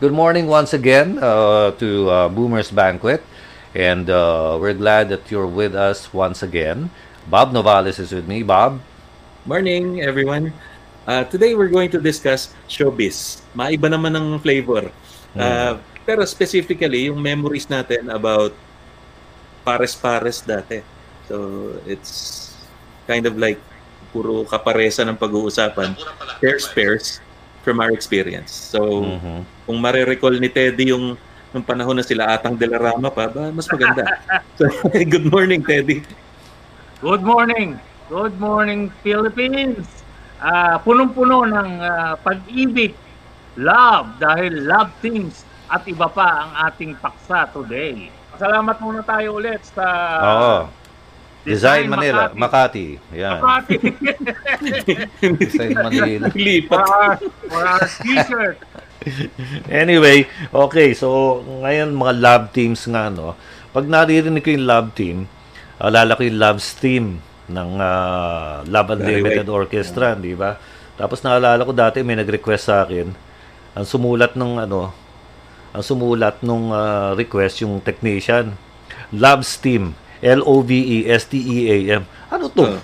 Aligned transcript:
good 0.00 0.16
morning 0.16 0.48
once 0.48 0.72
again 0.72 1.20
uh, 1.20 1.76
to 1.76 2.08
uh, 2.08 2.28
Boomer's 2.32 2.72
Banquet. 2.72 3.20
And 3.76 4.08
uh, 4.08 4.56
we're 4.58 4.74
glad 4.74 5.12
that 5.12 5.30
you're 5.30 5.46
with 5.46 5.76
us 5.76 6.08
once 6.16 6.42
again. 6.42 6.88
Bob 7.28 7.52
Novales 7.52 8.00
is 8.00 8.10
with 8.10 8.26
me. 8.26 8.42
Bob? 8.42 8.80
Morning, 9.44 10.00
everyone. 10.00 10.56
Uh, 11.06 11.24
today 11.28 11.54
we're 11.54 11.68
going 11.68 11.92
to 11.92 12.00
discuss 12.00 12.48
showbiz. 12.64 13.44
Maiba 13.52 13.92
naman 13.92 14.16
ng 14.16 14.40
flavor. 14.40 14.88
Uh, 15.36 15.76
Pero 16.08 16.24
specifically, 16.24 17.12
yung 17.12 17.20
memories 17.20 17.68
natin 17.68 18.08
about 18.08 18.56
pares-pares 19.62 20.42
dati. 20.42 20.80
So, 21.28 21.76
it's 21.84 22.56
kind 23.06 23.28
of 23.28 23.36
like 23.36 23.60
puro 24.10 24.48
kaparesa 24.48 25.04
ng 25.06 25.14
pag-uusapan. 25.14 25.94
Pairs-pairs 26.40 27.20
from 27.60 27.80
our 27.80 27.92
experience. 27.92 28.50
So, 28.50 28.80
Mhm. 29.04 29.44
kung 29.68 29.78
marirecall 29.78 30.36
ni 30.40 30.48
Teddy 30.48 30.92
yung 30.92 31.16
nung 31.50 31.66
panahon 31.66 31.98
na 31.98 32.06
sila 32.06 32.30
Atang 32.30 32.54
de 32.54 32.62
la 32.66 32.78
Rama 32.78 33.10
pa, 33.10 33.26
ba, 33.26 33.50
mas 33.50 33.66
maganda. 33.66 34.06
so, 34.58 34.64
good 35.12 35.26
morning, 35.26 35.60
Teddy. 35.66 36.06
Good 37.02 37.26
morning. 37.26 37.74
Good 38.06 38.38
morning, 38.38 38.90
Philippines. 39.02 39.86
Ah, 40.38 40.78
punong-puno 40.78 41.44
ng 41.50 41.70
ah, 41.82 42.14
pag-ibig, 42.16 42.94
love, 43.58 44.14
dahil 44.22 44.62
love 44.62 44.94
teams 45.02 45.42
at 45.66 45.82
iba 45.86 46.06
pa 46.06 46.48
ang 46.48 46.52
ating 46.70 46.94
paksa 46.98 47.50
today. 47.50 48.08
Salamat 48.38 48.78
muna 48.80 49.04
tayo 49.04 49.36
ulit 49.36 49.60
sa 49.68 49.84
Oo. 50.22 50.79
Design, 51.40 51.88
Design 51.88 51.92
Manila, 51.92 52.22
Makati. 52.36 52.88
Yan. 53.16 53.40
Makati. 53.40 53.76
Design 55.40 55.72
Manila. 55.72 56.26
Lipat. 56.36 56.84
our 57.48 57.80
t-shirt. 57.80 58.58
Anyway, 59.72 60.28
okay, 60.52 60.92
so 60.92 61.40
ngayon 61.64 61.96
mga 61.96 62.14
love 62.20 62.44
teams 62.52 62.84
nga, 62.84 63.08
no? 63.08 63.32
Pag 63.72 63.88
naririnig 63.88 64.44
ko 64.44 64.52
yung 64.52 64.68
love 64.68 64.92
team, 64.92 65.24
alala 65.80 66.20
ko 66.20 66.28
yung 66.28 66.36
love 66.36 66.60
stream 66.60 67.24
ng 67.48 67.70
ah, 67.80 68.62
Love 68.68 69.00
Unlimited 69.00 69.48
Orchestra, 69.48 70.14
di 70.14 70.36
ba? 70.36 70.60
Tapos 71.00 71.24
naalala 71.24 71.64
ko 71.64 71.72
dati 71.72 72.04
may 72.04 72.14
nag-request 72.20 72.64
sa 72.68 72.84
akin, 72.84 73.08
ang 73.72 73.86
sumulat 73.88 74.36
nung 74.36 74.60
ano, 74.60 74.92
ang 75.72 75.80
sumulat 75.80 76.44
nung 76.44 76.70
ah, 76.70 77.16
request 77.16 77.64
yung 77.64 77.80
technician, 77.80 78.54
Love 79.10 79.48
Steam, 79.48 79.96
L-O-V-E-S-T-E-A-M. 80.20 82.02
Ano 82.30 82.44
to? 82.52 82.76
Oh. 82.76 82.80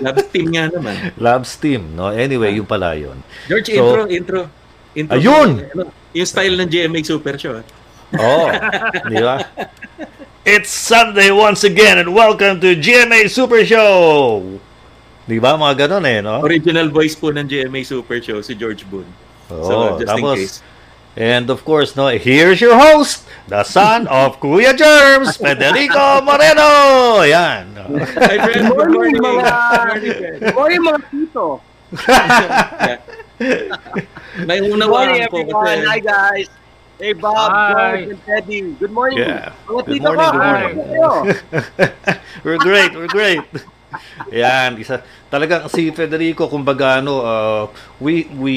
Love 0.00 0.22
team 0.30 0.50
nga 0.54 0.70
naman. 0.70 0.94
Love 1.22 1.44
Steam, 1.46 1.94
no? 1.94 2.10
Anyway, 2.10 2.54
yung 2.58 2.66
pala 2.66 2.94
yun. 2.98 3.18
George, 3.46 3.70
So- 3.70 3.78
intro, 3.78 4.02
intro. 4.10 4.40
intro 4.94 5.14
Ayun! 5.14 5.62
Ano, 5.74 5.82
yung 6.14 6.28
style 6.28 6.54
ng 6.58 6.68
GMA 6.70 7.00
Super 7.02 7.34
Show. 7.38 7.58
ah. 7.58 7.66
Oh, 8.14 8.46
di 9.10 9.18
ba? 9.18 9.42
It's 10.46 10.70
Sunday 10.70 11.34
once 11.34 11.64
again 11.64 11.98
and 11.98 12.14
welcome 12.14 12.62
to 12.62 12.78
GMA 12.78 13.26
Super 13.26 13.66
Show! 13.66 14.42
Di 15.24 15.40
ba? 15.40 15.56
Mga 15.56 15.88
ganun 15.88 16.04
eh, 16.04 16.20
no? 16.20 16.44
Original 16.44 16.92
voice 16.92 17.16
po 17.16 17.32
ng 17.32 17.48
GMA 17.48 17.80
Super 17.82 18.20
Show, 18.20 18.38
si 18.44 18.52
George 18.54 18.84
Boone. 18.86 19.08
Oo, 19.50 19.64
so, 19.64 19.74
just 19.98 20.10
tapos, 20.12 20.36
in 20.36 20.44
case. 20.46 20.56
And 21.16 21.48
of 21.50 21.64
course, 21.64 21.94
no, 21.94 22.08
here's 22.08 22.60
your 22.60 22.74
host, 22.74 23.22
the 23.46 23.62
son 23.62 24.06
of 24.08 24.40
Kuya 24.40 24.74
Germs, 24.76 25.36
Federico 25.42 26.20
Moreno! 26.26 27.22
Yan. 27.22 27.70
Hi. 28.18 28.34
Good 28.50 28.66
morning. 28.74 29.14
mga- 29.22 30.40
Good 30.42 30.54
morning, 30.54 30.80
mga 30.82 31.00
tito. 31.10 31.62
Yeah. 31.94 32.98
Good 33.38 34.46
Naiunawaan 34.46 34.88
morning, 34.90 35.26
ko 35.30 35.38
everyone. 35.38 35.78
Hi, 35.86 35.98
guys. 36.02 36.48
Hey, 36.98 37.12
Bob, 37.14 37.50
Hi. 37.50 37.70
George, 37.70 38.10
and 38.10 38.20
Teddy. 38.26 38.60
Good 38.78 38.90
morning. 38.90 39.18
Yeah. 39.22 39.54
Good 39.66 39.86
morning, 39.86 40.02
good 40.02 40.18
morning. 40.34 40.74
we're 42.46 42.58
great, 42.58 42.90
we're 42.94 43.10
great. 43.10 43.42
Yan, 44.30 44.78
isa. 44.80 45.02
Talagang 45.28 45.66
si 45.70 45.90
Federico 45.90 46.46
kumbaga 46.46 47.02
ano 47.02 47.22
uh, 47.22 47.64
we 47.98 48.28
we 48.38 48.54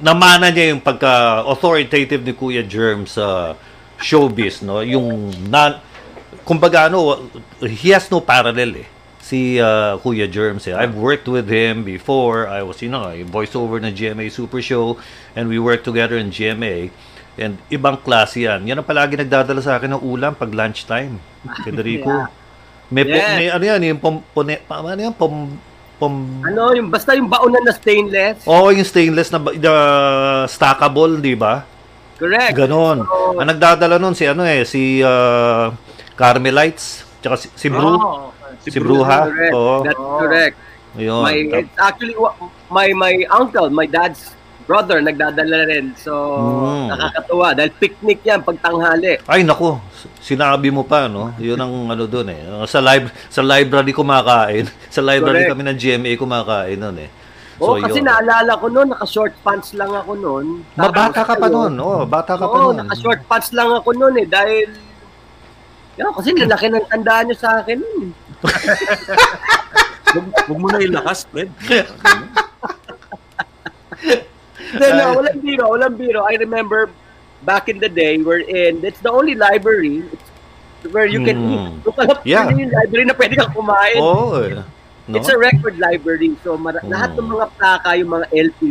namana 0.00 0.48
niya 0.48 0.74
yung 0.74 0.82
pagka 0.82 1.42
authoritative 1.44 2.22
ni 2.22 2.32
Kuya 2.32 2.62
Germ 2.62 3.04
sa 3.04 3.56
showbiz 4.00 4.62
no? 4.62 4.80
Yung 4.80 5.34
na, 5.50 5.82
kumbaga 6.46 6.88
ano 6.88 7.28
he 7.62 7.92
has 7.92 8.08
no 8.08 8.22
parallel 8.22 8.86
eh. 8.86 8.88
Si 9.20 9.60
uh, 9.60 10.00
Kuya 10.00 10.26
Germs 10.26 10.66
eh. 10.66 10.74
I've 10.74 10.96
worked 10.96 11.28
with 11.28 11.46
him 11.46 11.84
before. 11.84 12.48
I 12.48 12.62
was 12.64 12.80
you 12.82 12.90
know 12.90 13.10
voiceover 13.28 13.78
ng 13.82 13.94
GMA 13.94 14.32
Super 14.32 14.62
Show 14.64 14.98
and 15.36 15.46
we 15.46 15.58
worked 15.58 15.84
together 15.84 16.16
in 16.18 16.32
GMA 16.32 16.90
and 17.38 17.56
ibang 17.70 18.00
klase 18.02 18.44
yan. 18.44 18.66
Yan 18.66 18.82
ang 18.82 18.88
palagi 18.88 19.14
nagdadala 19.16 19.62
sa 19.62 19.78
akin 19.78 19.96
ng 19.96 20.02
ulam 20.02 20.34
pag 20.34 20.50
lunchtime 20.50 21.18
Federico. 21.64 22.26
Yeah. 22.26 22.39
May, 22.90 23.02
po, 23.02 23.16
Yes. 23.16 23.36
may 23.38 23.48
ano 23.48 23.64
yan, 23.64 23.80
yung 23.86 24.00
pom, 24.00 24.14
pone, 24.30 24.58
pa, 24.60 24.82
ano 24.82 24.98
yan, 25.00 25.14
pom, 25.14 25.46
pom, 25.96 26.12
Ano, 26.42 26.74
yung 26.74 26.90
basta 26.90 27.14
yung 27.14 27.30
baunan 27.30 27.62
na 27.62 27.70
stainless. 27.70 28.42
Oo, 28.44 28.70
yung 28.70 28.84
stainless 28.84 29.30
na 29.30 29.38
the 29.38 29.74
stackable, 30.46 31.18
di 31.18 31.34
ba? 31.34 31.62
Correct. 32.18 32.52
Ganon. 32.52 33.00
So, 33.00 33.40
Ang 33.40 33.48
nagdadala 33.48 33.96
nun 33.96 34.12
si 34.12 34.28
ano 34.28 34.44
eh, 34.44 34.66
si 34.68 35.00
uh, 35.00 35.72
Carmelites, 36.14 37.06
tsaka 37.18 37.40
si, 37.40 37.48
si 37.54 37.68
Bru, 37.68 37.96
Oo. 37.96 38.28
si, 38.60 38.76
Bruha. 38.76 39.24
correct. 39.24 39.54
Oo, 39.54 39.74
That's 39.86 39.96
correct. 40.20 40.56
yun. 40.98 41.22
My, 41.24 41.36
it's 41.56 41.76
actually, 41.78 42.12
my, 42.68 42.92
my 42.92 43.14
uncle, 43.30 43.70
my 43.70 43.86
dad's 43.86 44.34
brother, 44.70 45.02
nagdadala 45.02 45.66
rin. 45.66 45.90
So, 45.98 46.14
Mm. 46.14 46.86
nakakatuwa. 46.94 47.48
Dahil 47.58 47.72
picnic 47.74 48.22
yan 48.22 48.38
pag 48.46 48.54
tanghali. 48.62 49.18
Ay 49.26 49.42
nako, 49.42 49.82
sinabi 50.22 50.70
mo 50.70 50.86
pa 50.86 51.10
no. 51.10 51.34
'Yun 51.42 51.58
ang 51.58 51.90
ano 51.90 52.06
doon 52.06 52.30
eh. 52.30 52.40
Sa 52.70 52.78
live 52.78 53.10
sa 53.26 53.42
library 53.42 53.90
kumakain. 53.90 54.70
Sa 54.94 55.02
library 55.02 55.50
Correct. 55.50 55.58
kami 55.58 55.62
ng 55.66 55.78
GMA 55.78 56.12
kumakain 56.14 56.78
noon 56.78 56.98
eh. 57.02 57.10
Oo, 57.60 57.76
kasi 57.76 58.00
yun. 58.00 58.08
naalala 58.08 58.56
ko 58.56 58.72
noon, 58.72 58.88
naka-short 58.88 59.36
pants 59.44 59.76
lang 59.76 59.92
ako 59.92 60.16
noon. 60.16 60.64
Mabata 60.72 61.20
ka 61.20 61.36
pa 61.36 61.44
noon. 61.44 61.76
Oh, 61.76 62.08
bata 62.08 62.32
ka 62.32 62.48
pa 62.48 62.56
Oo, 62.56 62.72
noon. 62.72 62.86
naka-short 62.86 63.20
pants 63.28 63.52
lang 63.52 63.68
ako 63.68 63.92
noon 63.92 64.16
eh. 64.16 64.24
Dahil, 64.24 64.64
yan, 66.00 66.08
kasi 66.16 66.32
lalaki 66.32 66.72
ng 66.72 66.88
tandaan 66.88 67.28
nyo 67.28 67.36
sa 67.36 67.60
akin. 67.60 67.78
Huwag 70.08 70.24
huwag 70.48 70.56
mo 70.56 70.66
na 70.72 70.80
ilakas, 70.80 71.28
Fred. 71.28 71.52
Hindi, 74.70 74.86
no, 74.92 75.04
walang 75.14 75.38
biro, 75.40 75.64
walang 75.68 75.96
biro. 75.96 76.20
I 76.22 76.34
remember 76.36 76.90
back 77.42 77.68
in 77.68 77.78
the 77.78 77.88
day, 77.88 78.18
we're 78.18 78.40
in, 78.40 78.84
it's 78.84 79.00
the 79.00 79.10
only 79.10 79.34
library 79.34 80.04
where 80.90 81.04
you 81.04 81.20
can 81.20 81.36
Mm. 81.36 81.50
eat. 81.50 81.64
Yung 81.84 81.94
pala, 81.94 82.12
Yeah. 82.22 82.48
yun 82.48 82.68
yung 82.68 82.72
library 82.72 83.04
na 83.04 83.16
pwede 83.16 83.34
kang 83.36 83.52
kumain. 83.52 84.00
Oo. 84.00 84.40
eh. 84.40 84.62
No? 85.08 85.16
It's 85.16 85.28
a 85.28 85.36
record 85.36 85.74
library. 85.76 86.36
So, 86.40 86.54
mara- 86.54 86.80
Mm. 86.80 86.92
lahat 86.92 87.10
ng 87.18 87.28
mga 87.28 87.46
plaka, 87.58 87.90
yung 87.98 88.10
mga 88.12 88.26
LP, 88.30 88.62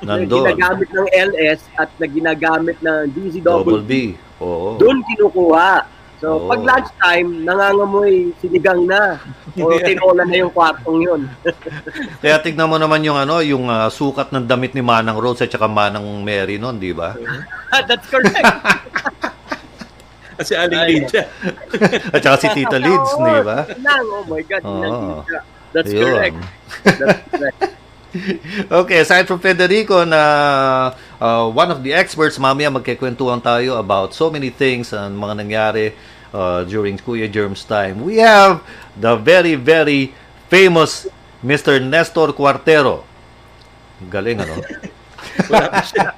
na 0.00 0.16
Nandoon. 0.16 0.48
ginagamit 0.48 0.88
ng 0.88 1.08
LS 1.12 1.60
at 1.76 1.92
na 2.00 2.06
ginagamit 2.08 2.76
ng 2.80 2.98
Double 3.44 3.84
DZW, 3.84 3.84
B. 3.84 3.92
Oo. 4.40 4.80
doon 4.80 5.04
kinukuha. 5.04 5.84
So, 6.24 6.40
Oo. 6.40 6.48
pag 6.48 6.64
lunchtime, 6.64 7.44
nangangamoy 7.44 8.32
sinigang 8.40 8.88
na. 8.88 9.20
O 9.60 9.70
tinola 9.70 10.26
na 10.26 10.34
yung 10.34 10.50
kwartong 10.50 10.98
yun. 10.98 11.20
Kaya 12.24 12.42
tignan 12.42 12.66
mo 12.66 12.74
naman 12.74 13.06
yung 13.06 13.14
ano, 13.14 13.38
yung 13.38 13.70
ah, 13.70 13.86
sukat 13.86 14.34
ng 14.34 14.50
damit 14.50 14.74
ni 14.74 14.82
Manang 14.82 15.20
Rose 15.20 15.46
at 15.46 15.52
saka 15.52 15.70
Manang 15.70 16.02
Mary 16.26 16.58
noon, 16.58 16.82
di 16.82 16.90
ba? 16.90 17.14
That's 17.88 18.08
correct. 18.10 18.50
Kasi 20.34 20.58
Aling 20.58 20.80
Ay. 20.80 20.88
Lydia. 20.90 21.22
At 22.10 22.18
saka 22.24 22.36
si 22.42 22.48
Tita 22.50 22.82
Lids, 22.82 23.14
Oo, 23.14 23.22
di 23.22 23.40
ba? 23.46 23.62
Lang, 23.78 24.04
oh 24.10 24.24
my 24.26 24.42
God. 24.42 24.62
Nandito. 24.66 25.38
That's 25.70 25.92
Yun. 25.94 26.02
correct. 26.02 26.36
That's 26.82 27.22
correct. 27.30 27.60
Okay, 28.70 28.98
aside 29.02 29.26
from 29.26 29.42
Federico 29.42 30.06
na 30.06 30.22
uh, 31.18 31.46
one 31.50 31.70
of 31.70 31.82
the 31.82 31.90
experts, 31.90 32.38
mamaya 32.38 32.70
magkikwentuhan 32.70 33.42
tayo 33.42 33.74
about 33.78 34.14
so 34.14 34.30
many 34.30 34.54
things 34.54 34.94
and 34.94 35.18
mga 35.18 35.34
nangyari 35.42 35.86
uh, 36.34 36.66
during 36.66 36.98
Kuya 36.98 37.30
Germ's 37.30 37.62
time. 37.62 38.02
We 38.02 38.18
have 38.18 38.66
the 38.98 39.14
very, 39.14 39.54
very 39.54 40.12
famous 40.50 41.06
Mr. 41.40 41.78
Nestor 41.78 42.34
Cuartero. 42.34 43.06
Galing, 44.10 44.42
ano? 44.42 44.58
Wala 45.50 45.66
pa 45.70 45.82
siya. 45.82 46.14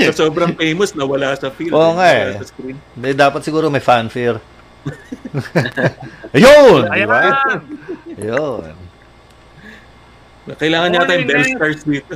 so, 0.14 0.24
sobrang 0.24 0.56
famous 0.56 0.94
na 0.96 1.04
wala 1.04 1.36
sa 1.36 1.52
field. 1.52 1.74
Oo 1.74 2.00
nga 2.00 2.08
eh. 2.16 2.38
Sa 2.40 2.48
screen. 2.48 2.76
May, 2.96 3.12
dapat 3.12 3.44
siguro 3.44 3.68
may 3.68 3.82
fanfare. 3.82 4.40
Ayun! 6.36 6.88
Ayan. 6.88 7.06
ba? 7.10 7.20
Ayun. 8.16 8.72
Kailangan 10.56 10.96
yung 10.96 11.04
Morning, 11.04 11.28
Bell. 11.28 11.44
Stars 11.44 11.82
dito. 11.84 12.14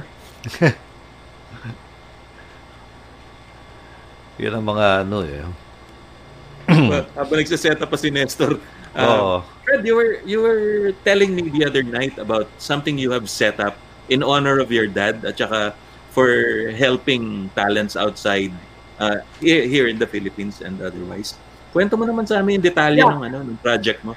Yun 4.38 4.52
ang 4.54 4.64
mga 4.66 4.86
ano 5.06 5.18
eh. 5.22 5.42
Habang 7.18 7.38
nagsiset 7.38 7.78
up 7.78 7.90
pa 7.90 7.98
si 7.98 8.10
Nestor. 8.10 8.58
Uh, 8.94 9.42
Fred, 9.66 9.82
you 9.82 9.98
were, 9.98 10.22
you 10.22 10.38
were 10.38 10.94
telling 11.02 11.34
me 11.34 11.50
the 11.50 11.66
other 11.66 11.82
night 11.82 12.14
about 12.14 12.46
something 12.62 12.94
you 12.94 13.10
have 13.10 13.26
set 13.26 13.58
up 13.58 13.74
in 14.06 14.22
honor 14.22 14.62
of 14.62 14.70
your 14.70 14.86
dad 14.86 15.18
at 15.26 15.34
saka 15.34 15.74
for 16.14 16.30
helping 16.78 17.50
talents 17.58 17.98
outside 17.98 18.54
uh, 19.02 19.18
here, 19.42 19.66
here 19.66 19.90
in 19.90 19.98
the 19.98 20.06
Philippines 20.06 20.62
and 20.62 20.78
otherwise. 20.78 21.34
Kwento 21.74 21.98
mo 21.98 22.06
naman 22.06 22.22
sa 22.22 22.38
amin 22.38 22.62
yung 22.62 22.66
detalye 22.70 23.02
Yeah. 23.02 23.10
ng 23.18 23.22
ano 23.26 23.38
ng 23.42 23.58
project 23.58 24.06
mo. 24.06 24.14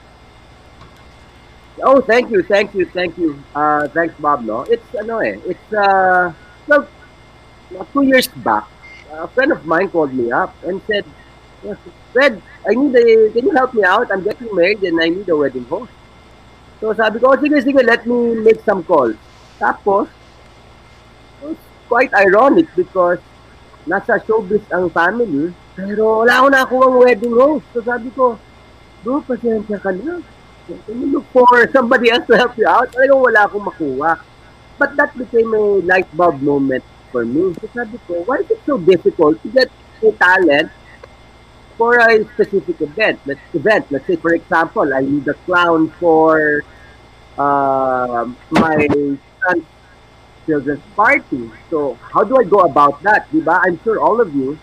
Oh, 1.81 1.97
thank 2.01 2.29
you, 2.29 2.45
thank 2.45 2.77
you, 2.77 2.85
thank 2.93 3.17
you. 3.17 3.33
Uh, 3.57 3.89
thanks, 3.89 4.13
Bob. 4.21 4.45
No, 4.45 4.61
it's 4.69 4.85
ano 4.93 5.25
eh, 5.25 5.41
it's 5.45 5.69
uh, 5.73 6.29
well, 6.69 6.85
uh, 7.73 7.85
two 7.97 8.05
years 8.05 8.29
back, 8.45 8.69
a 9.11 9.27
friend 9.27 9.51
of 9.51 9.65
mine 9.65 9.89
called 9.89 10.13
me 10.13 10.31
up 10.31 10.53
and 10.63 10.81
said, 10.87 11.05
"Yes, 11.63 11.77
"Fred, 12.13 12.41
I 12.67 12.75
need 12.75 12.95
a, 12.95 13.31
can 13.31 13.45
you 13.47 13.53
help 13.55 13.73
me 13.73 13.83
out? 13.83 14.11
I'm 14.11 14.23
getting 14.23 14.53
married 14.53 14.83
and 14.83 15.01
I 15.01 15.09
need 15.09 15.29
a 15.29 15.37
wedding 15.37 15.65
host." 15.65 15.91
So 16.79 16.93
sabi 16.93 17.19
ko, 17.19 17.33
oh, 17.33 17.37
sige, 17.41 17.57
sige, 17.65 17.81
let 17.81 18.05
me 18.05 18.37
make 18.45 18.61
some 18.61 18.83
calls. 18.83 19.17
Tapos, 19.57 20.05
it's 21.49 21.67
quite 21.89 22.13
ironic 22.13 22.69
because 22.77 23.17
nasa 23.89 24.21
showbiz 24.21 24.61
ang 24.69 24.91
family, 24.93 25.49
pero 25.73 26.21
wala 26.21 26.43
ako 26.43 26.47
nakuha 26.53 26.85
ang 26.85 26.97
wedding 27.01 27.33
host. 27.33 27.65
So 27.73 27.81
sabi 27.81 28.13
ko, 28.13 28.37
bro, 29.01 29.23
pasensya 29.25 29.81
ka 29.81 29.89
na. 29.89 30.21
Can 30.67 30.97
you 30.99 31.17
look 31.17 31.25
for 31.31 31.47
somebody 31.71 32.11
else 32.11 32.27
to 32.27 32.35
help 32.35 32.53
you 32.59 32.67
out? 32.67 32.91
Talagang 32.91 33.23
wala 33.23 33.47
akong 33.47 33.65
makuha. 33.65 34.19
But 34.77 34.93
that 34.99 35.15
became 35.17 35.49
a 35.57 35.81
light 35.81 36.05
bulb 36.13 36.43
moment 36.43 36.83
for 37.17 37.25
me. 37.25 37.49
So 37.57 37.65
sabi 37.73 37.97
ko, 38.05 38.21
why 38.29 38.45
is 38.45 38.49
it 38.53 38.61
so 38.69 38.77
difficult 38.77 39.41
to 39.41 39.49
get 39.49 39.73
a 40.05 40.11
talent 40.21 40.69
for 41.73 41.97
a 41.97 42.21
specific 42.37 42.77
event? 42.77 43.17
Let's 43.25 43.41
event. 43.57 43.89
Let's 43.89 44.05
say, 44.05 44.21
for 44.21 44.37
example, 44.37 44.85
I 44.93 45.01
need 45.01 45.25
a 45.25 45.33
clown 45.49 45.89
for 45.97 46.61
uh, 47.41 48.29
my 48.53 48.77
son's 49.41 49.65
children's 50.45 50.85
party. 50.93 51.49
So 51.73 51.97
how 52.13 52.21
do 52.21 52.37
I 52.37 52.45
go 52.45 52.61
about 52.69 53.01
that? 53.01 53.25
Diba? 53.33 53.57
I'm 53.65 53.81
sure 53.81 53.97
all 53.97 54.21
of 54.21 54.29
you, 54.37 54.61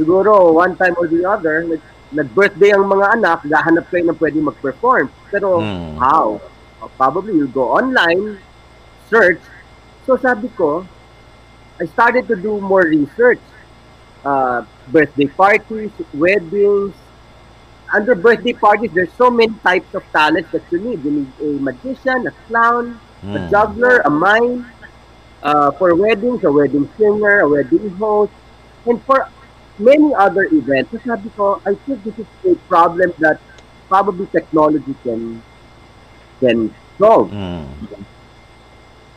siguro 0.00 0.56
one 0.56 0.72
time 0.80 0.96
or 0.96 1.04
the 1.04 1.28
other, 1.28 1.68
nag- 1.68 1.92
nag-birthday 2.16 2.72
ang 2.72 2.88
mga 2.88 3.20
anak, 3.20 3.44
gahanap 3.44 3.92
kayo 3.92 4.08
ng 4.08 4.16
pwede 4.16 4.40
mag-perform. 4.40 5.12
Pero 5.28 5.60
Hmm. 5.60 6.00
how? 6.00 6.40
Probably 6.96 7.36
you 7.36 7.52
go 7.52 7.76
online, 7.76 8.40
search. 9.12 9.42
So 10.08 10.16
sabi 10.16 10.48
ko, 10.56 10.88
I 11.80 11.86
started 11.86 12.28
to 12.28 12.36
do 12.36 12.60
more 12.60 12.82
research. 12.82 13.40
Uh, 14.24 14.64
birthday 14.88 15.26
parties, 15.26 15.90
weddings. 16.12 16.94
Under 17.94 18.14
birthday 18.14 18.52
parties, 18.52 18.90
there's 18.92 19.12
so 19.16 19.30
many 19.30 19.54
types 19.62 19.94
of 19.94 20.02
talents 20.12 20.50
that 20.52 20.62
you 20.70 20.78
need. 20.80 21.04
You 21.04 21.10
need 21.10 21.32
a 21.40 21.60
magician, 21.62 22.26
a 22.26 22.32
clown, 22.46 23.00
a 23.22 23.26
Mm. 23.26 23.50
juggler, 23.50 23.98
a 24.04 24.10
mime. 24.10 24.66
Uh, 25.40 25.70
for 25.78 25.94
weddings, 25.94 26.42
a 26.42 26.50
wedding 26.50 26.88
singer, 26.98 27.40
a 27.40 27.48
wedding 27.48 27.88
host. 27.90 28.32
And 28.86 29.00
for 29.04 29.28
many 29.78 30.12
other 30.12 30.44
events, 30.50 30.90
sabi 31.06 31.30
ko, 31.36 31.62
I 31.64 31.74
think 31.86 32.02
this 32.02 32.18
is 32.18 32.26
a 32.44 32.56
problem 32.66 33.14
that 33.22 33.38
probably 33.88 34.26
technology 34.34 34.94
can 35.06 35.40
can 36.40 36.74
solve. 36.98 37.30
Mm. 37.30 37.70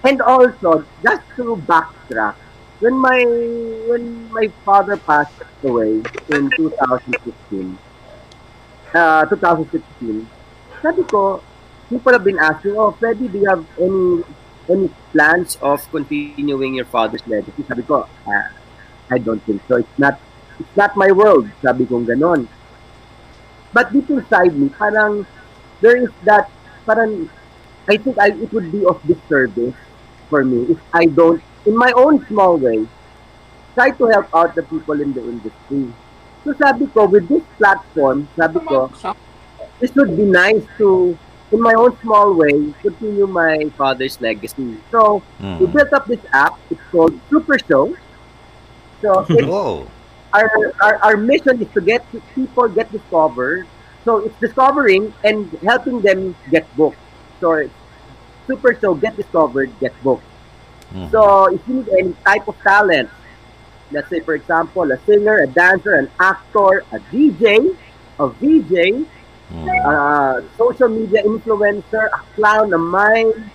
And 0.03 0.21
also, 0.21 0.85
just 1.01 1.21
to 1.37 1.57
backtrack, 1.65 2.35
when 2.81 2.97
my 2.97 3.21
when 3.87 4.03
my 4.33 4.47
father 4.65 4.97
passed 4.97 5.37
away 5.63 6.01
in 6.33 6.49
2015, 6.57 7.77
uh, 8.93 9.25
2016, 9.25 10.27
sabi 10.81 11.03
ko, 11.05 11.41
people 11.89 12.11
have 12.11 12.25
been 12.25 12.41
asking, 12.41 12.73
oh, 12.75 12.91
Freddy, 12.97 13.29
do 13.29 13.37
you 13.37 13.45
have 13.45 13.63
any 13.77 14.25
any 14.65 14.89
plans 15.13 15.61
of 15.61 15.85
continuing 15.93 16.73
your 16.73 16.89
father's 16.89 17.21
legacy? 17.29 17.61
Sabi 17.69 17.85
ko, 17.85 18.09
ah, 18.25 18.49
I 19.13 19.21
don't 19.21 19.41
think 19.45 19.61
so. 19.69 19.77
It's 19.77 19.97
not 20.01 20.17
it's 20.57 20.75
not 20.75 20.97
my 20.97 21.13
world. 21.13 21.45
Sabi 21.61 21.85
ko 21.85 22.01
ganon. 22.01 22.49
But 23.71 23.93
deep 23.93 24.09
inside 24.09 24.57
me, 24.57 24.73
parang 24.73 25.29
there 25.85 26.01
is 26.01 26.09
that, 26.25 26.49
parang 26.85 27.29
I 27.85 27.97
think 27.97 28.17
I, 28.17 28.33
it 28.33 28.49
would 28.53 28.73
be 28.73 28.85
of 28.85 28.97
disservice 29.05 29.77
for 30.29 30.43
me 30.43 30.73
if 30.73 30.79
I 30.93 31.05
don't, 31.05 31.41
in 31.65 31.75
my 31.75 31.91
own 31.97 32.19
small 32.27 32.57
way, 32.59 32.87
try 33.77 33.89
to 33.89 34.05
help 34.13 34.27
out 34.35 34.51
the 34.55 34.63
people 34.63 34.95
in 35.01 35.13
the 35.13 35.21
industry. 35.21 35.95
So 36.43 36.53
sabi 36.63 36.85
ko, 36.95 37.07
with 37.09 37.27
this 37.29 37.45
platform, 37.61 38.29
sabi 38.39 38.59
ko, 38.67 38.89
this 39.79 39.91
would 39.97 40.15
be 40.17 40.25
nice 40.25 40.65
to, 40.79 41.17
in 41.51 41.59
my 41.61 41.73
own 41.77 41.91
small 42.01 42.35
way, 42.37 42.73
continue 42.85 43.27
my 43.27 43.55
father's 43.77 44.17
legacy. 44.21 44.81
So 44.93 45.25
we 45.59 45.67
Mm. 45.67 45.73
built 45.73 45.91
up 45.95 46.03
this 46.07 46.23
app. 46.33 46.53
It's 46.69 46.81
called 46.91 47.13
Super 47.31 47.57
Show. 47.69 47.93
So 49.03 49.27
Oh. 49.49 49.91
our, 50.33 50.49
our 50.83 50.95
our 51.05 51.17
mission 51.17 51.61
is 51.61 51.69
to 51.75 51.81
get 51.85 52.01
people 52.35 52.69
get 52.75 52.91
discovered. 52.91 53.67
So 54.05 54.25
it's 54.25 54.37
discovering 54.41 55.13
and 55.23 55.51
helping 55.67 56.01
them 56.01 56.35
get 56.51 56.63
booked. 56.75 56.97
So 57.41 57.47
super 58.49 58.71
show 58.83 58.95
get 58.95 59.15
discovered, 59.17 59.77
get 59.79 59.93
booked. 60.01 60.25
Mhm. 60.93 61.11
So 61.11 61.45
if 61.53 61.61
you 61.67 61.75
need 61.75 61.89
any 61.99 62.13
type 62.25 62.47
of 62.47 62.55
talent, 62.61 63.09
let's 63.91 64.09
say 64.09 64.19
for 64.21 64.33
example 64.33 64.91
a 64.91 64.97
singer, 65.05 65.37
a 65.37 65.47
dancer, 65.47 65.93
an 65.95 66.09
actor, 66.19 66.83
a 66.91 66.99
DJ, 67.11 67.75
a 68.19 68.27
VJ, 68.29 69.05
Mm. 69.51 69.67
uh, 69.85 70.41
social 70.57 70.87
media 70.87 71.21
influencer, 71.23 72.05
a 72.07 72.19
clown, 72.35 72.71
a 72.73 72.77
mime, 72.77 73.51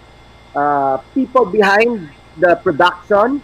uh, 0.54 0.98
people 1.14 1.46
behind 1.46 2.10
the 2.36 2.56
production. 2.56 3.40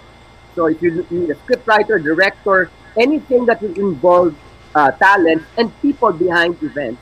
So 0.55 0.67
if 0.67 0.83
you 0.83 1.07
need 1.09 1.31
a 1.31 1.35
scriptwriter, 1.35 2.03
director, 2.03 2.71
anything 2.99 3.47
that 3.47 3.63
will 3.63 3.73
involve 3.73 4.35
uh, 4.75 4.91
talent 4.93 5.43
and 5.59 5.73
people 5.81 6.13
behind 6.13 6.57
events, 6.63 7.01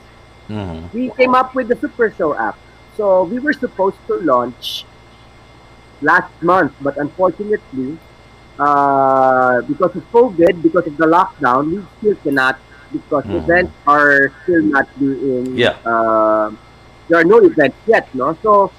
Mhm. 0.49 0.91
we 0.93 1.09
came 1.11 1.35
up 1.35 1.53
with 1.55 1.67
the 1.67 1.75
Super 1.75 2.09
Show 2.11 2.35
app. 2.35 2.57
So 2.97 3.23
we 3.23 3.39
were 3.39 3.53
supposed 3.53 3.99
to 4.07 4.15
launch 4.23 4.85
last 6.01 6.33
month, 6.41 6.73
but 6.81 6.97
unfortunately, 6.97 7.97
uh, 8.57 9.61
because 9.65 9.93
of 9.95 10.03
COVID, 10.11 10.61
because 10.61 10.85
of 10.85 10.97
the 10.97 11.07
lockdown, 11.07 11.63
we 11.71 11.79
still 11.97 12.17
cannot 12.21 12.57
because 12.91 13.23
Mhm. 13.25 13.37
events 13.41 13.73
are 13.87 14.29
still 14.43 14.63
not 14.67 14.85
being. 14.99 15.55
Yeah. 15.55 15.79
Uh, 15.81 16.51
there 17.07 17.17
are 17.21 17.27
no 17.27 17.39
events 17.39 17.77
yet, 17.87 18.09
no. 18.13 18.35
So 18.43 18.69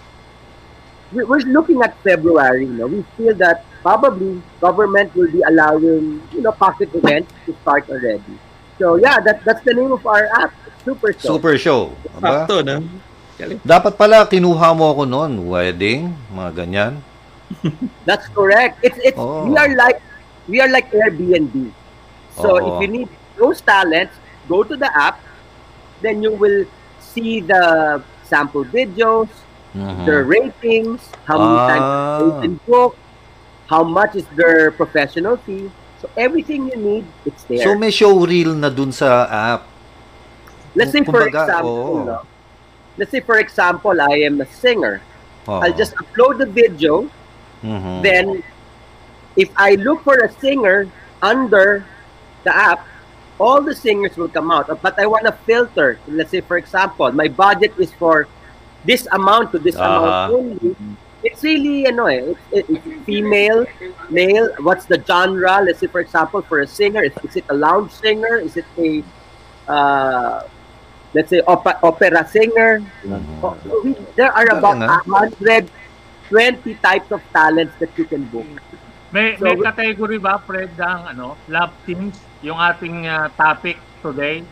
we- 1.13 1.25
we're 1.25 1.47
looking 1.49 1.81
at 1.81 1.97
February. 2.05 2.67
No, 2.69 2.87
we 2.87 3.05
feel 3.17 3.35
that 3.41 3.65
probably 3.83 4.41
government 4.61 5.11
will 5.17 5.31
be 5.31 5.43
allowing 5.43 6.21
you 6.33 6.41
know 6.41 6.53
pocket 6.53 6.93
events 6.95 7.33
to 7.49 7.53
start 7.65 7.89
already. 7.89 8.37
So 8.79 8.97
yeah, 8.97 9.21
that 9.25 9.45
that's 9.45 9.63
the 9.65 9.75
name 9.75 9.93
of 9.93 10.03
our 10.07 10.29
app, 10.39 10.53
Super 10.85 11.13
Show. 11.15 11.37
Super 11.39 11.55
show. 11.57 11.81
Aba? 12.19 12.45
Sakto, 12.49 12.61
no? 12.65 12.83
Dapat 13.67 13.99
pala 13.99 14.23
kinuha 14.29 14.71
mo 14.71 14.95
ako 14.95 15.03
noon, 15.03 15.51
wedding, 15.51 16.15
mga 16.31 16.51
ganyan. 16.63 16.93
That's 18.09 18.29
correct. 18.29 18.79
It's 18.83 18.99
it's 19.03 19.19
Oh. 19.19 19.45
we 19.47 19.57
are 19.57 19.73
like 19.75 20.01
we 20.49 20.61
are 20.61 20.69
like 20.69 20.91
Airbnb. 20.91 21.71
So 22.37 22.57
Oo. 22.57 22.67
if 22.67 22.75
you 22.83 22.89
need 22.89 23.09
those 23.37 23.61
talents, 23.61 24.15
go 24.49 24.63
to 24.63 24.77
the 24.77 24.91
app. 24.97 25.21
Then 26.03 26.23
you 26.23 26.33
will 26.35 26.67
see 26.99 27.41
the 27.45 28.03
sample 28.27 28.65
videos, 28.65 29.29
Mhm. 29.77 30.05
their 30.09 30.25
ratings, 30.25 31.01
how 31.29 31.37
many 31.39 31.59
times 31.71 31.87
Ah. 31.87 32.19
they 32.19 32.33
can 32.49 32.55
book, 32.67 32.97
how 33.69 33.85
much 33.85 34.17
is 34.17 34.27
their 34.35 34.73
professional 34.73 35.37
fee. 35.37 35.71
So 36.03 36.11
everything 36.19 36.67
you 36.67 36.77
need, 36.77 37.05
it's 37.25 37.45
there. 37.47 37.63
So 37.63 37.79
may 37.79 37.95
showreel 37.95 38.59
na 38.59 38.69
dun 38.73 38.91
sa 38.91 39.29
app. 39.31 39.63
let's 40.75 40.89
say 40.91 41.05
for 41.05 41.21
example, 41.29 41.69
oo. 41.69 42.05
no? 42.09 42.17
let's 42.97 43.13
say 43.13 43.21
for 43.21 43.37
example, 43.37 43.93
I 44.01 44.25
am 44.25 44.41
a 44.41 44.49
singer. 44.49 45.05
Oo. 45.47 45.61
I'll 45.61 45.77
just 45.77 45.93
upload 46.01 46.41
the 46.41 46.49
video 46.49 47.07
Mhm. 47.63 48.03
then 48.03 48.43
if 49.37 49.49
I 49.57 49.75
look 49.77 50.03
for 50.05 50.17
a 50.19 50.31
singer 50.41 50.87
under 51.23 51.85
the 52.45 52.55
app, 52.55 52.85
all 53.39 53.63
the 53.63 53.75
singers 53.75 54.17
will 54.17 54.29
come 54.29 54.51
out. 54.51 54.69
But 54.83 54.99
I 54.99 55.07
want 55.07 55.25
to 55.27 55.33
filter. 55.47 55.99
Let's 56.07 56.31
say, 56.31 56.41
for 56.43 56.57
example, 56.59 57.11
my 57.13 57.29
budget 57.29 57.73
is 57.79 57.93
for 57.95 58.27
this 58.85 59.07
amount 59.13 59.53
to 59.53 59.59
this 59.59 59.77
Ah. 59.79 59.87
amount 59.87 60.33
only. 60.35 60.77
It's 61.25 61.43
really, 61.43 61.87
you 61.87 61.93
know, 61.93 62.07
it's, 62.07 62.41
it's 62.51 62.83
female, 63.07 63.65
male. 64.11 64.51
What's 64.61 64.87
the 64.87 64.99
genre? 65.07 65.63
Let's 65.63 65.79
say, 65.79 65.87
for 65.87 66.01
example, 66.01 66.43
for 66.43 66.61
a 66.61 66.67
singer, 66.67 67.03
is, 67.03 67.13
is 67.23 67.37
it 67.37 67.45
a 67.49 67.55
lounge 67.55 67.93
singer? 67.93 68.39
Is 68.43 68.57
it 68.59 68.67
a, 68.77 69.03
uh, 69.71 70.43
let's 71.15 71.31
say, 71.31 71.41
opera, 71.47 71.79
opera 71.83 72.27
singer? 72.27 72.83
Mhm. 73.07 73.23
Oh, 73.43 73.55
we- 73.85 73.97
there 74.19 74.33
are 74.35 74.51
about 74.51 74.83
Galing, 74.83 75.71
ah. 76.33 76.53
120 76.61 76.75
types 76.81 77.11
of 77.13 77.21
talents 77.33 77.75
that 77.79 77.91
you 77.99 78.05
can 78.05 78.25
book. 78.25 78.47
May, 79.13 79.37
So, 79.37 79.45
may 79.45 79.61
category 79.61 80.19
ba, 80.19 80.41
Fred, 80.41 80.73
ng 80.79 81.01
ano, 81.13 81.37
love 81.49 81.73
teams, 81.85 82.17
yung 82.41 82.57
ating 82.57 83.07
ah, 83.07 83.29
topic 83.37 83.79
today? 84.03 84.45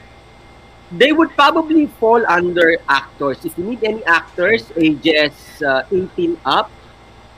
They 0.91 1.13
would 1.13 1.31
probably 1.37 1.87
fall 1.87 2.27
under 2.27 2.77
actors. 2.89 3.45
If 3.45 3.57
you 3.59 3.65
need 3.65 3.85
any 3.85 4.05
actors, 4.05 4.73
ages 4.77 5.63
uh, 5.63 5.83
18 5.91 6.37
up, 6.45 6.71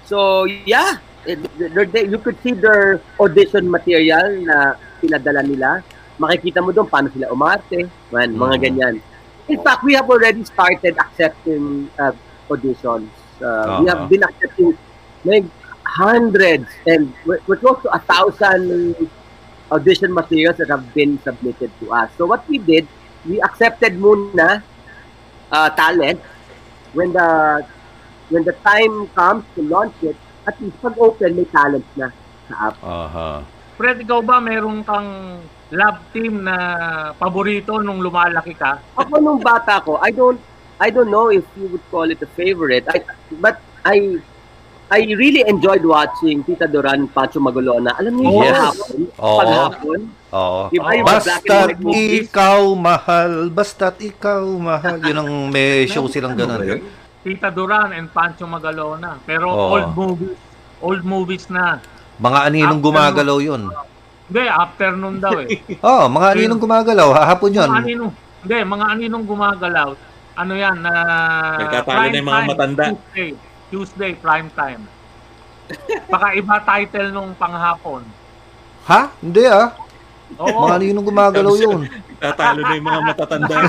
So, 0.05 0.45
yeah, 0.45 0.99
it, 1.25 1.39
they, 1.57 1.85
they- 1.87 2.09
you 2.11 2.19
could 2.19 2.37
see 2.43 2.53
their 2.53 3.01
audition 3.17 3.71
material 3.71 4.43
na 4.43 4.75
pinadala 5.01 5.47
nila. 5.47 5.81
Makikita 6.19 6.59
mo 6.61 6.75
doon 6.75 6.91
paano 6.91 7.09
sila 7.15 7.31
umarte, 7.31 7.87
man, 8.11 8.35
mga 8.35 8.57
Mhm. 8.59 8.63
ganyan. 8.67 8.95
In 9.47 9.63
fact, 9.63 9.87
we 9.87 9.95
have 9.95 10.11
already 10.11 10.43
started 10.45 10.99
accepting 10.99 11.87
uh, 11.97 12.13
auditions. 12.51 13.22
Uh, 13.43 13.83
We 13.83 13.91
have 13.91 14.07
Uh-huh. 14.07 14.13
been 14.13 14.23
accepting 14.23 14.71
like 15.25 15.47
hundreds 15.85 16.71
and 16.87 17.13
we're, 17.27 17.43
we're 17.47 17.61
close 17.61 17.83
to 17.83 17.91
a 17.93 18.01
thousand 18.01 18.95
audition 19.71 20.15
materials 20.15 20.57
that 20.63 20.69
have 20.71 20.85
been 20.95 21.19
submitted 21.27 21.71
to 21.81 21.93
us. 21.93 22.09
So 22.17 22.25
what 22.27 22.47
we 22.49 22.59
did, 22.59 22.87
we 23.29 23.41
accepted 23.41 23.99
muna 23.99 24.63
uh, 25.51 25.69
talent 25.75 26.21
when 26.93 27.13
the 27.13 27.29
when 28.29 28.45
the 28.45 28.57
time 28.65 29.09
comes 29.13 29.45
to 29.57 29.61
launch 29.69 29.97
it, 30.03 30.17
at 30.49 30.57
least 30.61 30.77
pag 30.81 30.97
open 30.97 31.37
may 31.37 31.45
talent 31.49 31.85
na 31.97 32.09
sa 32.49 32.55
app. 32.69 32.77
Aha. 32.81 33.29
Fred, 33.77 34.01
ikaw 34.01 34.21
ba 34.25 34.41
meron 34.41 34.85
kang 34.85 35.41
love 35.73 36.01
team 36.13 36.45
na 36.45 36.57
paborito 37.17 37.81
nung 37.81 38.01
lumalaki 38.01 38.53
ka? 38.57 38.81
Ako 38.97 39.21
nung 39.21 39.41
bata 39.41 39.81
ko, 39.81 39.97
I 40.01 40.13
don't 40.13 40.41
I 40.83 40.91
don't 40.91 41.09
know 41.09 41.31
if 41.31 41.47
you 41.55 41.71
would 41.71 41.85
call 41.89 42.11
it 42.11 42.19
a 42.19 42.27
favorite. 42.29 42.83
I, 42.87 43.07
but 43.39 43.57
I 43.87 44.19
I 44.91 45.09
really 45.15 45.47
enjoyed 45.47 45.87
watching 45.87 46.43
Tita 46.43 46.67
Duran, 46.67 47.07
Pacho 47.07 47.39
Magolona. 47.39 47.95
Alam 47.95 48.19
niyo 48.19 48.43
Yes. 48.43 48.59
hapon? 48.75 48.99
Oo. 49.15 49.39
Paghapon? 49.39 50.01
Oo. 50.33 50.61
Di 50.69 50.77
ba 50.77 50.91
yung 50.93 51.07
black 51.07 51.23
and 51.23 51.47
Basta't 51.47 51.71
ikaw 52.19 52.61
mahal, 52.77 53.33
basta't 53.49 53.97
ikaw 54.03 54.43
mahal. 54.61 54.99
Yun 54.99 55.17
ang 55.17 55.31
may 55.49 55.87
show 55.89 56.05
silang 56.07 56.35
ganun. 56.35 56.61
eh. 56.67 56.83
Tita 57.23 57.49
Duran 57.49 57.95
and 57.95 58.11
Pancho 58.11 58.45
Magalona. 58.45 59.23
Pero 59.23 59.49
Oo. 59.49 59.79
old 59.79 59.91
movies. 59.95 60.37
Old 60.83 61.03
movies 61.07 61.47
na. 61.47 61.79
Mga 62.19 62.39
aninong 62.43 62.77
Afternoon. 62.77 62.85
gumagalaw 62.85 63.39
yun. 63.41 63.63
Hindi, 64.23 64.43
afternoon 64.45 65.17
daw 65.19 65.37
eh. 65.41 65.49
Oh, 65.81 66.05
mga 66.07 66.27
aninong 66.35 66.61
gumagalaw. 66.61 67.09
Hahapon 67.15 67.51
yun. 67.55 67.71
Mga 67.71 67.81
aninong, 67.81 68.13
hindi, 68.43 68.57
mga 68.67 68.85
aninong 68.91 69.25
gumagalaw. 69.25 69.89
Ano 70.33 70.53
yan? 70.57 70.77
na 70.81 70.93
Nagtatalo 71.61 72.01
na 72.09 72.17
yung 72.17 72.29
mga 72.29 72.43
matanda. 72.49 72.85
Tuesday. 72.89 73.31
Tuesday, 73.69 74.13
prime 74.17 74.49
time. 74.53 74.83
Baka 76.09 76.37
iba 76.37 76.57
title 76.61 77.09
nung 77.13 77.33
panghapon. 77.33 78.05
Ha? 78.85 79.13
Hindi 79.21 79.45
ah. 79.47 79.73
Oo. 80.41 80.65
Mga 80.65 80.75
aninong 80.77 81.07
gumagalaw 81.07 81.55
yun. 81.55 81.81
Tatalo 82.17 82.61
na 82.61 82.75
yung 82.77 82.89
mga 82.89 83.03
matatanda. 83.05 83.57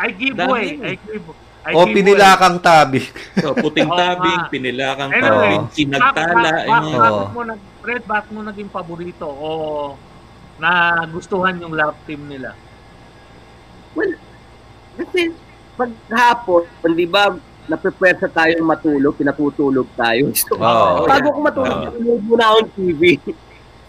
I 0.00 0.08
give 0.16 0.38
way. 0.38 0.80
I 0.80 0.94
give, 0.96 1.24
I 1.60 1.72
O 1.76 1.84
pinilakang 1.84 2.56
tabi. 2.58 3.04
So, 3.36 3.52
puting 3.52 3.86
tabing, 3.86 4.48
pinilakang 4.48 5.12
Anyway, 5.12 5.60
tabing, 5.60 5.64
sinagtala. 5.70 6.50
Bak- 6.64 6.66
bak- 6.66 7.12
Oo. 7.12 7.24
mo 7.30 7.42
nag 7.44 7.60
Fred, 7.80 8.02
bakit 8.04 8.28
mo 8.32 8.40
naging 8.44 8.68
paborito 8.68 9.24
o 9.24 9.48
na 10.60 11.00
gustuhan 11.08 11.56
yung 11.56 11.72
love 11.72 11.96
team 12.04 12.28
nila? 12.28 12.52
Well, 13.92 14.12
kasi 15.00 15.32
pag 15.74 15.90
hapon, 16.08 16.62
di 16.92 17.08
ba, 17.08 17.32
naprepare 17.64 18.18
sa 18.18 18.28
tayong 18.28 18.66
matulog, 18.66 19.16
pinatutulog 19.16 19.86
tayo. 19.94 20.28
So, 20.34 20.54
Oo. 20.54 21.06
bago 21.06 21.26
ko 21.30 21.38
matulog, 21.40 21.72
Oo. 21.72 21.84
nanonood 21.88 22.22
muna 22.26 22.44
ako 22.46 22.58
ng 22.60 22.72
TV. 22.74 23.02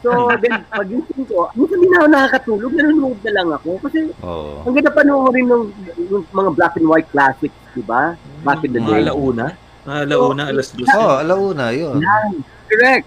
So, 0.02 0.10
then, 0.34 0.66
pagising 0.66 1.26
ko, 1.30 1.50
minsan 1.54 1.78
hindi 1.78 1.90
na 1.90 1.98
ako 2.00 2.08
nakakatulog, 2.10 2.72
nanonood 2.74 3.20
na 3.22 3.32
lang 3.34 3.48
ako. 3.52 3.70
Kasi, 3.86 4.00
Oo. 4.22 4.66
ang 4.66 4.74
ganda 4.74 4.92
panoorin 4.92 5.46
ng, 5.46 5.64
ng 6.00 6.24
mga 6.30 6.50
black 6.56 6.74
and 6.78 6.88
white 6.88 7.10
classics, 7.10 7.58
di 7.74 7.84
ba? 7.84 8.14
Back 8.42 8.64
in 8.64 8.72
the 8.72 8.82
Mga 8.82 8.88
day. 8.88 9.02
alauna. 9.04 9.46
Mga 9.82 10.00
alauna, 10.06 10.44
alas 10.48 10.70
dos. 10.72 10.90
Oh, 10.94 11.16
alauna, 11.18 11.66
yun. 11.74 12.02
Correct. 12.66 13.06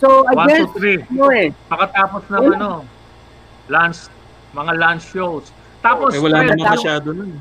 So, 0.00 0.24
I 0.26 0.32
One, 0.34 0.48
guess, 0.48 0.58
two, 0.58 0.72
three. 0.74 0.98
ano 1.00 1.24
eh, 1.32 1.48
Pakatapos 1.68 2.22
ng 2.28 2.44
ano, 2.54 2.70
lunch, 3.68 4.08
mga 4.52 4.72
lunch 4.74 5.04
shows. 5.06 5.48
Tapos, 5.84 6.16
Eh, 6.16 6.20
wala 6.22 6.40
Fred, 6.40 6.56
naman 6.56 6.72
masyado 6.72 7.12
nun. 7.12 7.36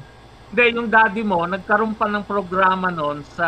Hindi, 0.51 0.63
yung 0.75 0.91
daddy 0.91 1.23
mo, 1.23 1.47
nagkaroon 1.47 1.95
pa 1.95 2.05
ng 2.05 2.27
programa 2.27 2.91
noon 2.91 3.23
sa 3.25 3.47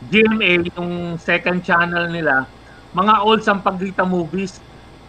GMA, 0.00 0.70
yung 0.78 1.18
second 1.18 1.58
channel 1.60 2.06
nila, 2.08 2.46
mga 2.94 3.14
old 3.26 3.42
Sampaguita 3.42 4.06
movies. 4.06 4.62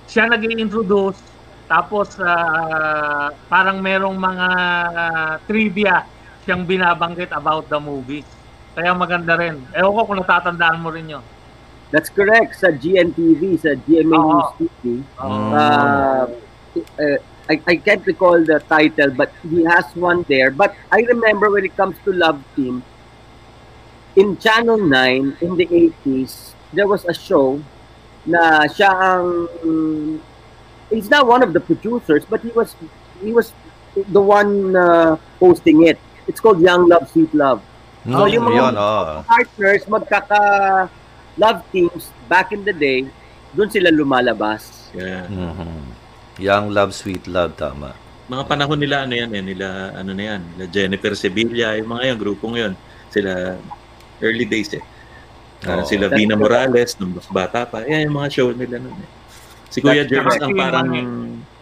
Siya 0.09 0.25
nag 0.25 0.41
introduce 0.41 1.21
tapos 1.69 2.17
ah, 2.17 3.29
parang 3.45 3.77
merong 3.77 4.17
mga 4.17 4.47
ah, 4.89 5.33
trivia 5.45 6.01
siyang 6.41 6.65
binabanggit 6.65 7.29
about 7.29 7.69
the 7.69 7.77
movies. 7.77 8.25
Kaya 8.73 8.97
maganda 8.97 9.37
rin. 9.37 9.61
Ewan 9.77 9.93
ko 9.93 10.01
kung 10.09 10.19
natatandaan 10.19 10.81
mo 10.81 10.89
rin 10.89 11.13
yun. 11.13 11.25
that's 11.89 12.09
correct. 12.09 12.53
Sa 12.53 12.69
GNTV, 12.69 13.57
sa 13.57 13.73
GMA 13.73 14.13
Oo. 14.13 14.29
News 14.29 14.49
TV, 14.57 14.81
Mm. 15.17 15.49
uh, 15.53 16.25
uh, 16.97 17.19
I, 17.49 17.59
I 17.65 17.75
can't 17.77 18.05
recall 18.05 18.43
the 18.45 18.59
title, 18.69 19.09
but 19.11 19.31
he 19.41 19.63
has 19.65 19.85
one 19.95 20.23
there. 20.29 20.51
But 20.51 20.75
I 20.91 21.01
remember 21.01 21.49
when 21.49 21.65
it 21.65 21.75
comes 21.75 21.97
to 22.05 22.13
Love 22.13 22.43
Team, 22.55 22.83
in 24.15 24.37
Channel 24.37 24.77
9 24.77 25.37
in 25.41 25.55
the 25.55 25.65
80s, 25.65 26.53
there 26.73 26.87
was 26.87 27.05
a 27.05 27.13
show 27.13 27.61
na 28.25 28.69
siya 28.69 28.89
ang 28.93 30.21
he's 30.91 31.09
not 31.09 31.25
one 31.25 31.41
of 31.41 31.53
the 31.53 31.59
producers, 31.59 32.23
but 32.29 32.41
he 32.41 32.49
was 32.53 32.75
he 33.23 33.33
was 33.33 33.53
the 33.95 34.21
one 34.21 34.75
uh, 34.75 35.17
hosting 35.39 35.87
it. 35.87 35.97
It's 36.27 36.39
called 36.39 36.61
Young 36.61 36.87
Love, 36.87 37.09
Sweet 37.09 37.33
Love. 37.33 37.61
Mm, 38.05 38.13
So, 38.13 38.25
yung 38.29 38.45
mga- 38.45 38.55
yun, 38.61 38.73
oh. 38.77 39.25
Partners, 39.25 39.83
magkaka 39.89 40.41
love 41.37 41.65
teams 41.71 42.13
back 42.29 42.51
in 42.53 42.61
the 42.63 42.73
day, 42.73 43.09
doon 43.57 43.69
sila 43.73 43.89
lumalabas. 43.89 44.93
Yeah. 44.93 45.25
Mhm. 45.25 45.97
Young 46.39 46.71
Love, 46.71 46.95
Sweet 46.95 47.27
Love, 47.27 47.53
tama. 47.59 47.93
Mga 48.31 48.43
panahon 48.47 48.79
nila, 48.79 49.03
ano 49.03 49.13
yan, 49.13 49.29
eh, 49.35 49.43
nila, 49.43 49.91
ano 49.93 50.11
na 50.15 50.23
yan, 50.35 50.41
nila 50.55 50.65
Jennifer 50.71 51.13
Sevilla, 51.13 51.75
yung 51.75 51.91
mga 51.91 52.13
yan, 52.13 52.17
grupong 52.17 52.55
yun. 52.55 52.73
Sila, 53.11 53.59
early 54.23 54.47
days 54.47 54.71
eh. 54.73 54.83
Ah, 55.67 55.83
Oo. 55.83 55.87
sila 55.87 56.07
Vina 56.07 56.39
Morales, 56.39 56.95
nung 56.95 57.11
mas 57.11 57.27
bata 57.27 57.67
pa. 57.67 57.83
Yan 57.83 58.07
yung 58.07 58.15
mga 58.15 58.29
show 58.31 58.47
nila 58.55 58.79
nun 58.79 58.95
eh. 58.95 59.09
Si 59.67 59.83
Kuya 59.83 60.07
That's 60.07 60.11
Jerms 60.15 60.39
ang 60.39 60.55
parang 60.55 60.87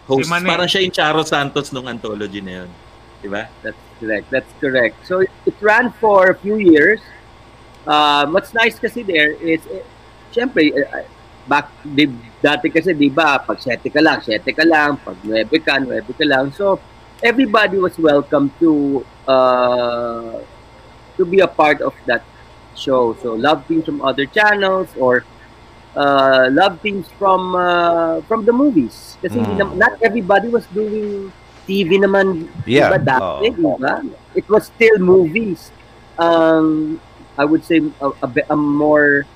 host. 0.06 0.30
Si 0.30 0.46
parang 0.46 0.68
siya 0.70 0.80
yung 0.86 0.94
Charo 0.94 1.22
Santos 1.26 1.74
nung 1.74 1.90
anthology 1.90 2.38
na 2.38 2.62
yun. 2.62 2.70
Diba? 3.18 3.50
That's 3.66 3.82
correct. 3.98 4.26
That's 4.30 4.52
correct. 4.62 4.94
So 5.02 5.26
it 5.26 5.56
ran 5.58 5.90
for 5.98 6.30
a 6.30 6.36
few 6.38 6.62
years. 6.62 7.02
Uh, 7.82 8.30
what's 8.30 8.54
nice 8.54 8.78
kasi 8.78 9.02
there 9.02 9.34
is, 9.34 9.66
eh, 9.66 9.82
syempre, 10.30 10.70
eh, 10.70 10.86
back, 11.48 11.72
di, 11.82 12.04
dati 12.38 12.68
kasi, 12.68 12.92
di 12.92 13.08
ba, 13.08 13.40
pag 13.40 13.56
7 13.56 13.88
ka 13.88 14.00
lang, 14.04 14.20
7 14.20 14.44
ka 14.52 14.64
lang, 14.64 15.00
pag 15.00 15.16
9 15.24 15.48
ka, 15.64 15.80
9 15.80 16.04
ka 16.12 16.26
lang. 16.28 16.52
So, 16.52 16.76
everybody 17.24 17.80
was 17.80 17.96
welcome 17.98 18.52
to 18.60 19.02
uh, 19.26 20.38
to 21.16 21.22
be 21.24 21.40
a 21.40 21.48
part 21.50 21.80
of 21.80 21.96
that 22.06 22.22
show. 22.76 23.16
So, 23.18 23.32
love 23.34 23.66
teams 23.66 23.88
from 23.88 24.04
other 24.04 24.28
channels 24.28 24.92
or 24.94 25.24
uh, 25.96 26.46
love 26.52 26.78
teams 26.78 27.08
from 27.18 27.56
uh, 27.56 28.20
from 28.30 28.44
the 28.44 28.52
movies. 28.52 29.16
Kasi 29.18 29.40
Mm. 29.40 29.56
nam- 29.58 29.76
not 29.76 29.98
everybody 29.98 30.46
was 30.46 30.62
doing 30.70 31.32
TV 31.66 31.98
naman 31.98 32.46
Yeah. 32.64 32.92
Diba 32.94 33.00
dati, 33.02 33.50
oo. 33.58 33.76
diba? 33.76 33.94
It 34.32 34.46
was 34.46 34.70
still 34.70 35.02
movies. 35.02 35.74
Um, 36.18 36.98
I 37.34 37.44
would 37.46 37.62
say 37.62 37.78
a, 38.02 38.08
a, 38.22 38.28
a 38.50 38.56
more 38.56 39.26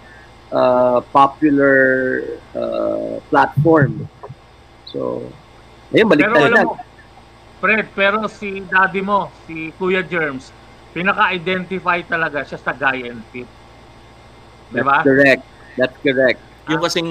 uh, 0.52 1.00
popular 1.10 2.22
uh, 2.54 3.18
platform. 3.32 4.06
So, 4.86 5.24
ayun, 5.90 6.06
balik 6.12 6.28
Pero 6.28 6.36
na. 6.52 6.62
mo, 6.68 6.76
Fred, 7.58 7.86
pero 7.96 8.26
si 8.28 8.60
daddy 8.68 9.00
mo, 9.00 9.32
si 9.48 9.72
Kuya 9.80 10.04
Germs, 10.04 10.52
pinaka-identify 10.92 12.04
talaga 12.04 12.44
siya 12.44 12.58
sa 12.60 12.76
Guy 12.76 13.08
and 13.08 13.24
Pete. 13.32 13.48
Di 14.70 14.82
That's 14.82 14.86
ba? 14.86 14.96
correct. 15.00 15.42
That's 15.78 15.96
correct. 16.04 16.40
Yung 16.68 16.82
kasing 16.84 17.08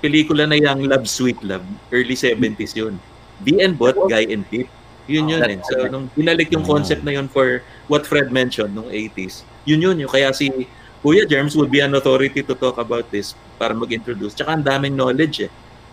pelikula 0.00 0.48
na 0.48 0.56
yung 0.56 0.88
Love 0.88 1.04
Sweet 1.10 1.42
Love, 1.44 1.66
early 1.92 2.16
70s 2.16 2.72
yun. 2.72 2.96
B 3.44 3.60
and 3.60 3.76
Bot, 3.76 3.96
Guy 4.08 4.32
and 4.32 4.48
Pete. 4.48 4.70
Yun 5.06 5.30
yun 5.30 5.42
eh. 5.46 5.58
So, 5.70 5.86
nung 5.86 6.10
binalik 6.16 6.50
yung 6.50 6.66
concept 6.66 7.06
na 7.06 7.14
yun 7.14 7.28
for 7.30 7.62
what 7.86 8.02
Fred 8.08 8.34
mentioned 8.34 8.74
nung 8.74 8.90
80s, 8.90 9.46
yun 9.62 9.78
yun. 9.78 9.96
Yung 10.02 10.10
kaya 10.10 10.34
si 10.34 10.66
Kuya 11.06 11.22
Germs 11.22 11.54
would 11.54 11.70
be 11.70 11.78
an 11.78 11.94
authority 11.94 12.42
to 12.42 12.58
talk 12.58 12.82
about 12.82 13.06
this 13.14 13.38
para 13.54 13.70
mag-introduce. 13.70 14.34
Tsaka 14.34 14.58
ang 14.58 14.66
daming 14.66 14.98
knowledge 14.98 15.46
eh. 15.46 15.52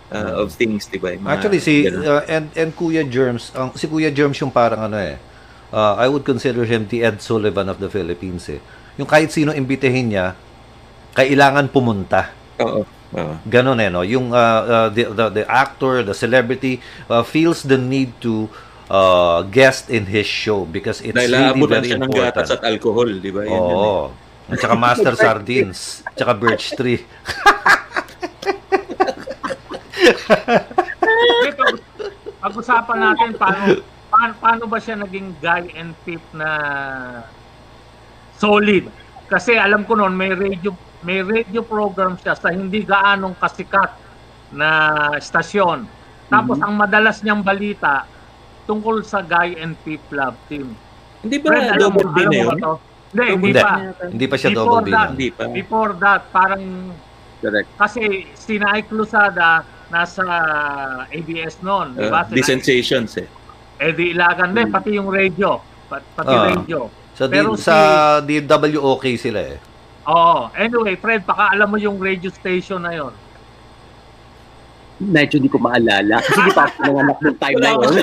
uh, 0.10 0.42
of 0.42 0.54
things, 0.54 0.90
di 0.90 0.98
ba? 0.98 1.14
Mga 1.14 1.30
Actually, 1.30 1.62
si 1.62 1.86
ganun. 1.86 2.06
uh, 2.06 2.24
and 2.26 2.50
and 2.58 2.70
Kuya 2.74 3.06
Germs, 3.06 3.54
ang 3.54 3.74
si 3.78 3.86
Kuya 3.90 4.14
Germs 4.14 4.38
yung 4.42 4.54
parang 4.54 4.90
ano 4.90 4.98
eh. 4.98 5.22
uh, 5.74 5.98
I 5.98 6.06
would 6.08 6.24
consider 6.24 6.66
him 6.70 6.86
the 6.88 7.02
Ed 7.02 7.20
Sullivan 7.20 7.68
of 7.68 7.82
the 7.82 7.90
Philippines 7.90 8.46
eh. 8.48 8.62
Yung 8.98 9.10
kahit 9.10 9.34
sino 9.34 9.50
imbitehin 9.54 10.14
niya, 10.14 10.38
kailangan 11.18 11.70
pumunta. 11.74 12.30
Oo. 12.62 12.86
Oo. 13.14 13.34
Ganon 13.46 13.78
eh, 13.82 13.90
no? 13.90 14.06
Yung 14.06 14.34
uh, 14.34 14.62
uh, 14.66 14.88
the, 14.90 15.10
the, 15.10 15.26
the 15.42 15.44
actor, 15.50 16.06
the 16.06 16.14
celebrity 16.14 16.82
uh, 17.10 17.26
feels 17.26 17.66
the 17.66 17.78
need 17.78 18.14
to 18.22 18.50
uh, 18.90 19.42
guest 19.50 19.90
in 19.90 20.06
his 20.06 20.26
show 20.30 20.66
because 20.66 21.02
it's 21.02 21.14
Dahil 21.14 21.58
really 21.58 21.66
very 21.70 21.90
siya 21.90 21.98
ng 22.02 22.10
important. 22.10 22.34
gatas 22.38 22.50
at 22.54 22.62
alcohol, 22.66 23.10
di 23.10 23.30
ba? 23.34 23.46
Yun 23.46 23.54
yun 23.54 23.82
eh. 23.82 24.23
At 24.50 24.58
saka 24.60 24.76
Master 24.86 25.14
Sardines. 25.16 26.04
At 26.04 26.16
saka 26.18 26.34
Birch 26.36 26.76
Tree. 26.76 27.02
Pag-usapan 32.44 32.98
natin 33.00 33.30
paano, 33.40 33.80
paano, 34.12 34.34
paano 34.38 34.64
ba 34.68 34.78
siya 34.78 35.00
naging 35.00 35.32
guy 35.40 35.72
and 35.74 35.96
pip 36.04 36.20
na 36.36 36.50
solid. 38.36 38.92
Kasi 39.32 39.56
alam 39.56 39.88
ko 39.88 39.96
noon 39.96 40.14
may 40.14 40.36
radio 40.36 40.76
may 41.04 41.24
radio 41.24 41.64
program 41.64 42.16
siya 42.16 42.36
sa 42.36 42.52
hindi 42.52 42.84
gaanong 42.84 43.36
kasikat 43.40 43.92
na 44.52 44.70
estasyon. 45.16 45.88
Tapos 46.28 46.60
ang 46.60 46.76
madalas 46.76 47.24
niyang 47.24 47.44
balita 47.44 48.08
tungkol 48.64 49.04
sa 49.04 49.24
guy 49.24 49.56
and 49.56 49.76
pip 49.84 50.04
love 50.12 50.36
team. 50.48 50.76
Hindi 51.24 51.40
ba 51.40 51.48
Fred, 51.56 51.80
alam 51.80 51.92
mo- 51.92 52.04
double 52.04 52.12
B 52.12 52.18
alam 52.20 52.28
na 52.28 52.32
mo 52.32 52.36
yun? 52.36 52.48
ba 52.50 52.56
to? 52.60 52.74
Hindi, 53.14 53.26
hindi 53.30 53.48
Hindi. 53.48 53.62
pa. 53.62 53.72
Hindi 54.04 54.26
pa 54.26 54.36
siya 54.36 54.50
Before 54.50 54.66
double 54.74 54.90
that? 54.90 55.08
Hindi 55.14 55.28
pa. 55.30 55.44
Before 55.48 55.92
that, 55.96 56.22
parang 56.34 56.64
Correct. 57.40 57.68
kasi 57.78 58.04
si 58.34 58.58
Nike 58.58 58.90
Luzada 58.90 59.62
nasa 59.88 60.26
ABS 61.08 61.62
noon, 61.62 61.94
di 61.94 62.10
ba? 62.10 62.26
Uh, 62.26 62.42
sensations 62.42 63.14
eh. 63.16 63.30
Eh 63.78 63.94
di 63.94 64.12
ilagan 64.12 64.50
din, 64.50 64.68
pati 64.68 64.98
yung 64.98 65.08
radio. 65.08 65.62
Pat- 65.86 66.10
Pati 66.16 66.34
Ah. 66.34 66.44
radio. 66.52 66.90
Sa, 67.14 67.30
di, 67.30 67.38
Pero 67.38 67.54
si- 67.54 67.70
sa 67.70 67.78
DWOK 68.20 69.06
sila 69.14 69.42
eh. 69.46 69.62
Oo. 70.04 70.50
Anyway, 70.52 70.98
Fred, 70.98 71.22
baka 71.22 71.54
alam 71.54 71.70
mo 71.70 71.78
yung 71.78 71.96
radio 71.96 72.28
station 72.28 72.82
na 72.82 72.92
yon. 72.92 73.14
Medyo 74.98 75.38
hindi 75.38 75.48
ko 75.48 75.62
maalala. 75.62 76.18
Kasi 76.18 76.40
di 76.42 76.52
pa 76.52 76.66
ako 76.66 76.80
nanganak 76.82 77.18
ng 77.20 77.38
time 77.38 77.58
na 77.60 77.70
yun. 77.72 77.94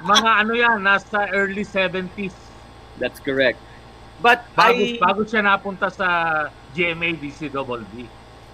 Mga 0.00 0.30
ano 0.36 0.52
yan, 0.54 0.78
nasa 0.80 1.26
early 1.30 1.66
70s. 1.66 2.34
That's 3.00 3.18
correct. 3.18 3.58
But 4.20 4.44
Bago, 4.52 4.76
I, 4.76 5.00
bago 5.00 5.24
siya 5.24 5.40
napunta 5.40 5.88
sa 5.88 6.06
GMA 6.76 7.16
DCWB. 7.16 8.04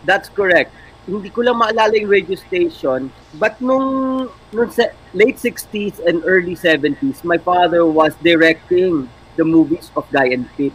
that's 0.07 0.31
correct. 0.31 0.71
Hindi 1.07 1.31
ko 1.31 1.43
lang 1.43 1.59
maalala 1.59 1.95
yung 1.99 2.07
radio 2.07 2.39
station. 2.39 3.11
But 3.35 3.59
nung, 3.59 4.27
nung 4.55 4.71
sa 4.71 4.95
late 5.11 5.39
60s 5.39 5.99
and 6.03 6.23
early 6.23 6.55
70s, 6.55 7.27
my 7.27 7.39
father 7.39 7.83
was 7.87 8.15
directing 8.23 9.11
the 9.35 9.43
movies 9.43 9.91
of 9.99 10.07
Guy 10.11 10.31
and 10.31 10.47
Pip. 10.55 10.75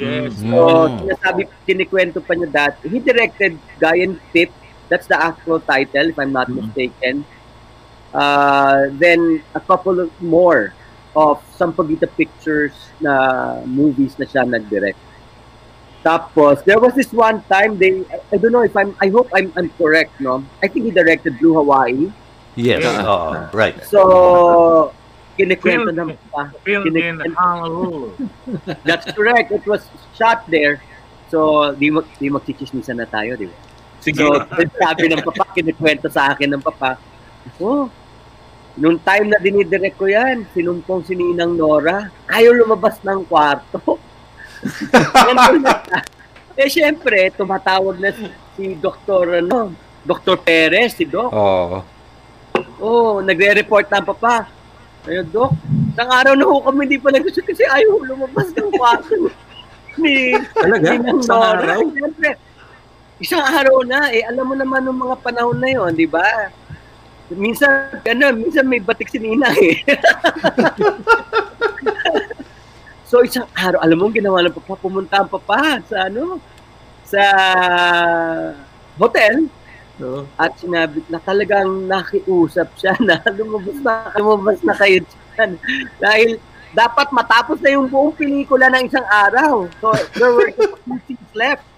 Yes. 0.00 0.40
Mm. 0.40 0.48
So, 0.48 0.58
sinasabi, 1.04 1.40
kinikwento 1.68 2.24
pa 2.24 2.32
niya 2.32 2.48
that 2.52 2.74
he 2.80 3.00
directed 3.00 3.60
Guy 3.76 4.00
and 4.00 4.16
Pip. 4.32 4.48
That's 4.88 5.04
the 5.04 5.20
actual 5.20 5.60
title, 5.60 6.08
if 6.08 6.16
I'm 6.16 6.32
not 6.32 6.48
Mhm. 6.48 6.64
mistaken. 6.64 7.28
Uh, 8.10 8.88
then, 8.96 9.44
a 9.54 9.60
couple 9.60 10.00
of 10.00 10.08
more 10.18 10.72
of 11.16 11.42
Sampaguita 11.58 12.06
Pictures 12.16 12.74
na 13.00 13.60
movies 13.66 14.18
na 14.18 14.26
siya 14.26 14.46
nag-direct. 14.46 14.98
Tapos, 16.00 16.64
there 16.64 16.80
was 16.80 16.94
this 16.94 17.12
one 17.12 17.44
time 17.44 17.76
they, 17.76 18.04
I, 18.32 18.36
don't 18.40 18.52
know 18.52 18.64
if 18.64 18.72
I'm, 18.76 18.96
I 19.00 19.08
hope 19.08 19.28
I'm, 19.34 19.52
I'm 19.56 19.68
correct, 19.76 20.20
no? 20.20 20.44
I 20.62 20.68
think 20.68 20.86
he 20.86 20.90
directed 20.90 21.38
Blue 21.38 21.54
Hawaii. 21.54 22.08
Yes. 22.56 22.82
Yeah. 22.82 23.04
oo. 23.04 23.48
right. 23.52 23.76
So, 23.84 24.92
kinikwento 25.36 25.92
naman 25.92 26.16
pa. 26.32 26.48
Filmed 26.64 26.96
in 26.96 27.32
Honolulu. 27.36 28.16
That's 28.88 29.12
correct. 29.12 29.52
It 29.52 29.66
was 29.68 29.84
shot 30.16 30.48
there. 30.48 30.80
So, 31.28 31.70
di, 31.76 31.92
mag, 31.92 32.08
di 32.16 32.32
magchichismisan 32.32 32.96
na 32.96 33.06
tayo, 33.06 33.36
di 33.36 33.46
ba? 33.46 33.56
Sige. 34.00 34.24
So, 34.24 34.40
sabi 34.80 35.12
ng 35.12 35.20
papa, 35.20 35.52
kinikwento 35.52 36.08
sa 36.08 36.32
akin 36.32 36.56
ng 36.56 36.64
papa, 36.64 36.96
oh, 37.60 37.92
nung 38.80 38.96
time 38.96 39.28
na 39.28 39.36
dinidirect 39.36 40.00
ko 40.00 40.08
yan, 40.08 40.48
sinumpong 40.56 41.04
si 41.04 41.12
Ninang 41.12 41.52
Nora, 41.52 42.08
ayaw 42.32 42.56
lumabas 42.56 42.96
ng 43.04 43.28
kwarto. 43.28 43.78
Eh, 46.60 46.68
syempre, 46.68 47.32
tumatawag 47.32 47.96
na 47.96 48.12
si, 48.12 48.28
si 48.52 48.76
Dr. 48.76 49.40
Ano, 49.40 49.72
Dr. 50.04 50.36
Perez, 50.36 50.92
si 50.92 51.08
Doc. 51.08 51.32
Oo. 51.32 51.80
Oh, 52.76 53.24
nagre-report 53.24 53.88
na 53.88 54.04
ang 54.04 54.08
papa. 54.12 54.44
Ayun, 55.08 55.24
Dok, 55.32 55.56
isang 55.96 56.10
araw 56.12 56.36
na 56.36 56.44
ho 56.44 56.60
kami 56.60 56.84
hindi 56.84 57.00
pa 57.00 57.08
nag 57.08 57.24
kasi 57.24 57.64
ayaw 57.64 58.04
lumabas 58.04 58.52
ng 58.52 58.68
kwarto 58.76 59.32
ni 59.96 60.36
Talaga? 60.52 60.92
Ninang 60.92 61.20
Isang 61.24 61.40
Nora. 61.40 61.56
araw? 61.56 61.80
Siyempre, 61.96 62.28
isang 63.16 63.44
araw 63.44 63.76
na, 63.88 64.12
eh, 64.12 64.20
alam 64.28 64.44
mo 64.44 64.52
naman 64.52 64.84
ng 64.84 64.98
mga 65.00 65.16
panahon 65.24 65.56
na 65.56 65.68
yon, 65.72 65.96
di 65.96 66.04
ba? 66.04 66.52
Minsan, 67.30 68.02
ano, 68.02 68.34
minsan 68.34 68.66
may 68.66 68.82
batik 68.82 69.06
si 69.06 69.22
Nina 69.22 69.54
eh. 69.54 69.78
so, 73.10 73.22
isang 73.22 73.46
araw, 73.54 73.78
alam 73.78 74.02
mo, 74.02 74.10
ginawa 74.10 74.42
ng 74.42 74.54
papa, 74.58 74.74
pumunta 74.74 75.22
ang 75.22 75.30
papa 75.30 75.78
sa, 75.86 76.10
ano, 76.10 76.42
sa 77.06 77.22
hotel, 78.98 79.46
Oo. 80.02 80.26
at 80.34 80.58
sinabi 80.58 81.06
na 81.06 81.22
talagang 81.22 81.86
nakiusap 81.86 82.74
siya 82.74 82.98
na 82.98 83.22
lumabas 83.38 83.78
na, 83.78 83.94
lumabas 84.18 84.58
na 84.66 84.74
kayo 84.74 84.98
dyan. 85.06 85.50
Dahil 86.02 86.42
dapat 86.74 87.14
matapos 87.14 87.62
na 87.62 87.78
yung 87.78 87.86
buong 87.86 88.14
pelikula 88.14 88.66
ng 88.74 88.90
isang 88.90 89.06
araw. 89.06 89.70
So, 89.78 89.94
there 90.18 90.34
were 90.34 90.50
few 90.50 90.98
scenes 91.06 91.34
left. 91.34 91.69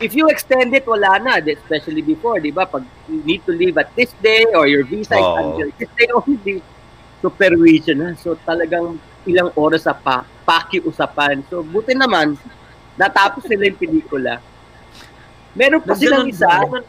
If 0.00 0.14
you 0.14 0.26
extend 0.28 0.74
it, 0.74 0.86
wala 0.86 1.18
na. 1.22 1.38
Especially 1.38 2.02
before, 2.02 2.40
di 2.42 2.50
ba? 2.50 2.66
Pag 2.66 2.82
you 3.06 3.22
need 3.22 3.46
to 3.46 3.52
leave 3.54 3.78
at 3.78 3.94
this 3.94 4.10
day 4.18 4.44
or 4.50 4.66
your 4.66 4.82
visa 4.82 5.14
is 5.14 5.22
Oo. 5.22 5.38
until 5.38 5.68
this 5.78 5.90
day 5.94 6.08
only. 6.10 6.62
Supervision 7.22 7.96
na. 8.02 8.10
So, 8.18 8.34
talagang 8.42 8.98
ilang 9.24 9.54
oras 9.56 9.86
sa 9.86 9.94
pa, 9.94 10.26
pakiusapan. 10.44 11.46
So, 11.48 11.62
buti 11.62 11.94
naman, 11.96 12.36
natapos 12.98 13.46
nila 13.48 13.72
yung 13.72 13.80
pelikula. 13.80 14.42
Meron 15.54 15.80
pa 15.80 15.94
silang 15.94 16.26
isa? 16.26 16.50
Oo. 16.66 16.82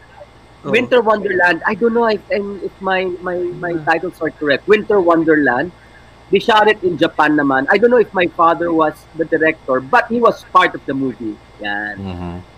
Winter 0.65 1.01
Wonderland. 1.05 1.61
I 1.69 1.77
don't 1.77 1.93
know 1.93 2.09
if 2.09 2.25
if 2.33 2.73
my 2.81 3.05
my 3.21 3.37
my 3.61 3.77
titles 3.85 4.17
are 4.17 4.33
correct. 4.33 4.65
Winter 4.65 4.97
Wonderland. 4.97 5.69
They 6.33 6.41
shot 6.41 6.65
it 6.65 6.81
in 6.81 6.97
Japan 6.97 7.37
naman. 7.37 7.69
I 7.69 7.77
don't 7.77 7.93
know 7.93 8.01
if 8.01 8.09
my 8.17 8.25
father 8.33 8.73
was 8.73 8.97
the 9.13 9.29
director, 9.29 9.77
but 9.77 10.09
he 10.09 10.17
was 10.17 10.41
part 10.49 10.73
of 10.73 10.81
the 10.89 10.97
movie. 10.97 11.37
Yan. 11.61 12.01
Mhm. 12.01 12.54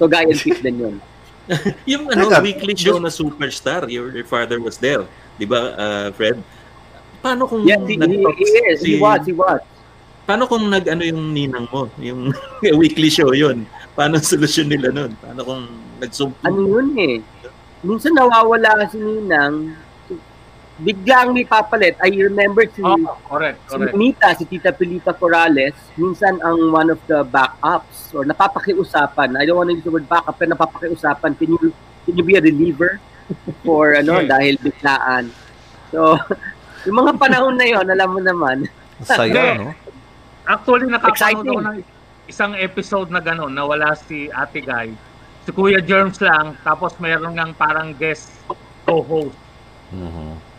So 0.00 0.08
Guy 0.08 0.24
and 0.24 0.40
Pete 0.40 0.64
din 0.64 0.80
yun. 0.80 0.96
Yung 1.92 2.08
ano, 2.08 2.32
Teka, 2.32 2.40
weekly 2.40 2.72
show 2.72 2.96
na 2.96 3.12
Superstar, 3.12 3.84
your, 3.92 4.08
your 4.16 4.24
father 4.24 4.56
was 4.56 4.80
there. 4.80 5.04
Di 5.36 5.44
ba, 5.44 5.76
uh, 5.76 6.08
Fred? 6.16 6.40
Paano 7.20 7.44
kung 7.44 7.68
Yes, 7.68 7.84
he, 7.84 8.00
he, 8.00 8.16
he 8.16 8.46
is. 8.72 8.80
He 8.80 8.96
si- 8.96 9.02
was. 9.02 9.20
He 9.28 9.36
was. 9.36 9.60
Paano 10.24 10.48
kung 10.48 10.72
nag-ano 10.72 11.04
yung 11.04 11.36
ninang 11.36 11.68
mo? 11.68 11.92
Yung 12.00 12.32
weekly 12.80 13.12
show 13.12 13.34
yun. 13.36 13.68
Paano 13.92 14.16
ang 14.16 14.24
solusyon 14.24 14.72
nila 14.72 14.88
nun? 14.88 15.12
Paano 15.20 15.40
kung 15.44 15.62
nagsumpo? 16.00 16.38
Ano 16.48 16.64
yun 16.64 16.96
eh. 16.96 17.16
Minsan 17.84 18.16
nawawala 18.16 18.88
si 18.88 18.96
Ninang. 18.96 19.76
Biglang 20.80 21.32
may 21.32 21.44
papalit. 21.44 22.00
I 22.00 22.08
remember 22.08 22.64
si, 22.66 22.80
Oh, 22.80 22.96
correct, 23.22 23.60
si 23.68 23.76
correct. 23.76 23.94
Nita, 23.94 24.28
si 24.32 24.44
Tita 24.44 24.72
Pilita 24.72 25.12
Corrales, 25.12 25.76
minsan 25.94 26.40
ang 26.40 26.72
one 26.72 26.88
of 26.88 27.00
the 27.04 27.20
backups 27.22 28.10
or 28.10 28.24
napapakiusapan. 28.24 29.36
I 29.36 29.44
don't 29.44 29.56
want 29.56 29.68
to 29.68 29.76
use 29.76 29.84
the 29.84 29.92
word 29.92 30.08
backup, 30.08 30.34
pero 30.34 30.56
napapakiusapan. 30.56 31.36
Can 31.36 31.52
you, 31.52 31.68
can 32.02 32.16
you 32.16 32.24
be 32.24 32.34
a 32.34 32.42
reliever 32.42 32.96
for 33.60 33.92
ano, 34.00 34.18
Yes. 34.18 34.28
dahil 34.28 34.54
biglaan. 34.56 35.24
So, 35.92 36.16
yung 36.88 36.96
mga 36.98 37.12
panahon 37.14 37.54
na 37.54 37.66
yon 37.68 37.84
alam 37.84 38.08
mo 38.10 38.20
naman. 38.20 38.64
Saya, 39.00 39.60
no? 39.60 39.76
Actually, 40.44 40.88
nakapanood 40.88 41.44
ako 41.46 41.60
ng 41.62 41.78
isang 42.24 42.52
episode 42.54 43.08
na 43.08 43.20
gano'n 43.20 43.50
na 43.50 43.62
wala 43.62 43.92
si 43.94 44.26
Ate 44.28 44.58
Guy. 44.58 44.90
Si 45.44 45.50
Kuya 45.50 45.78
Germs 45.78 46.18
lang, 46.18 46.56
tapos 46.60 46.96
meron 46.96 47.32
ng 47.32 47.52
parang 47.52 47.92
guest 47.92 48.32
co-host. 48.82 49.36
Mhm. 49.90 50.49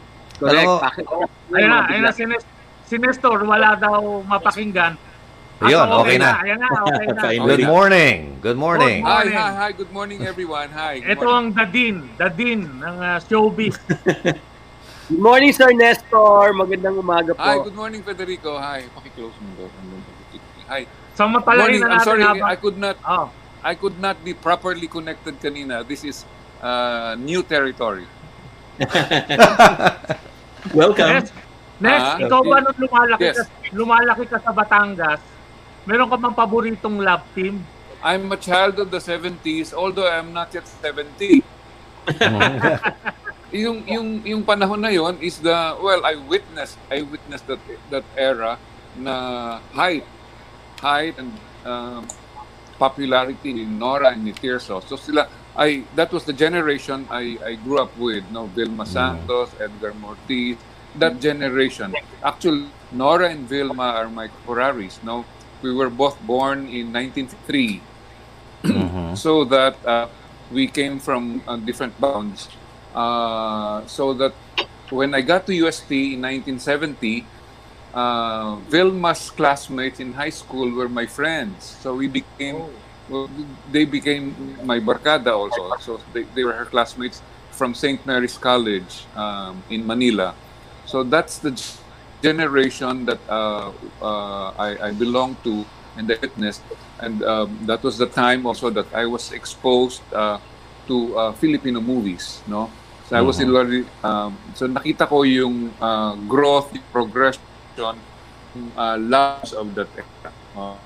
Correct. 0.42 0.66
Mo- 0.66 0.82
Bakit? 0.82 1.06
Ayun 1.52 1.70
na, 1.70 1.80
ayun 1.86 2.04
na 2.04 2.12
si, 2.12 2.24
Nes- 2.26 2.50
si 2.84 2.96
Nestor, 2.98 3.46
wala 3.46 3.78
daw 3.78 4.26
mapakinggan. 4.26 4.98
Ayun, 5.62 5.86
Ah, 5.86 6.02
okay 6.02 6.18
na. 6.18 6.42
Ayan 6.42 6.58
na, 6.58 6.70
okay 6.82 7.06
na. 7.14 7.22
Good 7.46 7.66
morning. 7.70 8.18
Good 8.42 8.58
morning. 8.58 9.06
Good 9.06 9.06
Hi, 9.06 9.22
morning. 9.22 9.38
hi, 9.38 9.52
hi. 9.54 9.70
Good 9.72 9.92
morning, 9.94 10.20
everyone. 10.26 10.74
Hi. 10.74 10.98
Good 10.98 11.14
Ito 11.14 11.22
morning. 11.22 11.38
ang 11.38 11.48
Dadin, 11.54 11.96
Dadin 12.18 12.60
ng 12.82 12.96
uh, 12.98 13.22
showbiz. 13.22 13.78
Good 15.12 15.20
morning, 15.20 15.52
Sir 15.52 15.70
Nestor. 15.76 16.56
Magandang 16.56 16.96
umaga 16.96 17.36
po. 17.36 17.44
Hi, 17.44 17.60
good 17.60 17.76
morning, 17.76 18.00
Federico. 18.00 18.56
Hi. 18.56 18.88
Paki-close 18.90 19.36
mo 19.38 19.52
daw. 19.60 19.68
Hi. 20.72 20.88
So 21.14 21.28
Good 21.28 21.36
mapalain 21.36 21.78
morning. 21.78 21.82
na 21.84 21.86
I'm 21.86 21.94
natin 22.00 22.08
sorry, 22.08 22.24
habang... 22.24 22.48
I 22.48 22.56
could 22.56 22.78
not 22.80 22.96
Oh, 23.04 23.28
I 23.62 23.74
could 23.76 24.00
not 24.00 24.24
be 24.24 24.32
properly 24.34 24.88
connected 24.88 25.36
kanina. 25.38 25.84
This 25.84 26.08
is 26.08 26.24
uh, 26.64 27.20
new 27.20 27.44
territory. 27.44 28.08
Welcome. 30.69 31.10
Nes, 31.10 31.28
Nes 31.82 31.97
Ah, 31.97 32.21
ikaw 32.21 32.45
ba 32.45 32.62
nung 32.62 32.78
lumalaki, 32.78 33.26
Yes. 33.26 33.41
ka, 33.41 33.43
lumalaki 33.74 34.26
ka 34.30 34.38
sa 34.38 34.54
Batangas, 34.54 35.17
meron 35.89 36.06
ka 36.06 36.17
bang 36.21 36.36
paboritong 36.38 37.02
love 37.02 37.26
team? 37.34 37.65
I'm 38.06 38.30
a 38.30 38.38
child 38.38 38.78
of 38.78 38.93
the 38.93 39.02
70s, 39.02 39.74
although 39.74 40.06
I'm 40.06 40.30
not 40.30 40.54
yet 40.54 40.65
70. 40.65 41.41
yung 43.54 43.84
yung 43.86 44.08
yung 44.26 44.41
panahon 44.41 44.82
na 44.82 44.89
yon 44.89 45.19
is 45.21 45.38
the 45.38 45.54
well 45.78 46.02
I 46.02 46.15
witnessed 46.17 46.80
I 46.89 47.04
witnessed 47.06 47.45
that 47.45 47.62
that 47.91 48.08
era 48.15 48.56
na 48.97 49.13
height 49.76 50.08
height 50.82 51.19
and 51.19 51.30
um, 51.62 52.08
popularity 52.80 53.54
in 53.54 53.78
Nora 53.78 54.17
and 54.17 54.26
ni 54.26 54.34
Tirso. 54.34 54.82
So 54.82 54.97
sila, 54.97 55.30
I 55.56 55.88
that 55.96 56.12
was 56.12 56.26
the 56.26 56.34
generation 56.34 57.08
I, 57.10 57.38
I 57.46 57.56
grew 57.56 57.80
up 57.82 57.96
with. 57.98 58.30
No, 58.30 58.48
Vilma 58.48 58.86
Santos, 58.86 59.54
Edgar 59.60 59.94
Mortiz, 59.94 60.58
that 60.96 61.20
generation. 61.20 61.98
Actually, 62.24 62.74
Nora 62.92 63.30
and 63.30 63.48
Vilma 63.48 63.84
are 64.00 64.10
my 64.10 64.28
contemporaries. 64.28 65.00
No, 65.04 65.28
we 65.62 65.74
were 65.74 65.90
both 65.90 66.20
born 66.22 66.68
in 66.68 66.92
1903 66.92 67.88
Mhm. 68.64 69.18
so 69.18 69.44
that 69.46 69.78
uh, 69.86 70.08
we 70.50 70.68
came 70.68 71.00
from 71.00 71.44
uh, 71.48 71.58
different 71.58 72.00
bounds. 72.00 72.50
Uh, 72.94 73.86
so 73.88 74.14
that 74.14 74.36
when 74.90 75.14
I 75.16 75.22
got 75.22 75.46
to 75.48 75.54
UST 75.56 76.14
in 76.16 76.22
1970, 76.22 77.32
uh, 77.94 78.58
Vilma's 78.68 79.30
classmates 79.32 80.00
in 80.00 80.14
high 80.14 80.30
school 80.34 80.72
were 80.72 80.90
my 80.90 81.06
friends. 81.08 81.64
So 81.82 81.96
we 81.96 82.08
became, 82.08 82.81
well, 83.12 83.30
they 83.67 83.86
became 83.86 84.58
my 84.65 84.80
barkada 84.80 85.34
also. 85.36 85.76
So 85.80 86.02
they, 86.13 86.26
they 86.36 86.43
were 86.43 86.54
her 86.54 86.65
classmates 86.65 87.24
from 87.52 87.76
St. 87.76 88.06
Mary's 88.06 88.38
College 88.38 89.10
um, 89.15 89.65
in 89.69 89.86
Manila. 89.86 90.38
So 90.86 91.04
that's 91.04 91.39
the 91.39 91.52
generation 91.54 93.06
that 93.06 93.21
uh, 93.30 93.74
uh, 94.02 94.50
I, 94.58 94.89
I 94.89 94.91
belong 94.91 95.38
to 95.43 95.67
and 95.95 96.12
I 96.12 96.17
witnessed. 96.21 96.63
And 97.00 97.24
um, 97.24 97.60
that 97.65 97.84
was 97.84 97.97
the 97.97 98.08
time 98.08 98.45
also 98.45 98.69
that 98.71 98.93
I 98.93 99.06
was 99.06 99.32
exposed 99.32 100.04
uh, 100.13 100.39
to 100.88 101.17
uh, 101.17 101.34
Filipino 101.34 101.82
movies, 101.82 102.43
no? 102.47 102.71
So 103.04 103.17
I 103.17 103.21
was 103.21 103.39
Mhm. 103.39 103.47
already, 103.50 103.89
um, 104.04 104.54
so 104.54 104.67
nakita 104.67 105.08
ko 105.10 105.24
yung 105.24 105.76
uh, 105.82 106.15
growth, 106.28 106.74
yung 106.74 106.88
progression, 106.91 108.00
yung 108.54 108.71
uh, 108.76 108.97
loves 109.00 109.52
of 109.54 109.74
that 109.76 109.89
era. 109.95 110.34
Uh, 110.54 110.78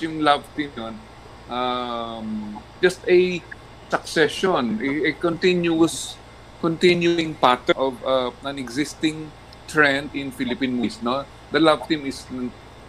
yung 0.00 0.20
love 0.20 0.48
team 0.54 0.72
yun, 0.76 1.07
um, 1.50 2.58
just 2.80 3.00
a 3.08 3.42
succession, 3.90 4.78
a, 4.82 5.08
a 5.08 5.12
continuous, 5.12 6.16
continuing 6.60 7.34
pattern 7.34 7.76
of 7.76 7.94
uh, 8.04 8.30
an 8.44 8.58
existing 8.58 9.30
trend 9.66 10.10
in 10.14 10.30
Philippine 10.30 10.74
movies, 10.74 11.02
no? 11.02 11.24
The 11.50 11.60
love 11.60 11.88
team 11.88 12.04
is 12.06 12.24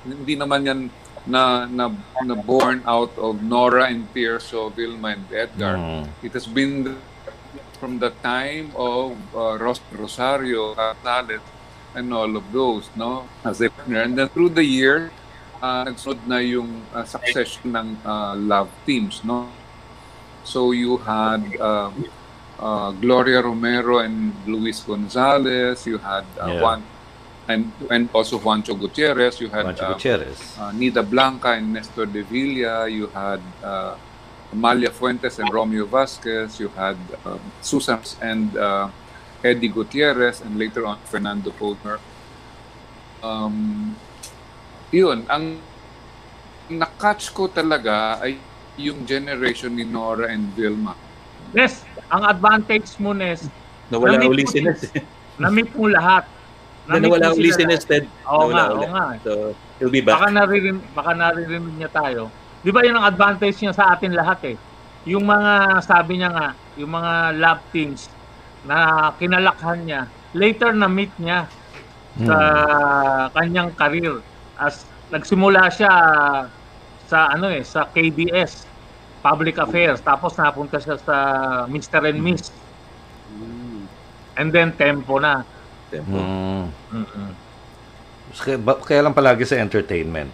hindi 0.03 0.35
naman 0.35 0.65
yan 0.65 0.81
na 1.27 1.67
na, 1.67 1.91
na 2.23 2.35
born 2.35 2.81
out 2.87 3.11
of 3.19 3.43
Nora 3.43 3.91
and 3.91 4.07
Tirso, 4.13 4.71
Vilma 4.71 5.15
and 5.15 5.27
Edgar. 5.31 5.75
Mm. 5.75 6.07
It 6.23 6.33
has 6.33 6.47
been 6.47 6.97
from 7.79 7.99
the 7.99 8.11
time 8.23 8.71
of 8.75 9.15
uh, 9.35 9.55
Ros- 9.59 9.83
Rosario, 9.91 10.75
Gonzalez, 10.75 11.43
and 11.95 12.13
all 12.13 12.35
of 12.35 12.43
those, 12.51 12.89
no? 12.95 13.27
As 13.43 13.61
a 13.61 13.69
partner. 13.69 14.01
And 14.03 14.17
then 14.17 14.27
through 14.29 14.49
the 14.49 14.63
year, 14.63 15.11
uh, 15.61 15.83
nagsunod 15.85 16.19
na 16.27 16.37
yung 16.39 16.81
uh, 16.93 17.03
succession 17.05 17.71
ng 17.71 17.87
uh, 18.05 18.35
love 18.35 18.69
teams, 18.85 19.23
no? 19.23 19.47
So 20.43 20.71
you 20.71 20.97
had 20.97 21.43
uh, 21.59 21.91
uh, 22.57 22.91
Gloria 22.97 23.41
Romero 23.41 23.99
and 23.99 24.33
Luis 24.47 24.81
Gonzalez. 24.81 25.85
You 25.85 25.97
had 25.99 26.25
uh, 26.39 26.47
Yeah. 26.47 26.61
Juan, 26.61 26.79
and 27.47 27.69
and 27.89 28.09
also 28.13 28.39
Juancho 28.39 28.73
Gutierrez. 28.73 29.39
You 29.41 29.49
had 29.49 29.65
Juancho 29.65 29.83
uh, 29.83 29.93
Gutierrez. 29.93 30.37
uh, 30.57 30.71
Nida 30.71 31.03
Blanca 31.03 31.53
and 31.53 31.73
Nestor 31.73 32.05
de 32.05 32.23
Villa. 32.23 32.87
You 32.89 33.07
had 33.13 33.41
uh, 33.61 33.95
Amalia 34.51 34.89
Fuentes 34.89 35.37
and 35.37 35.49
Romeo 35.53 35.85
Vasquez. 35.85 36.57
You 36.59 36.69
had 36.73 36.97
um, 37.25 37.39
Susan 37.61 37.99
and 38.21 38.55
uh, 38.57 38.89
Eddie 39.43 39.69
Gutierrez, 39.69 40.41
and 40.41 40.57
later 40.57 40.85
on 40.85 40.97
Fernando 41.05 41.51
Poldner. 41.51 41.99
Um, 43.21 43.95
yun, 44.91 45.25
ang 45.25 45.57
nakatch 46.69 47.33
ko 47.33 47.49
talaga 47.49 48.21
ay 48.21 48.37
yung 48.77 49.03
generation 49.03 49.73
ni 49.73 49.83
Nora 49.83 50.29
and 50.29 50.53
Vilma. 50.53 50.93
Nes, 51.51 51.81
ang 52.07 52.23
advantage 52.23 52.95
mo, 52.97 53.11
Nes, 53.11 53.49
Nawala 53.89 54.21
Namit 54.21 54.29
uli 54.29 54.45
si 54.45 54.61
din. 54.61 54.69
Ned. 54.69 54.77
na-meet 55.41 55.73
mo 55.73 55.89
lahat. 55.89 56.29
Na 56.85 57.01
Na-meet 57.01 57.09
nawala 57.09 57.33
uli 57.33 57.49
sila 57.49 57.73
si 57.73 57.87
Ted. 57.89 58.05
Oo 58.29 58.53
nga, 58.53 58.69
oo 58.69 58.85
nga. 58.85 59.05
So, 59.25 59.57
he'll 59.81 59.89
be 59.89 60.05
Baka 60.05 60.29
back. 60.29 60.37
naririnig, 60.37 60.85
baka 60.93 61.11
naririnig 61.17 61.73
niya 61.73 61.89
tayo. 61.89 62.29
Di 62.61 62.69
ba 62.69 62.85
yun 62.85 63.01
ang 63.01 63.09
advantage 63.09 63.57
niya 63.65 63.73
sa 63.73 63.97
atin 63.97 64.13
lahat 64.13 64.45
eh. 64.45 64.57
Yung 65.09 65.25
mga, 65.25 65.81
sabi 65.81 66.21
niya 66.21 66.29
nga, 66.29 66.47
yung 66.77 66.91
mga 66.93 67.13
lab 67.41 67.59
teams 67.73 68.13
na 68.61 69.09
kinalakhan 69.17 69.81
niya, 69.81 70.01
later 70.37 70.69
na 70.77 70.85
meet 70.85 71.17
niya 71.17 71.49
sa 72.21 72.37
kanyang 73.33 73.73
career 73.73 74.21
as 74.59 74.83
nagsimula 75.09 75.71
siya 75.71 75.93
sa 77.09 77.17
ano 77.33 77.49
eh 77.49 77.65
sa 77.65 77.87
KBS 77.89 78.67
Public 79.19 79.57
Affairs 79.57 79.99
tapos 79.99 80.37
napunta 80.37 80.77
siya 80.77 80.99
sa 81.01 81.15
Mr. 81.65 82.05
and 82.05 82.19
Miss 82.21 82.51
and 84.37 84.53
then 84.53 84.71
Tempo 84.71 85.19
na 85.19 85.43
Tempo. 85.89 86.15
Mm. 86.15 86.65
Mm-mm. 86.93 87.29
Kaya, 88.29 88.57
ba- 88.61 88.77
kaya 88.77 89.01
lang 89.01 89.17
palagi 89.17 89.41
sa 89.41 89.57
entertainment. 89.57 90.29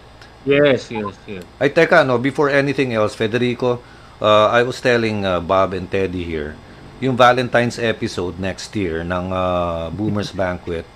yes 0.46 0.92
yes 0.92 1.16
yes 1.26 1.42
Ay, 1.58 1.72
teka, 1.72 2.04
no, 2.06 2.20
before 2.20 2.52
anything 2.52 2.92
else, 2.92 3.16
Federico, 3.16 3.80
uh, 4.20 4.46
I 4.52 4.62
was 4.62 4.78
telling 4.78 5.24
uh, 5.24 5.40
Bob 5.40 5.74
and 5.74 5.90
Teddy 5.90 6.22
here, 6.22 6.54
yung 7.02 7.16
Valentine's 7.18 7.80
episode 7.80 8.38
next 8.38 8.70
year 8.76 9.02
ng 9.02 9.32
uh, 9.32 9.90
Boomers 9.90 10.30
Banquet, 10.30 10.86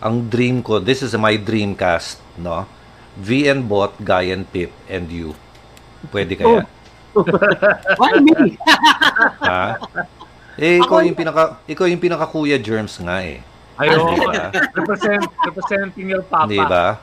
ang 0.00 0.28
dream 0.28 0.60
ko, 0.60 0.78
this 0.78 1.00
is 1.02 1.16
my 1.16 1.36
dream 1.36 1.74
cast, 1.74 2.20
no? 2.36 2.68
VN 3.16 3.64
Bot, 3.64 3.96
Guy 4.04 4.32
and 4.34 4.44
Pip, 4.52 4.72
and 4.88 5.08
you. 5.08 5.32
Pwede 6.12 6.36
kaya? 6.36 6.68
Why 8.00 8.12
me? 8.20 8.60
Ha? 9.40 9.80
Eh, 10.56 10.80
ikaw 10.80 11.00
yung 11.00 11.16
pinaka, 11.16 11.60
ikaw 11.64 11.88
yung 11.88 12.00
pinaka 12.00 12.28
Kuya 12.28 12.60
Germs 12.60 13.00
nga 13.00 13.24
eh. 13.24 13.40
Ayun, 13.76 14.16
Diba? 14.16 14.52
represent, 14.72 15.24
representing 15.44 16.08
your 16.08 16.24
papa. 16.24 16.48
Di 16.48 16.60
ba? 16.60 16.96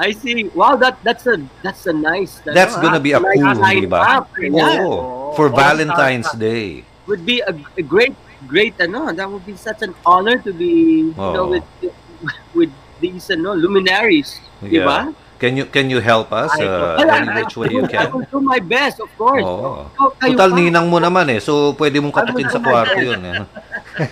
I 0.00 0.16
see. 0.16 0.48
Wow, 0.56 0.80
that 0.80 0.96
that's 1.04 1.28
a 1.28 1.36
that's 1.60 1.84
a 1.84 1.92
nice. 1.92 2.40
That's 2.40 2.72
ano, 2.72 2.88
gonna 2.88 3.02
be 3.04 3.12
a 3.12 3.20
cool, 3.20 3.52
line 3.60 3.84
di 3.84 3.90
ba? 3.90 4.24
Oo. 4.32 5.36
For 5.36 5.52
Oo, 5.52 5.56
Valentine's 5.56 6.32
tama. 6.32 6.40
Day. 6.40 6.88
Would 7.04 7.28
be 7.28 7.44
a, 7.44 7.52
a 7.52 7.84
great 7.84 8.16
great 8.48 8.80
ano. 8.80 9.12
That 9.12 9.28
would 9.28 9.44
be 9.44 9.60
such 9.60 9.84
an 9.84 9.92
honor 10.08 10.40
to 10.40 10.56
be 10.56 11.12
you 11.12 11.20
know 11.20 11.52
Oo. 11.52 11.60
with 11.60 11.68
with 12.58 12.70
these 12.98 13.28
ano 13.30 13.54
luminaries, 13.54 14.36
di 14.60 14.78
Yeah. 14.78 14.86
ba? 14.86 14.98
Can 15.40 15.56
you 15.56 15.64
can 15.64 15.88
you 15.88 16.04
help 16.04 16.36
us 16.36 16.52
uh, 16.52 17.00
any 17.00 17.32
which 17.40 17.56
way 17.56 17.72
you 17.72 17.80
I 17.80 17.88
can? 17.88 18.06
will 18.12 18.28
do 18.28 18.44
my 18.44 18.60
best, 18.60 19.00
of 19.00 19.08
course. 19.16 19.40
Oo. 19.40 19.88
So, 19.96 20.12
Total 20.20 20.52
ninang 20.52 20.92
mo 20.92 21.00
naman 21.00 21.32
eh. 21.32 21.40
So 21.40 21.72
pwede 21.80 21.96
mong 21.96 22.12
katukin 22.12 22.52
sa 22.52 22.60
kwarto 22.60 23.00
'yun 23.00 23.24
eh. 23.24 23.40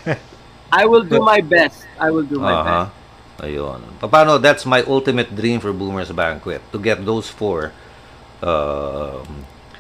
I 0.81 0.88
will 0.88 1.05
do 1.05 1.21
my 1.21 1.44
best. 1.44 1.85
I 2.01 2.09
will 2.09 2.25
do 2.25 2.40
my 2.40 2.57
Aha. 2.57 2.64
best. 2.88 2.97
Ayun. 3.44 3.81
Paano, 4.03 4.40
that's 4.40 4.64
my 4.64 4.81
ultimate 4.88 5.29
dream 5.31 5.61
for 5.61 5.71
Boomers 5.71 6.09
Banquet. 6.11 6.64
To 6.73 6.81
get 6.81 7.05
those 7.05 7.29
four 7.29 7.77
um, 8.40 9.25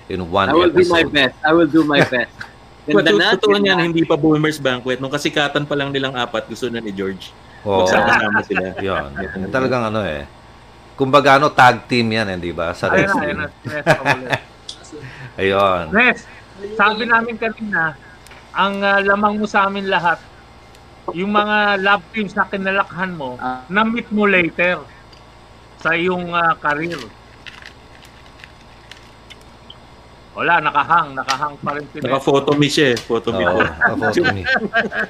in 0.06 0.28
one 0.30 0.48
I 0.48 0.54
will 0.54 0.68
do 0.70 0.84
my 0.84 1.00
episode. 1.00 1.12
best. 1.12 1.36
I 1.44 1.52
will 1.52 1.66
do 1.68 1.80
my 1.82 2.04
best. 2.04 2.32
But 2.88 3.04
Ganda 3.04 3.20
na, 3.20 3.36
totoo 3.36 3.60
niyan, 3.60 3.92
hindi 3.92 4.00
pa 4.04 4.16
Boomers 4.16 4.56
Banquet. 4.56 4.96
Nung 4.96 5.12
kasikatan 5.12 5.68
pa 5.68 5.76
lang 5.76 5.92
nilang 5.92 6.16
apat, 6.16 6.48
gusto 6.48 6.72
na 6.72 6.80
ni 6.80 6.88
George. 6.88 7.32
Oo. 7.64 7.82
Magsama-sama 7.82 8.40
sila. 8.44 8.74
Yun. 8.78 9.08
Talagang 9.48 9.88
ano 9.88 10.02
eh. 10.02 10.26
Kumbaga 10.94 11.38
ano, 11.38 11.50
tag 11.50 11.86
team 11.86 12.10
yan 12.10 12.26
eh, 12.28 12.38
di 12.38 12.50
ba? 12.50 12.74
Sa 12.74 12.90
Ayun 12.90 13.06
na, 13.06 13.14
ayun 13.16 13.38
wrestling. 13.40 13.82
pamulit. 13.84 14.30
Ayun. 15.40 15.82
Nes, 15.94 16.18
sabi 16.74 17.02
namin 17.06 17.38
kanina, 17.38 17.94
ang 18.50 18.82
ah, 18.82 18.98
lamang 18.98 19.38
mo 19.38 19.46
sa 19.46 19.70
amin 19.70 19.86
lahat, 19.86 20.18
yung 21.14 21.30
mga 21.30 21.78
love 21.78 22.04
teams 22.10 22.34
na 22.34 22.44
kinalakhan 22.44 23.14
mo, 23.14 23.38
Ah. 23.38 23.62
na-meet 23.66 24.10
mo 24.10 24.26
later 24.26 24.82
sa 25.78 25.94
iyong 25.94 26.34
ah, 26.34 26.58
career. 26.58 26.98
Wala, 30.38 30.62
nakahang, 30.62 31.18
nakahang 31.18 31.58
pa 31.58 31.74
rin 31.74 31.82
si. 31.90 31.98
Naka-photo 31.98 32.54
me 32.54 32.70
siya 32.70 32.94
eh. 32.94 32.96
Photo 32.96 33.34
me 33.34 33.42
Oo, 33.42 33.58
photo 33.98 34.22
me. 34.30 34.46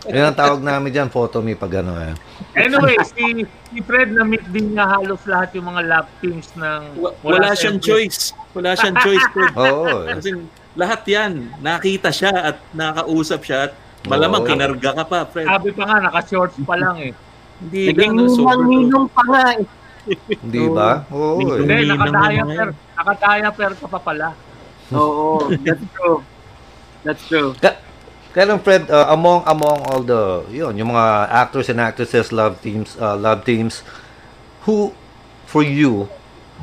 Yun 0.08 0.24
ang 0.24 0.32
tawag 0.32 0.64
namin 0.64 0.88
dyan, 0.88 1.12
photo 1.12 1.44
me 1.44 1.52
pag 1.52 1.84
ano 1.84 2.00
eh. 2.00 2.16
Anyway, 2.56 2.96
si, 3.04 3.44
si 3.44 3.78
Fred 3.84 4.08
na-meet 4.08 4.48
din 4.48 4.72
niya 4.72 4.88
halos 4.88 5.20
lahat 5.28 5.52
yung 5.52 5.68
mga 5.68 5.84
love 5.84 6.08
teams 6.18 6.48
ng... 6.56 6.80
Wala 7.20 7.52
sa 7.52 7.60
siyang 7.60 7.76
choice. 7.76 8.32
Wala 8.56 8.72
siyang 8.72 8.96
choice. 9.04 9.26
Fred. 9.28 9.52
Oo. 9.52 10.08
eh. 10.08 10.16
Kasi 10.16 10.28
lahat 10.72 11.00
yan, 11.04 11.32
nakita 11.60 12.08
siya 12.08 12.32
at 12.32 12.56
nakausap 12.72 13.44
siya 13.44 13.68
at 13.68 13.72
malamang 14.08 14.40
Oo. 14.40 14.48
kinarga 14.48 14.90
ka 14.96 15.04
pa, 15.04 15.18
Fred. 15.28 15.44
Sabi 15.44 15.76
pa 15.76 15.84
nga, 15.84 15.96
naka-shorts 16.08 16.56
pa 16.64 16.72
lang 16.72 16.96
eh. 17.04 17.12
Hindi 17.60 17.92
Naging 17.92 18.16
lang, 18.16 18.32
ninang-ninong 18.32 19.06
pa 19.12 19.22
nga 19.28 19.42
eh. 19.52 19.64
Di 20.40 20.64
ba? 20.72 21.04
Oo. 21.12 21.36
Hindi. 21.36 21.52
eh. 21.52 21.60
Hindi, 21.60 21.74
Ninang 21.84 21.84
yung 21.84 22.00
naka-diaper. 22.00 22.68
mga 22.72 22.96
Naka-diaper 22.96 23.70
ka 23.76 23.86
pa 23.92 24.00
pala. 24.00 24.28
Oo, 24.92 25.52
that's 25.66 25.84
true. 25.92 26.18
That's 27.04 27.22
true. 27.28 27.52
Kaya 28.32 28.44
lang 28.54 28.60
Fred, 28.60 28.86
uh, 28.92 29.08
among 29.10 29.42
among 29.48 29.78
all 29.88 30.04
the 30.04 30.44
yun, 30.52 30.76
yung 30.76 30.92
mga 30.92 31.32
actors 31.32 31.72
and 31.72 31.80
actresses 31.80 32.30
love 32.30 32.60
teams, 32.60 32.94
uh, 33.00 33.16
love 33.16 33.42
teams 33.42 33.82
who 34.68 34.92
for 35.48 35.64
you 35.64 36.06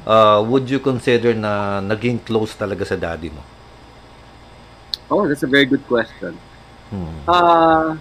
uh, 0.05 0.45
would 0.45 0.69
you 0.69 0.79
consider 0.79 1.33
na 1.33 1.81
naging 1.81 2.21
close 2.21 2.53
talaga 2.53 2.85
sa 2.85 2.95
daddy 2.95 3.33
mo? 3.33 3.41
Oh, 5.09 5.27
that's 5.27 5.43
a 5.43 5.49
very 5.49 5.65
good 5.65 5.85
question. 5.85 6.37
Hmm. 6.89 7.17
Uh, 7.27 7.97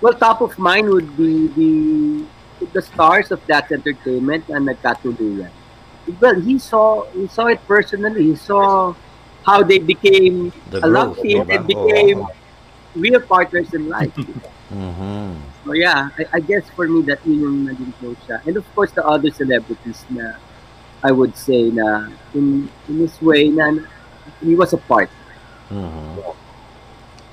well, 0.00 0.14
top 0.14 0.40
of 0.40 0.56
mind 0.60 0.88
would 0.88 1.16
be 1.16 1.48
the 1.56 1.72
the 2.74 2.82
stars 2.82 3.32
of 3.32 3.40
that 3.48 3.70
entertainment 3.72 4.44
and 4.52 4.68
nagkatuluyan. 4.68 5.52
Well, 6.20 6.40
he 6.40 6.60
saw 6.60 7.04
he 7.16 7.28
saw 7.28 7.48
it 7.48 7.60
personally. 7.68 8.32
He 8.32 8.36
saw 8.36 8.92
how 9.48 9.64
they 9.64 9.80
became 9.80 10.52
The 10.68 10.84
a 10.84 10.88
love 10.88 11.16
team 11.24 11.48
diba? 11.48 11.52
and 11.56 11.62
became 11.64 12.18
Oo. 12.20 12.28
real 12.92 13.20
partners 13.24 13.72
in 13.72 13.88
life. 13.88 14.12
Mhm. 14.68 15.32
so 15.64 15.72
yeah, 15.72 16.12
I, 16.20 16.36
I 16.36 16.40
guess 16.44 16.68
for 16.76 16.84
me 16.84 17.00
that 17.08 17.24
yun 17.24 17.40
yung 17.40 17.58
naging 17.64 17.88
close 17.96 18.20
siya. 18.28 18.44
And 18.44 18.60
of 18.60 18.68
course 18.76 18.92
the 18.92 19.00
other 19.00 19.32
celebrities 19.32 20.04
na 20.12 20.36
I 21.00 21.08
would 21.08 21.32
say 21.32 21.72
na 21.72 22.12
in 22.36 22.68
in 22.84 22.94
this 23.00 23.16
way 23.24 23.48
na 23.48 23.80
he 24.44 24.52
was 24.52 24.76
a 24.76 24.80
part. 24.84 25.08
Mhm. 25.72 26.20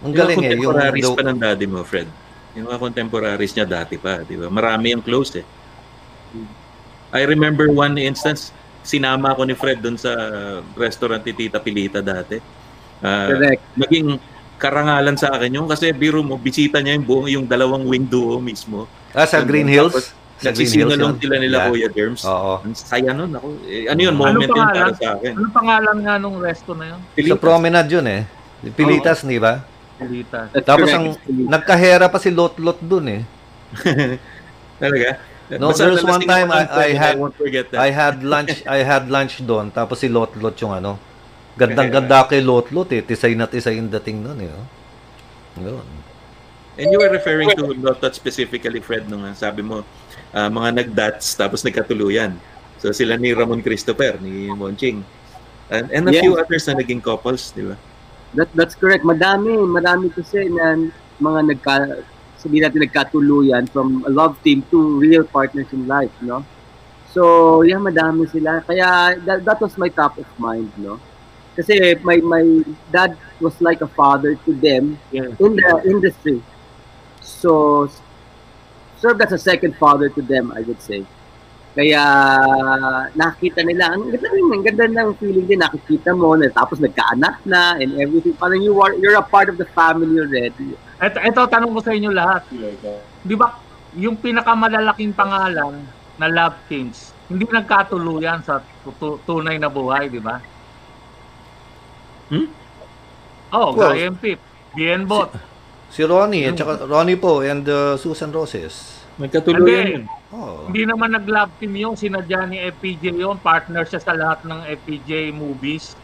Ang 0.08 0.14
galing 0.16 0.40
eh. 0.48 0.56
Yung, 0.56 0.72
contemporaries 0.80 1.12
pa 1.12 1.24
ng 1.28 1.40
daddy 1.44 1.68
mo, 1.68 1.84
Fred. 1.84 2.08
Yung 2.56 2.72
mga 2.72 2.80
contemporaries 2.80 3.52
niya 3.52 3.68
dati 3.68 4.00
pa, 4.00 4.24
di 4.24 4.40
ba? 4.40 4.48
Marami 4.48 4.96
yung 4.96 5.04
close 5.04 5.36
eh. 5.36 5.46
I 7.12 7.28
remember 7.28 7.68
one 7.68 8.00
instance, 8.00 8.56
sinama 8.86 9.34
ako 9.34 9.42
ni 9.44 9.54
Fred 9.54 9.82
doon 9.82 9.98
sa 9.98 10.14
restaurant 10.74 11.20
ni 11.20 11.34
Tita 11.34 11.58
Pilita 11.58 12.00
dati. 12.00 12.38
Ah, 13.02 13.28
Correct. 13.28 13.62
naging 13.76 14.08
karangalan 14.56 15.18
sa 15.18 15.28
akin 15.30 15.52
yun 15.52 15.68
kasi 15.68 15.92
biro 15.92 16.22
mo, 16.22 16.38
bisita 16.38 16.80
niya 16.80 16.96
yung 16.96 17.04
buong 17.04 17.28
yung 17.28 17.46
dalawang 17.46 17.84
wing 17.84 18.06
duo 18.06 18.38
mismo. 18.38 18.86
ah, 19.12 19.26
sa 19.26 19.42
Green 19.42 19.66
Hills? 19.66 19.92
Tapos, 19.92 20.08
Sa 20.36 20.52
Green 20.52 20.68
Hills 20.68 20.92
Nagsisingalong 20.92 21.12
yun? 21.12 21.22
sila 21.22 21.36
nila 21.38 21.58
Yeah. 21.58 21.68
Kuya 21.70 21.90
Germs. 21.90 22.22
Oo. 22.24 22.54
Ang 22.60 22.76
saya 22.76 23.12
nun. 23.12 23.32
Ako, 23.32 23.48
eh, 23.66 23.88
ano 23.88 24.00
yun, 24.02 24.12
Ano 24.12 24.20
moment 24.22 24.44
yun 24.46 24.52
pangalan? 24.54 24.92
para 24.92 24.92
sa 24.94 25.08
akin. 25.16 25.32
Ano 25.34 25.48
pangalan 25.50 25.98
nga 25.98 26.14
nung 26.18 26.38
resto 26.38 26.72
na 26.72 26.86
yun? 26.86 27.00
Sa 27.02 27.16
Pilitas. 27.16 27.40
promenade 27.40 27.90
yun 27.90 28.04
eh. 28.06 28.22
Pilitas, 28.70 29.18
di 29.24 29.40
ba? 29.40 29.64
Pilita. 29.96 30.52
That's 30.52 30.68
Tapos 30.68 30.92
ang 30.92 31.16
nagkahera 31.30 32.12
pa 32.12 32.20
si 32.20 32.30
Lot-Lot 32.30 32.80
dun 32.82 33.06
eh. 33.10 33.22
Talaga? 34.76 35.10
No, 35.46 35.70
Basta 35.70 35.86
there's 35.86 36.02
one 36.02 36.26
time 36.26 36.50
I- 36.50 36.66
I 36.66 36.90
had- 36.98 37.22
won't 37.22 37.38
forget 37.38 37.70
that. 37.70 37.78
I 37.78 37.94
had 37.94 38.26
lunch, 38.26 38.66
I 38.70 38.82
had 38.82 39.06
lunch 39.08 39.46
doon. 39.46 39.70
Tapos 39.70 40.02
si 40.02 40.10
Lot-Lot 40.10 40.58
yung 40.58 40.74
ano. 40.74 40.98
Gandang-ganda 41.54 42.26
kay 42.26 42.42
Lot-Lot 42.42 42.90
eh. 42.98 43.02
Tisay 43.06 43.38
na 43.38 43.46
tisay 43.46 43.78
yung 43.78 43.88
dating 43.88 44.26
nun 44.26 44.42
eh. 44.42 44.50
oh. 44.50 44.66
Yun. 45.62 45.86
And 46.76 46.92
you 46.92 47.00
were 47.00 47.08
referring 47.08 47.48
to 47.56 47.72
Lotot 47.72 48.12
specifically, 48.12 48.84
Fred, 48.84 49.08
nung 49.08 49.24
sabi 49.32 49.64
mo, 49.64 49.88
ah, 50.36 50.52
mga 50.52 50.84
nag-dats 50.84 51.38
tapos 51.40 51.64
nagkatuluyan. 51.64 52.36
So 52.84 52.92
sila 52.92 53.16
ni 53.16 53.32
Ramon 53.32 53.64
Christopher, 53.64 54.20
ni 54.20 54.52
Monching. 54.52 55.00
And, 55.72 55.88
and 55.90 56.04
a 56.10 56.14
Yes. 56.14 56.22
few 56.28 56.36
others 56.36 56.68
na 56.68 56.76
naging 56.76 57.00
couples, 57.00 57.56
di 57.56 57.64
ba? 57.66 57.80
That, 58.36 58.52
that's 58.52 58.76
correct. 58.76 59.08
Madami, 59.08 59.56
madami 59.64 60.12
kasi 60.12 60.52
na 60.52 60.92
mga 61.18 61.40
nagka, 61.56 62.04
sabihin 62.38 62.68
natin 62.68 62.84
nagkatuluyan 62.86 63.68
from 63.72 64.04
a 64.06 64.12
love 64.12 64.38
team 64.44 64.62
to 64.72 65.00
real 65.00 65.24
partners 65.24 65.68
in 65.72 65.88
life, 65.88 66.12
no? 66.22 66.44
So, 67.10 67.64
yeah, 67.64 67.80
madami 67.80 68.28
sila. 68.28 68.60
Kaya 68.68 69.16
that, 69.24 69.46
that 69.48 69.60
was 69.62 69.78
my 69.80 69.88
top 69.88 70.20
of 70.20 70.28
mind, 70.38 70.72
no? 70.76 71.00
Kasi 71.56 71.96
my, 72.04 72.20
my 72.20 72.44
dad 72.92 73.16
was 73.40 73.56
like 73.64 73.80
a 73.80 73.88
father 73.88 74.36
to 74.44 74.52
them 74.52 75.00
Yeah. 75.12 75.32
in 75.40 75.56
the 75.56 75.72
industry. 75.88 76.44
So, 77.24 77.88
served 79.00 79.22
as 79.24 79.32
a 79.32 79.40
second 79.40 79.76
father 79.78 80.10
to 80.10 80.22
them, 80.22 80.52
I 80.52 80.62
would 80.62 80.82
say. 80.82 81.06
Kaya 81.76 82.04
nakita 83.20 83.60
nila, 83.68 83.92
ang 83.92 84.08
ganda 84.08 84.32
rin, 84.32 84.48
ang 84.48 84.64
ganda 84.64 84.86
ng 84.88 85.12
feeling 85.20 85.44
din, 85.44 85.60
nakikita 85.60 86.16
mo, 86.16 86.32
na, 86.40 86.48
tapos 86.48 86.80
nagkaanak 86.80 87.44
na 87.44 87.76
and 87.76 88.00
everything. 88.00 88.32
Parang 88.32 88.64
you 88.64 88.72
are, 88.80 88.96
you're 88.96 89.20
a 89.20 89.26
part 89.28 89.52
of 89.52 89.60
the 89.60 89.68
family 89.76 90.16
already. 90.16 90.80
Ito, 91.04 91.20
ito, 91.20 91.42
tanong 91.52 91.76
ko 91.76 91.84
sa 91.84 91.92
inyo 91.92 92.16
lahat. 92.16 92.48
Di 93.28 93.36
ba, 93.36 93.60
yung 93.92 94.16
pinakamalalaking 94.16 95.12
pangalan 95.12 95.84
na 96.16 96.28
love 96.32 96.56
teams, 96.72 97.12
hindi 97.28 97.44
nagkatuluyan 97.44 98.40
sa 98.40 98.64
tu- 98.96 99.20
tunay 99.28 99.60
na 99.60 99.68
buhay, 99.68 100.08
di 100.08 100.24
ba? 100.24 100.40
Hmm? 102.32 102.48
Oh, 103.52 103.76
Well, 103.76 103.92
Guy 103.92 104.08
and 104.08 104.18
Pip, 104.18 104.40
Bien 104.72 105.04
Bot. 105.04 105.36
Si 105.92 106.04
Ronnie, 106.08 106.48
at 106.48 106.56
saka 106.56 106.88
Ronnie 106.88 107.20
po 107.20 107.44
and 107.44 107.68
uh, 107.68 107.96
Susan 107.96 108.32
Roses. 108.32 109.05
Nagkatuluyan 109.16 109.64
Hindi. 109.80 109.96
yun. 109.96 110.04
Oh. 110.36 110.68
Hindi 110.68 110.82
naman 110.84 111.16
nag-love 111.16 111.52
team 111.58 111.74
yung 111.74 111.96
sinadya 111.96 112.44
ni 112.44 112.60
FPJ 112.60 113.16
yun. 113.16 113.40
Partner 113.40 113.88
siya 113.88 114.04
sa 114.04 114.12
lahat 114.12 114.44
ng 114.44 114.68
FPJ 114.84 115.32
movies. 115.32 115.96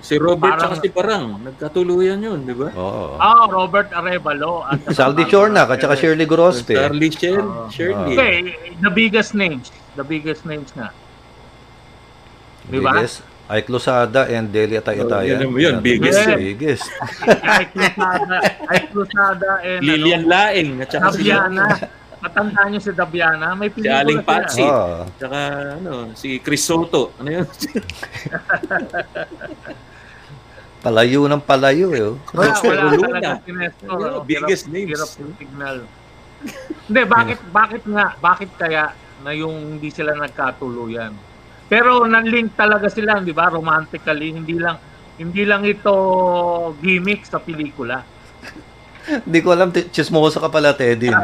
Si 0.00 0.16
Robert 0.16 0.56
Parang- 0.56 0.72
tsaka 0.74 0.82
si 0.82 0.88
Parang, 0.90 1.24
nagkatuluyan 1.38 2.18
yun, 2.18 2.42
di 2.42 2.56
ba? 2.56 2.72
Oo. 2.72 3.20
Ah, 3.20 3.44
Robert 3.46 3.92
Arevalo. 3.92 4.64
At 4.64 4.80
Saldi 4.96 5.28
Chornak 5.28 5.68
at 5.68 5.78
saka 5.78 5.94
Shirley 5.94 6.24
Gorospe. 6.24 6.72
Starly 6.72 7.08
Shen, 7.12 7.38
Oo. 7.38 7.68
Shirley. 7.68 8.16
Okay, 8.16 8.34
the 8.80 8.90
biggest 8.90 9.36
names. 9.36 9.68
The 9.94 10.02
biggest 10.02 10.42
names 10.42 10.72
nga. 10.72 10.90
Di 12.66 12.80
ba? 12.80 12.96
Biggest. 12.96 13.22
Ay 13.44 13.66
Clusada 13.66 14.30
and 14.30 14.54
Delia 14.54 14.78
Tayataya. 14.78 15.42
Oh, 15.42 15.50
yun, 15.50 15.58
yun, 15.58 15.74
biggest 15.82 16.22
yun. 16.22 16.38
Biggest. 16.38 16.86
Ay 17.42 17.66
Cruzada, 17.68 18.38
Ay 18.64 18.80
Cruzada 18.86 19.52
and 19.60 19.82
Lilian 19.82 20.22
Laing, 20.24 20.78
at 20.80 20.88
saka 20.88 21.10
si, 21.12 21.26
Dabiana. 21.26 21.66
Matanda 22.20 22.68
niyo 22.68 22.80
si 22.84 22.92
Dabiana. 22.92 23.56
May 23.56 23.72
si 23.72 23.88
Aling 23.88 24.20
Patsy. 24.20 24.64
Oh. 24.64 25.08
Tsaka 25.16 25.38
ano, 25.80 26.12
si 26.12 26.36
Chris 26.44 26.60
Soto. 26.60 27.16
Ano 27.16 27.28
yun? 27.32 27.46
Palayo 30.80 31.28
ng 31.28 31.44
palayo 31.44 31.92
eh. 31.92 32.08
oh. 32.08 32.16
Wala, 32.32 32.56
wala 32.56 32.96
talaga 32.96 33.40
si 33.44 33.52
Nestor. 33.52 33.84
Yeah, 33.84 34.08
ano, 34.08 34.24
biggest 34.24 34.64
hirap- 34.64 34.72
names. 34.72 34.90
Hirap 34.96 35.10
yung 35.20 35.34
signal. 35.36 35.76
Hindi, 36.88 37.02
bakit, 37.04 37.38
bakit 37.52 37.82
nga, 37.84 38.16
bakit 38.16 38.50
kaya 38.56 38.96
na 39.20 39.36
yung 39.36 39.76
hindi 39.76 39.92
sila 39.92 40.16
nagkatuluyan? 40.16 41.12
Pero 41.68 42.08
nan-link 42.08 42.56
talaga 42.56 42.88
sila, 42.88 43.20
di 43.20 43.36
ba? 43.36 43.52
Romantically, 43.52 44.32
hindi 44.32 44.56
lang 44.56 44.80
hindi 45.20 45.44
lang 45.44 45.68
ito 45.68 45.92
gimmick 46.80 47.28
sa 47.28 47.36
pelikula. 47.36 48.00
Hindi 49.08 49.38
ko 49.40 49.48
alam, 49.54 49.72
t- 49.72 49.88
chismosa 49.88 50.38
ka 50.40 50.48
pala, 50.52 50.76
Teddy. 50.76 51.08
no? 51.08 51.20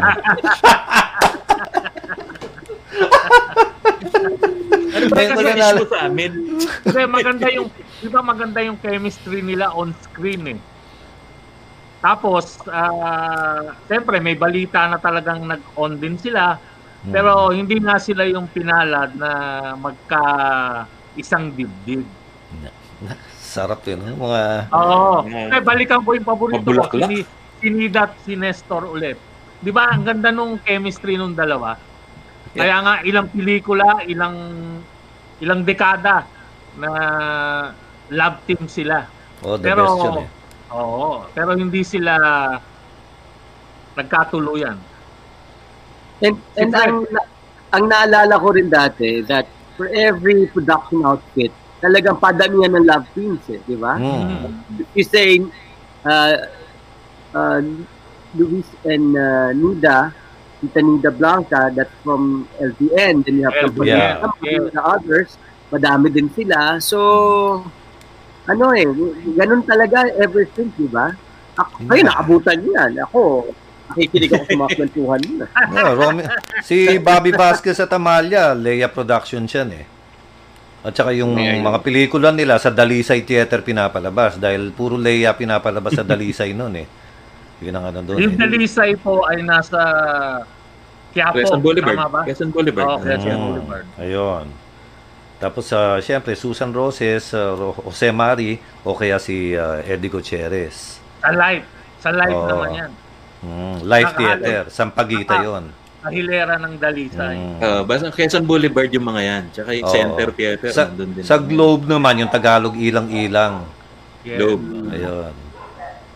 Ano 4.96 5.06
ba 5.12 5.16
kasi 5.28 5.44
na 5.44 5.54
issue 5.54 5.88
sa 5.92 5.98
amin? 6.08 6.32
Kasi 6.82 6.98
maganda 7.04 7.46
yung, 7.52 7.68
di 8.00 8.08
ba 8.08 8.20
maganda 8.24 8.60
yung 8.64 8.78
chemistry 8.80 9.44
nila 9.44 9.70
on 9.76 9.92
screen 10.00 10.56
eh. 10.56 10.60
Tapos, 12.00 12.60
ah, 12.70 13.76
siyempre 13.88 14.20
may 14.22 14.36
balita 14.38 14.88
na 14.88 14.96
talagang 14.96 15.44
nag-on 15.44 16.00
din 16.00 16.16
sila, 16.16 16.56
pero 17.06 17.54
hindi 17.54 17.78
nga 17.78 18.02
sila 18.02 18.26
yung 18.26 18.50
pinalad 18.50 19.14
na 19.14 19.30
magka 19.78 20.22
isang 21.14 21.54
dibdib. 21.54 22.02
Sarap 23.38 23.86
yun. 23.88 24.04
no? 24.04 24.28
Mga... 24.28 24.42
Oo. 24.74 25.24
Yeah. 25.24 25.56
Eh, 25.56 25.62
balikan 25.64 26.02
ko 26.04 26.12
yung 26.12 26.26
paborito 26.26 26.60
ko, 26.60 26.66
Mabulaklak. 26.66 27.08
Si, 27.60 27.68
si 28.24 28.32
Nestor 28.36 28.88
ulit. 28.88 29.18
Di 29.60 29.72
ba, 29.72 29.88
ang 29.90 30.04
ganda 30.04 30.28
nung 30.30 30.60
chemistry 30.60 31.16
nung 31.16 31.32
dalawa. 31.32 31.76
Kaya 32.56 32.76
nga, 32.80 32.94
ilang 33.04 33.28
pelikula, 33.32 34.04
ilang 34.08 34.36
ilang 35.40 35.60
dekada 35.64 36.24
na 36.80 36.90
love 38.08 38.38
team 38.48 38.64
sila. 38.68 39.04
Oh, 39.44 39.60
the 39.60 39.68
Pero, 39.68 39.84
best 39.84 40.00
yun 40.00 40.16
eh. 40.24 40.28
oo, 40.72 41.28
pero 41.36 41.50
hindi 41.52 41.84
sila 41.84 42.12
nagkatuluyan. 43.96 44.76
And, 46.24 46.36
and 46.56 46.72
ang, 46.72 47.04
ang 47.76 47.84
naalala 47.92 48.40
ko 48.40 48.48
rin 48.56 48.72
dati 48.72 49.20
that 49.28 49.44
for 49.76 49.92
every 49.92 50.48
production 50.48 51.04
outfit, 51.04 51.52
talagang 51.84 52.16
padamihan 52.16 52.72
ng 52.72 52.88
love 52.88 53.04
teams 53.12 53.44
eh, 53.52 53.60
di 53.68 53.76
ba? 53.76 54.00
Mm. 54.00 54.64
You're 54.96 55.04
saying, 55.04 55.52
uh, 56.08 56.48
uh, 57.37 57.61
Luis 58.33 58.64
and 58.85 59.12
uh, 59.12 59.53
Nida, 59.53 60.12
Tita 60.61 60.81
Nida 60.81 61.12
Blanca, 61.12 61.68
that's 61.68 61.92
from 62.01 62.49
LVN. 62.57 63.25
Then 63.25 63.35
you 63.37 63.44
have 63.44 63.72
LVN, 63.72 64.20
some 64.25 64.33
yeah. 64.40 64.57
of 64.57 64.72
the 64.72 64.83
others. 64.83 65.31
Madami 65.68 66.09
din 66.09 66.33
sila. 66.33 66.81
So, 66.81 66.99
ano 68.46 68.64
eh, 68.72 68.87
ganun 69.35 69.66
talaga 69.66 70.07
ever 70.16 70.46
since, 70.55 70.72
di 70.79 70.87
ba? 70.87 71.11
Ako, 71.57 71.88
kayo 71.88 72.01
Yeah. 72.01 72.07
nakabutan 72.07 72.57
niyo 72.62 72.72
yan. 72.77 72.92
Ako, 73.03 73.20
nakikinig 73.90 74.31
ako 74.31 74.44
sa 74.44 74.55
mga 74.55 74.70
kwentuhan 74.79 75.20
niyo. 75.25 75.44
Yeah, 75.51 75.92
Romy- 75.92 76.29
si 76.62 76.77
Bobby 77.01 77.33
Vasquez 77.33 77.81
at 77.81 77.90
Amalia, 77.90 78.55
Leia 78.55 78.87
Productions 78.87 79.51
yan 79.51 79.70
eh. 79.75 79.85
At 80.87 80.94
saka 80.94 81.11
yung 81.11 81.35
Yeah, 81.35 81.59
yeah. 81.59 81.66
mga 81.66 81.79
pelikula 81.83 82.31
nila 82.31 82.62
sa 82.62 82.70
Dalisay 82.70 83.27
Theater 83.27 83.66
pinapalabas 83.66 84.38
dahil 84.38 84.70
puro 84.70 84.94
Leia 84.94 85.35
pinapalabas 85.35 85.99
sa 85.99 86.07
Dalisay 86.12 86.55
noon 86.55 86.75
eh. 86.79 86.87
Yun 87.58 87.72
ang 87.72 87.84
ano 87.88 87.98
doon. 88.02 88.16
Yung. 88.20 88.34
Dalisay 88.34 88.96
po 88.96 89.24
ay 89.24 89.40
nasa 89.40 89.80
Quiapo. 91.10 91.40
Quezon 91.40 91.60
Boulevard. 91.60 91.96
Tama 91.96 92.08
ba? 92.10 92.20
Quezon 92.22 92.50
Boulevard. 92.50 92.86
Oo, 92.86 92.98
Quezon 93.00 93.32
Mm, 93.32 93.44
Boulevard. 93.46 93.86
Ayun. 93.96 94.46
Tapos, 95.36 95.68
uh, 95.70 95.96
syempre, 95.98 96.32
Susan 96.32 96.68
Roses, 96.68 97.32
uh, 97.32 97.56
Jose 97.82 98.08
Mari, 98.08 98.56
o 98.82 98.92
kaya 98.92 99.16
si 99.16 99.52
uh, 99.52 99.80
Eddie 99.82 100.08
Gutierrez. 100.08 101.00
Sa 101.20 101.28
live. 101.28 101.64
Sa 102.00 102.08
live 102.08 102.32
Oo. 102.34 102.48
naman 102.48 102.68
yan. 102.74 102.90
Mm, 103.40 103.76
live 103.82 104.10
Nakahalo. 104.10 104.20
theater, 104.20 104.62
Sampaguita 104.68 105.34
Naka- 105.34 105.44
yon. 105.44 105.64
Sa 105.96 106.08
hilera 106.08 106.54
ng 106.56 106.74
Dalisay. 106.76 107.36
Mm. 107.36 107.58
Uh, 107.58 107.82
basta 107.82 108.08
Quezon 108.10 108.44
Boulevard 108.44 108.88
yung 108.88 109.06
mga 109.06 109.22
yan. 109.22 109.42
Tsaka 109.50 109.70
yung 109.72 109.88
Oo. 109.88 109.92
Center 109.92 110.28
Theater. 110.30 110.68
Sa, 110.70 110.84
din. 110.86 111.08
sa 111.20 111.36
Globe 111.36 111.84
naman, 111.84 112.16
yung 112.16 112.28
Tagalog 112.28 112.76
ilang-ilang. 112.76 113.64
Yes. 114.20 114.36
Globe. 114.36 114.64
Ayun. 114.90 115.32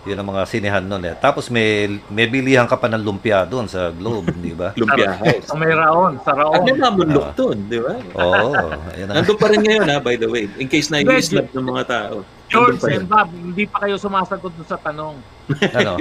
Yun 0.00 0.16
ang 0.16 0.28
mga 0.32 0.42
sinehan 0.48 0.80
nun 0.80 1.04
eh. 1.04 1.12
Tapos 1.12 1.52
may, 1.52 1.84
may 2.08 2.24
bilihan 2.24 2.64
ka 2.64 2.80
pa 2.80 2.88
ng 2.88 3.04
lumpia 3.04 3.44
doon 3.44 3.68
sa 3.68 3.92
Globe, 3.92 4.32
di 4.40 4.56
ba? 4.56 4.72
Lumpia 4.72 5.12
House. 5.12 5.44
Sa 5.44 5.56
may 5.60 5.68
raon. 5.68 6.16
Sa 6.24 6.32
At 6.32 6.40
raon. 6.40 6.64
may 6.64 6.72
mamundok 6.72 7.26
Ah. 7.28 7.34
doon, 7.36 7.58
di 7.68 7.76
ba? 7.76 7.94
Oo. 8.16 8.48
ayun 8.96 9.06
na. 9.06 9.20
Nandun 9.20 9.36
pa 9.36 9.46
rin 9.52 9.60
ngayon 9.60 9.86
ha, 9.86 10.00
by 10.00 10.16
the 10.16 10.24
way. 10.24 10.48
In 10.56 10.72
case 10.72 10.88
na 10.88 11.04
i-snap 11.04 11.52
ng 11.52 11.66
mga 11.68 11.84
tao. 11.84 12.24
George 12.48 12.80
and 12.88 13.06
Bob, 13.06 13.28
hindi 13.28 13.68
pa 13.68 13.84
kayo 13.84 14.00
sumasagot 14.00 14.52
dun 14.56 14.66
sa 14.66 14.80
tanong. 14.80 15.20
ano? 15.78 16.00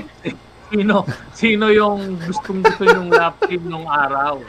Sino 0.70 0.96
sino 1.34 1.66
yung 1.68 2.16
gustong 2.22 2.62
gusto 2.62 2.86
yung 2.86 3.10
lap 3.10 3.36
team 3.44 3.68
nung 3.68 3.86
araw? 3.86 4.40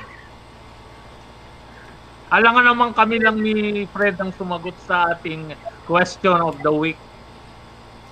Alangan 2.31 2.63
naman 2.63 2.95
kami 2.95 3.19
lang 3.19 3.43
ni 3.43 3.83
Fred 3.91 4.15
ang 4.17 4.31
sumagot 4.39 4.79
sa 4.87 5.11
ating 5.11 5.51
question 5.85 6.39
of 6.39 6.55
the 6.63 6.71
week. 6.71 7.01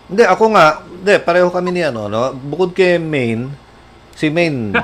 Hindi, 0.08 0.24
ako 0.24 0.44
nga, 0.56 0.80
hindi, 0.84 1.14
pareho 1.20 1.48
kami 1.52 1.68
ni 1.72 1.82
ano, 1.84 2.08
no? 2.08 2.32
Bukod 2.32 2.72
kay 2.72 2.96
Main, 2.96 3.52
si 4.16 4.32
Main. 4.32 4.72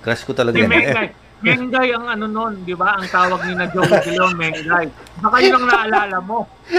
Crush 0.00 0.24
ko 0.24 0.32
talaga 0.32 0.56
Si 0.56 0.64
yan. 0.64 0.72
Eh, 0.72 1.12
Mengay. 1.40 1.88
Ang 1.96 2.06
ano 2.08 2.24
nun, 2.28 2.64
di 2.68 2.76
ba? 2.76 3.00
Ang 3.00 3.08
tawag 3.08 3.40
ni 3.48 3.56
na 3.56 3.64
Joey 3.68 3.88
De 3.88 4.12
Leon, 4.12 4.36
Mengay. 4.36 4.86
Baka 5.20 5.36
yun 5.40 5.56
ang 5.56 5.66
naalala 5.68 6.18
mo. 6.20 6.44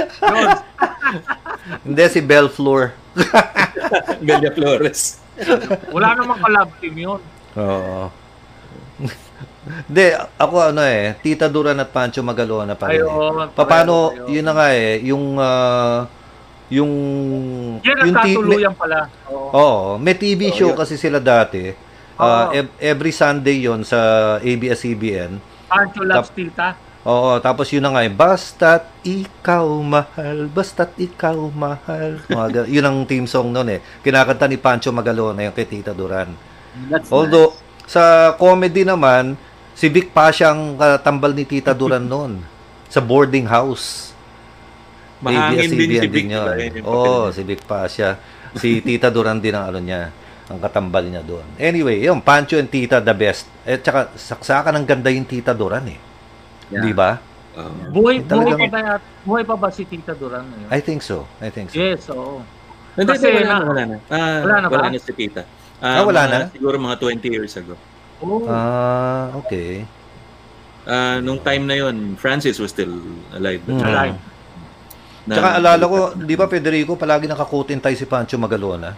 Hindi, 1.85 2.03
si 2.09 2.21
Bell 2.21 2.49
Floor. 2.49 2.93
Belia 4.21 4.51
Flores. 4.53 5.21
Wala 5.89 6.13
namang 6.17 6.41
ka-love 6.41 6.73
team 6.81 6.97
yun. 6.97 7.21
Oo. 7.57 8.09
Hindi, 9.61 10.05
ako 10.35 10.73
ano 10.73 10.81
eh, 10.81 11.13
Tita 11.21 11.45
Duran 11.45 11.77
at 11.77 11.93
Pancho 11.93 12.25
Magalona 12.25 12.73
pa 12.73 12.89
rin. 12.89 12.97
eh. 12.97 13.05
Ayun. 13.05 13.53
Paano, 13.53 14.09
ayun. 14.09 14.33
yun 14.33 14.45
na 14.45 14.53
nga 14.57 14.67
eh, 14.73 14.97
yung, 15.05 15.37
ah, 15.37 16.09
yung, 16.67 16.91
Yan 17.85 17.97
ang 17.99 18.07
yung 18.09 18.15
tatuluyan 18.17 18.73
pala. 18.73 19.05
Oo. 19.29 19.49
Oo, 19.53 19.81
may 20.01 20.17
TV 20.17 20.49
show 20.49 20.73
yun. 20.73 20.79
kasi 20.79 20.97
sila 20.97 21.21
dati. 21.21 21.69
Oo. 22.17 22.53
ev- 22.53 22.73
every 22.77 23.09
Sunday 23.09 23.65
yon 23.65 23.81
sa 23.81 23.97
ABS-CBN. 24.41 25.37
Pancho 25.65 26.01
loves 26.05 26.29
tita. 26.33 26.73
Oo, 27.01 27.41
tapos 27.41 27.65
yun 27.73 27.81
na 27.81 27.89
nga 27.89 28.05
eh, 28.05 28.13
basta't 28.13 28.85
ikaw 29.01 29.65
mahal, 29.81 30.45
basta't 30.47 30.93
ikaw 30.97 31.33
mahal. 31.49 32.21
Mga 32.29 32.69
yun 32.69 32.85
ang 32.85 33.09
theme 33.09 33.25
song 33.25 33.49
noon 33.49 33.77
eh. 33.77 33.79
Kinakanta 34.05 34.45
ni 34.45 34.61
Pancho 34.61 34.93
Magalona 34.93 35.41
yung 35.41 35.53
kay 35.53 35.65
Tita 35.65 35.97
Duran. 35.97 36.29
That's 36.93 37.09
Although, 37.09 37.57
sa 37.89 38.33
comedy 38.37 38.85
naman, 38.85 39.33
si 39.81 39.89
Vic 39.89 40.13
Pasha 40.13 40.53
ang 40.53 40.77
katambal 40.77 41.33
ni 41.33 41.41
Tita 41.41 41.73
Duran 41.73 42.05
noon. 42.05 42.45
Sa 42.85 43.01
boarding 43.01 43.49
house. 43.49 44.13
Mahangin 45.25 45.73
din 45.73 45.89
si 45.97 46.05
Vic. 46.05 46.29
yun. 46.29 46.45
diba? 46.45 46.53
Yun 46.53 46.85
Oo, 46.85 47.25
niya. 47.25 47.33
si 47.33 47.41
Vic 47.41 47.65
Pasha. 47.65 48.21
Si 48.53 48.77
Tita 48.77 49.09
Duran 49.09 49.41
din 49.41 49.57
ang 49.57 49.73
ano 49.73 49.81
niya, 49.81 50.13
ang 50.45 50.61
katambal 50.61 51.01
niya 51.01 51.25
doon. 51.25 51.45
Anyway, 51.57 52.05
yung 52.05 52.21
Pancho 52.21 52.61
and 52.61 52.69
Tita 52.69 53.01
the 53.01 53.15
best. 53.15 53.49
Eh, 53.65 53.81
tsaka 53.81 54.13
saksakan 54.13 54.77
ng 54.77 54.85
ganda 54.85 55.09
yung 55.09 55.25
Tita 55.25 55.57
Duran 55.57 55.89
eh. 55.89 55.97
Yeah. 56.69 56.85
Di 56.85 56.93
ba? 56.93 57.17
Oo. 57.57 57.89
Buhay, 57.89 58.21
buhay 58.21 58.53
Talagang- 58.53 58.59
pa 58.61 58.67
ba, 58.69 58.81
buhay 59.25 59.43
pa 59.43 59.55
ba 59.57 59.69
si 59.73 59.81
Tita 59.81 60.13
Duran 60.13 60.45
ngayon? 60.45 60.69
I 60.69 60.79
think 60.79 61.01
so. 61.01 61.25
I 61.41 61.49
think 61.49 61.73
so. 61.73 61.81
Yes, 61.81 62.05
oo. 62.05 62.45
Hindi, 62.91 63.07
Kasi 63.07 63.27
wala, 63.33 63.47
na- 63.49 63.65
wala 63.65 63.81
na. 63.87 63.97
Ah, 64.11 64.39
Wala 64.43 64.55
na? 64.61 64.67
Wala 64.69 64.87
na 64.91 64.99
si 64.99 65.13
Tita. 65.15 65.41
Ah, 65.79 66.03
wala 66.05 66.21
mga- 66.21 66.29
na? 66.29 66.39
Siguro 66.53 66.75
mga 66.77 66.97
20 66.99 67.27
years 67.31 67.55
ago. 67.57 67.73
Oh, 68.21 68.45
Ah, 68.45 69.33
okay. 69.35 69.85
Ah, 70.81 71.17
nung 71.17 71.37
time 71.37 71.65
na 71.65 71.75
yon, 71.75 72.13
Francis 72.15 72.57
was 72.57 72.69
still 72.69 72.93
alive. 73.31 73.61
Mm. 73.65 73.81
alive. 73.81 74.17
Na- 75.21 75.35
Tsaka 75.37 75.49
alala 75.57 75.83
ko, 75.85 75.97
di 76.15 76.33
ba 76.33 76.49
Federico, 76.49 76.97
palagi 76.97 77.29
nakakutin 77.29 77.77
tayo 77.77 77.93
si 77.93 78.09
Pancho 78.09 78.37
Magalona? 78.37 78.97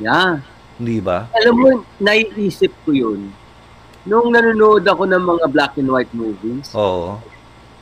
Yeah. 0.00 0.40
Di 0.74 1.00
ba? 1.00 1.28
Alam 1.34 1.54
mo, 1.54 1.68
naiisip 1.98 2.72
ko 2.86 2.92
yun. 2.92 3.28
Nung 4.08 4.32
nanonood 4.32 4.80
ako 4.80 5.04
ng 5.04 5.20
mga 5.20 5.44
black 5.52 5.72
and 5.76 5.90
white 5.92 6.12
movies, 6.16 6.72
Oo. 6.72 7.20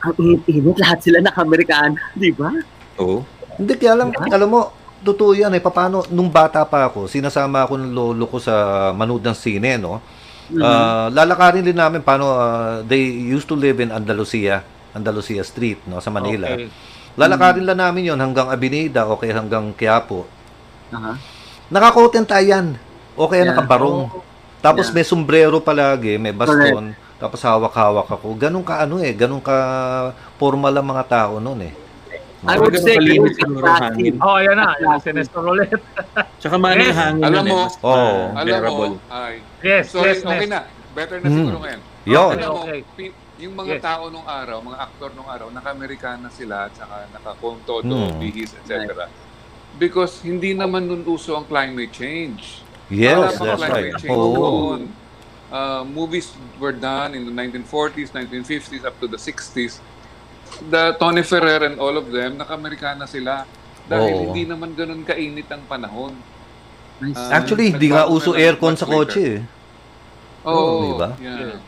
ang 0.02 0.14
init-init, 0.18 0.74
lahat 0.74 0.98
sila 0.98 1.22
naka-Amerikana, 1.22 1.98
di 2.18 2.34
ba? 2.34 2.50
Oo. 2.98 3.22
Hindi, 3.54 3.78
kaya 3.78 3.94
alam, 3.94 4.10
alam 4.10 4.48
mo, 4.50 4.60
totoo 5.00 5.38
yan 5.38 5.54
eh. 5.54 5.62
Paano, 5.62 6.02
nung 6.10 6.26
bata 6.26 6.66
pa 6.66 6.90
ako, 6.90 7.06
sinasama 7.06 7.62
ako 7.62 7.78
ng 7.78 7.92
lolo 7.94 8.24
ko 8.26 8.42
sa 8.42 8.54
manood 8.90 9.22
ng 9.22 9.36
sine, 9.36 9.78
no? 9.78 10.02
Mhm. 10.46 10.62
Ah, 10.62 11.06
lalakarin 11.10 11.66
din 11.66 11.74
namin 11.74 12.00
paano 12.02 12.30
ah, 12.34 12.80
they 12.86 13.02
used 13.30 13.50
to 13.50 13.58
live 13.58 13.82
in 13.82 13.90
Andalusia, 13.90 14.62
Andalusia 14.94 15.42
Street, 15.42 15.82
no, 15.90 15.98
sa 15.98 16.10
Manila. 16.14 16.54
Okay. 16.54 16.70
Lalakarin 17.16 17.64
lang 17.64 17.80
namin 17.80 18.12
yon 18.12 18.20
hanggang 18.20 18.52
Avenida 18.52 19.08
o 19.08 19.16
kaya 19.16 19.40
hanggang 19.40 19.72
Quiapo. 19.72 20.28
Aha. 20.92 21.16
Nakakoten 21.72 22.28
yan. 22.44 22.76
O 23.16 23.26
kaya 23.26 23.48
Yeah. 23.48 23.56
nakabarong. 23.56 24.12
Tapos 24.60 24.92
Yeah. 24.92 24.94
may 25.00 25.04
sombrero 25.06 25.58
palagi, 25.58 26.20
may 26.20 26.36
baston, 26.36 26.92
tapos 27.16 27.40
hawak-hawak 27.40 28.06
ako. 28.06 28.36
Ganun 28.36 28.62
ka 28.62 28.84
ano 28.84 29.00
eh, 29.00 29.16
ganun 29.16 29.40
ka 29.40 29.56
formal 30.36 30.74
ang 30.76 30.86
mga 30.92 31.04
tao 31.08 31.40
noon 31.40 31.72
eh. 31.72 31.85
I 32.46 32.56
would 32.62 32.76
say 32.78 32.94
yun 33.02 33.26
sa 33.34 33.46
ang 33.46 33.82
hangin. 33.90 34.14
Oh, 34.22 34.38
ayan 34.38 34.54
na. 34.54 34.70
Yan 34.78 34.98
si 35.02 35.10
Nestor 35.10 35.42
ulit. 35.42 35.70
Tsaka 36.38 36.54
maano 36.56 36.78
yung 36.80 36.90
Yes. 36.94 36.98
hangin 37.02 37.24
Alam 37.26 37.42
mo, 37.42 37.56
eh, 37.58 37.64
mas, 37.66 37.74
Oo. 37.82 37.92
ah, 37.92 38.40
Alam 38.40 38.60
mo, 38.62 38.84
ay, 39.10 39.34
Yes, 39.62 39.84
sorry, 39.90 40.14
yes, 40.14 40.22
okay 40.22 40.46
na. 40.46 40.60
Better 40.94 41.18
na 41.20 41.28
Hmm. 41.28 41.36
siguro 41.36 41.58
ngayon. 41.60 41.80
Yon. 42.06 42.32
Alam 42.38 42.50
mo, 42.54 42.62
yung 43.36 43.54
mga 43.54 43.74
Yes. 43.76 43.82
tao 43.84 44.02
nung 44.08 44.24
araw, 44.24 44.58
mga 44.62 44.78
aktor 44.80 45.10
nung 45.12 45.28
araw, 45.28 45.46
naka-Amerikana 45.52 46.28
sila, 46.32 46.70
at 46.70 46.72
saka 46.72 47.10
naka-Contodo, 47.12 48.16
Hmm. 48.16 48.16
bihis, 48.22 48.54
etc. 48.56 49.10
Because 49.76 50.24
hindi 50.24 50.56
naman 50.56 50.88
nun 50.88 51.04
uso 51.04 51.36
ang 51.36 51.44
climate 51.44 51.92
change. 51.92 52.64
Wala 52.88 52.96
Yes, 52.96 53.36
pang 53.36 53.46
that's 53.50 53.60
climate 53.60 53.92
right. 53.92 54.00
change 54.00 54.14
Oo. 54.16 54.32
noon. 54.32 54.80
Uh, 55.46 55.84
movies 55.84 56.34
were 56.58 56.74
done 56.74 57.14
in 57.14 57.22
the 57.22 57.30
1940s, 57.30 58.10
1950s, 58.10 58.82
up 58.82 58.98
to 58.98 59.06
the 59.06 59.18
60s. 59.18 59.78
The 60.66 60.96
Tony 60.96 61.20
Ferrer 61.20 61.62
and 61.64 61.76
all 61.76 61.94
of 61.94 62.08
them, 62.08 62.36
naka-Amerikana 62.36 63.04
sila. 63.04 63.44
Dahil 63.86 64.10
Oo. 64.10 64.20
hindi 64.26 64.42
naman 64.44 64.72
ganun 64.72 65.02
kainit 65.02 65.46
ang 65.46 65.62
panahon. 65.64 66.16
Ah, 67.12 67.38
Actually, 67.38 67.70
hindi 67.70 67.88
nga 67.88 68.02
nagbago 68.02 68.16
uso 68.16 68.30
na 68.30 68.34
lang 68.34 68.42
aircon 68.42 68.72
much 68.72 68.80
sa 68.80 68.86
later. 68.86 68.96
kotse 68.96 69.22
eh. 69.22 69.40
Oo, 70.42 70.56
Oo, 70.56 70.80
di 70.80 70.92
ba? 70.96 71.08
Yeah. 71.16 71.38
Yes. 71.38 71.60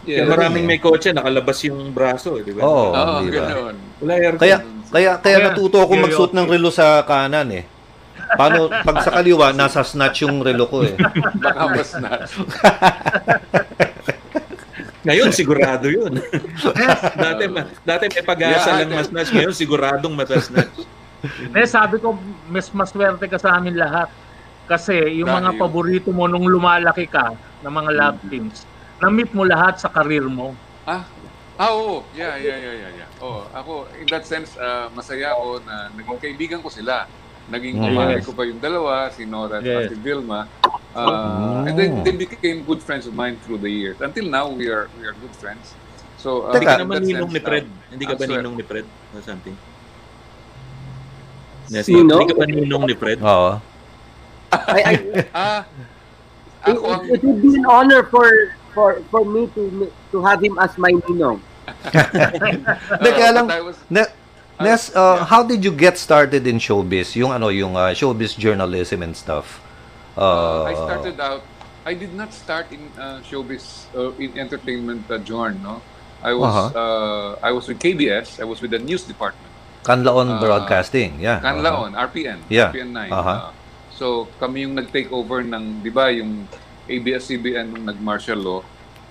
Kaya 0.00 0.16
Yeah. 0.16 0.26
maraming 0.26 0.64
may 0.64 0.76
kotse, 0.76 1.12
nakalabas 1.12 1.58
yung 1.62 1.92
braso, 1.92 2.34
eh, 2.34 2.42
di 2.42 2.52
ba? 2.52 2.60
Oo, 2.60 2.90
Oo, 2.90 3.14
di 3.22 3.30
ba? 3.30 3.46
ganun. 3.46 3.76
Wala 4.00 4.12
aircon. 4.16 4.40
Kaya 4.40 4.56
kaya 4.90 5.10
kaya 5.16 5.38
Kaya, 5.38 5.46
natuto 5.48 5.78
ako 5.78 5.92
magsuot 5.94 6.32
ng 6.34 6.46
relo 6.50 6.68
sa 6.68 7.06
kanan 7.06 7.46
eh. 7.54 7.64
Paano 8.30 8.68
pag 8.68 8.96
sa 9.00 9.10
kaliwa 9.12 9.50
nasa 9.50 9.80
snatch 9.80 10.22
yung 10.22 10.42
relo 10.42 10.66
ko 10.66 10.82
eh. 10.82 10.94
Baka 11.42 11.62
mas 11.68 11.90
na. 11.94 12.10
Ngayon, 15.00 15.30
sigurado 15.32 15.88
yun. 15.88 16.12
dati, 17.24 17.44
ma- 17.48 17.68
dati 17.84 18.04
may 18.12 18.24
pag-asa 18.24 18.76
Yeah, 18.76 18.78
lang 18.84 18.92
mas 18.92 19.08
snatch. 19.08 19.30
Ngayon, 19.32 19.54
siguradong 19.56 20.14
matasnatch. 20.16 20.76
Eh, 21.52 21.68
sabi 21.68 22.00
ko, 22.00 22.16
mas 22.48 22.72
maswerte 22.72 23.28
ka 23.28 23.36
sa 23.36 23.60
amin 23.60 23.76
lahat. 23.76 24.08
Kasi 24.64 25.20
yung 25.20 25.28
mga 25.28 25.52
paborito 25.60 26.08
mo 26.16 26.24
nung 26.24 26.48
lumalaki 26.48 27.04
ka 27.04 27.36
ng 27.60 27.68
mga 27.68 27.90
love 27.92 28.20
teams, 28.32 28.64
na-meet 29.04 29.28
mo 29.36 29.44
lahat 29.44 29.76
sa 29.76 29.92
karir 29.92 30.24
mo. 30.24 30.56
Ah, 30.88 31.04
ah 31.60 31.76
oo. 31.76 32.08
Yeah, 32.16 32.40
yeah, 32.40 32.56
yeah, 32.56 32.72
yeah, 32.72 32.92
yeah. 33.04 33.08
Oh, 33.20 33.44
ako, 33.52 33.92
in 34.00 34.08
that 34.08 34.24
sense, 34.24 34.56
ah, 34.56 34.88
masaya 34.96 35.36
ako 35.36 35.60
na 35.60 35.92
naging 35.92 36.20
kaibigan 36.24 36.60
ko 36.64 36.72
sila. 36.72 37.04
Naging 37.50 37.74
Mm. 37.76 37.82
kumare 37.84 38.14
Yes. 38.14 38.24
ko 38.24 38.32
pa 38.32 38.42
yung 38.46 38.58
dalawa, 38.58 39.10
si 39.10 39.26
Nora 39.26 39.58
at 39.58 39.66
Yes. 39.66 39.90
si 39.90 39.96
Vilma. 39.98 40.46
Ah, 40.90 41.62
And 41.62 41.74
then 41.74 42.02
they 42.02 42.14
became 42.14 42.62
good 42.62 42.78
friends 42.78 43.06
of 43.06 43.12
mine 43.12 43.38
through 43.42 43.58
the 43.58 43.70
years. 43.70 43.98
Until 43.98 44.26
now, 44.26 44.46
we 44.46 44.66
are 44.66 44.86
we 44.96 45.04
are 45.04 45.14
good 45.14 45.34
friends. 45.34 45.74
So, 46.16 46.46
ah, 46.46 46.54
Hindi 46.54 46.66
ka 46.66 46.78
Teka. 46.78 46.82
naman 46.82 46.98
ninong 47.02 47.30
ni 47.30 47.40
Fred. 47.40 47.64
ah, 47.66 47.90
Hindi 47.90 48.04
ka 48.04 48.14
ba 48.14 48.24
ninong 48.24 48.54
ni 48.54 48.64
Fred? 48.64 48.86
Or 49.10 49.20
something? 49.20 49.56
Yes, 51.68 51.86
Sino? 51.86 52.18
Hindi 52.18 52.26
ka 52.28 52.36
ba 52.36 52.46
ninong 52.46 52.84
ni 52.86 52.94
Fred? 52.94 53.18
Oo. 53.20 53.50
I, 54.50 54.80
I, 54.82 54.94
Ah, 55.32 55.62
it, 56.66 56.76
ako 56.76 56.86
ang... 56.86 57.02
it 57.08 57.20
would 57.22 57.40
be 57.40 57.54
an 57.54 57.64
honor 57.64 58.02
for 58.04 58.26
for 58.70 59.00
for 59.08 59.22
me 59.24 59.48
to 59.54 59.62
to 60.10 60.20
have 60.20 60.38
him 60.38 60.58
as 60.58 60.74
my 60.76 60.90
ninong. 60.92 61.38
Hindi, 62.98 63.10
kaya 63.10 63.30
lang- 63.32 63.48
was- 63.64 63.80
Nes, 64.60 64.92
uh, 64.94 65.24
how 65.24 65.42
did 65.42 65.64
you 65.64 65.72
get 65.72 65.96
started 65.96 66.46
in 66.46 66.58
showbiz? 66.60 67.16
Yung 67.16 67.32
ano, 67.32 67.48
yung 67.48 67.76
uh, 67.76 67.96
showbiz 67.96 68.36
journalism 68.36 69.00
and 69.02 69.16
stuff. 69.16 69.60
Uh, 70.16 70.64
I 70.68 70.74
started 70.76 71.16
out. 71.20 71.42
I 71.86 71.94
did 71.96 72.12
not 72.12 72.36
start 72.36 72.68
in 72.68 72.92
uh, 73.00 73.24
showbiz 73.24 73.88
uh, 73.96 74.12
in 74.20 74.36
entertainment 74.36 75.08
uh, 75.08 75.16
Jorn, 75.16 75.64
no. 75.64 75.80
I 76.20 76.36
was 76.36 76.52
Uh-huh. 76.52 76.76
uh, 76.76 77.30
I 77.40 77.56
was 77.56 77.64
with 77.64 77.80
KBS. 77.80 78.36
I 78.36 78.44
was 78.44 78.60
with 78.60 78.76
the 78.76 78.82
news 78.82 79.08
department. 79.08 79.48
Kanlaon 79.80 80.36
Ah, 80.36 80.40
Broadcasting. 80.44 81.16
Yeah. 81.16 81.40
Kanlaon, 81.40 81.96
RPN. 81.96 82.44
Uh-huh. 82.44 82.52
Yeah. 82.52 82.68
RPN 82.68 82.92
9. 82.92 83.08
Uh-huh. 83.08 83.28
Uh, 83.32 83.50
so 83.96 84.06
kami 84.36 84.68
yung 84.68 84.76
nag-take 84.76 85.08
over 85.08 85.40
ng, 85.40 85.80
'di 85.80 85.88
ba, 85.88 86.12
yung 86.12 86.44
ABS-CBN 86.84 87.72
nung 87.72 87.88
nag-martial 87.88 88.36
law. 88.36 88.60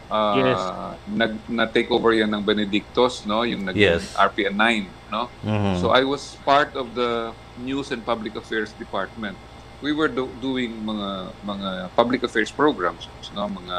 Uh, 0.10 0.36
Yes. 0.36 0.62
nag 1.08 1.34
na-take 1.48 1.86
over 1.88 2.10
yan 2.12 2.28
ng 2.28 2.42
Benedictos, 2.42 3.24
no? 3.24 3.42
Yung 3.44 3.62
nag 3.62 3.78
Yes. 3.78 4.10
RPN 4.16 4.58
9, 4.58 4.84
no? 5.08 5.30
Mhm. 5.40 5.78
So 5.78 5.94
I 5.94 6.02
was 6.02 6.34
part 6.42 6.74
of 6.74 6.92
the 6.92 7.30
News 7.56 7.90
and 7.90 8.02
Public 8.02 8.34
Affairs 8.34 8.74
Department. 8.74 9.38
We 9.80 9.94
were 9.94 10.10
do- 10.10 10.34
doing 10.36 10.76
mga 10.76 11.10
mga 11.42 11.70
public 11.94 12.22
affairs 12.24 12.50
programs, 12.50 13.06
no? 13.32 13.48
Mga 13.48 13.78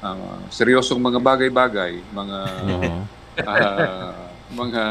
uh, 0.00 0.16
seryosong 0.48 0.98
mga 0.98 1.20
bagay-bagay, 1.20 2.00
mga 2.10 2.38
Mhm. 2.66 2.98
ah, 3.44 4.16
mga 4.50 4.82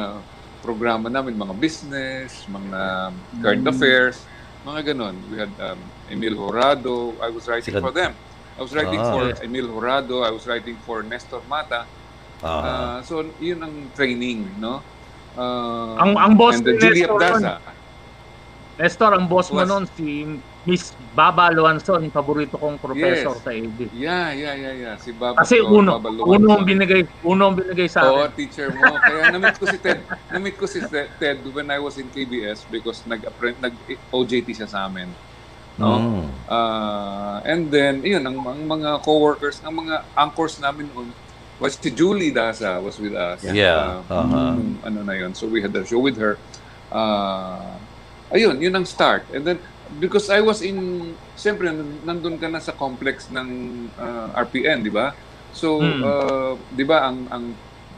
programa 0.60 1.08
namin, 1.08 1.34
mga 1.34 1.56
business, 1.56 2.46
mga 2.46 3.10
current 3.38 3.66
Mm. 3.66 3.72
affairs, 3.72 4.16
mga 4.62 4.80
ganon. 4.88 5.16
We 5.28 5.40
had 5.40 5.52
um, 5.58 5.80
Emil 6.08 6.36
Horado. 6.36 7.16
I 7.18 7.30
was 7.30 7.48
writing 7.48 7.74
Sila- 7.74 7.82
for 7.82 7.92
them. 7.92 8.14
I 8.60 8.62
was 8.62 8.76
writing 8.76 9.00
Ah. 9.00 9.08
for 9.10 9.24
Yes. 9.26 9.40
Emil 9.40 9.68
Horado. 9.70 10.20
I 10.20 10.30
was 10.30 10.44
writing 10.44 10.76
for 10.78 11.00
Nestor 11.02 11.40
Mata. 11.42 11.88
Aha. 12.40 12.60
Ah, 12.62 12.98
so, 13.02 13.24
yun 13.38 13.60
ang 13.60 13.88
training, 13.90 14.60
no? 14.60 14.84
Ah, 15.34 15.96
Ang- 15.98 16.20
ang 16.20 16.34
boss 16.36 16.60
and 16.60 16.68
then 16.68 16.76
ni 16.76 16.82
Julie 16.82 17.04
Nestor 17.04 17.16
Abdaza. 17.16 17.54
Nestor, 18.76 19.12
ang 19.14 19.28
boss 19.28 19.48
mo 19.50 19.60
Was- 19.60 19.68
noon, 19.70 19.84
si 19.90 20.08
Miss 20.62 20.92
Baba 21.10 21.52
Luanson, 21.52 22.00
yung 22.00 22.12
paborito 22.12 22.56
kong 22.56 22.76
professor 22.78 23.32
Yes. 23.34 23.44
sa 23.44 23.52
AD. 23.52 23.80
Yeah, 23.92 24.32
yeah, 24.34 24.56
yeah, 24.56 24.74
yeah. 24.74 24.96
Si 24.96 25.12
Baba 25.12 25.40
Kasi 25.40 25.60
Flor, 25.60 25.80
uno, 25.80 25.92
Baba 26.00 26.12
uno 26.12 26.24
ang 26.50 26.64
Luanson. 26.64 26.64
binigay, 26.66 27.02
uno 27.22 27.42
ang 27.46 27.56
binigay 27.56 27.88
sa 27.88 28.04
Oo, 28.06 28.24
akin. 28.26 28.36
teacher 28.38 28.68
mo. 28.70 28.88
Kaya 28.98 29.32
na-meet 29.32 29.56
ko 29.56 29.66
si 29.66 29.78
Ted. 29.78 30.00
Na-meet 30.30 30.56
ko 30.56 30.66
si 30.66 30.80
Ted 31.18 31.40
when 31.46 31.68
I 31.68 31.80
was 31.80 31.96
in 31.96 32.08
KBS 32.08 32.64
because 32.66 33.04
nag-apprent, 33.04 33.60
nag-OJT 33.60 34.52
siya 34.54 34.68
sa 34.68 34.84
amin. 34.86 35.12
No? 35.80 35.96
Mm. 35.96 36.24
Ah, 36.46 37.40
and 37.48 37.72
then, 37.72 38.04
yun, 38.04 38.20
ang, 38.22 38.36
ang 38.44 38.62
mga 38.68 39.00
co-workers, 39.00 39.64
ang 39.64 39.80
mga 39.80 40.04
anchors 40.14 40.60
namin 40.60 40.92
noon, 40.92 41.10
was 41.56 41.76
si 41.76 41.92
Julie 41.92 42.32
Daza 42.32 42.80
was 42.80 43.00
with 43.00 43.16
us. 43.16 43.44
Yeah, 43.44 44.04
Ah, 44.08 44.24
uh-huh. 44.24 44.52
nung 44.56 44.80
ano 44.80 45.00
na 45.04 45.16
yun. 45.16 45.32
So 45.36 45.48
we 45.48 45.60
had 45.60 45.76
a 45.76 45.84
show 45.84 46.00
with 46.00 46.16
her. 46.16 46.40
Ah, 46.90 47.80
ayun, 48.30 48.60
yun 48.60 48.76
ang 48.76 48.88
start. 48.88 49.28
And 49.32 49.44
then, 49.44 49.60
because 50.00 50.28
I 50.30 50.40
was 50.40 50.62
in, 50.62 50.78
siyempre, 51.36 51.68
nan- 51.72 52.00
nandun 52.04 52.40
ka 52.40 52.48
na 52.48 52.60
sa 52.60 52.72
complex 52.72 53.28
ng 53.32 53.48
ah, 53.96 54.36
RPN, 54.36 54.84
di 54.84 54.92
ba? 54.92 55.16
So, 55.52 55.80
Hmm. 55.80 56.02
ah, 56.04 56.54
di 56.72 56.84
ba, 56.84 57.08
ang, 57.08 57.28
ang 57.28 57.44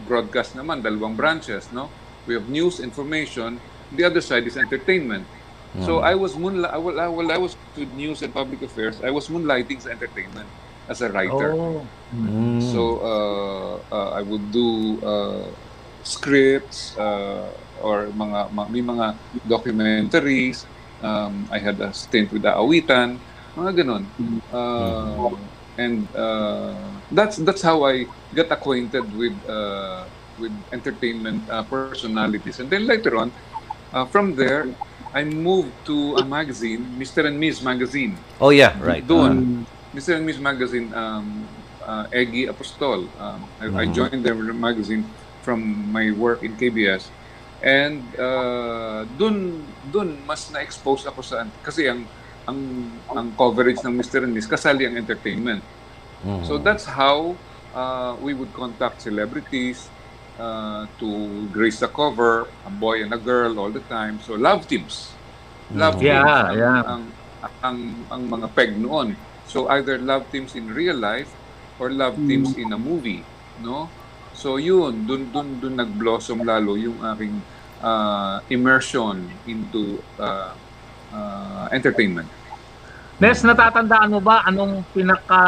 broadcast 0.02 0.58
naman, 0.58 0.82
dalawang 0.82 1.14
branches, 1.14 1.70
no? 1.70 1.90
We 2.26 2.34
have 2.34 2.46
news, 2.46 2.78
information. 2.78 3.62
The 3.90 4.06
other 4.06 4.22
side 4.22 4.46
is 4.46 4.58
entertainment. 4.58 5.26
So 5.80 5.99
I 6.03 6.15
was 6.15 6.36
moonlight. 6.36 6.74
I, 6.74 6.78
well, 6.78 7.32
I, 7.32 7.38
was 7.38 7.55
with 7.78 7.93
news 7.95 8.22
and 8.22 8.34
public 8.34 8.61
affairs. 8.61 8.99
I 8.99 9.11
was 9.11 9.32
moonlighting 9.32 9.80
sa 9.80 9.89
entertainment 9.89 10.47
as 10.89 10.99
a 10.99 11.07
writer. 11.07 11.55
Oh. 11.55 11.88
Mm. 12.11 12.59
So 12.59 12.99
uh, 12.99 13.74
uh, 13.88 14.09
I 14.11 14.22
would 14.22 14.51
do 14.51 14.99
uh, 14.99 15.47
scripts 16.03 16.97
uh, 16.97 17.47
or 17.80 18.11
mga, 18.11 18.51
ma- 18.51 18.67
may 18.67 18.84
mga 18.84 19.15
documentaries. 19.47 20.65
Um, 21.01 21.47
I 21.49 21.57
had 21.57 21.80
a 21.80 21.93
stint 21.93 22.32
with 22.36 22.43
Aawitan, 22.43 23.17
mga 23.55 23.72
ganun. 23.80 24.03
Uh, 24.51 25.32
and 25.80 26.03
uh, 26.15 26.76
that's 27.11 27.38
that's 27.38 27.63
how 27.63 27.88
I 27.88 28.05
got 28.36 28.51
acquainted 28.51 29.07
with 29.15 29.34
uh, 29.47 30.03
with 30.38 30.51
entertainment 30.76 31.47
uh, 31.49 31.63
personalities. 31.63 32.59
And 32.59 32.69
then 32.69 32.86
later 32.86 33.15
on, 33.15 33.32
uh, 33.93 34.05
from 34.05 34.36
there, 34.36 34.67
I 35.14 35.24
moved 35.28 35.76
to 35.86 36.18
a 36.18 36.24
magazine, 36.24 36.95
Mr. 36.95 37.28
and 37.28 37.36
Ms. 37.36 37.62
magazine. 37.62 38.16
Oh 38.39 38.49
yeah, 38.49 38.80
right. 38.80 39.03
Doon, 39.03 39.68
Mr. 39.91 40.16
and 40.16 40.24
Ms. 40.26 40.39
Magazine, 40.39 40.88
um, 40.95 41.43
uh, 41.84 42.07
Eggy 42.16 42.47
Apostol. 42.47 43.12
Um, 43.20 43.39
I, 43.59 43.66
I 43.68 43.86
Mhm. 43.88 43.93
joined 43.93 44.22
their 44.24 44.36
magazine 44.36 45.03
from 45.43 45.59
my 45.91 46.12
work 46.16 46.43
in 46.43 46.55
KBS. 46.55 47.12
And 47.62 48.01
uh, 48.18 49.03
dun, 49.20 49.62
dun 49.84 50.24
mas 50.26 50.47
na-expose 50.49 51.05
ako 51.05 51.22
sa, 51.22 51.43
kasi 51.62 51.91
ang, 51.91 52.07
ang, 52.47 52.57
ang 53.12 53.28
coverage 53.36 53.84
ng 53.84 53.93
Mr. 53.93 54.24
and 54.24 54.32
Ms. 54.34 54.47
kasali 54.47 54.88
ang 54.88 54.95
entertainment. 54.95 55.62
Mhm. 56.24 56.47
So 56.47 56.55
that's 56.57 56.88
how 56.88 57.36
uh, 57.76 58.16
we 58.24 58.32
would 58.32 58.55
contact 58.55 59.03
celebrities 59.03 59.91
uh, 60.38 60.88
to 61.00 61.48
grace 61.52 61.80
the 61.80 61.90
cover, 61.90 62.54
a 62.66 62.72
boy 62.72 63.04
and 63.04 63.14
a 63.14 63.22
girl 63.22 63.60
all 63.60 63.72
the 63.72 63.84
time. 63.84 64.20
So 64.20 64.36
love 64.36 64.68
teams. 64.68 65.18
Love 65.72 66.00
Mhm. 66.00 66.02
teams 66.02 66.24
Yeah, 66.28 66.44
ang, 66.48 66.58
yeah. 66.58 66.82
Ang, 66.86 67.04
ang, 67.64 67.78
ang 68.12 68.24
mga 68.30 68.48
peg 68.56 68.72
noon. 68.78 69.18
So 69.44 69.68
either 69.70 69.98
love 70.00 70.30
teams 70.30 70.54
in 70.56 70.70
real 70.70 70.96
life 70.98 71.36
or 71.80 71.90
love 71.92 72.22
teams 72.30 72.54
in 72.58 72.72
a 72.72 72.80
movie, 72.80 73.26
no? 73.58 73.92
So 74.32 74.56
yun, 74.62 75.04
dun 75.04 75.28
dun 75.34 75.60
dun 75.60 75.76
nag-blossom 75.76 76.46
lalo 76.46 76.78
yung 76.80 77.04
aking 77.04 77.44
uh, 77.82 78.40
immersion 78.48 79.42
into 79.44 80.00
uh, 80.16 80.56
uh, 81.12 81.66
entertainment. 81.74 82.30
Nes, 83.22 83.44
natatandaan 83.46 84.10
mo 84.10 84.20
ba 84.24 84.42
anong 84.48 84.88
pinaka 84.90 85.42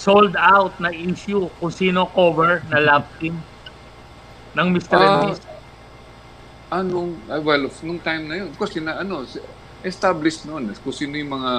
sold 0.00 0.34
out 0.40 0.80
na 0.80 0.90
issue 0.90 1.52
kung 1.60 1.72
sino 1.72 2.08
cover 2.16 2.64
na 2.72 2.80
love 2.80 3.08
team 3.20 3.44
ng 4.56 4.68
Mr. 4.72 4.98
and 5.08 5.16
Ah, 5.16 5.22
Miss? 5.22 5.40
Anong, 6.70 7.26
ah, 7.26 7.42
well, 7.42 7.66
of- 7.66 7.82
nung 7.82 8.00
time 8.00 8.24
na 8.28 8.34
yun, 8.42 8.48
of 8.50 8.56
course, 8.56 8.74
sina, 8.74 9.02
ano, 9.02 9.26
si- 9.26 9.42
established 9.82 10.46
noon. 10.46 10.70
Kung 10.82 10.94
sino 10.94 11.14
yung 11.18 11.34
mga 11.36 11.52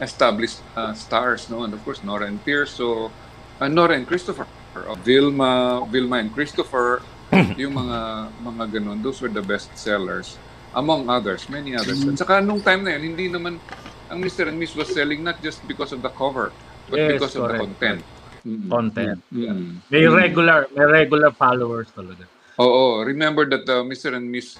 established 0.00 0.62
uh, 0.76 0.94
stars 0.94 1.48
noon. 1.48 1.74
Of 1.74 1.82
course, 1.84 2.02
Nora 2.02 2.26
and 2.26 2.42
Tirso, 2.42 3.14
uh, 3.60 3.68
Nora 3.68 3.94
and 3.96 4.06
Christopher, 4.06 4.46
uh, 4.76 4.96
Vilma, 4.98 5.84
Vilma 5.88 6.18
and 6.18 6.32
Christopher, 6.32 7.06
yung 7.60 7.74
mga 7.78 7.98
mga 8.38 8.64
ganun, 8.80 9.02
those 9.02 9.20
were 9.22 9.32
the 9.32 9.42
best 9.44 9.76
sellers. 9.78 10.40
Among 10.74 11.08
others, 11.10 11.48
many 11.48 11.76
others. 11.76 12.04
At 12.08 12.16
saka 12.18 12.40
nung 12.40 12.62
time 12.64 12.84
na 12.84 12.96
yun, 12.96 13.14
hindi 13.14 13.28
naman, 13.28 13.60
ang 14.08 14.20
Mr. 14.20 14.48
and 14.48 14.58
Miss 14.58 14.74
was 14.76 14.92
selling 14.92 15.22
not 15.22 15.40
just 15.40 15.64
because 15.66 15.92
of 15.92 16.02
the 16.02 16.10
cover, 16.12 16.56
Yes, 16.96 17.12
because 17.16 17.34
of 17.36 17.42
the 17.42 17.48
correct. 17.48 17.64
content. 17.64 18.00
Mm. 18.46 18.70
Content. 18.70 19.18
Mm. 19.32 19.76
May 19.90 20.02
Mm. 20.02 20.16
regular, 20.16 20.58
may 20.76 20.84
regular 20.84 21.30
followers 21.32 21.88
talaga. 21.94 22.26
Oo, 22.60 23.00
remember 23.02 23.48
that 23.48 23.64
uh, 23.68 23.82
Mr. 23.82 24.14
and 24.14 24.28
Miss 24.28 24.58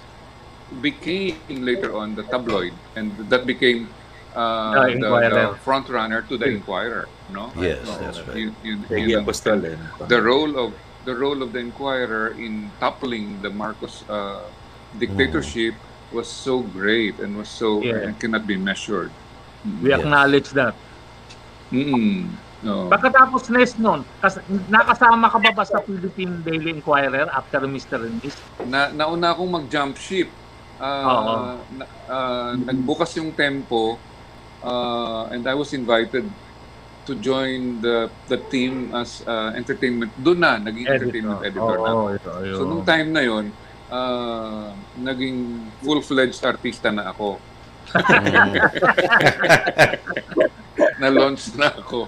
became 0.81 1.37
later 1.61 1.93
on 1.95 2.15
the 2.15 2.23
tabloid 2.23 2.73
and 2.95 3.13
that 3.29 3.45
became 3.45 3.85
uh, 4.33 4.73
The 4.89 4.97
the, 4.97 5.29
the 5.29 5.57
front 5.61 5.89
runner 5.89 6.23
to 6.25 6.37
the 6.37 6.49
Inquirer, 6.49 7.05
no? 7.29 7.53
Yes, 7.53 7.85
Oo, 7.85 8.01
that's 8.01 8.19
right. 8.25 8.37
yun- 8.37 8.57
yun- 8.65 8.85
Eggy 8.89 9.11
yun 9.13 9.21
ang- 9.29 9.65
eh. 9.65 9.77
the 10.09 10.17
role 10.21 10.57
of 10.57 10.73
the 11.05 11.13
role 11.13 11.43
of 11.45 11.53
the 11.53 11.59
Inquirer 11.61 12.33
in 12.33 12.71
toppling 12.79 13.43
the 13.45 13.51
Marcos 13.53 14.01
uh, 14.09 14.49
dictatorship 14.97 15.75
was 16.09 16.25
so 16.31 16.61
great 16.65 17.19
and 17.19 17.37
was 17.37 17.49
so 17.49 17.83
Yeah. 17.83 18.09
and 18.09 18.17
cannot 18.17 18.47
be 18.49 18.57
measured. 18.57 19.11
We 19.83 19.93
Yes. 19.93 20.01
acknowledge 20.01 20.49
that. 20.57 20.73
Mm. 21.73 22.29
No. 22.63 22.87
Pagkatapos 22.87 23.51
Nes 23.51 23.75
nun, 23.75 24.07
kas- 24.23 24.39
nakasama 24.71 25.27
ka 25.27 25.35
ba 25.35 25.51
ba 25.51 25.67
sa 25.67 25.83
Philippine 25.83 26.39
Daily 26.47 26.79
Inquirer 26.79 27.27
after 27.27 27.59
Mr. 27.67 28.07
and 28.07 28.23
Miss? 28.23 28.39
na 28.63 28.87
nauna 28.87 29.35
akong 29.35 29.51
mag-jump 29.51 29.99
ship. 29.99 30.31
Ah, 30.79 31.03
Oo. 31.03 31.35
na, 31.75 31.83
ah, 32.07 32.51
nagbukas 32.55 33.11
yung 33.19 33.35
tempo 33.35 33.99
ah, 34.63 35.27
and 35.27 35.43
I 35.43 35.51
was 35.59 35.75
invited 35.75 36.23
to 37.03 37.19
join 37.19 37.83
the 37.83 38.07
the 38.31 38.39
team 38.47 38.95
as 38.95 39.27
ah, 39.27 39.51
entertainment. 39.59 40.15
Doon 40.15 40.39
na, 40.39 40.55
naging 40.55 40.87
entertainment 40.87 41.43
editor 41.43 41.83
na. 41.83 41.83
ako. 41.83 41.99
Oo, 41.99 42.15
ito, 42.15 42.29
ayun. 42.31 42.55
So 42.55 42.63
nung 42.63 42.87
time 42.87 43.11
na 43.11 43.27
yon, 43.27 43.51
ah, 43.91 44.71
naging 44.95 45.67
full-fledged 45.83 46.39
artista 46.47 46.95
na 46.95 47.11
ako. 47.11 47.43
Na-launch 50.97 51.53
na 51.55 51.71
ako. 51.71 52.07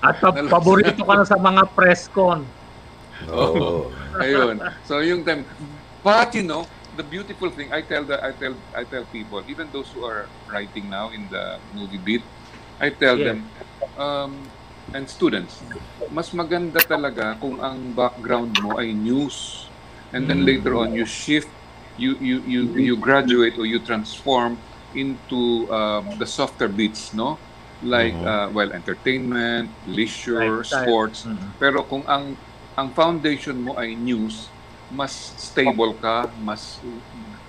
At 0.00 0.20
pa- 0.20 0.36
paborito 0.46 1.00
ka 1.00 1.14
na 1.16 1.24
sa 1.24 1.38
mga 1.40 1.62
press 1.72 2.08
con. 2.08 2.44
Oo. 3.26 3.88
Ayun. 4.20 4.60
So 4.84 5.00
yung 5.00 5.24
time, 5.24 5.48
but 6.04 6.32
you 6.36 6.44
know, 6.44 6.68
the 6.92 7.04
beautiful 7.04 7.48
thing 7.48 7.72
I 7.72 7.80
tell 7.80 8.04
the 8.04 8.20
I 8.20 8.32
tell 8.32 8.54
I 8.72 8.84
tell 8.84 9.04
people, 9.08 9.44
even 9.48 9.72
those 9.72 9.88
who 9.92 10.04
are 10.04 10.28
writing 10.44 10.88
now 10.88 11.08
in 11.12 11.28
the 11.28 11.60
movie 11.72 12.00
beat, 12.00 12.24
I 12.76 12.92
tell 12.92 13.16
Yeah. 13.16 13.32
them, 13.32 13.38
um, 13.96 14.32
and 14.92 15.08
students, 15.08 15.64
mas 16.08 16.30
maganda 16.32 16.80
talaga 16.80 17.36
kung 17.36 17.60
ang 17.60 17.92
background 17.92 18.52
mo 18.60 18.76
ay 18.76 18.92
news, 18.92 19.68
and 20.12 20.28
then 20.28 20.44
later 20.44 20.76
on 20.76 20.92
you 20.92 21.04
shift, 21.04 21.48
you 21.96 22.16
you 22.20 22.36
you 22.44 22.60
you 22.76 22.94
graduate 22.96 23.56
or 23.56 23.64
you 23.64 23.80
transform 23.80 24.60
into 24.92 25.68
um, 25.68 26.16
the 26.16 26.28
softer 26.28 26.68
beats, 26.68 27.12
no? 27.12 27.40
Like 27.80 28.16
Mhm. 28.16 28.24
uh, 28.24 28.48
well, 28.56 28.72
entertainment, 28.72 29.76
leisure, 29.84 30.64
Lifestyle. 30.64 30.84
sports. 30.86 31.18
Mhm. 31.28 31.60
Pero 31.60 31.84
kung 31.84 32.04
ang 32.08 32.40
ang 32.76 32.88
foundation 32.96 33.60
mo 33.60 33.76
ay 33.76 33.96
news, 33.96 34.56
mas 34.88 35.12
stable 35.36 36.00
ka, 36.00 36.32
mas 36.40 36.80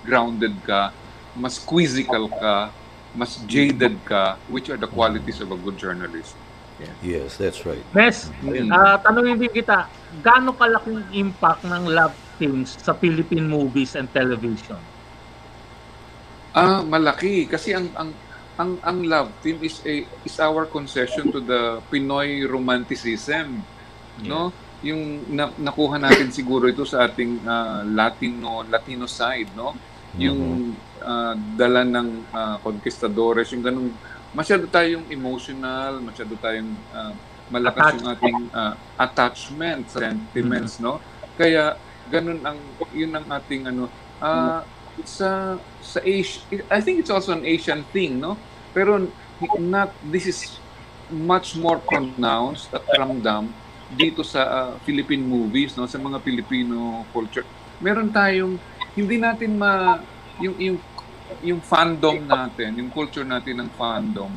grounded 0.04 0.60
ka, 0.64 0.96
mas 1.32 1.60
quizzical 1.64 2.28
ka, 2.40 2.76
mas 3.16 3.40
jaded 3.48 4.04
ka, 4.04 4.40
which 4.52 4.68
are 4.68 4.80
the 4.80 4.88
qualities 4.92 5.40
of 5.40 5.48
a 5.52 5.60
good 5.60 5.80
journalist. 5.80 6.40
Yes, 7.00 7.40
that's 7.40 7.64
right. 7.66 7.88
Mes, 7.96 8.28
Mm. 8.44 8.68
ah, 8.72 9.00
tanungin 9.00 9.40
din 9.40 9.52
kita, 9.56 9.88
gaano 10.22 10.54
kalaking 10.60 11.08
impact 11.16 11.64
ng 11.64 11.88
love 11.88 12.16
teams 12.38 12.76
sa 12.84 12.94
Philippine 13.00 13.48
movies 13.48 13.96
and 13.96 14.12
television? 14.12 14.84
Ah, 16.56 16.82
malaki 16.82 17.46
kasi 17.46 17.76
ang 17.76 17.92
ang 17.94 18.18
ang 18.58 18.82
ang 18.82 19.00
love 19.06 19.30
team 19.46 19.62
is 19.62 19.80
a 19.86 20.02
is 20.26 20.36
our 20.42 20.66
concession 20.66 21.30
to 21.30 21.40
the 21.40 21.78
Pinoy 21.94 22.42
romanticism, 22.50 23.62
no? 24.26 24.50
Yung 24.82 25.26
na, 25.30 25.50
nakuha 25.58 26.02
natin 26.02 26.34
siguro 26.34 26.66
ito 26.66 26.82
sa 26.86 27.06
ating 27.06 27.46
ah, 27.46 27.86
Latino 27.86 28.66
Latino 28.66 29.06
side, 29.06 29.54
no? 29.54 29.78
Yung 30.18 30.74
ah, 31.06 31.38
dala 31.38 31.86
ng 31.86 32.10
ah, 32.34 32.58
conquistadores, 32.66 33.54
yung 33.54 33.62
ganung 33.62 33.90
masyado 34.34 34.66
tayong 34.66 35.06
emotional, 35.14 36.02
masyado 36.02 36.34
tayong 36.42 36.74
ah, 36.98 37.14
malakas 37.54 37.94
yung 38.02 38.10
ating 38.10 38.40
ah, 38.58 38.74
attachment, 38.98 39.86
sentiments, 39.94 40.82
no? 40.82 40.98
Kaya 41.38 41.78
ganun 42.10 42.42
ang 42.42 42.58
yun 42.90 43.14
ang 43.14 43.28
ating 43.30 43.70
ano 43.70 43.86
ah, 44.98 45.06
sa 45.06 45.30
sa 45.82 46.00
Asia, 46.02 46.42
I 46.70 46.80
think 46.82 47.00
it's 47.00 47.14
also 47.14 47.34
an 47.34 47.46
Asian 47.46 47.86
thing, 47.94 48.20
no? 48.20 48.38
Pero 48.74 49.08
not 49.62 49.94
this 50.10 50.26
is 50.26 50.58
much 51.14 51.56
more 51.56 51.78
pronounced 51.80 52.74
at 52.74 52.84
ramdam 52.98 53.54
dito 53.94 54.26
sa 54.26 54.42
ah, 54.46 54.72
Philippine 54.84 55.24
movies, 55.24 55.78
no? 55.78 55.86
Sa 55.86 56.02
mga 56.02 56.22
Filipino 56.22 57.06
culture. 57.14 57.46
Meron 57.80 58.10
tayong 58.10 58.58
hindi 58.98 59.22
natin 59.22 59.58
ma 59.58 60.02
yung 60.42 60.56
yung 60.58 60.78
yung 61.44 61.62
fandom 61.62 62.24
natin, 62.24 62.80
yung 62.80 62.90
culture 62.90 63.28
natin 63.28 63.62
ng 63.62 63.70
fandom. 63.76 64.32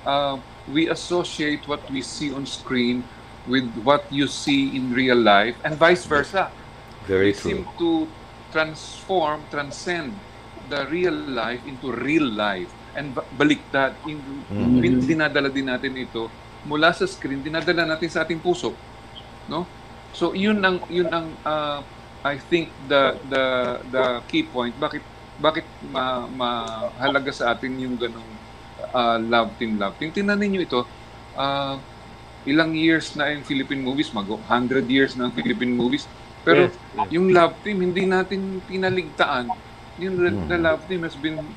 Uh, 0.00 0.40
we 0.72 0.88
associate 0.88 1.60
what 1.68 1.84
we 1.92 2.00
see 2.00 2.32
on 2.32 2.48
screen 2.48 3.04
with 3.46 3.68
what 3.84 4.04
you 4.10 4.26
see 4.26 4.76
in 4.76 4.92
real 4.92 5.16
life 5.16 5.56
and 5.64 5.76
vice 5.76 6.04
versa 6.04 6.48
Very 7.08 7.32
they 7.32 7.38
seem 7.38 7.64
to 7.80 8.04
transform, 8.50 9.46
transcend 9.48 10.26
the 10.66 10.86
real 10.86 11.14
life 11.14 11.62
into 11.64 11.90
real 11.90 12.26
life. 12.26 12.70
And 12.92 13.14
ba- 13.14 13.26
baliktad, 13.30 14.02
in, 14.04 14.44
Mhm. 14.50 14.78
din- 14.82 15.02
dinadala 15.06 15.48
din 15.48 15.66
natin 15.66 15.94
ito 15.96 16.34
mula 16.62 16.92
sa 16.92 17.06
screen, 17.06 17.40
dinadala 17.40 17.86
natin 17.86 18.10
sa 18.10 18.22
ating 18.22 18.42
puso. 18.42 18.76
No? 19.46 19.70
So 20.10 20.34
yun 20.34 20.58
ang 20.60 20.82
yun 20.90 21.08
ang 21.08 21.38
uh, 21.46 21.80
I 22.20 22.36
think 22.36 22.76
the 22.76 23.16
the 23.24 23.44
the 23.88 24.04
key 24.28 24.44
point 24.44 24.76
bakit 24.76 25.06
bakit 25.40 25.64
ma, 25.80 26.28
mahalaga 26.28 27.32
sa 27.32 27.54
atin 27.54 27.72
yung 27.80 27.96
ganong 27.96 28.28
uh, 28.92 29.16
love 29.16 29.56
team 29.56 29.78
love 29.78 29.96
team. 29.96 30.12
Tingnan 30.12 30.36
niyo 30.36 30.60
ito 30.60 30.80
uh, 31.32 31.80
ilang 32.44 32.72
years 32.74 33.12
na 33.16 33.32
yung 33.32 33.44
Philippine 33.44 33.80
movies, 33.80 34.12
mag 34.12 34.28
100 34.28 34.84
years 34.88 35.16
na 35.16 35.28
ang 35.28 35.34
Philippine 35.34 35.72
movies. 35.72 36.04
Pero 36.40 36.68
Yes, 36.68 36.76
yung 37.12 37.28
love 37.30 37.60
team, 37.60 37.84
hindi 37.84 38.04
natin 38.08 38.64
pinaligtaan. 38.64 39.52
Yung 40.00 40.16
Mhm. 40.16 40.48
the 40.48 40.58
love 40.58 40.82
team 40.88 41.04
has 41.04 41.16
been 41.16 41.52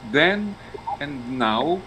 then 0.00 0.56
and 0.98 1.28
now 1.28 1.84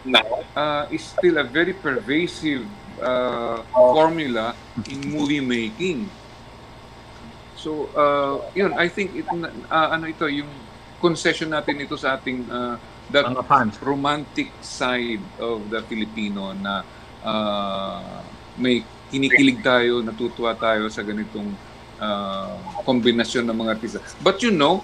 uh, 0.53 0.85
is 0.93 1.03
still 1.17 1.37
a 1.41 1.45
very 1.47 1.73
pervasive 1.73 2.69
uh, 3.01 3.65
formula 3.89 4.53
in 4.85 5.01
movie 5.09 5.41
making. 5.41 6.11
So, 7.53 7.91
uh, 7.93 8.49
yun, 8.55 8.73
I 8.77 8.87
think 8.89 9.13
it, 9.13 9.25
uh, 9.29 9.89
ano 9.93 10.07
ito, 10.09 10.25
yung 10.25 10.49
concession 10.97 11.51
natin 11.53 11.81
ito 11.81 11.97
sa 11.97 12.17
ating 12.17 12.49
uh, 12.49 12.77
that 13.09 13.25
romantic 13.81 14.55
side 14.61 15.21
of 15.37 15.67
the 15.69 15.81
Filipino 15.85 16.53
na 16.53 16.85
uh, 17.21 18.23
may 18.55 18.81
kinikilig 19.11 19.59
tayo, 19.61 19.99
natutuwa 20.01 20.55
tayo 20.55 20.87
sa 20.87 21.03
ganitong 21.03 21.53
uh, 22.01 22.51
kombinasyon 22.83 23.45
ng 23.45 23.55
mga 23.55 23.69
artista. 23.77 23.99
But 24.19 24.41
you 24.41 24.51
know, 24.51 24.81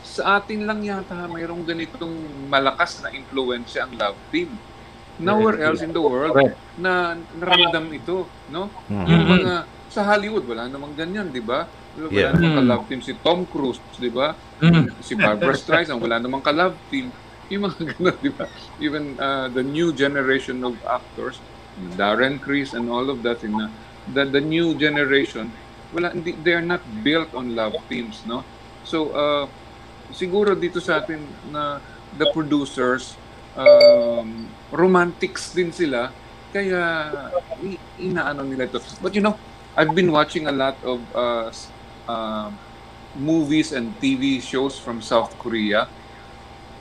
sa 0.00 0.40
atin 0.40 0.64
lang 0.64 0.80
yata 0.80 1.28
mayroong 1.28 1.66
ganitong 1.66 2.14
malakas 2.48 3.04
na 3.04 3.12
impluensya 3.12 3.84
ang 3.84 3.98
love 3.98 4.16
team. 4.30 4.48
Nowhere 5.20 5.60
else 5.60 5.84
in 5.84 5.92
the 5.92 6.00
world 6.00 6.32
na 6.80 7.12
naramdam 7.36 7.92
ito, 7.92 8.24
no? 8.48 8.72
Mhm. 8.88 9.04
Yung 9.04 9.24
mga 9.28 9.52
sa 9.90 10.00
Hollywood 10.06 10.48
wala 10.48 10.64
namang 10.64 10.96
ganyan, 10.96 11.28
'di 11.28 11.44
ba? 11.44 11.68
Wala 11.98 12.08
Yeah. 12.08 12.32
namang 12.32 12.54
Mm. 12.54 12.58
ka-love 12.62 12.84
team 12.88 13.00
si 13.02 13.12
Tom 13.20 13.44
Cruise, 13.44 13.82
'di 13.98 14.08
ba? 14.08 14.32
Mm. 14.62 14.86
si 15.02 15.12
Barbara 15.12 15.52
Streisand, 15.52 16.00
wala 16.00 16.16
namang 16.16 16.40
ka-love 16.40 16.78
team. 16.88 17.12
Yung 17.50 17.66
mga 17.68 17.76
ganun, 17.92 18.16
di 18.22 18.30
ba? 18.30 18.46
Even 18.78 19.18
uh, 19.18 19.50
the 19.50 19.60
new 19.60 19.90
generation 19.92 20.62
of 20.62 20.78
actors, 20.86 21.36
Darren 21.98 22.38
Criss 22.38 22.72
and 22.72 22.88
all 22.88 23.10
of 23.10 23.20
that, 23.20 23.42
in 23.42 23.52
uh, 23.52 23.68
the, 24.06 24.24
the 24.24 24.40
new 24.40 24.72
generation, 24.72 25.50
wala, 25.94 26.10
hindi, 26.14 26.32
they 26.40 26.54
are 26.54 26.64
not 26.64 26.82
built 27.02 27.34
on 27.34 27.54
love 27.54 27.74
teams, 27.88 28.22
no? 28.26 28.44
So, 28.86 29.10
uh, 29.12 29.44
siguro 30.14 30.54
dito 30.54 30.78
sa 30.82 31.02
atin 31.02 31.22
na 31.50 31.78
the 32.14 32.26
producers, 32.34 33.14
um, 33.54 34.46
romantics 34.70 35.54
din 35.54 35.70
sila, 35.70 36.10
kaya 36.50 36.82
inaano 37.98 38.42
nila 38.42 38.66
ito. 38.66 38.82
But 38.98 39.14
you 39.14 39.22
know, 39.22 39.38
I've 39.78 39.94
been 39.94 40.10
watching 40.10 40.50
a 40.50 40.54
lot 40.54 40.78
of 40.82 40.98
uh, 41.14 41.50
uh, 42.10 42.50
movies 43.14 43.70
and 43.70 43.94
TV 44.02 44.42
shows 44.42 44.78
from 44.78 45.02
South 45.02 45.34
Korea. 45.38 45.86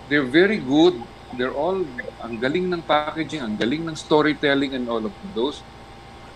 They're 0.10 0.26
very 0.26 0.57
good. 0.57 0.97
They're 1.38 1.53
all, 1.53 1.86
ang 2.26 2.41
galing 2.41 2.74
ng 2.74 2.82
packaging, 2.82 3.45
ang 3.45 3.53
galing 3.53 3.86
ng 3.86 3.93
storytelling 3.93 4.74
and 4.74 4.89
all 4.89 5.05
of 5.05 5.14
those. 5.38 5.62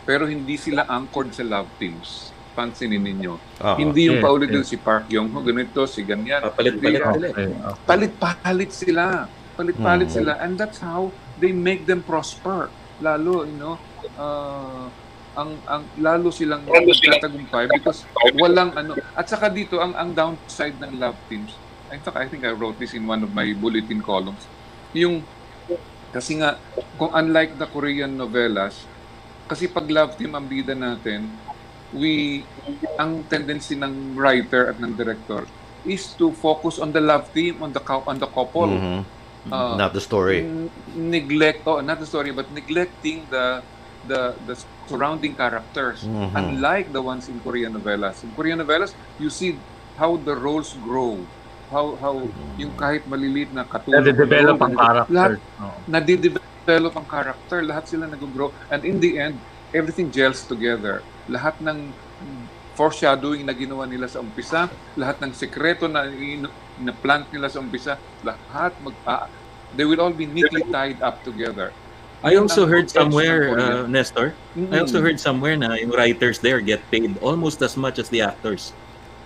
Pero 0.05 0.29
hindi 0.29 0.57
sila 0.61 0.85
anchored 0.85 1.33
sa 1.33 1.41
love 1.41 1.65
teams. 1.81 2.32
Pansinin 2.53 3.01
ninyo. 3.01 3.33
Aha. 3.59 3.75
Hindi 3.75 4.07
yung 4.07 4.21
Yes, 4.21 4.25
paulit 4.25 4.49
yes. 4.49 4.69
si 4.69 4.77
Park 4.77 5.09
Young-ho, 5.09 5.41
ganito, 5.41 5.83
si 5.83 6.01
ganyan. 6.01 6.41
Papalit-palit 6.43 7.01
Hindi, 7.01 7.17
sila. 7.17 7.27
Okay. 7.33 7.47
palit-palit 7.83 8.71
sila. 8.71 9.05
Palit-palit 9.53 10.09
Hmm. 10.09 10.17
sila. 10.21 10.31
And 10.37 10.53
that's 10.55 10.77
how 10.77 11.09
they 11.35 11.51
make 11.51 11.83
them 11.83 12.01
prosper. 12.01 12.69
Lalo, 12.97 13.43
you 13.43 13.57
know, 13.57 13.75
uh, 14.15 14.87
ang 15.33 15.57
ang 15.65 15.81
lalo 15.97 16.29
silang 16.29 16.61
nagtatagumpay 16.61 17.65
because 17.73 18.05
walang 18.37 18.69
ano 18.77 18.93
at 19.17 19.25
saka 19.25 19.49
dito 19.49 19.81
ang 19.81 19.97
ang 19.97 20.13
downside 20.13 20.77
ng 20.77 21.01
love 21.01 21.17
teams 21.25 21.57
in 21.89 21.97
fact 21.97 22.13
I 22.13 22.29
think 22.29 22.45
I 22.45 22.53
wrote 22.53 22.77
this 22.77 22.93
in 22.93 23.01
one 23.03 23.25
of 23.25 23.33
my 23.33 23.49
bulletin 23.57 23.97
columns 23.97 24.45
yung 24.93 25.25
kasi 26.13 26.37
nga 26.37 26.61
kung 26.93 27.09
unlike 27.09 27.57
the 27.57 27.65
Korean 27.65 28.13
novelas 28.13 28.85
kasi 29.49 29.65
pag 29.65 29.89
love 29.89 30.13
team 30.13 30.37
ang 30.37 30.45
bida 30.45 30.77
natin 30.77 31.25
we 31.93 32.43
ang 32.95 33.25
tendency 33.25 33.73
ng 33.73 34.13
writer 34.13 34.69
at 34.69 34.77
ng 34.77 34.93
director 34.93 35.45
is 35.83 36.15
to 36.15 36.31
focus 36.33 36.77
on 36.77 36.89
the 36.89 37.01
love 37.01 37.29
team 37.31 37.59
on 37.59 37.69
the 37.69 37.81
on 38.05 38.17
the 38.17 38.29
couple 38.29 38.69
Mhm. 38.69 39.01
Uh, 39.43 39.75
Not 39.75 39.91
the 39.91 39.99
story. 39.99 40.39
n- 40.39 40.71
neglect 40.87 41.67
oh 41.67 41.83
not 41.83 41.99
the 41.99 42.07
story 42.07 42.31
but 42.31 42.47
neglecting 42.47 43.27
the 43.27 43.59
the 44.01 44.39
the 44.39 44.55
surrounding 44.87 45.35
characters 45.35 46.07
Mhm. 46.07 46.31
unlike 46.31 46.87
the 46.89 47.03
ones 47.03 47.27
in 47.27 47.43
Korean 47.43 47.75
novelas 47.75 48.23
in 48.23 48.31
Korean 48.31 48.55
novelas 48.55 48.95
you 49.19 49.27
see 49.27 49.59
how 49.93 50.15
the 50.15 50.31
roles 50.31 50.71
grow 50.79 51.27
how 51.67 51.99
how 51.99 52.15
yung 52.55 52.71
kahit 52.73 53.03
maliliit 53.03 53.51
na 53.51 53.67
katulad 53.67 53.99
Nade-develop 53.99 54.55
ang 54.57 54.71
lahat 54.71 55.07
character. 55.11 55.31
Oo. 55.59 55.79
nadidevelop 55.85 56.93
ang 56.95 57.07
character 57.07 57.59
lahat 57.61 57.83
sila 57.85 58.07
nag-grow 58.07 58.47
and 58.69 58.87
in 58.87 59.03
the 59.03 59.19
end 59.19 59.43
everything 59.71 60.07
gels 60.07 60.47
together 60.47 61.03
lahat 61.29 61.55
ng 61.63 61.91
foreshadowing 62.73 63.45
na 63.45 63.53
ginawa 63.53 63.85
nila 63.85 64.09
sa 64.09 64.19
umpisa 64.19 64.65
lahat 64.97 65.21
ng 65.21 65.31
sekreto 65.31 65.85
na 65.85 66.09
na-plant 66.81 67.29
nila 67.29 67.45
sa 67.47 67.61
umpisa 67.61 68.01
lahat 68.25 68.73
mag 68.81 68.95
ah, 69.05 69.29
they 69.77 69.85
will 69.85 70.01
all 70.01 70.13
be 70.13 70.25
neatly 70.25 70.65
tied 70.73 70.97
up 71.05 71.21
together 71.21 71.69
I 72.23 72.39
also 72.39 72.63
heard 72.63 72.87
somewhere, 72.87 73.51
uh, 73.51 73.83
Nestor, 73.83 74.31
I 74.71 74.79
also 74.79 75.03
Mm. 75.03 75.11
heard 75.11 75.19
somewhere 75.19 75.59
na 75.59 75.75
yung 75.75 75.91
writers 75.91 76.39
there 76.39 76.63
get 76.63 76.79
paid 76.87 77.11
almost 77.19 77.59
as 77.59 77.75
much 77.75 77.99
as 77.99 78.07
the 78.07 78.23
actors 78.23 78.71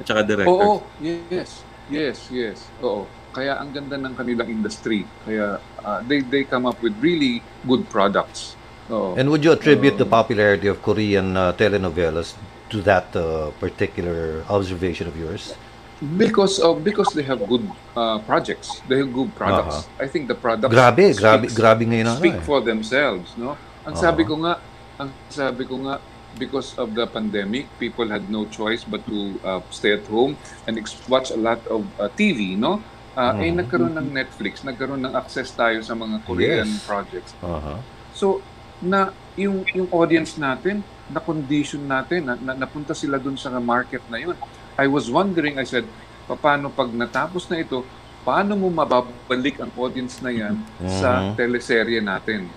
at 0.01 0.09
saka 0.09 0.25
directors. 0.25 0.49
Oo, 0.49 0.81
yes. 1.29 1.61
Yes, 1.93 2.25
yes. 2.33 2.57
Oo. 2.81 3.05
Kaya 3.37 3.61
ang 3.61 3.69
ganda 3.69 4.01
ng 4.01 4.17
kanilang 4.17 4.49
industry. 4.49 5.05
Kaya 5.29 5.61
uh, 5.85 5.99
they 6.09 6.25
they 6.25 6.41
come 6.41 6.65
up 6.65 6.81
with 6.81 6.97
really 6.97 7.45
good 7.69 7.85
products. 7.93 8.56
Oo. 8.89 9.15
And 9.15 9.27
would 9.29 9.43
you 9.43 9.51
attribute 9.51 9.97
the 9.97 10.07
Um, 10.07 10.13
popularity 10.13 10.67
of 10.67 10.79
Korean 10.79 11.35
uh, 11.35 11.51
telenovelas 11.53 12.33
to 12.69 12.79
that 12.83 13.11
uh, 13.15 13.51
particular 13.59 14.43
observation 14.47 15.07
of 15.07 15.15
yours? 15.15 15.55
because 15.97 16.61
of 16.61 16.85
because 16.85 17.09
they 17.17 17.25
have 17.25 17.41
good 17.49 17.65
uh, 17.97 18.21
projects. 18.21 18.85
They 18.85 19.01
have 19.01 19.09
good 19.09 19.33
products. 19.33 19.89
I 19.97 20.05
think 20.05 20.29
the 20.29 20.37
products 20.37 20.69
Grabe, 20.69 21.09
grabe, 21.17 21.49
speaks- 21.49 21.57
grabe 21.57 21.83
ngayon 21.89 22.05
ang 22.05 22.17
ano 22.17 22.21
speak 22.21 22.37
eh. 22.37 22.45
for 22.45 22.61
themselves, 22.61 23.33
no? 23.33 23.57
Ang 23.81 23.97
Oo. 23.97 24.03
sabi 24.05 24.21
ko 24.21 24.37
nga, 24.45 24.61
ang 25.01 25.09
sabi 25.27 25.65
ko 25.65 25.81
nga 25.81 25.97
because 26.37 26.77
of 26.77 26.93
the 26.93 27.09
pandemic, 27.09 27.65
people 27.81 28.05
had 28.05 28.29
no 28.29 28.45
choice 28.45 28.85
but 28.85 29.01
to 29.09 29.41
uh, 29.41 29.57
stay 29.73 29.97
at 29.97 30.05
home 30.05 30.37
and 30.69 30.77
ex- 30.77 31.01
watch 31.09 31.33
a 31.33 31.39
lot 31.39 31.65
of 31.65 31.81
uh, 31.97 32.13
TV, 32.13 32.53
no? 32.53 32.77
Uh, 33.17 33.33
Eh, 33.41 33.49
Mhm. 33.49 33.57
nagkaroon 33.57 33.97
ng 33.97 34.13
Netflix, 34.13 34.61
nagkaroon 34.61 35.01
ng 35.01 35.17
access 35.17 35.49
tayo 35.49 35.81
sa 35.81 35.97
mga 35.97 36.21
Korean 36.21 36.69
Yes. 36.69 36.85
projects. 36.85 37.33
Uh-huh. 37.41 37.81
So, 38.13 38.45
na 38.79 39.11
yung 39.37 39.65
yung 39.69 39.89
audience 39.89 40.37
natin, 40.37 40.81
na 41.07 41.21
condition 41.21 41.81
natin, 41.81 42.25
na, 42.25 42.33
na 42.35 42.53
napunta 42.57 42.91
sila 42.91 43.15
dun 43.17 43.37
sa 43.37 43.53
market 43.57 44.03
na 44.09 44.19
yun. 44.19 44.35
I 44.75 44.85
was 44.85 45.07
wondering, 45.07 45.57
I 45.57 45.65
said, 45.65 45.87
paano 46.27 46.69
pag 46.69 46.91
natapos 46.91 47.47
na 47.47 47.61
ito, 47.61 47.85
paano 48.21 48.59
mo 48.59 48.67
mababalik 48.67 49.63
ang 49.63 49.71
audience 49.73 50.19
na 50.19 50.29
yan 50.29 50.55
sa 50.83 51.23
Mhm. 51.23 51.39
teleserye 51.39 51.99
natin? 52.03 52.51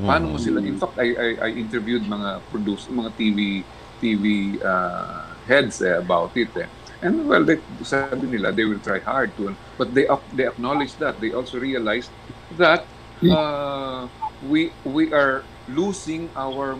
Paano 0.00 0.32
mo 0.32 0.36
Mhm. 0.40 0.42
sila? 0.42 0.58
In 0.64 0.78
fact, 0.80 0.96
I, 0.96 1.08
I, 1.12 1.28
I 1.36 1.50
interviewed 1.52 2.02
mga 2.02 2.40
produce, 2.48 2.88
mga 2.88 3.10
TV 3.12 3.38
TV 4.02 4.24
uh, 4.58 5.22
heads 5.46 5.78
eh, 5.78 5.94
about 5.94 6.34
it. 6.34 6.50
Eh. 6.58 6.66
And 6.98 7.22
well, 7.22 7.46
they, 7.46 7.54
sabi 7.82 8.26
nila, 8.26 8.50
they 8.50 8.66
will 8.66 8.82
try 8.82 8.98
hard 8.98 9.30
to, 9.38 9.54
but 9.76 9.94
they 9.94 10.10
ac- 10.10 10.26
they 10.32 10.42
acknowledge 10.42 10.98
that. 10.98 11.18
They 11.18 11.30
also 11.30 11.58
realize 11.58 12.10
that 12.58 12.82
uh, 13.22 14.10
we 14.42 14.74
we 14.82 15.14
are 15.14 15.46
losing 15.68 16.30
our 16.36 16.76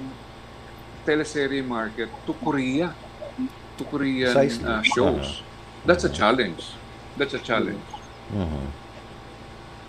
teleserye 1.06 1.64
market 1.64 2.08
to 2.26 2.32
Korea, 2.34 2.94
to 3.78 3.84
Korean 3.84 4.34
uh, 4.64 4.82
shows. 4.82 5.42
That's 5.84 6.04
a 6.04 6.10
challenge. 6.12 6.62
That's 7.18 7.34
a 7.34 7.42
challenge. 7.42 7.82
Mhm. 8.32 8.64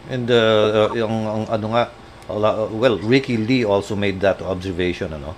And 0.10 0.28
uh, 0.28 0.90
uh, 0.92 1.00
yung 1.00 1.16
ang 1.24 1.44
ano 1.48 1.68
nga 1.72 1.84
lo- 2.28 2.68
well 2.76 3.00
Ricky 3.00 3.38
Lee 3.40 3.64
also 3.64 3.96
made 3.96 4.20
that 4.20 4.44
observation 4.44 5.16
ano 5.16 5.32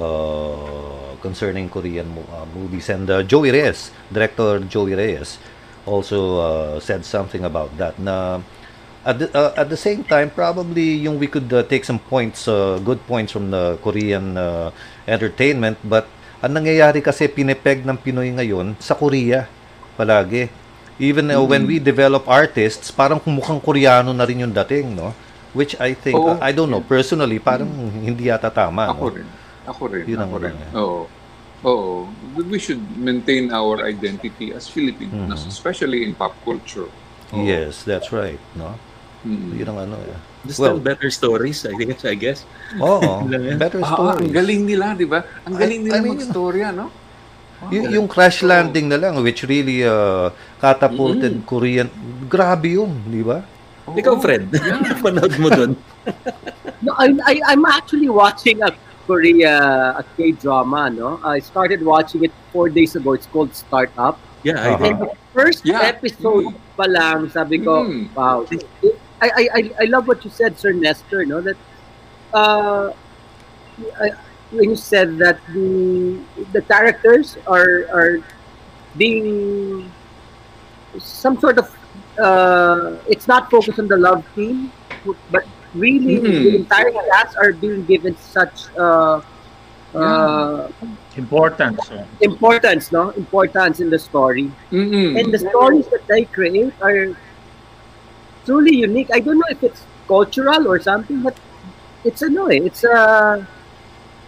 uh, 0.00 1.12
concerning 1.20 1.68
Korean 1.68 2.08
uh, 2.32 2.48
movies 2.56 2.88
and 2.88 3.04
uh, 3.10 3.20
Joey 3.20 3.52
Reyes 3.52 3.92
director 4.08 4.64
Joey 4.64 4.96
Reyes 4.96 5.36
also 5.84 6.18
uh, 6.40 6.74
said 6.80 7.04
something 7.04 7.44
about 7.44 7.76
that 7.76 7.98
na 8.00 8.40
at 9.06 9.16
the, 9.22 9.26
uh, 9.30 9.54
at 9.54 9.70
the 9.70 9.78
same 9.78 10.02
time 10.02 10.26
probably 10.26 10.98
yung 10.98 11.14
we 11.14 11.30
could 11.30 11.46
uh, 11.54 11.62
take 11.62 11.86
some 11.86 12.02
points 12.02 12.50
uh, 12.50 12.74
good 12.82 12.98
points 13.06 13.30
from 13.30 13.54
the 13.54 13.78
Korean 13.78 14.34
uh, 14.34 14.74
entertainment 15.06 15.78
but 15.86 16.10
ang 16.42 16.58
nangyayari 16.58 16.98
kasi 16.98 17.30
pinepeg 17.30 17.86
ng 17.86 17.94
Pinoy 17.96 18.34
ngayon 18.34 18.74
sa 18.82 18.98
Korea 18.98 19.46
palagi 19.94 20.50
even 20.98 21.30
uh, 21.30 21.38
when 21.38 21.64
we 21.70 21.78
develop 21.78 22.26
artists 22.26 22.90
parang 22.90 23.22
kumukhang 23.22 23.62
Koreano 23.62 24.10
na 24.10 24.26
rin 24.26 24.42
yung 24.42 24.52
dating 24.66 24.98
no 24.98 25.14
which 25.54 25.78
I 25.78 25.94
think 25.94 26.18
Oo. 26.18 26.36
I 26.42 26.50
don't 26.50 26.68
know 26.68 26.82
personally 26.82 27.38
parang 27.38 27.70
hindi 28.02 28.26
yata 28.28 28.50
tama 28.50 28.90
Ako 28.90 29.06
no? 29.08 29.14
rin. 29.22 29.28
Ako 29.66 29.82
rin. 29.90 30.04
Yun 30.06 30.20
ako 30.20 30.34
rin. 30.42 30.54
ano, 30.54 30.78
Oo. 30.78 31.00
Oo. 31.66 31.90
We 32.36 32.60
should 32.60 32.82
maintain 32.94 33.48
our 33.50 33.82
identity 33.82 34.52
as 34.52 34.68
Filipinos, 34.68 35.42
Mhm. 35.42 35.50
especially 35.50 36.04
in 36.06 36.12
pop 36.12 36.36
culture. 36.44 36.86
Oo. 37.34 37.42
yes 37.42 37.82
that's 37.82 38.14
right 38.14 38.38
no 38.54 38.78
Mm. 39.26 39.58
yun 39.58 39.66
ang 39.66 39.78
ano 39.82 39.96
eh. 39.98 40.18
Just 40.46 40.62
Well- 40.62 40.78
tell 40.78 40.86
better 40.86 41.10
stories, 41.10 41.66
I 41.66 41.74
guess. 41.74 42.00
I 42.06 42.14
guess. 42.14 42.38
oo 42.78 43.26
better 43.58 43.82
Ah, 43.82 43.90
ah, 43.90 43.92
stories 43.92 44.22
ang 44.22 44.30
galing 44.30 44.62
nila, 44.62 44.94
di 44.94 45.02
ba? 45.02 45.26
Ang 45.42 45.58
galing 45.58 45.80
I- 45.82 45.84
nila 45.90 45.96
I 45.98 46.02
mean, 46.06 46.14
mag-storya, 46.14 46.70
no? 46.70 46.86
Y- 47.74 47.90
yung 47.90 48.06
crash 48.06 48.46
landing 48.46 48.86
na 48.86 48.94
lang 48.94 49.18
which 49.18 49.42
really 49.42 49.82
uh, 49.82 50.28
catapulted 50.60 51.42
Korean 51.42 51.88
grabe 52.28 52.76
yun 52.76 52.92
di 53.08 53.24
ba 53.24 53.42
Oo. 53.86 53.94
Ikaw, 53.94 54.14
Fred, 54.18 54.50
panood 55.02 55.34
mo 55.38 55.46
dun. 55.48 55.72
No, 56.82 56.90
I, 56.98 57.14
I, 57.22 57.34
I'm 57.54 57.62
actually 57.66 58.10
watching 58.10 58.58
a 58.58 58.74
Korea, 59.06 59.54
a 59.94 60.02
K-drama, 60.18 60.90
no? 60.90 61.22
I 61.22 61.38
started 61.38 61.86
watching 61.86 62.26
it 62.26 62.34
four 62.50 62.66
days 62.66 62.98
ago. 62.98 63.14
It's 63.14 63.30
called 63.30 63.54
Startup. 63.54 64.18
Yeah, 64.42 64.58
I 64.58 64.74
Uh-huh. 64.74 64.86
And 64.90 64.98
the 65.06 65.10
first 65.30 65.62
Yeah. 65.62 65.86
episode 65.86 66.50
pa 66.74 66.90
lang, 66.90 67.30
sabi 67.30 67.62
ko, 67.62 67.86
Mm. 67.86 68.10
wow. 68.10 68.42
This, 68.42 68.66
I, 69.20 69.28
I, 69.28 69.48
I, 69.54 69.70
I 69.80 69.84
love 69.86 70.06
what 70.08 70.24
you 70.24 70.30
said, 70.30 70.58
Sir 70.58 70.72
Nestor, 70.72 71.24
no? 71.24 71.40
That, 71.40 71.56
uh, 72.34 72.92
I, 74.00 74.10
when 74.50 74.70
you 74.70 74.76
said 74.76 75.18
that 75.18 75.40
the 75.52 76.20
the 76.52 76.62
characters 76.62 77.36
are 77.46 77.86
are 77.92 78.18
being 78.96 79.90
some 80.98 81.38
sort 81.40 81.58
of 81.58 81.66
uh, 82.18 82.96
it's 83.08 83.26
not 83.28 83.50
focused 83.50 83.78
on 83.78 83.88
the 83.88 83.96
love 83.96 84.24
theme, 84.34 84.72
but 85.30 85.44
really 85.74 86.16
Mhm. 86.20 86.42
the 86.44 86.56
entire 86.56 86.92
cast 87.12 87.36
are 87.36 87.52
being 87.52 87.84
given 87.84 88.16
such 88.16 88.68
uh, 88.78 89.20
uh, 89.94 90.68
Importance. 91.16 91.80
oh. 91.90 92.04
importance, 92.20 92.92
no? 92.92 93.10
Importance 93.16 93.80
in 93.80 93.88
the 93.88 93.98
story. 93.98 94.52
Mm-mm. 94.70 95.18
And 95.18 95.32
the 95.32 95.38
stories 95.38 95.86
that 95.88 96.04
they 96.06 96.24
create 96.24 96.72
are 96.82 97.16
truly 98.46 98.74
unique. 98.76 99.10
I 99.12 99.20
don't 99.20 99.38
know 99.38 99.50
if 99.50 99.62
it's 99.62 99.82
cultural 100.06 100.68
or 100.68 100.78
something, 100.80 101.20
but 101.22 101.36
it's 102.04 102.22
ano 102.22 102.46
eh, 102.46 102.62
it's 102.62 102.84
uh, 102.86 103.42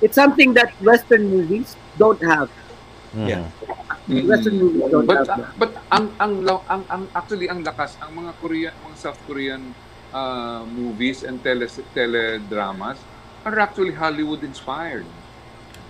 it's 0.02 0.14
something 0.14 0.52
that 0.58 0.74
Western 0.82 1.30
movies 1.30 1.76
don't 1.96 2.20
have. 2.22 2.50
Yeah. 3.14 3.48
Mm-mm. 4.08 4.28
Western 4.28 4.56
movies 4.58 4.84
don't 4.90 5.06
But 5.06 5.18
have. 5.24 5.28
that. 5.28 5.40
but 5.56 5.72
ang 5.90 6.12
ang 6.20 6.32
law- 6.44 6.64
ang 6.68 6.84
ang 6.88 7.02
actually 7.14 7.48
ang 7.48 7.64
lakas 7.64 7.96
ang 8.00 8.12
mga 8.16 8.32
Korean 8.40 8.72
mga 8.84 8.96
South 8.96 9.20
Korean 9.24 9.72
uh, 10.12 10.64
movies 10.66 11.24
and 11.24 11.40
tele 11.40 11.68
teledramas 11.96 13.00
are 13.44 13.56
actually 13.58 13.92
Hollywood 13.96 14.44
inspired. 14.44 15.08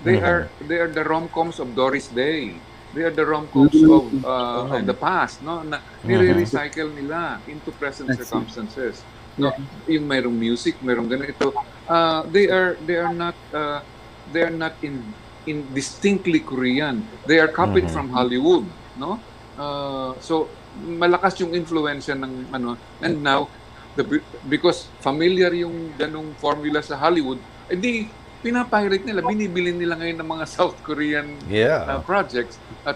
They 0.06 0.18
Mhm. 0.18 0.28
are 0.30 0.42
they 0.62 0.78
are 0.78 0.90
the 0.90 1.02
rom-coms 1.02 1.58
of 1.58 1.74
Doris 1.74 2.06
Day. 2.06 2.54
They 2.88 3.04
are 3.04 3.12
the 3.12 3.24
rom-coms 3.24 3.76
of 3.84 4.04
uh, 4.24 4.72
of 4.72 4.82
the 4.84 4.96
past, 4.96 5.44
no? 5.44 5.60
Na 5.60 5.78
nire-recycle 6.00 6.88
nila 6.90 7.44
into 7.44 7.68
present 7.70 8.08
circumstances. 8.16 9.04
No, 9.36 9.52
yung 9.86 10.08
mayroong 10.08 10.34
music, 10.34 10.80
mayroong 10.80 11.06
ganito. 11.06 11.52
Uh, 11.86 12.26
they 12.26 12.48
are 12.48 12.74
they 12.80 12.96
are 12.96 13.12
not 13.12 13.36
uh, 13.52 13.80
they 14.26 14.42
are 14.42 14.52
not 14.54 14.80
in 14.80 15.14
in 15.44 15.68
distinctly 15.70 16.40
Korean. 16.40 17.04
They 17.24 17.38
are 17.38 17.48
copied 17.48 17.88
Mhm. 17.88 17.92
from 17.92 18.06
Hollywood, 18.10 18.66
no? 18.92 19.20
Uh, 19.54 20.16
so 20.18 20.48
malakas 20.74 21.38
yung 21.40 21.52
influensya 21.52 22.14
ng 22.14 22.52
ano 22.52 22.76
and 23.00 23.18
now 23.18 23.50
the 23.92 24.04
because 24.46 24.94
familiar 24.98 25.50
yung 25.50 25.90
ganong 25.92 26.34
formula 26.36 26.78
sa 26.80 26.94
Hollywood, 26.96 27.38
edi 27.66 28.06
pinapirate 28.38 29.02
nila, 29.02 29.20
binibili 29.20 29.74
nila 29.74 29.98
ngayon 29.98 30.16
ng 30.18 30.28
mga 30.28 30.44
South 30.46 30.78
Korean 30.82 31.26
uh, 31.26 31.50
yeah 31.50 31.98
projects 32.02 32.54
at 32.86 32.94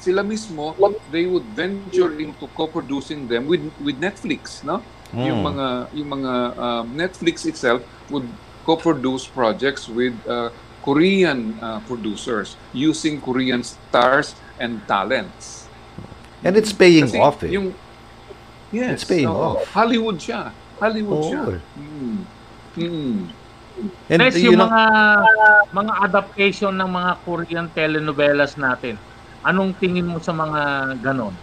sila 0.00 0.24
mismo 0.24 0.72
they 1.12 1.28
would 1.28 1.44
venture 1.52 2.16
into 2.16 2.48
co-producing 2.56 3.28
them 3.28 3.44
with 3.44 3.60
with 3.78 4.00
Netflix, 4.00 4.64
no? 4.64 4.80
Yung 5.12 5.42
Mm. 5.42 5.48
mga 5.52 5.66
yung 5.92 6.08
mga 6.16 6.32
um, 6.56 6.86
Netflix 6.94 7.44
itself 7.44 7.82
would 8.08 8.24
co-produce 8.64 9.26
projects 9.26 9.90
with 9.90 10.14
uh, 10.24 10.48
Korean 10.80 11.52
uh, 11.60 11.78
producers 11.84 12.56
using 12.72 13.20
Korean 13.20 13.60
stars 13.60 14.32
and 14.56 14.80
talents. 14.88 15.68
and 16.40 16.56
it's 16.56 16.72
paying 16.72 17.04
Kasi 17.04 17.20
off 17.20 17.44
eh. 17.44 17.52
Yung, 17.52 17.76
yes, 18.72 18.96
It's 18.96 19.04
paying 19.04 19.28
oo. 19.28 19.60
off. 19.60 19.68
Hollywood 19.76 20.16
siya. 20.16 20.48
Hollywood 20.80 21.20
Oo. 21.20 21.28
siya. 21.28 21.42
Mm. 21.76 22.18
Mm. 22.80 23.18
And 24.10 24.20
Next, 24.20 24.38
yun 24.42 24.54
yung 24.54 24.60
mga 24.66 24.82
mga 25.70 25.92
adaptation 26.04 26.74
ng 26.74 26.90
mga 26.90 27.12
Korean 27.24 27.66
telenovelas 27.72 28.58
natin. 28.58 28.98
Anong 29.40 29.76
tingin 29.80 30.08
mo 30.08 30.20
sa 30.20 30.36
mga 30.36 30.94
ganon? 31.00 31.34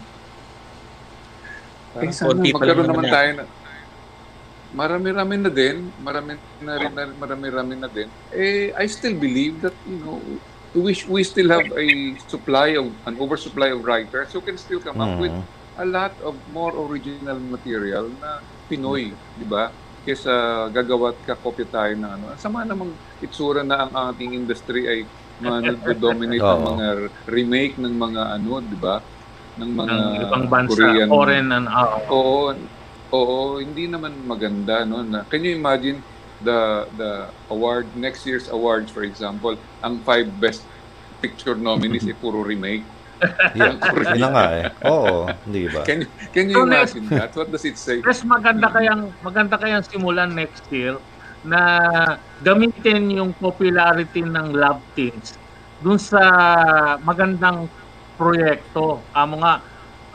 Parang 1.91 2.13
konti 2.13 2.53
pa 2.53 2.65
lang 2.67 2.77
naman 2.77 2.89
naman 2.93 3.05
tayo 3.09 3.29
na 3.33 3.43
marami-rami 4.67 5.35
na 5.39 5.51
din, 5.51 5.95
marami 5.95 6.38
na 6.59 6.73
rin 6.75 6.91
na, 6.91 7.03
marami-rami 7.15 7.75
na 7.79 7.88
din. 7.88 8.11
Eh, 8.29 8.69
I 8.75 8.85
still 8.85 9.15
believe 9.15 9.63
that, 9.63 9.79
you 9.88 9.97
know, 9.97 10.19
we, 10.75 10.93
we 11.07 11.21
still 11.23 11.49
have 11.49 11.65
a 11.65 11.88
supply 12.27 12.75
of, 12.75 12.91
an 13.07 13.15
oversupply 13.17 13.71
of 13.71 13.81
writers 13.81 14.29
who 14.35 14.43
can 14.43 14.59
still 14.59 14.83
come 14.83 14.99
up 14.99 15.15
with 15.17 15.31
Mhm. 15.31 15.45
a 15.77 15.85
lot 15.88 16.13
of 16.19 16.41
more 16.49 16.73
original 16.89 17.38
material 17.39 18.09
na 18.17 18.41
Pinoy, 18.67 19.13
di 19.31 19.45
ba? 19.45 19.71
Kesa 20.08 20.34
gagawa 20.72 21.12
at 21.12 21.20
kakopya 21.20 21.68
tayo 21.68 21.93
ng 21.99 22.12
ano. 22.16 22.26
Sama 22.39 22.64
namang 22.64 22.95
itsura 23.20 23.68
na 23.68 23.84
ang 23.84 23.91
ating 24.16 24.39
industry 24.39 24.88
ay 24.88 24.99
mga 25.36 25.60
nagdo-dominate 25.68 26.47
ng 26.47 26.64
mga 26.64 26.88
remake 27.28 27.76
ng 27.76 27.91
mga 27.91 28.22
ano, 28.39 28.51
di 28.64 28.78
ba? 28.80 29.03
Ng 29.60 29.72
mga 29.76 29.97
ng 29.99 30.24
ibang 30.24 30.45
bansa, 30.47 30.80
Korean 30.80 31.10
foreign 31.12 31.47
and 31.51 31.68
ah, 31.68 31.99
Oo, 32.08 32.55
oo, 33.12 33.60
hindi 33.60 33.91
naman 33.91 34.24
maganda 34.24 34.88
no 34.88 35.03
na. 35.03 35.28
Can 35.28 35.43
you 35.43 35.60
imagine 35.60 35.99
the 36.39 36.86
the 36.95 37.12
award 37.49 37.91
next 37.97 38.24
year's 38.24 38.47
awards 38.47 38.93
for 38.93 39.03
example, 39.03 39.58
ang 39.84 40.05
five 40.05 40.30
best 40.38 40.64
picture 41.20 41.58
nominees 41.58 42.05
ay 42.05 42.16
puro 42.16 42.45
remake. 42.45 42.86
Yeah, 43.57 43.74
yun 44.13 44.20
na 44.22 44.30
nga 44.30 44.45
eh 44.61 44.65
oo 44.86 45.26
di 45.43 45.65
ba 45.70 45.82
Can 45.84 46.05
you 46.05 46.09
can 46.30 46.45
you 46.49 46.57
So, 46.57 46.65
next- 46.65 46.93
imagine 46.93 47.05
that? 47.18 47.32
What 47.34 47.49
does 47.49 47.65
it 47.65 47.78
say? 47.78 48.01
Yes, 48.05 48.22
maganda 48.22 48.70
kayang 48.70 49.18
maganda 49.20 49.55
kayang 49.57 49.86
simulan 49.86 50.34
next 50.34 50.65
year 50.70 50.97
na 51.41 51.61
gamitin 52.38 53.09
yung 53.09 53.34
popularity 53.34 54.22
ng 54.22 54.53
love 54.53 54.84
teams 54.93 55.34
dun 55.78 55.97
sa 55.97 56.22
magandang 57.01 57.70
proyekto. 58.18 59.09
Amo 59.13 59.41
nga, 59.41 59.61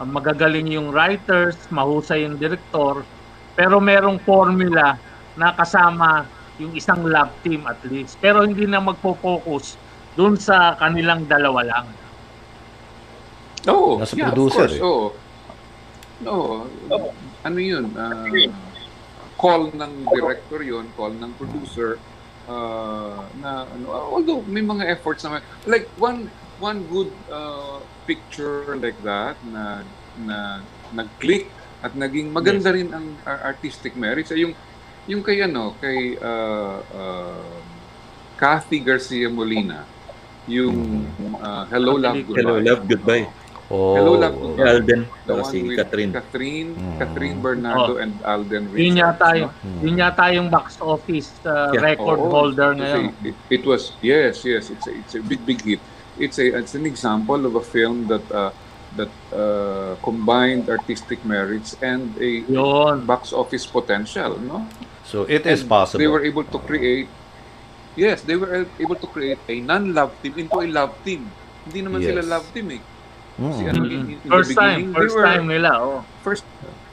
magagaling 0.03 0.75
yung 0.75 0.91
writers, 0.91 1.55
mahusay 1.71 2.27
yung 2.27 2.37
director, 2.37 3.07
pero 3.55 3.79
merong 3.79 4.19
formula 4.23 4.99
na 5.33 5.55
kasama 5.55 6.27
yung 6.59 6.75
isang 6.75 7.03
love 7.07 7.39
team 7.41 7.65
at 7.67 7.79
least. 7.87 8.19
Pero 8.19 8.43
hindi 8.43 8.67
na 8.67 8.83
magpo-focus 8.83 9.79
dun 10.13 10.35
sa 10.37 10.75
kanilang 10.77 11.25
dalawa 11.25 11.63
lang. 11.65 11.87
Oo, 13.71 14.03
Nasa 14.03 14.15
yeah, 14.19 14.31
producer, 14.31 14.67
of 14.67 14.71
course, 14.71 14.77
eh. 14.79 14.83
oo. 14.83 15.07
Oo. 16.27 16.55
Ano 17.43 17.59
yun? 17.59 17.85
ah, 17.95 18.27
call 19.39 19.71
ng 19.75 19.93
director 20.07 20.63
yun, 20.63 20.87
call 20.95 21.15
ng 21.15 21.31
producer, 21.39 21.99
ah, 22.47 23.27
na 23.39 23.67
ano, 23.67 23.87
although 23.91 24.43
may 24.47 24.63
mga 24.63 24.87
efforts 24.91 25.23
naman. 25.23 25.43
Like 25.67 25.87
one 25.99 26.27
one 26.59 26.87
good 26.87 27.11
ah, 27.31 27.79
picture 28.07 28.75
like 28.79 28.99
that 29.03 29.39
na 29.47 29.83
na 30.23 30.63
nag-click 30.95 31.47
at 31.83 31.95
naging 31.99 32.31
maganda 32.31 32.71
rin 32.71 32.91
ang 32.95 33.19
ar- 33.27 33.55
artistic 33.55 33.99
merits 33.99 34.31
ay 34.31 34.47
yung 34.47 34.55
yung 35.11 35.23
kay 35.23 35.43
ano 35.43 35.75
kay 35.83 36.15
ah, 36.23 36.79
ah, 36.95 37.51
Kathy 38.39 38.79
Garcia 38.83 39.27
Molina 39.27 39.83
yung 40.47 41.07
ah, 41.39 41.67
Hello 41.71 41.99
Love 41.99 42.23
Goodbye. 42.27 42.39
Hello, 42.39 42.55
Love, 42.59 42.83
Goodbye. 42.87 43.27
Oh, 43.27 43.42
Hello, 43.73 44.21
Love, 44.21 44.37
Si 44.37 44.45
Goodbye. 44.53 44.69
Alden, 44.69 45.01
The 45.25 45.33
one 45.33 45.45
si 45.49 45.59
with 45.65 45.79
Catherine. 45.81 46.13
Catherine, 46.13 46.71
Mm. 46.77 46.95
Catherine 47.01 47.39
Bernardo 47.41 47.97
and 47.97 48.13
Alden 48.21 48.69
Richards. 48.69 48.85
Yun 48.85 48.97
yata 49.01 49.29
yung, 49.33 49.53
no? 49.65 49.81
yun 49.81 49.95
yata 49.97 50.25
yung 50.29 50.49
box 50.53 50.77
office 50.79 51.33
uh, 51.43 51.73
Yeah. 51.73 51.81
record 51.81 52.21
Oo, 52.21 52.29
holder 52.29 52.77
ngayon. 52.77 53.17
a- 53.17 53.33
It, 53.33 53.37
it 53.49 53.63
was 53.65 53.97
yes, 54.05 54.45
yes. 54.45 54.69
It's 54.69 54.85
a, 54.85 54.93
it's 54.93 55.15
a 55.17 55.25
big 55.25 55.41
big 55.43 55.65
hit. 55.65 55.81
It's 56.21 56.37
a 56.37 56.61
it's 56.61 56.77
an 56.77 56.85
example 56.85 57.49
of 57.49 57.57
a 57.57 57.65
film 57.65 58.13
that 58.13 58.21
uh, 58.29 58.53
that 58.93 59.09
uh, 59.33 59.97
combined 60.05 60.69
artistic 60.69 61.25
merits 61.25 61.73
and 61.81 62.13
a 62.21 62.45
Yun. 62.45 63.09
box 63.09 63.33
office 63.33 63.65
potential. 63.65 64.37
No, 64.37 64.69
So 65.03 65.25
it 65.25 65.49
is 65.49 65.65
And 65.65 65.73
possible. 65.73 65.97
They 65.99 66.13
were 66.13 66.21
able 66.23 66.45
to 66.45 66.59
create. 66.61 67.09
Yes, 67.97 68.21
they 68.21 68.37
were 68.37 68.69
able 68.77 68.97
to 68.97 69.09
create 69.09 69.41
a 69.49 69.57
non-love 69.61 70.13
team 70.21 70.37
into 70.37 70.61
a 70.61 70.69
love 70.69 70.93
team. 71.01 71.25
Hindi 71.65 71.81
naman 71.83 72.05
sila 72.05 72.21
Yes. 72.21 72.29
love 72.29 72.47
team 72.53 72.69
eh. 72.77 72.83
Mm. 73.41 73.53
Si 73.53 73.63
ano, 73.65 73.81
in, 73.85 73.93
in 74.13 74.19
the 74.21 74.29
First 74.29 74.53
time, 74.53 74.69
beginning, 74.77 74.93
they 74.93 75.01
first 75.01 75.15
were- 75.17 75.25
time 75.27 75.45
nila. 75.49 75.71
Oh. 75.75 76.01
First 76.21 76.45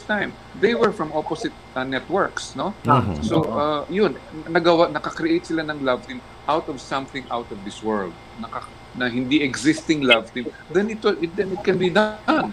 time. 0.08 0.32
They 0.58 0.74
were 0.74 0.90
from 0.90 1.14
opposite 1.14 1.54
uh, 1.76 1.86
networks, 1.86 2.58
no? 2.58 2.74
Mhm. 2.84 3.22
So, 3.22 3.46
uh, 3.46 3.86
yun, 3.88 4.18
nagawa, 4.50 4.90
nakakreate 4.90 5.46
sila 5.46 5.62
ng 5.64 5.86
love 5.86 6.02
team 6.04 6.20
out 6.50 6.66
of 6.66 6.82
something 6.82 7.24
out 7.30 7.46
of 7.48 7.62
this 7.62 7.80
world. 7.80 8.12
Naka, 8.42 8.66
na 8.98 9.06
hindi 9.06 9.40
existing 9.40 10.02
love 10.02 10.28
team. 10.34 10.50
Then 10.74 10.90
it, 10.90 11.00
will- 11.00 11.20
it, 11.22 11.32
then 11.38 11.54
it 11.54 11.62
can 11.62 11.78
be 11.78 11.94
done. 11.94 12.52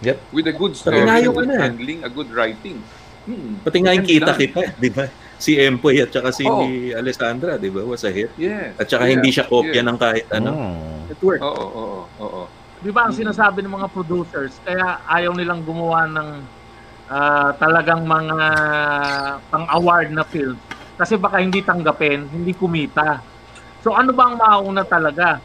Yep. 0.00 0.16
With 0.32 0.48
a 0.48 0.56
good 0.56 0.72
story, 0.72 1.04
a 1.04 1.20
good 1.28 1.52
na 1.52 1.60
eh. 1.60 1.62
handling, 1.68 2.00
a 2.00 2.08
good 2.08 2.32
writing. 2.32 2.80
Hmm. 3.28 3.60
Pati 3.60 3.78
nga 3.84 3.92
yung 3.92 4.08
kita 4.08 4.32
kita, 4.32 4.72
di 4.80 4.88
ba? 4.88 5.04
Si 5.36 5.60
Empoy 5.60 6.00
at 6.00 6.08
saka 6.08 6.32
si 6.32 6.48
Oo. 6.48 6.64
Alessandra, 6.96 7.60
di 7.60 7.68
ba? 7.68 7.84
Was 7.84 8.08
a 8.08 8.10
hit. 8.10 8.32
Yes. 8.40 8.72
At 8.80 8.88
saka 8.88 9.04
Yeah. 9.04 9.12
hindi 9.12 9.28
siya 9.28 9.44
kopya 9.44 9.84
Yeah. 9.84 9.88
ng 9.92 9.96
kahit 10.00 10.26
ano. 10.32 10.50
Mm. 10.56 11.12
It 11.12 11.20
worked. 11.20 11.44
Oo, 11.44 11.64
oo, 11.68 12.00
oo. 12.16 12.42
Di 12.80 12.88
ba 12.88 13.08
ang 13.08 13.14
sinasabi 13.14 13.60
ng 13.60 13.76
mga 13.76 13.88
producers, 13.92 14.56
kaya 14.64 15.04
ayaw 15.04 15.36
nilang 15.36 15.60
gumawa 15.68 16.08
ng 16.08 16.28
ah, 17.12 17.52
talagang 17.60 18.08
mga 18.08 18.38
pang-award 19.52 20.08
na 20.16 20.24
film. 20.24 20.56
Kasi 20.96 21.20
baka 21.20 21.40
hindi 21.44 21.60
tanggapin, 21.60 22.28
hindi 22.32 22.56
kumita. 22.56 23.20
So 23.84 23.92
ano 23.92 24.12
ba 24.16 24.32
ang 24.32 24.36
mauna 24.40 24.84
talaga? 24.84 25.40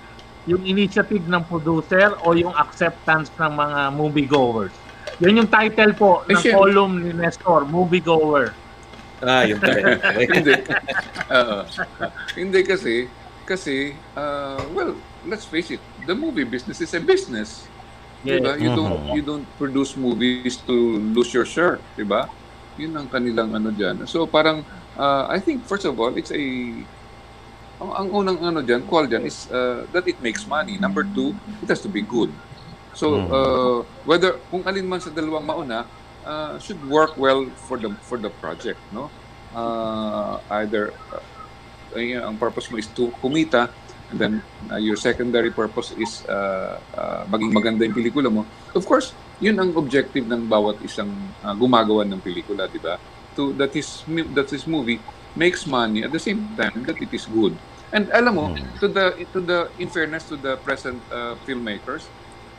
Yung 0.47 0.63
initiative 0.63 1.25
ng 1.25 1.43
producer 1.47 2.15
o 2.23 2.37
yung 2.37 2.53
acceptance 2.55 3.33
ng 3.35 3.51
mga 3.51 3.79
moviegoers? 3.97 4.75
Yan 5.23 5.39
yung 5.43 5.49
title 5.49 5.95
po 5.95 6.27
ng 6.27 6.39
syempre. 6.39 6.55
column 6.59 6.95
ni 6.99 7.11
Nestor, 7.15 7.63
Moviegoer. 7.63 8.51
Ah, 9.23 9.47
yung 9.47 9.63
kaya. 9.63 9.95
hindi. 10.35 10.53
Oo. 11.31 11.57
hindi 12.35 12.59
kasi, 12.67 13.07
kasi, 13.47 13.95
uh, 14.19 14.59
well, 14.75 14.91
let's 15.23 15.47
face 15.47 15.71
it, 15.71 15.81
the 16.05 16.15
movie 16.15 16.45
business 16.45 16.79
is 16.79 16.93
a 16.93 17.01
business. 17.01 17.65
Yeah. 18.21 18.41
Diba? 18.41 18.51
You 18.57 18.69
don't 18.73 18.93
Mhm. 19.05 19.13
you 19.17 19.21
don't 19.25 19.47
produce 19.57 19.93
movies 19.97 20.57
to 20.65 20.73
lose 21.13 21.29
your 21.33 21.45
shirt, 21.45 21.81
'di 21.93 22.05
ba? 22.05 22.29
Yun 22.77 22.93
ang 22.97 23.07
kanilang 23.09 23.53
ano 23.53 23.69
diyan. 23.69 24.05
So 24.09 24.25
parang 24.25 24.65
uh, 24.97 25.25
I 25.29 25.37
think 25.41 25.65
first 25.65 25.85
of 25.85 25.93
all, 25.97 26.13
it's 26.17 26.31
a 26.33 26.43
ang, 27.81 27.91
ang 27.91 28.07
unang 28.11 28.39
ano 28.39 28.59
diyan, 28.63 28.87
call 28.87 29.05
diyan 29.05 29.23
is 29.27 29.45
uh, 29.51 29.83
that 29.91 30.05
it 30.07 30.17
makes 30.23 30.47
money. 30.47 30.79
Number 30.79 31.03
two, 31.03 31.35
it 31.61 31.67
has 31.69 31.81
to 31.83 31.91
be 31.91 32.01
good. 32.01 32.31
So 32.95 33.19
Mhm. 33.19 33.27
uh, 33.29 33.77
whether 34.07 34.39
kung 34.47 34.63
alin 34.63 34.87
man 34.87 35.03
sa 35.03 35.11
dalawang 35.11 35.43
mauna 35.45 35.85
uh, 36.23 36.55
should 36.57 36.79
work 36.81 37.19
well 37.19 37.45
for 37.67 37.77
the 37.77 37.91
for 38.01 38.17
the 38.17 38.31
project, 38.31 38.79
no? 38.89 39.11
Uh, 39.55 40.39
either 40.63 40.91
uh, 41.13 41.23
ang 42.27 42.35
purpose 42.35 42.67
mo 42.67 42.75
is 42.75 42.91
to 42.91 43.07
kumita 43.23 43.71
and 44.09 44.17
then 44.21 44.33
uh, 44.69 44.77
your 44.77 44.95
secondary 44.97 45.51
purpose 45.51 45.91
is 45.95 46.23
uh, 46.29 46.77
uh, 46.93 47.23
maging 47.29 47.51
maganda 47.53 47.81
yung 47.85 47.95
pelikula 47.97 48.29
mo. 48.29 48.47
Of 48.75 48.85
course, 48.85 49.17
yun 49.41 49.57
ang 49.57 49.73
objective 49.75 50.25
ng 50.27 50.45
bawat 50.47 50.81
isang 50.81 51.33
uh, 51.41 51.55
gumagawa 51.57 52.05
ng 52.05 52.21
pelikula, 52.21 52.69
di 52.69 52.79
ba? 52.79 53.01
To 53.35 53.51
that 53.59 53.73
his 53.75 54.05
that 54.31 54.47
his 54.49 54.63
movie 54.65 55.03
makes 55.35 55.67
money 55.67 56.05
at 56.07 56.11
the 56.13 56.21
same 56.21 56.55
time 56.55 56.85
that 56.87 56.95
it 57.01 57.11
is 57.11 57.27
good. 57.27 57.59
And 57.91 58.07
alam 58.11 58.33
mo, 58.35 58.45
Hmm. 58.55 58.75
to 58.79 58.87
the 58.87 59.05
to 59.31 59.39
the 59.43 59.59
in 59.75 59.89
fairness 59.91 60.27
to 60.31 60.37
the 60.39 60.57
present 60.63 61.03
uh, 61.11 61.35
filmmakers, 61.43 62.11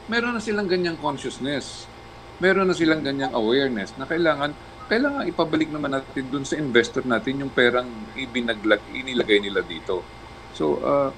meron 0.09 0.37
na 0.37 0.43
silang 0.43 0.69
ganyang 0.69 0.99
consciousness. 1.01 1.91
Meron 2.37 2.69
na 2.69 2.77
silang 2.77 3.01
ganyang 3.01 3.33
awareness 3.33 3.97
na 3.97 4.05
kailangan 4.05 4.59
kailangan 4.87 5.27
ipabalik 5.27 5.71
naman 5.73 5.99
natin 5.99 6.25
dun 6.29 6.45
sa 6.47 6.61
investor 6.61 7.03
natin 7.09 7.43
yung 7.43 7.53
perang 7.55 8.13
ibinaglag 8.15 8.85
inilagay 8.87 9.41
nila 9.43 9.65
dito. 9.65 10.13
So, 10.53 10.81
uh, 10.85 11.11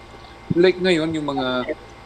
like 0.54 0.78
ngayon 0.80 1.12
yung 1.12 1.26
mga 1.26 1.48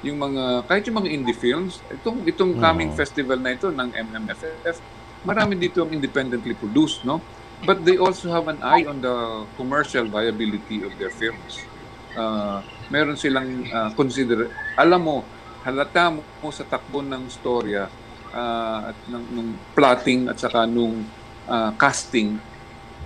yung 0.03 0.18
mga 0.18 0.66
kahit 0.66 0.82
yung 0.90 0.99
mga 0.99 1.11
indie 1.14 1.36
films, 1.36 1.86
itong 1.86 2.26
itong 2.26 2.59
coming 2.59 2.90
Mm. 2.90 2.99
festival 2.99 3.38
na 3.38 3.55
ito 3.55 3.70
ng 3.70 3.90
MMFF, 3.95 4.82
marami 5.22 5.55
dito 5.55 5.78
ang 5.82 5.95
independently 5.95 6.59
produced, 6.59 7.07
no? 7.07 7.22
But 7.62 7.86
they 7.86 7.95
also 7.95 8.26
have 8.34 8.51
an 8.51 8.59
eye 8.59 8.82
on 8.82 8.99
the 8.99 9.14
commercial 9.55 10.11
viability 10.11 10.82
of 10.82 10.99
their 10.99 11.14
films. 11.14 11.70
Uh, 12.12 12.59
meron 12.90 13.14
silang 13.14 13.62
uh, 13.70 13.95
consider 13.95 14.51
alam 14.74 15.01
mo, 15.01 15.16
halata 15.62 16.11
mo 16.11 16.51
sa 16.51 16.66
takbo 16.66 17.01
ng 17.01 17.30
storya 17.30 17.95
uh, 18.34 18.90
at 18.90 18.99
ng, 19.07 19.24
ng 19.30 19.49
plotting 19.72 20.26
at 20.26 20.36
saka 20.36 20.66
nung 20.66 21.07
uh, 21.47 21.70
casting 21.78 22.43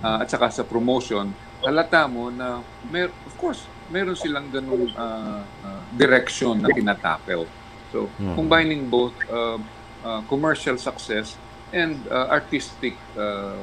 uh, 0.01 0.25
at 0.25 0.27
saka 0.27 0.49
sa 0.49 0.63
promotion, 0.65 1.37
halata 1.61 2.09
mo 2.09 2.33
na 2.33 2.65
mer 2.81 3.13
of 3.21 3.37
course, 3.37 3.69
meron 3.87 4.15
silang 4.15 4.51
ganung 4.51 4.91
uh, 4.93 5.41
uh, 5.43 5.81
direction 5.95 6.59
na 6.59 6.69
tinatapel. 6.69 7.47
So, 7.91 8.11
Mhm. 8.19 8.35
combining 8.35 8.81
both 8.91 9.15
uh, 9.31 9.55
uh, 10.03 10.21
commercial 10.27 10.75
success 10.75 11.39
and 11.71 11.95
uh, 12.11 12.27
artistic 12.27 12.99
uh, 13.15 13.55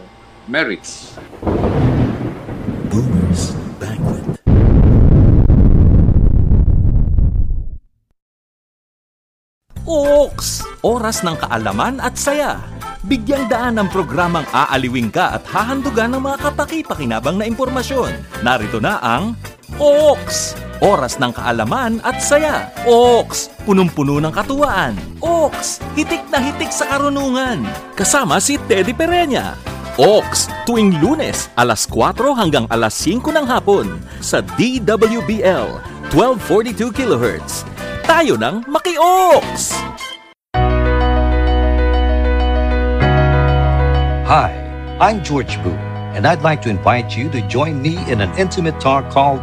merits. 0.48 1.12
Boomer's 2.88 3.52
Banquet. 3.76 4.40
Oaks! 9.84 10.64
Oras 10.80 11.20
ng 11.20 11.36
kaalaman 11.36 12.00
at 12.00 12.16
saya. 12.16 12.60
Bigyang 13.04 13.52
daan 13.52 13.76
ng 13.76 13.88
programang 13.92 14.48
aaliwing 14.48 15.12
ka 15.12 15.36
at 15.36 15.44
hahandugan 15.44 16.16
ng 16.16 16.24
mga 16.24 16.40
kapaki-pakinabang 16.40 17.36
na 17.36 17.44
impormasyon. 17.44 18.16
Narito 18.40 18.80
na 18.80 18.96
ang 19.04 19.36
Oaks! 19.74 20.54
Oras 20.78 21.18
ng 21.18 21.34
kaalaman 21.34 21.98
at 22.06 22.22
saya. 22.22 22.70
Oaks! 22.86 23.50
Punong-puno 23.66 24.22
ng 24.22 24.30
katuwaan. 24.30 24.94
Oaks! 25.18 25.82
Hitik 25.98 26.22
na 26.30 26.38
hitik 26.38 26.70
sa 26.70 26.86
karunungan. 26.86 27.66
Kasama 27.98 28.38
si 28.38 28.54
Teddy 28.70 28.94
Pereña. 28.94 29.58
Oaks! 29.98 30.46
Tuwing 30.62 30.94
lunes, 31.02 31.50
alas 31.58 31.90
4 31.90 32.14
hanggang 32.38 32.70
alas 32.70 32.94
5 33.02 33.34
ng 33.34 33.46
hapon 33.50 33.98
sa 34.22 34.46
DWBL 34.54 35.66
1242 36.14 36.94
kHz. 36.94 37.66
Tayo 38.06 38.38
ng 38.38 38.62
Maki-Oaks! 38.70 39.74
Hi, 44.30 44.54
I'm 45.02 45.18
George 45.26 45.58
Boo, 45.66 45.74
and 46.14 46.30
I'd 46.30 46.46
like 46.46 46.62
to 46.62 46.70
invite 46.70 47.18
you 47.18 47.26
to 47.34 47.42
join 47.50 47.82
me 47.82 47.98
in 48.06 48.22
an 48.22 48.30
intimate 48.38 48.78
talk 48.78 49.10
called 49.10 49.42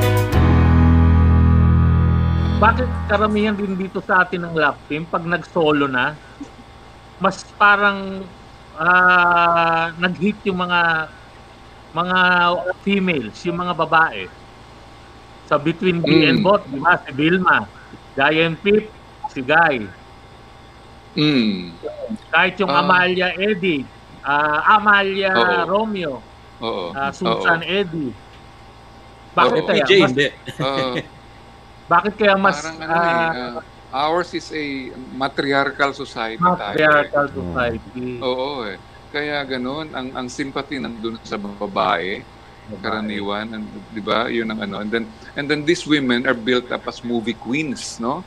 Bakit 2.61 2.85
karamihan 3.09 3.57
din 3.57 3.73
dito 3.73 4.05
sa 4.05 4.21
atin 4.21 4.45
ng 4.45 4.53
lap 4.53 4.77
team, 4.85 5.01
pag 5.09 5.25
nag-solo 5.25 5.89
na, 5.89 6.13
mas 7.17 7.41
parang 7.57 8.21
ah, 8.77 9.89
nag-hit 9.97 10.37
yung 10.45 10.61
mga 10.61 11.09
mga 11.91 12.19
females, 12.85 13.35
yung 13.43 13.57
mga 13.57 13.73
babae. 13.75 14.29
Sa 15.49 15.57
Between 15.57 15.99
Guy 15.99 16.29
and 16.29 16.39
Mm. 16.39 16.45
Bot, 16.45 16.63
di 16.69 16.79
ba? 16.79 16.95
Si 17.01 17.11
Vilma, 17.11 17.65
Guy 18.15 18.35
and 18.45 18.55
Pip, 18.61 18.87
si 19.27 19.41
Guy. 19.41 19.89
Mm. 21.17 21.75
Kahit 22.31 22.55
yung 22.61 22.71
Ah. 22.71 22.79
Amalia 22.79 23.35
Eddie, 23.35 23.83
ah, 24.23 24.79
Amalia 24.79 25.33
Oo. 25.35 25.65
Romeo, 25.67 26.23
Oo. 26.61 26.93
ah, 26.95 27.11
Susan 27.11 27.59
Oo. 27.59 27.67
Eddie. 27.67 28.13
Bakit 29.33 29.61
Oo. 29.65 29.67
kaya? 29.67 29.83
PJ, 29.83 29.91
Mas, 29.99 30.11
hindi. 30.13 30.27
Bakit 31.91 32.13
kaya 32.15 32.35
mas 32.39 32.57
parang 32.63 32.77
ano 32.79 32.99
eh, 33.03 33.27
ah, 33.27 33.59
ours 34.07 34.31
is 34.31 34.47
a 34.55 34.63
matriarchal 34.95 35.91
society 35.91 36.39
matriarchal 36.39 37.25
tayo. 37.27 37.35
society? 37.35 38.19
eh. 38.19 38.23
Oo 38.23 38.63
eh. 38.71 38.77
Kaya 39.11 39.43
ganun, 39.43 39.91
ang 39.91 40.07
ang 40.15 40.27
sympathy 40.31 40.79
nandun 40.79 41.19
sa 41.19 41.35
babae, 41.35 42.23
karaniwan, 42.79 43.47
and, 43.51 43.65
'di 43.91 44.01
ba? 44.01 44.31
'Yun 44.31 44.47
ang 44.47 44.59
ano. 44.63 44.75
And 44.79 44.87
then 44.87 45.05
and 45.35 45.45
then 45.51 45.67
these 45.67 45.83
women 45.83 46.23
are 46.23 46.37
built 46.37 46.71
up 46.71 46.87
as 46.87 47.03
movie 47.03 47.35
queens, 47.35 47.99
no? 47.99 48.23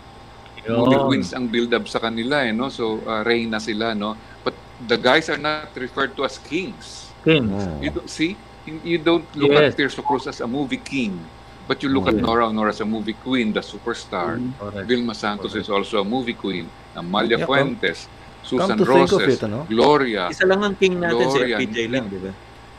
Movie 0.69 1.01
Yun. 1.01 1.05
queens 1.09 1.33
ang 1.33 1.49
build 1.49 1.73
up 1.73 1.89
sa 1.89 2.01
kanila 2.01 2.45
eh, 2.45 2.53
no? 2.53 2.69
So 2.69 3.01
uh, 3.05 3.25
reyna 3.25 3.57
sila, 3.61 3.97
no? 3.97 4.21
But 4.45 4.55
the 4.77 5.01
guys 5.01 5.33
are 5.33 5.41
not 5.41 5.65
referred 5.65 6.01
to 6.05 6.25
as 6.25 6.37
kings. 6.37 7.17
King. 7.25 7.49
You 7.81 7.89
don't 7.89 8.09
see, 8.09 8.37
you 8.65 9.01
don't 9.01 9.25
look 9.33 9.57
Yes. 9.57 9.73
at 9.73 9.77
Tirso 9.81 10.05
Cruz 10.05 10.29
as 10.29 10.41
a 10.41 10.49
movie 10.49 10.81
king, 10.81 11.33
but 11.67 11.83
you 11.83 11.89
look 11.89 12.07
at 12.07 12.15
Yes. 12.15 12.23
Nora 12.23 12.47
Honor 12.47 12.69
as 12.69 12.81
a 12.81 12.85
movie 12.85 13.17
queen, 13.17 13.53
the 13.53 13.61
superstar. 13.61 14.37
Correct. 14.59 14.87
Vilma 14.89 15.15
Santos 15.15 15.55
is 15.55 15.69
also 15.69 16.01
a 16.01 16.07
movie 16.07 16.35
queen. 16.35 16.69
Amalia 16.95 17.39
Yeah, 17.39 17.47
Fuentes, 17.47 18.07
Susan 18.45 18.77
to 18.79 18.85
think 18.85 19.09
of 19.11 19.19
Roses, 19.19 19.41
it, 19.41 19.43
ano? 19.43 19.65
Gloria. 19.67 20.29
Isa 20.31 20.45
lang 20.47 20.63
ang 20.63 20.77
king 20.77 21.01
natin, 21.01 21.27
si 21.27 21.39
Gloria. 21.41 21.57
PJ 21.59 21.77
lang, 21.91 22.05
di 22.07 22.19
ba? 22.21 22.33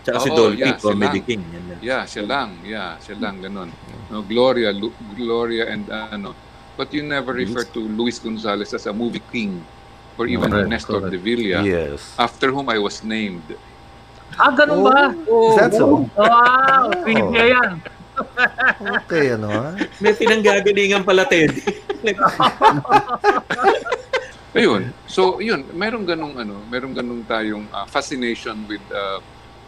Tsaka 0.06 0.18
si 0.22 0.30
Oo, 0.30 0.38
Dolphy, 0.38 0.62
yeah, 0.62 0.78
comedy 0.78 1.20
king. 1.26 1.42
Yan 1.50 1.64
lang. 1.66 1.80
Yeah, 1.82 2.04
siya 2.06 2.24
lang. 2.30 2.50
Yeah, 2.62 3.02
siya 3.02 3.16
lang 3.18 3.42
ganun. 3.42 3.74
No, 4.14 4.22
Gloria, 4.22 4.70
Lu- 4.70 4.94
Gloria 5.18 5.66
and 5.74 5.90
uh, 5.90 6.14
ano. 6.14 6.38
But 6.78 6.94
you 6.94 7.02
never 7.02 7.34
refer 7.34 7.66
to 7.66 7.82
Luis 7.82 8.22
Gonzalez 8.22 8.70
as 8.72 8.86
a 8.86 8.94
movie 8.94 9.24
king 9.34 9.66
or 10.16 10.28
even 10.30 10.52
Correct, 10.54 10.70
Nestor 10.70 11.02
correct. 11.02 11.12
de 11.12 11.18
Villa, 11.18 11.66
Yes. 11.66 12.14
after 12.22 12.54
whom 12.54 12.70
I 12.70 12.78
was 12.78 13.02
named. 13.02 13.44
Ah, 14.38 14.54
ganun 14.54 14.86
ba? 14.86 15.10
Is 15.16 15.56
that 15.58 15.74
so? 15.74 16.06
Wow, 16.14 16.92
trivia 17.02 17.44
yan. 17.58 17.72
Okay, 19.06 19.34
ano 19.34 19.48
ha? 19.50 19.76
May 20.00 20.14
pinanggagalingan 20.14 21.04
pala, 21.04 21.24
Ted. 21.26 21.52
Ayun. 24.56 24.96
So, 25.06 25.44
yun, 25.44 25.68
meron 25.76 26.08
ganung 26.08 26.40
ano, 26.40 26.64
meron 26.72 26.96
ganung 26.96 27.28
tayong 27.28 27.68
uh, 27.70 27.84
fascination 27.86 28.64
with 28.68 28.80
uh, 28.88 29.20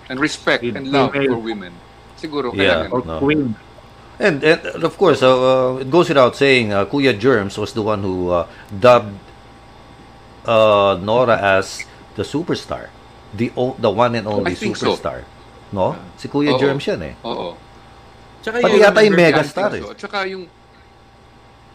and 0.07 0.15
respect 0.15 0.63
With 0.63 0.79
and 0.79 0.87
love 0.87 1.11
female. 1.11 1.35
for 1.35 1.39
women. 1.43 1.73
Siguro 2.15 2.55
Yeah. 2.55 2.87
kaya 2.87 2.95
Or 2.95 3.01
ganun. 3.03 3.07
No. 3.07 3.19
queen. 3.19 3.43
And, 4.17 4.41
and 4.41 4.59
of 4.81 4.97
course, 4.97 5.21
uh, 5.21 5.29
uh, 5.29 5.83
it 5.83 5.91
goes 5.91 6.07
without 6.09 6.33
saying, 6.35 6.73
uh, 6.73 6.85
Kuya 6.87 7.13
Germs 7.13 7.57
was 7.59 7.73
the 7.73 7.83
one 7.83 8.01
who 8.01 8.31
uh, 8.31 8.47
dubbed 8.71 9.13
uh, 10.47 10.97
Nora 11.03 11.37
as 11.37 11.83
the 12.15 12.23
superstar, 12.23 12.87
the 13.35 13.51
o- 13.55 13.75
the 13.77 13.91
one 13.91 14.15
and 14.15 14.25
only 14.25 14.53
I 14.53 14.55
think 14.55 14.73
so. 14.75 14.95
superstar. 14.95 15.21
No? 15.69 15.99
Si 16.15 16.25
Kuya 16.31 16.55
Oo. 16.55 16.59
Germs 16.63 16.87
yan 16.87 17.01
eh. 17.03 17.13
Oo. 17.27 17.53
Tsaka 18.47 18.57
Pati 18.57 18.71
yung, 18.71 18.79
yata 18.79 18.99
yung 19.03 19.17
megastar 19.19 19.69
eh. 19.75 19.81
Tsaka 19.93 20.17
yung 20.23 20.43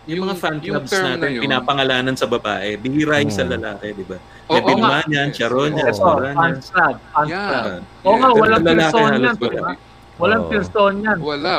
yung 0.02 0.26
mga 0.26 0.34
fan 0.34 0.56
yung 0.58 0.74
clubs 0.74 0.90
na 0.90 1.14
natin, 1.14 1.28
yun. 1.30 1.42
pinapangalanan 1.46 2.16
sa 2.16 2.26
babae, 2.26 2.74
bihira 2.74 3.20
yung 3.20 3.30
sa 3.30 3.44
Hmm. 3.44 3.54
lalaki, 3.54 3.92
di 3.92 4.02
ba? 4.02 4.16
May 4.48 4.60
Vilma 4.64 4.88
nga. 4.88 5.00
yan, 5.06 5.28
Oo. 5.30 5.62
yan, 5.62 5.84
Oh, 5.94 6.18
fans 6.34 6.66
club. 6.66 6.96
Fans 7.06 7.28
Yeah. 7.28 7.46
club. 7.46 7.64
Ah. 7.68 7.78
Oo 8.02 8.16
nga, 8.16 8.28
walang 8.32 8.62
person 8.64 8.80
yan. 8.98 9.12
wala. 9.14 9.30
di 9.30 9.48
ba? 9.54 9.72
Walang 10.18 10.42
Oo. 10.42 10.50
person 10.50 10.92
yan. 10.98 11.18
Wala. 11.20 11.52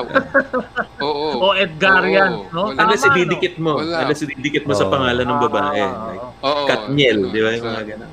Oo. 0.99 1.25
O 1.39 1.47
Edgar 1.55 2.03
Oo. 2.03 2.11
yan. 2.11 2.31
No? 2.49 2.61
Wala. 2.67 2.79
Unless 2.83 3.01
Tama, 3.01 3.15
ididikit 3.15 3.55
mo. 3.55 3.71
Wala. 3.77 3.95
Unless 4.03 4.21
ididikit 4.25 4.63
mo 4.65 4.73
sa 4.73 4.85
Oo. 4.85 4.91
pangalan 4.91 5.23
ng 5.23 5.39
babae. 5.39 5.79
Ah, 5.79 5.93
Like, 6.03 6.23
Oo. 6.43 6.63
Katniel, 6.67 7.17
di 7.29 7.39
ba? 7.39 7.49
Yung 7.49 7.61
Sa- 7.61 7.71
mga 7.71 7.83
ganun. 7.87 8.11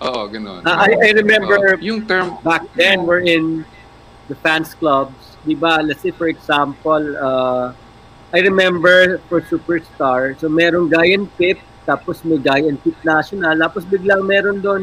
Oo, 0.00 0.20
ganun. 0.28 0.60
Ah, 0.62 0.76
I, 0.84 0.92
I 0.94 1.10
remember 1.10 1.58
Oo. 1.74 1.82
yung 1.82 2.04
term, 2.04 2.38
back 2.40 2.62
then 2.74 3.02
we're 3.02 3.24
in 3.24 3.66
the 4.28 4.34
fans 4.34 4.72
clubs, 4.74 5.36
di 5.44 5.54
ba? 5.54 5.80
Let's 5.82 6.00
say 6.00 6.10
for 6.10 6.28
example, 6.28 7.02
uh, 7.16 7.72
I 8.34 8.38
remember 8.40 9.18
for 9.28 9.40
Superstar, 9.42 10.34
so 10.38 10.48
merong 10.48 10.90
Guy 10.90 11.14
and 11.14 11.30
Pip, 11.36 11.58
tapos 11.86 12.24
may 12.24 12.38
Guy 12.38 12.66
and 12.66 12.80
Pip 12.82 12.96
National, 13.04 13.54
tapos 13.54 13.84
biglang 13.84 14.24
meron 14.26 14.58
doon 14.58 14.82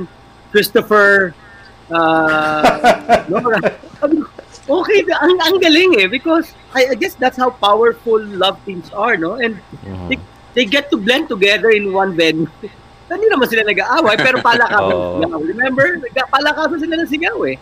Christopher 0.52 1.34
uh, 1.90 2.64
Nora. 3.32 3.60
Okay, 4.72 5.00
ang, 5.20 5.36
ang 5.42 5.58
galing 5.60 6.00
eh, 6.00 6.08
because 6.08 6.54
I, 6.72 6.94
I 6.94 6.96
guess 6.96 7.18
that's 7.18 7.36
how 7.36 7.50
powerful 7.50 8.22
love 8.24 8.56
teams 8.64 8.88
are, 8.94 9.18
no? 9.18 9.36
And 9.36 9.58
Mhm. 9.84 10.16
they 10.54 10.64
get 10.64 10.88
to 10.92 10.98
blend 11.00 11.28
together 11.28 11.72
in 11.72 11.92
one 11.92 12.16
venue. 12.16 12.48
Hindi 13.12 13.28
naman 13.28 13.52
sila 13.52 13.68
nag-aaway, 13.68 14.16
pero 14.16 14.40
palakasan 14.40 14.96
Oo. 14.96 15.20
sigaw. 15.20 15.40
Remember? 15.44 15.84
Palakasan 16.32 16.80
sila 16.80 16.96
ng 16.96 17.10
sigaw 17.12 17.38
eh. 17.44 17.60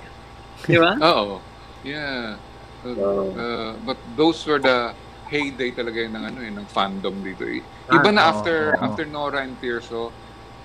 Di 0.69 0.77
ba? 0.77 0.93
oo. 1.01 1.41
Yeah. 1.83 2.35
Uh, 2.79 2.95
uh, 3.35 3.71
but 3.83 3.97
those 4.15 4.45
were 4.47 4.59
the 4.59 4.95
heyday 5.27 5.69
talaga 5.71 5.99
yun 6.07 6.15
ng 6.15 6.25
ano 6.25 6.39
eh, 6.41 6.51
ng 6.51 6.67
fandom 6.67 7.13
dito 7.21 7.43
eh. 7.45 7.61
Iba 7.91 8.09
na 8.09 8.27
Ah, 8.27 8.31
after 8.33 8.73
oo. 8.73 8.81
after 8.81 9.05
Nora 9.05 9.43
and 9.43 9.55
Tirso, 9.59 10.09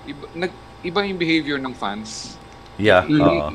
iba, 0.07 0.25
nag, 0.33 0.51
iba 0.81 0.99
yung 1.05 1.19
behavior 1.19 1.59
ng 1.59 1.75
fans. 1.75 2.35
Yeah. 2.79 3.03
I- 3.05 3.19
oo. 3.19 3.51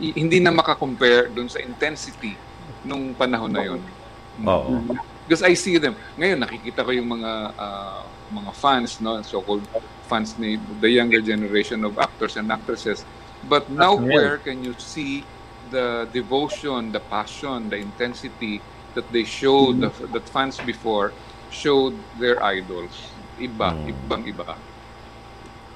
i- 0.00 0.16
hindi 0.16 0.40
na 0.40 0.50
makakompare 0.50 1.30
dun 1.30 1.48
sa 1.48 1.60
intensity 1.60 2.34
nung 2.82 3.12
panahon 3.14 3.52
na 3.52 3.62
yun. 3.64 3.80
Oo. 4.42 4.82
Because 5.28 5.44
I 5.44 5.52
see 5.52 5.76
them. 5.76 5.92
Ngayon, 6.16 6.40
nakikita 6.40 6.80
ko 6.80 6.90
yung 6.90 7.08
mga 7.08 7.32
ah, 7.54 8.02
mga 8.28 8.52
fans, 8.52 9.00
no? 9.00 9.20
so-called 9.22 9.64
fans 10.04 10.36
ni 10.36 10.56
the 10.80 10.88
younger 10.88 11.20
generation 11.20 11.84
of 11.84 11.96
actors 11.96 12.36
and 12.36 12.48
actresses. 12.48 13.04
But 13.44 13.68
now, 13.68 13.94
where 13.94 14.36
can 14.36 14.64
you 14.64 14.72
see 14.76 15.22
the 15.70 16.08
devotion, 16.10 16.92
the 16.92 17.00
passion, 17.00 17.68
the 17.68 17.76
intensity 17.76 18.60
that 18.94 19.06
they 19.12 19.24
showed, 19.24 19.80
the, 19.80 19.90
that 20.10 20.28
fans 20.28 20.58
before 20.58 21.12
showed 21.50 21.94
their 22.18 22.42
idols? 22.42 22.92
Iba, 23.38 23.70
Mm. 23.70 23.86
ibang 23.88 24.22
iba. 24.26 24.56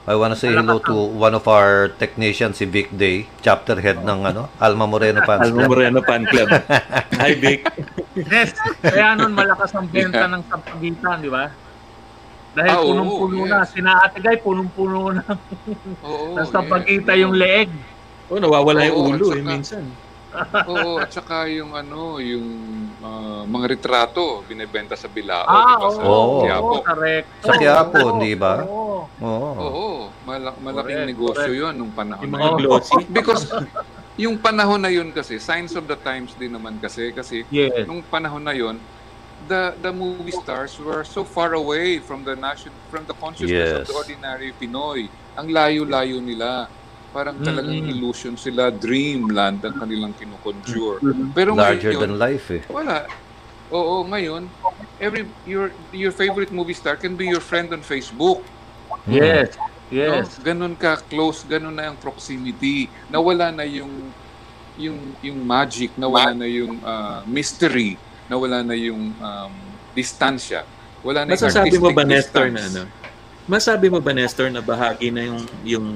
I 0.03 0.18
wanna 0.18 0.34
say 0.34 0.51
hello 0.51 0.82
to 0.82 0.95
one 0.99 1.30
of 1.30 1.47
our 1.47 1.95
technicians, 1.95 2.59
si 2.59 2.66
Vic 2.66 2.90
Day, 2.90 3.30
chapter 3.38 3.78
head 3.78 4.03
ng 4.03 4.26
ano, 4.26 4.51
Alma 4.59 4.82
Moreno 4.84 5.22
Alma 5.28 5.47
Club. 5.47 5.70
Moreno 5.70 6.03
Fan 6.03 6.26
Club. 6.26 6.51
Hi, 7.22 7.38
Vic. 7.38 7.62
Yes. 8.18 8.51
Kaya 8.82 9.14
nun 9.14 9.30
malakas 9.30 9.70
ang 9.72 9.86
benta 9.86 10.26
ng 10.26 10.43
sampagitan, 10.51 11.22
di 11.22 11.30
ba? 11.30 11.55
Dahil 12.53 12.68
Ah, 12.68 12.82
oo, 12.82 12.90
punong-puno 12.93 13.36
yes. 13.47 13.49
na. 13.49 13.59
Sina 13.64 13.90
Ate 14.03 14.18
Guy, 14.18 14.36
punong-puno 14.43 15.14
na. 15.14 15.22
Oo, 16.03 16.34
ng 16.36 16.45
yes. 16.45 16.51
sampagitan 16.51 17.16
yung 17.16 17.32
leeg. 17.32 17.70
Oh, 18.33 18.41
nawawala 18.41 18.80
yung 18.83 18.97
Oo, 18.97 19.09
ulo 19.12 19.26
eh, 19.28 19.37
saka- 19.37 19.45
minsan. 19.47 19.85
Oo, 20.72 20.97
at 20.97 21.12
saka 21.12 21.45
yung 21.45 21.76
ano, 21.76 22.16
yung 22.16 22.49
ah, 22.99 23.45
mga 23.45 23.66
retrato 23.68 24.41
binebenta 24.43 24.97
sa 24.97 25.05
Bilao, 25.07 25.45
Ah, 25.45 25.61
di 25.68 25.74
ba? 25.76 25.89
Sa 25.91 26.01
oo. 26.03 26.41
Quiapo. 26.41 26.74
correct. 26.80 27.28
Sa 27.45 27.53
Quiapo, 27.53 28.01
Oo, 28.01 28.16
di 28.16 28.33
ba? 28.33 28.64
Oo. 28.64 29.05
Oo. 29.20 29.51
Oo, 29.61 29.87
mala- 30.24 30.57
malaking 30.57 30.72
Correct, 30.97 31.11
negosyo 31.12 31.37
correct. 31.45 31.61
'yon 31.61 31.74
nung 31.76 31.93
panahon 31.93 32.24
Yung 32.24 32.33
na 32.33 32.39
mga 32.39 32.49
yun. 32.49 32.57
glossy. 32.59 33.03
Because 33.12 33.45
yung 34.16 34.37
panahon 34.39 34.80
na 34.80 34.89
yun 34.89 35.12
kasi, 35.12 35.37
signs 35.37 35.76
of 35.76 35.85
the 35.85 36.01
times 36.01 36.33
din 36.33 36.49
naman 36.51 36.80
kasi 36.80 37.12
kasi 37.12 37.45
Yes. 37.47 37.85
nung 37.85 38.01
panahon 38.03 38.41
na 38.41 38.57
yun, 38.57 38.80
the 39.43 39.76
the 39.76 39.93
movie 39.93 40.33
stars 40.33 40.72
were 40.78 41.05
so 41.05 41.26
far 41.26 41.53
away 41.53 41.99
from 41.99 42.22
the 42.22 42.33
nation 42.33 42.72
from 42.87 43.05
the 43.05 43.12
consciousness 43.14 43.53
of 43.70 43.85
Yes. 43.85 43.87
the 43.87 43.95
ordinary 43.95 44.49
Pinoy. 44.51 45.05
Ang 45.35 45.49
layo-layo 45.51 46.24
nila. 46.24 46.72
Parang 47.12 47.36
talagang 47.44 47.76
Mm-mm. 47.76 47.92
illusion 47.92 48.34
sila, 48.40 48.72
dreamland 48.72 49.60
ang 49.60 49.76
kanilang 49.76 50.16
kinukonjure. 50.16 51.04
Mm-hmm. 51.04 51.28
Pero 51.36 51.52
Larger 51.52 51.92
ngayon, 51.92 52.00
than 52.00 52.14
life 52.16 52.46
eh. 52.50 52.62
wala. 52.72 53.04
Oo, 53.72 54.04
ngayon, 54.08 54.48
every 54.96 55.28
your 55.44 55.72
your 55.92 56.12
favorite 56.12 56.52
movie 56.52 56.76
star 56.76 56.96
can 56.96 57.16
be 57.16 57.28
your 57.28 57.40
friend 57.40 57.72
on 57.72 57.84
Facebook. 57.84 58.40
Yes. 59.08 59.56
No? 59.56 59.68
Yes. 59.92 60.40
Ganun 60.40 60.72
ka 60.72 61.00
close, 61.08 61.44
ganun 61.44 61.76
na 61.76 61.92
yung 61.92 62.00
proximity. 62.00 62.88
Nawala 63.12 63.52
na 63.52 63.64
yung 63.68 63.92
yung 64.80 64.96
yung 65.20 65.36
magic, 65.44 65.92
nawala 66.00 66.32
na 66.32 66.48
yung 66.48 66.80
ah, 66.80 67.20
mystery, 67.28 68.00
nawala 68.28 68.64
na 68.64 68.72
yung 68.72 69.12
um, 69.20 69.52
distansya. 69.92 70.64
Wala 71.04 71.28
na 71.28 71.36
yung 71.36 71.44
Masasabi 71.44 71.76
mo 71.76 71.92
artistic 71.92 71.96
ba, 71.96 72.04
Nestor, 72.08 72.46
na 72.48 72.60
distance. 72.64 72.72
ano? 72.72 72.82
Masabi 73.44 73.86
mo 73.90 73.98
ba, 74.00 74.12
Nestor, 74.14 74.48
na 74.48 74.62
bahagi 74.62 75.10
na 75.10 75.22
yung, 75.26 75.42
yung 75.66 75.86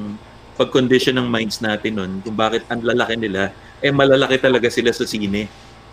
pag-condition 0.57 1.15
ng 1.15 1.29
minds 1.29 1.61
natin 1.61 1.93
nun, 1.95 2.13
kung 2.21 2.35
bakit 2.35 2.65
ang 2.67 2.81
lalaki 2.81 3.15
nila, 3.15 3.53
eh 3.79 3.93
malalaki 3.93 4.41
talaga 4.41 4.73
sila 4.73 4.91
sa 4.91 5.05
sine. 5.05 5.47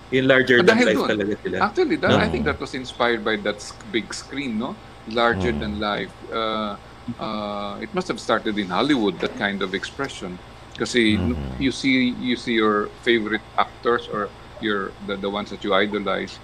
Yung 0.10 0.26
larger 0.26 0.62
than 0.62 0.78
Dahil 0.78 0.88
life 0.88 1.00
doon. 1.00 1.10
talaga 1.10 1.34
sila. 1.42 1.56
Actually, 1.60 1.98
that, 1.98 2.10
No? 2.10 2.18
I 2.18 2.28
think 2.30 2.46
that 2.46 2.58
was 2.58 2.72
inspired 2.74 3.22
by 3.22 3.36
that 3.42 3.60
big 3.90 4.08
screen, 4.14 4.56
no? 4.56 4.78
Larger 5.06 5.52
Mm. 5.52 5.60
than 5.60 5.72
life. 5.78 6.14
Uh, 6.32 6.80
uh, 7.20 7.76
it 7.78 7.92
must 7.92 8.08
have 8.08 8.18
started 8.18 8.56
in 8.56 8.72
Hollywood, 8.72 9.20
that 9.20 9.36
kind 9.36 9.60
of 9.60 9.76
expression. 9.76 10.40
Kasi 10.74 11.20
Mhm. 11.20 11.60
you 11.60 11.70
see 11.70 12.16
you 12.18 12.34
see 12.34 12.58
your 12.58 12.90
favorite 13.04 13.46
actors 13.54 14.10
or 14.10 14.32
your 14.58 14.90
the, 15.06 15.14
the 15.14 15.30
ones 15.30 15.52
that 15.52 15.62
you 15.62 15.70
idolize 15.70 16.40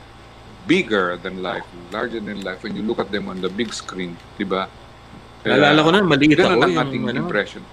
bigger 0.68 1.18
than 1.18 1.42
life, 1.42 1.66
larger 1.90 2.20
than 2.20 2.44
life 2.44 2.62
when 2.62 2.76
you 2.76 2.84
look 2.84 3.00
at 3.00 3.10
them 3.10 3.26
on 3.26 3.40
the 3.40 3.50
big 3.50 3.74
screen, 3.74 4.14
di 4.36 4.46
ba? 4.46 4.70
Naalala 5.42 5.82
ko 5.82 5.90
na, 5.90 6.00
maliit 6.04 6.36
ganun 6.36 6.60
ako. 6.60 6.62
ang 6.62 6.74
Yung, 6.76 6.84
ating 6.84 7.04
ano, 7.10 7.18
impression. 7.18 7.64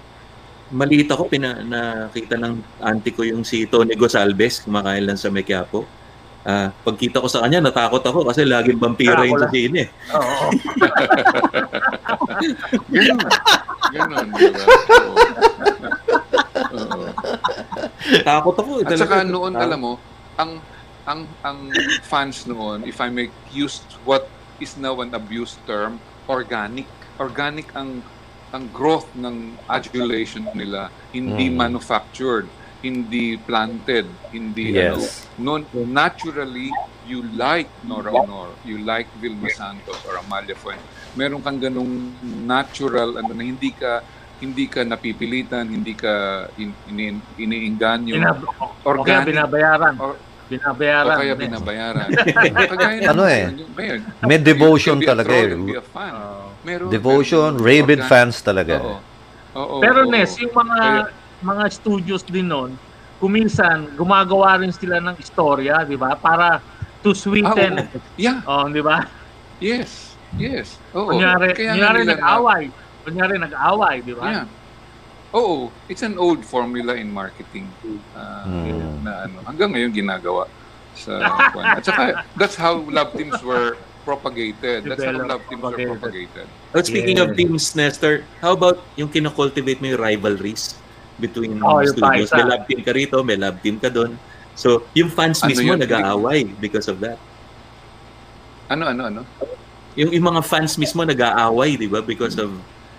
Maliit 0.69 1.07
ako, 1.07 1.27
pina, 1.27 1.57
nakita 1.57 2.35
ng 2.35 2.53
auntie 2.79 3.11
ko 3.11 3.21
yung 3.21 3.41
si 3.41 3.65
Tony 3.65 3.93
Gosalves, 3.93 4.61
kumakain 4.61 5.03
lang 5.03 5.15
sa 5.15 5.29
Mequiapo. 5.29 5.87
Ah, 6.41 6.71
pagkita 6.71 7.19
ko 7.19 7.27
sa 7.27 7.43
kanya, 7.43 7.59
natakot 7.59 7.99
ako 7.99 8.23
kasi 8.23 8.47
laging 8.47 8.79
vampira 8.79 9.19
Ah, 9.19 9.27
yung 9.27 9.35
sa 9.37 9.51
sine. 9.51 9.91
Oo. 10.09 10.47
Ganun. 12.89 13.19
Ganun, 13.89 14.27
di 14.31 14.47
ba? 14.47 14.63
Oo. 16.73 17.03
Takot 18.23 18.55
ako. 18.55 18.71
eh, 18.79 18.85
At 18.85 18.95
saka 18.95 19.27
noon, 19.27 19.53
alam 19.53 19.79
mo, 19.79 19.93
ang 20.35 20.63
ang 21.03 21.23
ang 21.41 21.67
fans 22.03 22.43
noon, 22.43 22.83
if 22.83 22.99
I 22.99 23.07
may 23.07 23.27
use 23.49 23.83
what 24.03 24.27
is 24.57 24.75
now 24.75 24.95
an 24.99 25.11
abused 25.11 25.59
term, 25.63 25.99
organic. 26.25 26.87
Organic 27.17 27.67
ang 27.73 27.99
ang 28.49 28.71
growth 28.71 29.11
ng 29.13 29.59
adulation 29.67 30.47
nila, 30.53 30.87
hindi 31.11 31.51
Mm. 31.51 31.55
manufactured, 31.57 32.47
hindi 32.79 33.35
planted, 33.35 34.07
hindi 34.31 34.71
Yes. 34.71 35.27
ano. 35.35 35.59
No, 35.59 35.83
naturally, 35.83 36.71
you 37.03 37.23
like 37.33 37.67
Nora 37.81 38.11
Honor, 38.13 38.55
you 38.61 38.79
like 38.79 39.07
Vilma 39.17 39.49
Santos 39.49 39.97
or 40.03 40.19
Amalia 40.19 40.53
Fuentes. 40.53 40.83
Meron 41.15 41.41
kang 41.41 41.57
ganung 41.57 42.13
natural 42.21 43.17
ano 43.17 43.31
na 43.31 43.43
hindi 43.43 43.71
ka 43.71 44.03
hindi 44.37 44.69
ka 44.69 44.85
napipilitan, 44.85 45.65
hindi 45.65 45.97
ka 45.97 46.45
in, 46.61 46.69
ini, 46.85 47.09
iniinganyo. 47.41 48.13
Binab- 48.13 48.45
o 48.45 48.69
kaya 48.85 48.85
Organic. 48.85 49.33
binabayaran. 49.33 49.97
Or- 49.97 50.19
binabayaran. 50.47 51.13
o 51.13 51.19
kaya 51.19 51.35
binabayaran. 51.35 52.07
Ano 53.11 53.23
eh, 53.23 53.51
ngayon, 53.69 53.99
may 54.21 54.39
devotion 54.39 54.97
talaga 54.99 55.31
eh. 55.31 55.53
Oo. 55.53 55.77
Meron, 56.63 56.87
Devotion, 56.89 57.51
meron. 57.53 57.63
rabid 57.63 57.99
Organ- 57.99 58.09
fans 58.09 58.35
talaga. 58.41 58.75
Oo. 58.77 58.97
Oo, 59.55 59.75
Pero 59.79 60.03
oo. 60.03 60.11
Nes, 60.11 60.35
yung 60.37 60.51
mga 60.51 60.77
Kaya- 60.77 61.09
mga 61.39 61.63
studios 61.69 62.21
din 62.23 62.45
noon, 62.45 62.75
kuminsan 63.17 63.93
gumagawa 63.93 64.57
rin 64.57 64.69
sila 64.69 64.99
ng 64.99 65.15
istorya, 65.17 65.81
'di 65.81 65.95
ba? 65.95 66.13
Para 66.13 66.59
to 67.01 67.09
Ah, 67.09 67.17
sweeten. 67.17 67.71
oo. 67.79 67.97
Yeah, 68.15 68.41
oh, 68.43 68.65
'di 68.65 68.81
ba? 68.81 69.05
yes. 69.59 70.13
Yes. 70.35 70.75
Oo. 70.91 71.07
Kunyari, 71.09 71.55
Kaya 71.55 71.71
kunyari 71.73 71.99
na- 72.03 72.11
nag-away. 72.13 72.63
Kunyari 73.01 73.35
nag-away, 73.37 73.95
'di 74.01 74.13
ba? 74.13 74.25
Yeah. 74.27 74.45
Oo, 75.29 75.67
it's 75.85 76.01
an 76.01 76.15
old 76.15 76.41
formula 76.41 76.95
in 76.95 77.11
marketing 77.11 77.67
uh, 78.15 78.47
Hmm. 78.47 79.03
na 79.03 79.27
ano, 79.27 79.37
hanggang 79.43 79.75
ngayon 79.75 79.91
ginagawa 79.91 80.47
sa. 80.95 81.19
At 81.77 81.83
saka, 81.83 82.03
that's 82.33 82.55
how 82.55 82.79
love 82.87 83.11
teams 83.11 83.35
were 83.41 83.75
propagated. 84.01 84.87
That's 84.87 85.03
how 85.03 85.11
love 85.13 85.43
teams 85.45 85.59
were 85.59 85.75
propagated. 85.75 85.99
propagated. 86.31 86.47
But 86.71 86.87
speaking 86.87 87.19
Yeah. 87.19 87.27
of 87.27 87.35
teams, 87.35 87.75
Nestor, 87.75 88.23
how 88.39 88.55
about 88.55 88.79
yung 88.95 89.11
kinocultivate 89.11 89.83
mo 89.83 89.91
yung 89.91 89.99
rivalries 89.99 90.79
between 91.17 91.59
Oh, 91.59 91.83
yung 91.83 91.91
studios? 91.91 92.31
paisa. 92.31 92.39
May 92.39 92.47
love 92.47 92.63
team 92.65 92.81
ka 92.81 92.91
rito, 92.93 93.17
may 93.19 93.35
love 93.35 93.59
team 93.59 93.75
ka 93.77 93.91
doon. 93.91 94.15
So, 94.55 94.87
yung 94.95 95.11
fans 95.11 95.43
Ano 95.43 95.51
mismo 95.51 95.75
yun? 95.75 95.77
nag-aaway 95.77 96.47
because 96.57 96.87
of 96.87 96.97
that. 96.97 97.19
Ano, 98.67 98.87
ano, 98.87 99.01
ano? 99.05 99.21
Yung, 99.93 100.11
yung 100.13 100.25
mga 100.25 100.41
fans 100.41 100.75
mismo 100.75 101.03
nag-aaway, 101.03 101.75
di 101.75 101.85
ba? 101.85 101.99
Because 101.99 102.37
of 102.37 102.55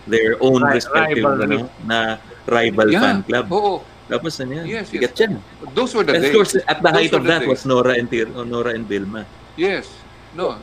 their 0.09 0.34
own 0.40 0.61
Ri- 0.61 0.74
respective 0.74 1.22
rivalry. 1.22 1.61
ano, 1.62 1.70
na 1.84 1.98
rival 2.44 2.88
Yeah. 2.88 3.00
fan 3.00 3.18
club. 3.22 3.46
Oo. 3.52 3.74
Tapos 4.09 4.40
ano 4.40 4.52
yan? 4.56 4.64
Yes, 4.64 4.88
Bigat 4.88 5.12
yes. 5.12 5.20
yan. 5.20 5.32
Those 5.76 5.92
were 5.92 6.02
the 6.02 6.16
And 6.16 6.24
of 6.24 6.32
days. 6.32 6.34
course, 6.34 6.52
at 6.56 6.80
the 6.80 6.88
Those 6.88 6.96
height 6.96 7.12
were 7.12 7.20
of 7.20 7.24
the 7.24 7.30
that 7.30 7.42
days. 7.44 7.52
was 7.52 7.61
Nora 7.62 7.92
and, 7.92 8.09
Tir- 8.09 8.32
Nora 8.42 8.72
and 8.72 8.88
Vilma. 8.88 9.22
Yes. 9.54 9.84
No. 10.32 10.56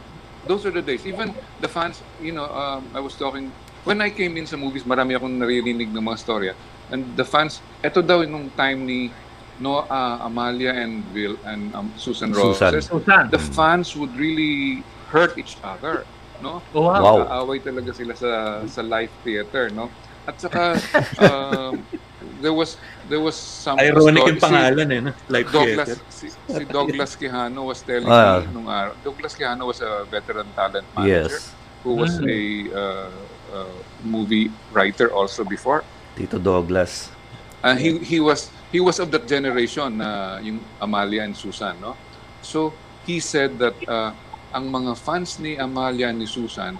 Those 0.45 0.65
are 0.65 0.73
the 0.73 0.81
days. 0.81 1.05
Even 1.05 1.29
the 1.57 1.69
fans, 1.69 2.01
you 2.17 2.33
know, 2.33 2.45
um, 2.45 2.85
I 2.93 2.99
was 2.99 3.13
talking, 3.13 3.49
when 3.83 4.01
I 4.01 4.09
came 4.09 4.33
in 4.35 4.45
sa 4.45 4.57
movies, 4.57 4.81
marami 4.81 5.13
akong 5.13 5.37
naririnig 5.37 5.89
ng 5.89 6.01
mga 6.01 6.17
storya. 6.17 6.53
And 6.89 7.13
the 7.13 7.25
fans, 7.25 7.61
eto 7.81 8.01
daw 8.01 8.21
nung 8.25 8.49
time 8.53 8.85
ni 8.85 9.09
no, 9.57 9.85
uh, 9.85 10.17
Amalia 10.21 10.73
and 10.73 11.01
Will 11.13 11.37
and 11.45 11.73
um, 11.73 11.89
Susan 11.97 12.29
Susan. 12.29 12.73
Roses, 12.75 12.89
Susan. 12.89 13.29
the 13.29 13.39
fans 13.39 13.93
would 13.95 14.13
really 14.17 14.81
hurt 15.09 15.37
each 15.37 15.57
other. 15.63 16.05
No? 16.41 16.61
Oh, 16.73 16.81
wow. 16.83 16.99
Wow. 17.01 17.17
Nag-aaway 17.23 17.59
talaga 17.63 17.91
sila 17.95 18.13
sa 18.15 18.31
sa 18.67 18.81
live 18.83 19.13
theater, 19.23 19.69
no? 19.71 19.87
At 20.25 20.41
saka 20.41 20.73
um, 21.25 21.85
there 22.41 22.53
was 22.53 22.75
there 23.07 23.21
was 23.21 23.37
some 23.37 23.77
Ironic 23.77 24.25
story- 24.25 24.31
yung 24.33 24.41
pangalan 24.41 24.87
eh. 24.91 24.99
No? 24.99 25.11
Like 25.29 25.47
Douglas, 25.49 25.87
theater. 25.87 26.01
si, 26.09 26.27
si 26.33 26.63
Douglas 26.65 27.13
Quijano 27.15 27.61
was 27.69 27.79
telling 27.85 28.09
Ah. 28.09 28.41
me 28.41 28.49
nung 28.51 28.67
araw. 28.67 28.93
Douglas 29.05 29.37
Quijano 29.37 29.69
was 29.69 29.79
a 29.79 30.03
veteran 30.09 30.49
talent 30.57 30.85
manager 30.97 31.29
Yes. 31.37 31.53
who 31.85 31.93
was 31.95 32.17
Mm. 32.17 32.25
a 32.27 32.39
uh, 32.73 33.09
uh, 33.53 33.75
movie 34.01 34.49
writer 34.73 35.13
also 35.13 35.45
before. 35.45 35.85
Tito 36.17 36.41
Douglas. 36.41 37.13
And 37.61 37.77
he 37.77 37.97
he 38.01 38.17
was 38.17 38.49
he 38.69 38.81
was 38.81 38.97
of 38.97 39.09
that 39.13 39.25
generation 39.25 40.01
na 40.01 40.37
yung 40.41 40.61
Amalia 40.77 41.21
and 41.25 41.33
Susan, 41.33 41.77
no? 41.77 41.93
So 42.41 42.73
he 43.05 43.21
said 43.21 43.57
that 43.61 43.77
uh, 43.85 44.13
ang 44.55 44.71
mga 44.71 44.95
fans 44.95 45.35
ni 45.43 45.59
Amalia 45.59 46.15
ni 46.15 46.23
Susan 46.23 46.79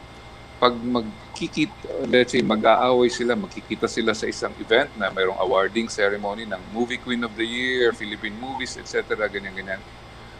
pag 0.56 0.72
magkikita, 0.80 2.08
let's 2.08 2.32
say, 2.32 2.40
mag-aaway 2.40 3.12
sila, 3.12 3.36
magkikita 3.36 3.92
sila 3.92 4.16
sa 4.16 4.24
isang 4.24 4.56
event 4.56 4.88
na 4.96 5.12
mayroong 5.12 5.36
awarding 5.44 5.92
ceremony 5.92 6.48
ng 6.48 6.62
Movie 6.72 6.96
Queen 6.96 7.20
of 7.28 7.36
the 7.36 7.44
Year, 7.44 7.92
Philippine 7.92 8.40
Movies, 8.40 8.80
etc., 8.80 9.28
ganyan-ganyan. 9.28 9.84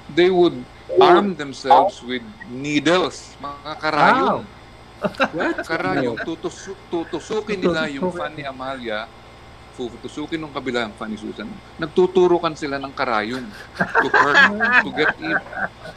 They 0.08 0.32
would 0.32 0.56
arm 0.96 1.36
themselves 1.36 2.00
with 2.00 2.24
needles, 2.48 3.36
mga 3.44 3.74
karayong. 3.84 4.44
Karayong. 5.68 6.18
Tutusu- 6.28 6.80
tutusukin 6.88 7.60
nila 7.60 7.92
yung 7.92 8.16
fan 8.16 8.32
ni 8.40 8.48
Amalia, 8.48 9.12
tutusukin 9.76 10.40
ng 10.40 10.52
kabila 10.52 10.88
ang 10.88 10.96
fan 10.96 11.12
ni 11.12 11.20
Susan. 11.20 11.44
Nagtuturukan 11.76 12.56
sila 12.56 12.80
ng 12.80 12.92
karayong 12.92 13.44
to 13.76 14.08
hurt, 14.08 14.40
to 14.82 14.90
get 14.92 15.12
in. 15.20 15.36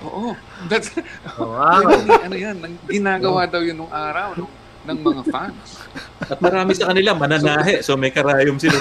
Oo. 0.03 0.35
That's, 0.67 0.91
Wow. 1.39 1.87
Really, 1.89 2.11
ano 2.19 2.37
yan, 2.37 2.57
ginagawa 2.85 3.47
daw 3.47 3.63
yun 3.63 3.79
nung 3.79 3.93
araw 3.93 4.35
nung, 4.35 4.51
ng 4.85 4.99
mga 4.99 5.23
fans. 5.31 5.79
At 6.21 6.39
marami 6.39 6.75
sa 6.75 6.91
kanila 6.91 7.15
mananahe. 7.15 7.79
So 7.81 7.95
may 7.95 8.11
karayom 8.11 8.59
sila. 8.59 8.79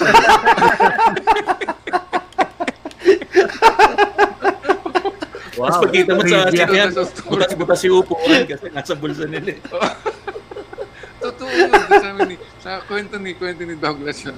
Wow. 5.57 5.67
Tapos 5.67 5.77
pagkita 5.83 6.11
mo 6.13 6.21
sa 6.23 6.37
Sa 6.47 7.03
story. 7.03 7.27
butas-butas 7.27 7.79
si 7.81 7.87
upuan 7.89 8.45
kasi 8.45 8.65
nasa 8.69 8.93
bulsa 8.93 9.25
nila 9.25 9.57
eh. 9.57 9.59
Totoo 11.27 11.49
yun. 11.49 11.71
Sabi 11.89 12.21
ni, 12.29 12.35
sa 12.61 12.79
kwento 12.85 13.17
ni, 13.17 13.33
kwento 13.33 13.65
ni 13.65 13.73
Douglas 13.75 14.21
yun. 14.21 14.37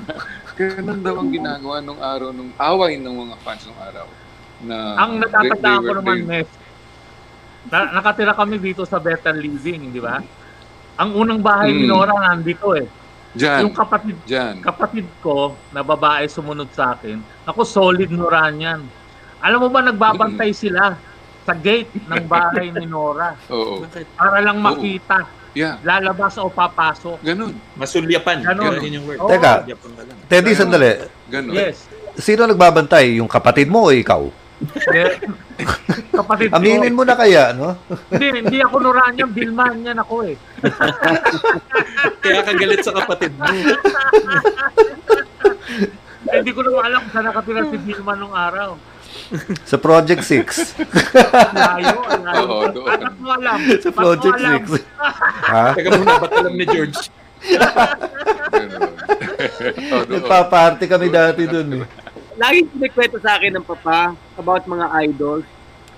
Ganun 0.59 0.99
daw 0.99 1.15
ang 1.23 1.31
ginagawa 1.31 1.79
nung 1.79 2.03
araw, 2.03 2.35
nung 2.35 2.51
away 2.59 2.99
ng 2.99 3.15
mga 3.15 3.35
fans 3.39 3.63
nung 3.63 3.79
araw. 3.79 4.03
Na 4.59 4.75
Ang 4.99 5.23
natatandaan 5.23 5.81
ko 5.87 5.93
naman, 6.03 6.17
Nes, 6.27 6.49
na, 7.71 7.95
nakatira 7.95 8.35
kami 8.35 8.59
dito 8.59 8.83
sa 8.83 8.99
Better 8.99 9.31
Living, 9.39 9.87
di 9.87 10.03
ba? 10.03 10.19
Ang 10.99 11.15
unang 11.15 11.39
bahay 11.39 11.71
ni 11.71 11.87
Mm. 11.87 11.91
Nora 11.95 12.11
nandito 12.11 12.75
eh. 12.75 12.83
Diyan, 13.31 13.61
Yung 13.63 13.75
kapatid 13.77 14.17
diyan. 14.27 14.59
kapatid 14.59 15.07
ko 15.23 15.55
na 15.71 15.79
babae 15.79 16.27
sumunod 16.27 16.67
sa 16.75 16.97
akin, 16.97 17.23
ako 17.47 17.61
solid 17.63 18.11
Noran 18.11 18.59
yan. 18.59 18.81
Alam 19.39 19.63
mo 19.63 19.67
ba, 19.71 19.79
nagbabantay 19.79 20.51
sila 20.51 20.99
sa 21.47 21.53
gate 21.55 22.03
ng 22.03 22.25
bahay 22.27 22.67
ni 22.75 22.83
Nora 22.83 23.31
Oo. 23.53 23.79
para 24.19 24.43
lang 24.43 24.59
Oo. 24.59 24.75
Yeah, 25.51 25.81
lalabas 25.81 26.37
o 26.37 26.45
papasok. 26.47 27.17
ganun. 27.19 27.57
Masulyapan. 27.73 28.45
Ganon. 28.45 28.77
Ganun 28.77 28.93
yung 28.93 29.05
word. 29.05 29.17
Oo. 29.17 29.29
Teka. 29.29 29.65
Teddy, 30.29 30.53
sandali. 30.53 31.09
Ganun. 31.27 31.57
Yes. 31.57 31.89
Sino 32.15 32.45
nagbabantay? 32.45 33.17
Yung 33.17 33.25
kapatid 33.25 33.65
mo 33.65 33.87
o 33.87 33.91
ikaw? 33.91 34.29
Kapatid. 36.11 36.51
Aminin 36.55 36.91
mo 36.91 37.01
na 37.01 37.15
kaya, 37.15 37.55
no? 37.55 37.79
Hindi, 38.11 38.27
hindi 38.43 38.57
ako 38.59 38.75
Noran 38.83 39.15
yan, 39.15 39.31
Bilman 39.31 39.87
yan 39.87 39.97
ako 39.97 40.27
eh. 40.27 40.35
Kaya 42.23 42.43
kagalit 42.43 42.83
sa 42.83 42.91
kapatid 42.91 43.31
mo. 43.39 43.47
Eh, 46.29 46.43
Hindi 46.43 46.51
ko 46.51 46.61
naman 46.61 46.83
alam 46.85 46.99
kung 47.07 47.13
saan 47.15 47.25
nakatira 47.25 47.61
si 47.71 47.77
Bilman 47.79 48.17
nung 48.19 48.35
araw. 48.35 48.75
Sa 49.69 49.77
Project 49.77 50.21
6. 50.25 50.79
Layo, 51.53 51.97
layo. 52.21 52.45
Oo, 52.49 52.65
doon. 52.73 52.89
Anak 52.89 53.13
mo 53.21 53.29
alam. 53.33 53.57
Sa 53.77 53.91
Project 53.93 54.35
Ba't 54.37 54.41
mo 54.41 54.49
alam? 54.49 54.63
6. 54.65 54.81
ha? 55.53 55.65
Teka 55.77 55.89
muna, 55.97 56.13
ba't 56.17 56.33
alam 56.33 56.53
ni 56.57 56.65
George? 56.65 56.97
Oh, 59.89 60.01
doon. 60.03 60.19
Nagpa-party 60.19 60.85
kami 60.89 61.07
dati 61.13 61.43
dun 61.47 61.85
eh. 61.85 61.85
lagi 62.39 62.63
kinikwento 62.71 63.19
sa 63.19 63.35
akin 63.35 63.59
ng 63.59 63.65
papa 63.67 64.15
about 64.39 64.63
mga 64.63 64.87
idols. 65.11 65.43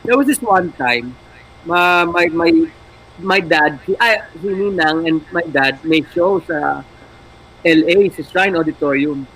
There 0.02 0.18
was 0.18 0.26
this 0.26 0.42
one 0.42 0.74
time, 0.74 1.14
ma 1.70 2.10
my 2.10 2.26
my 2.34 2.50
my 3.22 3.38
dad, 3.38 3.78
si, 3.86 3.94
ay, 4.02 4.26
si 4.42 4.50
Ninang 4.50 5.06
and 5.06 5.22
my 5.30 5.46
dad 5.46 5.78
may 5.86 6.02
show 6.10 6.42
sa 6.42 6.82
LA, 7.62 8.10
sa 8.10 8.26
Shrine 8.26 8.58
Auditorium. 8.58 9.30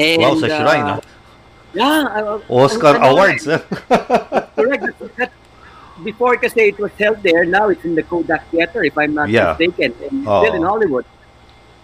And, 0.00 0.24
Wow, 0.24 0.40
sa 0.40 0.48
Shrine, 0.48 0.86
uh, 0.88 0.96
ah. 0.96 1.00
Yeah. 1.74 2.04
uh, 2.12 2.38
Oscar 2.48 2.96
ano, 2.96 3.16
Awards. 3.16 3.44
Correct. 4.56 4.84
That's, 5.16 5.34
before 6.02 6.36
kasi 6.36 6.72
it 6.72 6.78
was 6.78 6.92
held 6.98 7.22
there, 7.22 7.44
now 7.44 7.68
it's 7.68 7.84
in 7.84 7.94
the 7.94 8.02
Kodak 8.02 8.48
Theater, 8.50 8.82
if 8.84 8.96
I'm 8.96 9.14
not 9.14 9.28
Yeah. 9.28 9.56
mistaken, 9.56 9.94
and 10.04 10.26
Oo. 10.26 10.40
still 10.42 10.54
in 10.54 10.62
Hollywood. 10.62 11.06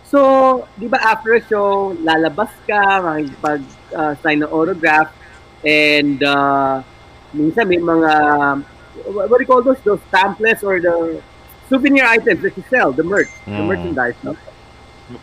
So, 0.09 0.65
di 0.81 0.89
ba 0.89 0.97
after 1.05 1.37
a 1.37 1.43
show, 1.45 1.93
lalabas 2.01 2.49
ka, 2.65 2.81
makikipag 3.05 3.61
uh, 3.93 4.13
sign 4.25 4.41
ng 4.41 4.49
autograph, 4.49 5.13
and 5.65 6.17
uh, 6.25 6.81
minsan 7.37 7.69
may 7.69 7.77
mga, 7.77 8.13
what 9.13 9.37
do 9.37 9.43
you 9.45 9.47
call 9.49 9.61
those? 9.61 9.81
Those 9.85 10.01
pamphlets 10.09 10.65
or 10.65 10.81
the 10.81 11.21
souvenir 11.69 12.09
items 12.09 12.41
that 12.41 12.57
you 12.57 12.65
sell, 12.73 12.93
the 12.93 13.05
merch, 13.05 13.29
the 13.45 13.61
Mm. 13.61 13.69
merchandise. 13.69 14.17
No? 14.25 14.33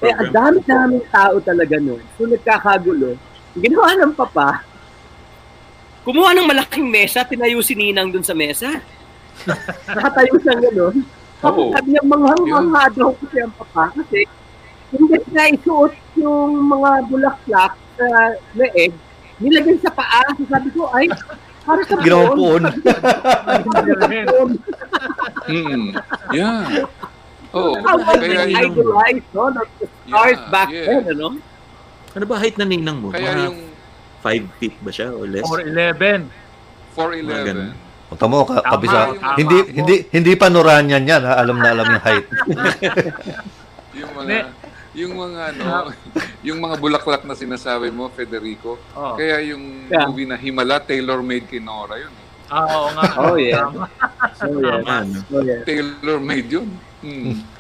Eh, 0.02 0.14
ang 0.14 0.30
dami-daming 0.34 1.06
tao 1.10 1.38
talaga 1.42 1.78
nun. 1.82 2.02
So, 2.18 2.30
nagkakagulo. 2.30 3.18
Ang 3.56 3.64
Ginawa 3.64 3.96
ng 3.96 4.12
papa, 4.12 4.68
kumuha 6.04 6.36
ng 6.36 6.44
malaking 6.44 6.92
mesa, 6.92 7.24
tinayo 7.24 7.64
si 7.64 7.72
Ninang 7.72 8.12
dun 8.12 8.24
sa 8.24 8.36
mesa. 8.36 8.84
Nakatayo 9.88 10.36
siyang 10.44 10.60
gano'n. 10.60 10.96
Tapos 11.40 11.64
Oo. 11.68 11.74
sabi 11.74 11.88
niya, 11.96 12.04
manghang-mangha 12.04 12.84
daw 12.92 13.16
kasi 13.16 13.38
ang 13.40 13.56
papa. 13.56 13.96
Kasi, 13.96 14.28
hindi 14.92 15.18
na 15.32 15.52
isuot 15.56 15.96
yung 16.20 16.68
mga 16.68 16.90
bulaklak 17.08 17.74
sa 17.96 18.08
leeg, 18.60 18.92
nilagay 19.40 19.80
sa 19.80 19.92
paa. 19.96 20.24
So, 20.36 20.44
sabi 20.52 20.70
ko, 20.76 20.92
ay, 20.92 21.08
para 21.64 21.82
sa 21.88 21.96
Ginawang 22.04 22.36
puon. 22.36 22.64
Puon. 23.64 24.52
Mm. 25.48 25.86
Yeah. 26.36 26.86
Oh, 27.56 27.80
kaya 27.80 28.20
they 28.20 28.52
yung, 28.52 28.76
idolized, 28.76 29.30
no? 29.32 29.48
The 29.48 29.88
stars 29.88 30.44
Yeah, 30.44 30.52
back 30.52 30.70
yeah. 30.76 30.88
then, 31.00 31.16
ano? 31.16 31.40
Ano 32.16 32.24
ba 32.26 32.40
height 32.40 32.56
na 32.56 32.64
ninang 32.64 32.98
mo? 32.98 33.12
kaya 33.12 33.30
Mga 33.30 33.44
yung 33.46 33.60
5 34.24 34.58
feet 34.58 34.76
ba 34.80 34.90
siya 34.90 35.12
or 35.12 35.28
less? 35.28 35.44
Or 35.44 35.60
11. 35.60 36.32
411. 36.96 37.76
Punta 38.08 38.26
mo, 38.26 38.38
ka, 38.42 38.58
Tama, 38.58 38.72
kabisa. 38.72 39.00
tama 39.12 39.36
Hindi, 39.36 39.58
po. 39.58 39.70
hindi, 39.74 39.96
hindi 40.10 40.34
pa 40.34 40.48
Noranian 40.48 41.04
yan, 41.04 41.22
ha? 41.22 41.34
Alam 41.36 41.58
na 41.58 41.70
alam 41.70 41.86
yung 41.88 42.04
height. 42.04 42.28
Yung 43.96 44.12
mga 44.14 44.28
Ne- 44.28 44.48
yung 44.94 45.12
mga 45.14 45.42
ano, 45.52 45.64
yung 46.48 46.60
mga 46.60 46.76
bulaklak 46.78 47.24
na 47.24 47.32
sinasabi 47.34 47.92
mo, 47.92 48.08
Federico. 48.10 48.80
Oh. 48.92 49.16
Kaya 49.16 49.44
yung 49.46 49.88
Yeah. 49.88 50.08
movie 50.08 50.24
na 50.24 50.36
Himala, 50.36 50.80
tailor-made 50.80 51.48
kay 51.48 51.60
Nora 51.60 51.96
yun. 51.98 52.12
eh. 52.12 52.24
Ah, 52.48 52.64
oo 52.64 52.88
nga. 52.92 53.04
Oh, 53.18 53.36
yeah. 53.36 53.66
Tama. 53.66 53.88
So, 54.34 54.46
yeah. 54.54 54.80
Tama, 54.80 54.96
no? 55.06 55.20
So, 55.22 55.36
yeah. 55.42 55.62
Tailor-made 55.64 56.48
yun. 56.50 56.68
Hmm. 57.02 57.40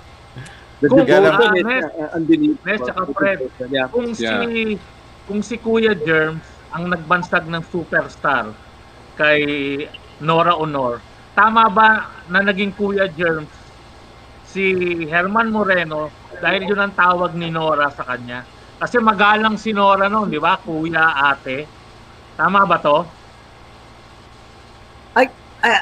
Kung- 0.89 1.07
uh, 1.07 2.09
unbelievable. 2.15 2.63
Nes, 2.65 2.79
tsaka 2.81 3.01
Fred. 3.15 3.39
Yeah. 3.71 3.88
Kung 3.89 4.11
si 4.13 4.77
kung 5.25 5.41
si 5.41 5.55
Kuya 5.57 5.97
Germs 5.97 6.45
ang 6.69 6.91
nagbansag 6.91 7.47
ng 7.49 7.63
superstar 7.71 8.51
kay 9.15 9.41
Nora 10.21 10.53
Honor, 10.53 10.99
tama 11.33 11.65
ba 11.71 12.11
na 12.29 12.43
naging 12.43 12.75
Kuya 12.75 13.09
Germs 13.09 13.49
si 14.45 14.71
Herman 15.09 15.49
Moreno 15.51 16.11
dahil 16.39 16.67
yun 16.67 16.79
ang 16.79 16.93
tawag 16.93 17.33
ni 17.33 17.49
Nora 17.49 17.89
sa 17.89 18.03
kanya? 18.05 18.43
Kasi 18.75 18.99
magalang 18.99 19.55
si 19.55 19.71
Nora 19.71 20.11
noon, 20.11 20.27
di 20.27 20.38
ba? 20.38 20.59
Kuya, 20.59 21.31
ate. 21.31 21.63
Tama 22.36 22.67
ba 22.67 22.77
to? 22.83 23.07
I, 25.15 25.31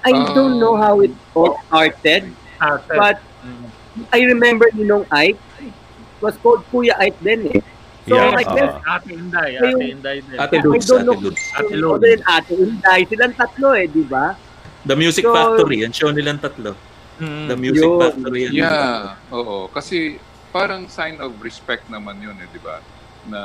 I 0.05 0.11
don't 0.31 0.61
know 0.63 0.77
how 0.79 1.01
it 1.03 1.11
all 1.35 1.59
started, 1.67 2.31
Ate. 2.61 2.95
but 2.95 3.17
Mm. 3.43 3.67
I 4.09 4.19
remember 4.23 4.65
ni 4.73 4.83
nung 4.83 5.05
Ike. 5.09 5.37
It 5.59 5.73
was 6.19 6.35
called 6.37 6.65
Kuya 6.67 6.97
Ike 6.97 7.19
then 7.21 7.45
eh. 7.49 7.61
So 8.03 8.15
Yeah, 8.15 8.35
I 8.35 8.43
guess, 8.43 8.73
uh, 8.75 8.93
Ate 8.93 9.09
Inday. 9.11 9.51
Ate 9.55 9.85
Inday 9.87 10.17
din. 10.19 10.35
Ate 10.35 10.55
don't 10.59 10.75
Ate 10.75 11.05
know. 11.07 11.15
Lutz. 11.15 11.39
Ate 11.55 11.73
Lutz. 11.73 12.01
Lutz. 12.03 12.21
Ate 12.25 12.53
Inday. 12.53 12.99
Silang 13.07 13.33
tatlo 13.33 13.69
eh, 13.73 13.87
di 13.87 14.03
ba? 14.03 14.35
The 14.83 14.91
Music 14.93 15.23
So- 15.23 15.31
Factory, 15.31 15.87
ang 15.87 15.95
show 15.95 16.11
nilang 16.11 16.37
tatlo. 16.37 16.75
Mm. 17.15 17.47
The 17.47 17.55
Music 17.55 17.87
Yun. 17.87 17.99
Factory. 18.01 18.41
yan. 18.45 18.59
Yeah, 18.59 19.15
oo. 19.31 19.71
Kasi 19.71 20.19
parang 20.51 20.91
sign 20.91 21.23
of 21.23 21.31
respect 21.39 21.87
naman 21.87 22.19
yun 22.19 22.35
eh, 22.35 22.49
di 22.51 22.59
ba? 22.59 22.83
Na 23.23 23.39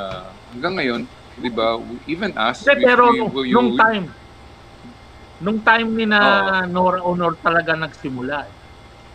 hanggang 0.50 0.74
ngayon, 0.74 1.00
di 1.38 1.50
ba, 1.54 1.78
even 2.06 2.34
us, 2.34 2.66
Hindi, 2.66 2.82
pero 2.82 3.14
we- 3.14 3.16
nung, 3.16 3.30
we- 3.30 3.52
nung 3.54 3.70
we- 3.70 3.78
time, 3.78 4.04
nung 5.38 5.60
time 5.62 5.88
ni 5.94 6.02
na 6.02 6.18
Nora 6.66 6.98
Honor 6.98 7.38
talaga 7.38 7.78
nagsimula. 7.78 8.42
eh. 8.42 8.52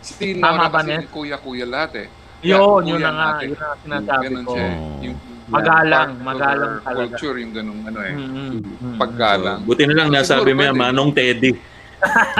Si 0.03 0.37
Tama 0.37 0.67
ba, 0.67 0.83
kasi 0.83 0.91
Nes? 0.91 1.07
kuya-kuya 1.09 1.65
lahat 1.65 1.91
eh. 2.03 2.07
Yun, 2.43 2.83
Yeah, 2.83 2.91
yun 2.91 2.99
na 2.99 3.11
nga, 3.11 3.27
natin. 3.39 3.47
yun 3.47 3.57
ang 3.57 3.79
sinasabi 3.79 4.25
ko. 4.43 4.51
siya 4.51 4.65
eh. 4.67 4.75
Oh. 4.75 4.99
Yung 5.01 5.17
Magalang, 5.43 6.23
magalang 6.23 6.79
talaga. 6.81 7.19
Culture, 7.19 7.35
yung 7.43 7.51
ganung 7.51 7.83
ano 7.83 7.99
eh. 7.99 8.15
Mm, 8.15 8.31
mm, 8.31 8.63
mm. 8.79 8.95
Paggalang. 8.95 9.59
Buti 9.67 9.83
na 9.83 9.95
lang 9.95 10.09
nasabi 10.09 10.55
mo 10.55 10.63
yan. 10.63 10.71
Manong 10.73 11.11
Teddy. 11.11 11.51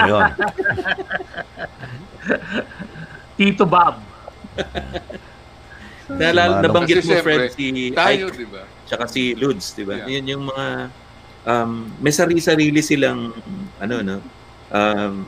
Yun. 0.02 0.24
Tito 3.36 3.64
Bob. 3.68 4.00
Manong. 6.08 6.60
nabanggit 6.60 7.00
mo, 7.00 7.12
Fred, 7.20 7.52
si 7.52 7.92
Tayo, 7.92 8.28
Ike, 8.28 8.36
di 8.36 8.46
ba? 8.48 8.62
tsaka 8.84 9.04
si 9.08 9.32
Ludes, 9.32 9.72
di 9.72 9.84
ba? 9.84 10.04
Yeah. 10.04 10.20
Yun 10.20 10.24
yung 10.28 10.44
mga, 10.48 10.66
um, 11.44 11.70
may 11.98 12.12
sarili-sarili 12.12 12.80
silang, 12.80 13.32
ano, 13.80 13.94
no, 14.00 14.16
um, 14.68 15.24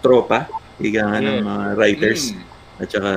tropa, 0.00 0.48
higa 0.76 1.02
nga 1.04 1.18
ng 1.18 1.38
Yes. 1.38 1.44
mga 1.44 1.64
writers, 1.74 2.22
Mm. 2.30 2.42
at 2.74 2.88
saka 2.90 3.10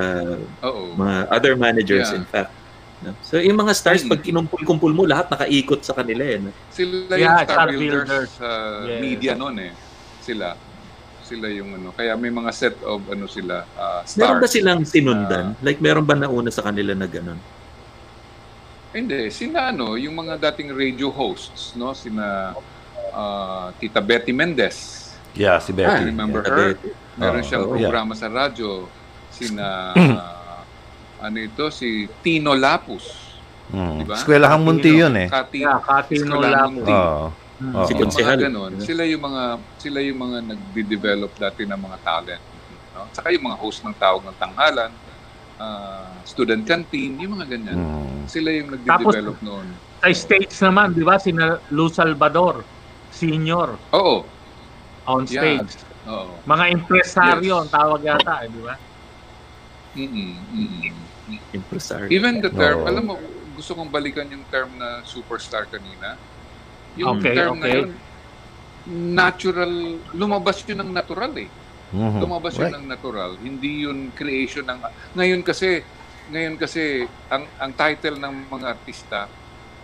mga 0.94 1.14
other 1.28 1.54
managers, 1.54 2.08
Yeah. 2.08 2.18
in 2.18 2.24
fact. 2.24 2.52
No? 2.98 3.14
So, 3.22 3.38
yung 3.38 3.54
mga 3.56 3.72
stars, 3.72 4.02
Mm. 4.02 4.10
pag 4.10 4.20
kinumpul-kumpul 4.22 4.90
mo, 4.90 5.06
lahat 5.06 5.30
nakaikot 5.30 5.82
sa 5.82 5.94
kanila, 5.94 6.22
eh. 6.22 6.38
No? 6.38 6.50
Sila 6.68 7.14
Yeah, 7.14 7.18
yung 7.18 7.36
star 7.38 7.46
star 7.46 7.68
builders 7.70 8.06
builders. 8.06 8.30
sa 8.34 8.48
Yes. 8.84 9.00
media 9.00 9.32
noon 9.34 9.56
eh. 9.60 9.72
Sila. 10.20 10.48
Sila 11.22 11.46
yung 11.46 11.70
ano. 11.74 11.92
Kaya 11.92 12.16
may 12.16 12.32
mga 12.32 12.50
set 12.50 12.74
of 12.82 13.04
ano 13.06 13.28
sila, 13.28 13.62
uh, 13.76 14.00
Meron 14.16 14.40
ba 14.40 14.48
stars. 14.48 14.50
silang 14.50 14.80
sinundan? 14.82 15.54
like, 15.60 15.78
meron 15.78 16.02
ba 16.02 16.16
nauna 16.16 16.48
sa 16.48 16.64
kanila 16.64 16.90
na 16.92 17.04
gano'n? 17.04 17.36
Hindi, 18.88 19.28
sina 19.28 19.68
ano, 19.68 19.94
yung 19.94 20.16
mga 20.16 20.40
dating 20.48 20.72
radio 20.72 21.12
hosts, 21.12 21.76
no? 21.76 21.92
Sina 21.92 22.56
ah, 23.12 23.68
Tita 23.76 24.00
Betty 24.00 24.32
Mendez. 24.32 25.10
Yeah, 25.34 25.60
si 25.60 25.70
I 25.70 25.76
Betty. 25.76 26.04
remember 26.06 26.40
Yeah, 26.40 26.50
her. 26.50 26.68
Betty. 26.72 26.90
Meron 27.18 27.42
Oo, 27.42 27.46
siyang 27.46 27.64
yeah. 27.66 27.72
programa 27.74 28.12
sa 28.14 28.28
radyo. 28.30 28.86
Sina 29.28 29.66
ah, 29.92 30.62
ano 31.26 31.36
ito 31.36 31.68
si 31.74 32.06
Tino 32.22 32.54
Lapus, 32.54 33.28
Mm. 33.68 33.96
Diba? 34.04 34.16
Eskwelahang 34.16 34.64
munti 34.64 34.90
yun 34.96 35.12
eh. 35.12 35.28
Kati 35.28 35.60
Yeah, 35.60 35.80
Katino. 35.84 36.40
Oo. 36.40 37.28
Mm. 37.58 37.74
Oo. 37.74 37.86
Si 37.90 38.22
mga 38.22 38.48
ganun, 38.48 38.72
sila 38.78 39.02
yung 39.02 39.22
mga 39.28 39.42
sila 39.82 39.98
yung 39.98 40.18
mga 40.22 40.38
nagde-develop 40.54 41.32
dati 41.36 41.66
ng 41.66 41.76
mga 41.76 41.96
talent. 42.06 42.42
No? 42.94 43.10
Saka 43.10 43.34
yung 43.34 43.44
mga 43.50 43.58
host 43.58 43.82
ng 43.82 43.96
tawag 43.98 44.22
ng 44.24 44.36
tanghalan, 44.38 44.92
ah, 45.58 46.06
student 46.22 46.62
canteen, 46.62 47.18
yung 47.18 47.34
mga 47.34 47.46
ganyan. 47.50 47.76
Mm. 47.76 48.20
Sila 48.30 48.48
yung 48.54 48.68
nagde-develop 48.72 49.38
noon. 49.42 49.66
Sa 49.98 50.08
stage 50.14 50.54
naman, 50.62 50.94
di 50.94 51.02
ba? 51.02 51.18
Sina 51.18 51.58
Lou 51.74 51.90
Salvador, 51.90 52.62
senior, 53.10 53.74
Oo. 53.90 54.22
on 55.10 55.26
Yeah. 55.26 55.66
Oo. 56.08 56.40
Mga 56.48 56.64
impresaryo 56.72 57.54
Yes. 57.54 57.60
ang 57.62 57.70
tawag 57.70 58.00
yata, 58.00 58.34
eh, 58.44 58.48
di 58.48 58.60
ba? 58.64 58.74
Mm-mm, 59.98 60.32
mm-mm. 60.52 60.96
Impresario. 61.52 62.08
Even 62.12 62.40
the 62.40 62.52
term, 62.52 62.84
Oo. 62.84 62.88
alam 62.88 63.04
mo, 63.04 63.14
gusto 63.56 63.74
kong 63.76 63.90
balikan 63.92 64.28
yung 64.28 64.46
term 64.48 64.76
na 64.76 65.02
superstar 65.04 65.68
kanina. 65.68 66.16
Yung 66.96 67.20
Okay, 67.20 67.34
term 67.36 67.56
na 67.60 67.66
okay. 67.68 67.76
yun, 67.76 67.90
natural, 68.88 69.72
lumabas 70.16 70.64
yun 70.64 70.80
ng 70.80 70.92
natural 70.92 71.32
eh. 71.36 71.50
Mhm. 71.92 72.20
Lumabas 72.20 72.56
yun 72.56 72.68
Right. 72.68 72.76
ng 72.78 72.86
natural. 72.88 73.32
Hindi 73.40 73.84
yun 73.84 74.12
creation 74.12 74.64
ng... 74.64 74.80
Ngayon 75.16 75.40
kasi, 75.44 75.84
ngayon 76.28 76.56
kasi, 76.60 77.04
ang, 77.28 77.44
ang 77.60 77.72
title 77.76 78.16
ng 78.20 78.34
mga 78.48 78.66
artista 78.68 79.20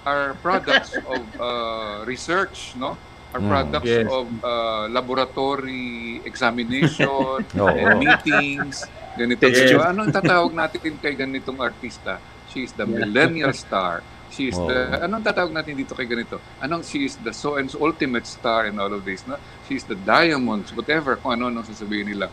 are 0.05 0.36
products 0.40 0.92
of 1.10 1.20
uh, 1.40 2.05
research, 2.05 2.76
no? 2.76 2.96
Are 3.35 3.43
Mm. 3.43 3.51
products 3.51 3.90
Yes. 3.90 4.06
of 4.06 4.31
uh, 4.47 4.86
laboratory 4.86 6.23
examination, 6.23 7.43
Oo. 7.59 7.66
and 7.66 7.98
meetings, 7.98 8.86
ganito. 9.19 9.51
Yes. 9.51 9.74
So, 9.74 9.82
anong 9.82 10.15
tatawag 10.15 10.55
natin 10.55 10.94
kay 11.02 11.19
ganitong 11.19 11.59
artista? 11.59 12.23
She 12.47 12.62
is 12.62 12.70
the 12.73 12.86
millennial 12.86 13.51
star. 13.51 14.06
She 14.31 14.48
is 14.48 14.56
the, 14.56 14.78
Oo. 14.94 15.02
anong 15.02 15.27
tatawag 15.27 15.51
natin 15.51 15.74
dito 15.74 15.98
kay 15.98 16.06
ganito? 16.06 16.39
Anong 16.62 16.86
she 16.86 17.11
is 17.11 17.19
the 17.19 17.35
so 17.35 17.59
and 17.59 17.66
so 17.66 17.82
ultimate 17.82 18.23
star 18.23 18.70
in 18.70 18.78
all 18.78 18.94
of 18.94 19.02
this, 19.02 19.27
no? 19.27 19.35
She 19.66 19.74
is 19.74 19.85
the 19.85 19.98
diamonds, 19.98 20.70
whatever, 20.70 21.19
kung 21.19 21.35
ano 21.35 21.51
nang 21.51 21.66
sasabihin 21.66 22.15
nila. 22.15 22.31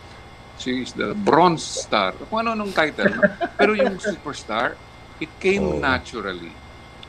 She 0.56 0.86
is 0.86 0.94
the 0.94 1.18
bronze 1.18 1.66
star. 1.66 2.14
Kung 2.30 2.46
ano 2.46 2.54
nung 2.54 2.70
title. 2.70 3.10
No? 3.10 3.26
Pero 3.58 3.74
yung 3.74 3.98
superstar, 3.98 4.78
it 5.18 5.34
came 5.42 5.66
Oh. 5.66 5.82
naturally. 5.82 6.54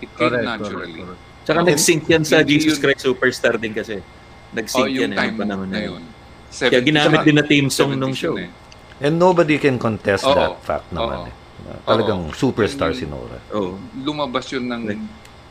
It 0.01 0.09
came 0.17 0.33
Correct, 0.33 0.49
naturally. 0.49 1.05
correct, 1.05 1.21
correct. 1.21 1.31
Tsaka 1.43 1.59
Oh. 1.59 1.67
nag-sync 1.67 2.03
yan 2.07 2.23
sa 2.23 2.41
Hindi 2.41 2.57
Jesus 2.57 2.77
yun- 2.77 2.83
Christ 2.83 3.03
Superstar 3.03 3.55
din 3.57 3.73
kasi. 3.73 3.99
Oh, 3.99 4.05
Nag-sync 4.53 4.87
yung 4.87 5.03
yan 5.03 5.13
eh, 5.13 5.19
nung 5.19 5.39
panahon 5.39 5.69
na 5.69 5.79
yun. 5.81 5.93
yun. 5.97 6.05
Kaya 6.53 6.79
70s 6.79 6.85
ginamit 6.85 7.21
din 7.23 7.35
na 7.35 7.45
theme 7.45 7.69
song 7.69 7.93
nung 7.93 8.11
70s 8.11 8.21
show. 8.21 8.35
eh. 8.37 8.49
And 9.01 9.17
nobody 9.17 9.57
can 9.57 9.77
contest 9.77 10.23
Oo. 10.23 10.35
that 10.35 10.55
fact 10.61 10.89
naman 10.91 11.19
Oo. 11.19 11.27
eh. 11.27 11.35
Na 11.63 11.71
Talagang 11.85 12.23
Oo. 12.25 12.37
superstar 12.37 12.91
Yung- 12.91 12.99
si 12.99 13.05
Nora. 13.05 13.39
Oh. 13.51 13.75
lumabas 13.97 14.47
yun 14.49 14.67
ng 14.67 14.83
Like- 14.85 15.07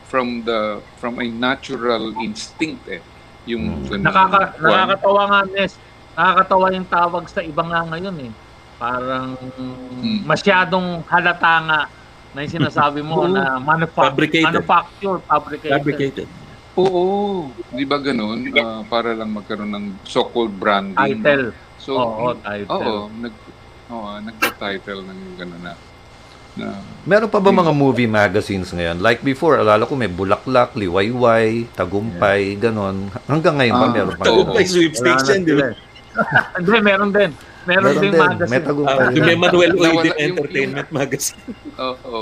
from 0.06 0.42
the 0.42 0.60
from 0.94 1.16
a 1.16 1.26
natural 1.26 2.12
instinct 2.18 2.84
eh 2.86 3.00
yung 3.44 3.80
Mm. 3.80 3.88
ganun. 3.90 4.04
Nakaka, 4.04 4.40
nakakatawa 4.58 5.22
nga, 5.26 5.40
Nes. 5.50 5.72
Nakakatawa 6.12 6.66
yung 6.70 6.84
tawag 6.86 7.24
sa 7.26 7.40
iba 7.40 7.62
nga 7.62 7.80
ngayon 7.82 8.16
eh. 8.20 8.32
Parang 8.76 9.34
Hmm. 9.56 10.20
masyadong 10.22 11.00
halata 11.06 11.54
nga 11.62 11.78
na 12.32 12.38
yung 12.42 12.54
sinasabi 12.54 13.00
mo 13.00 13.24
na 13.28 13.56
manufa- 13.58 14.08
Fabricated. 14.08 14.48
manufacture, 14.48 15.16
fabricated. 15.22 15.72
Fabricated. 15.72 16.28
Oo, 16.72 17.04
di 17.68 17.84
ba 17.84 18.00
ganun? 18.00 18.48
Ah, 18.54 18.80
para 18.82 19.12
lang 19.12 19.28
magkaroon 19.28 19.68
ng 19.68 19.86
so-called 20.02 20.50
branding. 20.50 20.96
Title. 21.20 21.52
So, 21.76 21.92
Oo, 21.94 22.32
title. 22.34 22.72
Oo, 22.72 23.12
nag 23.12 23.34
Oo, 23.92 24.08
nagka-title 24.18 25.04
ng 25.04 25.20
gano'n 25.36 25.60
na. 25.60 25.72
na 26.54 26.80
Meron 27.04 27.28
pa 27.28 27.36
ba 27.36 27.52
mga 27.52 27.76
movie 27.76 28.08
magazines 28.08 28.72
ngayon? 28.72 29.04
Like 29.04 29.20
before, 29.20 29.60
alala 29.60 29.84
ko 29.84 29.92
may 29.92 30.08
Bulaklak, 30.08 30.72
Liwayway, 30.72 31.68
Tagumpay, 31.68 32.56
ganon. 32.56 33.12
Hanggang 33.28 33.60
ngayon 33.60 33.74
ba 33.74 33.84
Ah, 33.84 33.92
meron 33.92 34.12
pa? 34.16 34.22
oo. 34.22 34.24
ganun? 34.24 34.32
Tagumpay 34.48 34.64
sweepstakes 34.64 35.28
yan, 35.28 35.44
di 35.44 35.52
ba? 35.52 35.76
Hindi, 36.56 36.76
meron 36.80 37.12
din. 37.12 37.30
Meron, 37.64 37.82
Meron 37.84 37.94
din 37.96 38.10
din. 38.10 38.20
magazine. 38.20 38.50
May 38.50 38.60
Tagumpay. 38.60 38.98
Ah, 38.98 39.10
yung 39.10 39.24
may 39.24 39.38
Manuel 39.38 39.70
Nawala- 39.70 39.86
Oide 39.92 40.08
yung- 40.08 40.20
Entertainment 40.28 40.88
Magazine. 40.90 41.42
Oo. 41.88 42.20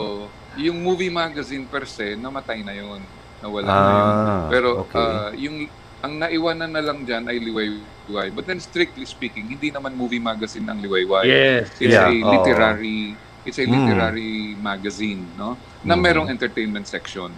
Yung 0.56 0.78
movie 0.78 1.08
magazine 1.08 1.64
per 1.64 1.84
se, 1.84 2.12
namatay 2.14 2.60
na 2.60 2.72
yun. 2.72 3.00
Nawala 3.40 3.64
na 3.64 3.72
Ah, 3.72 3.84
yun. 3.86 4.12
Pero 4.50 4.68
okay. 4.82 4.98
ah, 4.98 5.30
yung 5.34 5.56
ang 6.00 6.16
naiwanan 6.18 6.70
na 6.70 6.80
lang 6.80 7.04
dyan 7.04 7.24
ay 7.24 7.36
Liwayway. 7.38 8.28
But 8.30 8.44
then 8.44 8.56
strictly 8.58 9.04
speaking, 9.04 9.48
hindi 9.48 9.68
naman 9.68 9.92
movie 9.92 10.18
magazine 10.18 10.64
ang 10.64 10.78
Liwayway. 10.78 11.24
Yes. 11.24 11.68
It's 11.74 11.92
Yeah, 11.92 12.08
a 12.08 12.12
literary 12.12 13.12
it's 13.40 13.56
a 13.56 13.64
Mm. 13.64 13.72
literary 13.74 14.32
magazine, 14.54 15.24
no? 15.34 15.56
Na 15.82 15.92
Mm. 15.92 16.00
merong 16.02 16.28
entertainment 16.28 16.84
section. 16.84 17.32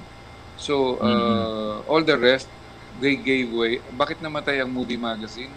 So, 0.57 0.99
uh, 0.99 1.07
Mm-hmm. 1.07 1.87
all 1.87 2.03
the 2.03 2.15
rest 2.17 2.51
they 2.99 3.15
gave 3.15 3.51
way. 3.51 3.79
Bakit 3.93 4.19
namatay 4.19 4.59
ang 4.59 4.69
movie 4.69 4.97
magazine? 4.97 5.51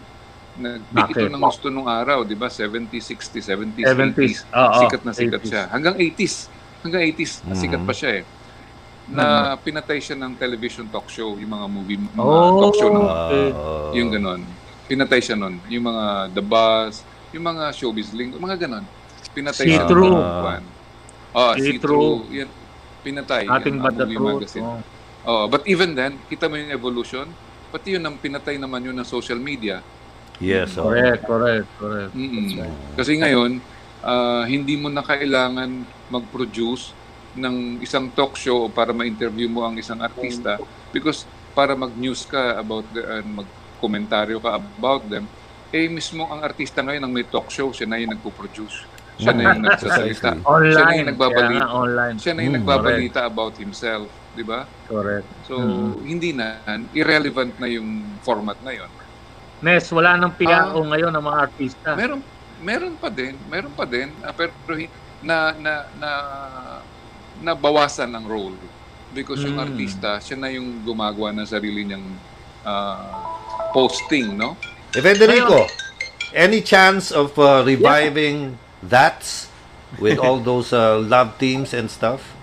Nag-peak 0.56 0.88
ito 1.12 1.20
Bakit? 1.20 1.34
ng 1.36 1.44
gusto 1.44 1.68
nung 1.68 1.86
araw, 1.86 2.24
'di 2.24 2.34
ba? 2.34 2.48
70s, 2.48 3.06
60s, 3.06 3.46
70s, 3.46 3.84
70s. 3.86 4.48
80s. 4.48 4.56
Oo, 4.56 4.80
sikat 4.80 5.02
na 5.04 5.12
sikat 5.12 5.42
80s. 5.42 5.50
siya. 5.50 5.64
Hanggang 5.68 5.96
80s. 5.96 6.36
Hanggang 6.80 7.02
80s, 7.04 7.34
Mm. 7.42 7.56
sikat 7.56 7.82
pa 7.84 7.94
siya 7.94 8.12
eh. 8.14 8.24
Na 9.06 9.26
pinatay 9.56 10.00
siya 10.00 10.16
ng 10.16 10.34
television 10.34 10.88
talk 10.88 11.06
show, 11.08 11.36
yung 11.36 11.52
mga 11.52 11.68
movie, 11.68 12.00
mga 12.00 12.18
Oh. 12.18 12.58
talk 12.64 12.76
show 12.76 12.90
ng 12.90 13.04
Okay. 13.04 13.48
Yung 13.96 14.10
ganon. 14.10 14.42
Pinatay 14.86 15.20
siya 15.20 15.36
nun. 15.36 15.60
Yung 15.68 15.84
mga 15.84 16.06
The 16.32 16.42
Buzz, 16.42 17.02
yung 17.30 17.44
mga 17.44 17.64
showbiz 17.70 18.14
link, 18.14 18.34
mga 18.34 18.58
ganon. 18.62 18.86
Pinatay 19.34 19.66
siya. 19.68 19.86
Kwan. 19.86 20.64
Oh, 21.32 21.52
see-through. 21.54 22.32
Yan. 22.32 22.50
Pinatay. 23.04 23.44
Nothing 23.44 23.78
Yan, 23.78 23.84
but 23.84 23.94
the 23.94 24.06
truth. 24.08 24.30
magazine. 24.40 24.64
Oh. 24.64 24.80
Oh, 25.26 25.46
but 25.46 25.66
even 25.66 25.94
then, 25.94 26.22
kita 26.26 26.46
mo 26.46 26.56
yung 26.56 26.70
evolution. 26.70 27.26
Pati 27.68 27.98
yun, 27.98 28.02
ang 28.02 28.16
pinatay 28.16 28.56
naman 28.56 28.80
yun 28.80 28.94
ng 28.94 29.04
social 29.04 29.36
media. 29.36 29.82
Yes. 30.40 30.76
oo. 30.78 30.90
Correct, 30.90 31.22
correct, 31.24 31.68
correct. 31.78 32.12
Mm-mm. 32.14 32.60
Kasi 32.96 33.18
ngayon, 33.18 33.60
ah, 34.02 34.44
hindi 34.46 34.76
mo 34.76 34.88
na 34.88 35.02
kailangan 35.02 35.70
mag-produce 36.08 36.94
ng 37.36 37.84
isang 37.84 38.08
talk 38.16 38.40
show 38.40 38.72
para 38.72 38.96
ma-interview 38.96 39.52
mo 39.52 39.68
ang 39.68 39.76
isang 39.76 40.00
artista 40.00 40.56
because 40.96 41.28
para 41.52 41.76
mag-news 41.76 42.24
ka 42.24 42.60
about 42.60 42.84
the, 42.92 43.00
uh, 43.00 43.24
mag-komentaryo 43.24 44.40
ka 44.40 44.56
about 44.56 45.04
them, 45.08 45.28
eh 45.72 45.88
mismo 45.88 46.28
ang 46.28 46.44
artista 46.44 46.80
ngayon 46.80 47.04
ang 47.04 47.12
may 47.12 47.24
talk 47.24 47.48
show, 47.48 47.72
siya 47.72 47.88
na 47.88 48.00
yung 48.00 48.12
nagpo-produce. 48.16 48.88
Siya 49.16 49.32
na 49.32 49.56
yung 49.56 49.64
nagsasalita. 49.68 50.44
Online. 50.44 50.76
Siya 50.76 50.84
na 50.84 50.96
yung 50.96 51.10
nagbabalita. 51.12 51.64
Nga, 51.64 51.72
online. 51.72 52.16
Siya 52.20 52.34
na 52.36 52.42
yung 52.44 52.56
Mm, 52.56 52.60
nagbabalita 52.64 53.20
about 53.24 53.56
himself, 53.56 54.08
di 54.36 54.44
ba? 54.44 54.68
Correct. 54.88 55.28
So, 55.48 55.56
Mm. 55.60 55.92
hindi 56.04 56.30
na, 56.36 56.60
irrelevant 56.92 57.56
na 57.60 57.68
yung 57.72 58.20
format 58.24 58.60
na 58.60 58.76
yon. 58.76 58.92
Nes, 59.66 59.90
wala 59.90 60.14
nang 60.14 60.30
PIAO 60.30 60.78
Ah. 60.78 60.88
ngayon 60.94 61.10
ng 61.10 61.26
mga 61.26 61.40
artista. 61.42 61.90
Meron 61.98 62.22
meron 62.62 62.94
pa 63.02 63.10
din, 63.10 63.34
meron 63.50 63.74
pa 63.74 63.82
din, 63.90 64.14
ah, 64.22 64.30
pero 64.30 64.54
na 65.26 65.58
na 65.58 65.74
na 65.98 66.10
nabawasan 67.42 68.14
ang 68.14 68.30
role 68.30 68.54
because 69.10 69.42
yung 69.42 69.58
Mm. 69.58 69.66
artista, 69.66 70.22
siya 70.22 70.38
na 70.38 70.54
yung 70.54 70.86
gumagawa 70.86 71.34
ng 71.34 71.50
sarili 71.50 71.82
niyang 71.82 72.06
ah, 72.62 73.34
posting, 73.74 74.38
no? 74.38 74.54
Eh, 74.94 75.02
Federico, 75.02 75.66
any 76.34 76.62
chance 76.62 77.10
of 77.10 77.34
uh, 77.38 77.66
reviving 77.66 78.58
that 78.86 79.22
with 79.98 80.18
all 80.18 80.38
those 80.38 80.74
uh, 80.74 81.02
love 81.02 81.38
teams 81.42 81.74
and 81.74 81.90
stuff? 81.90 82.35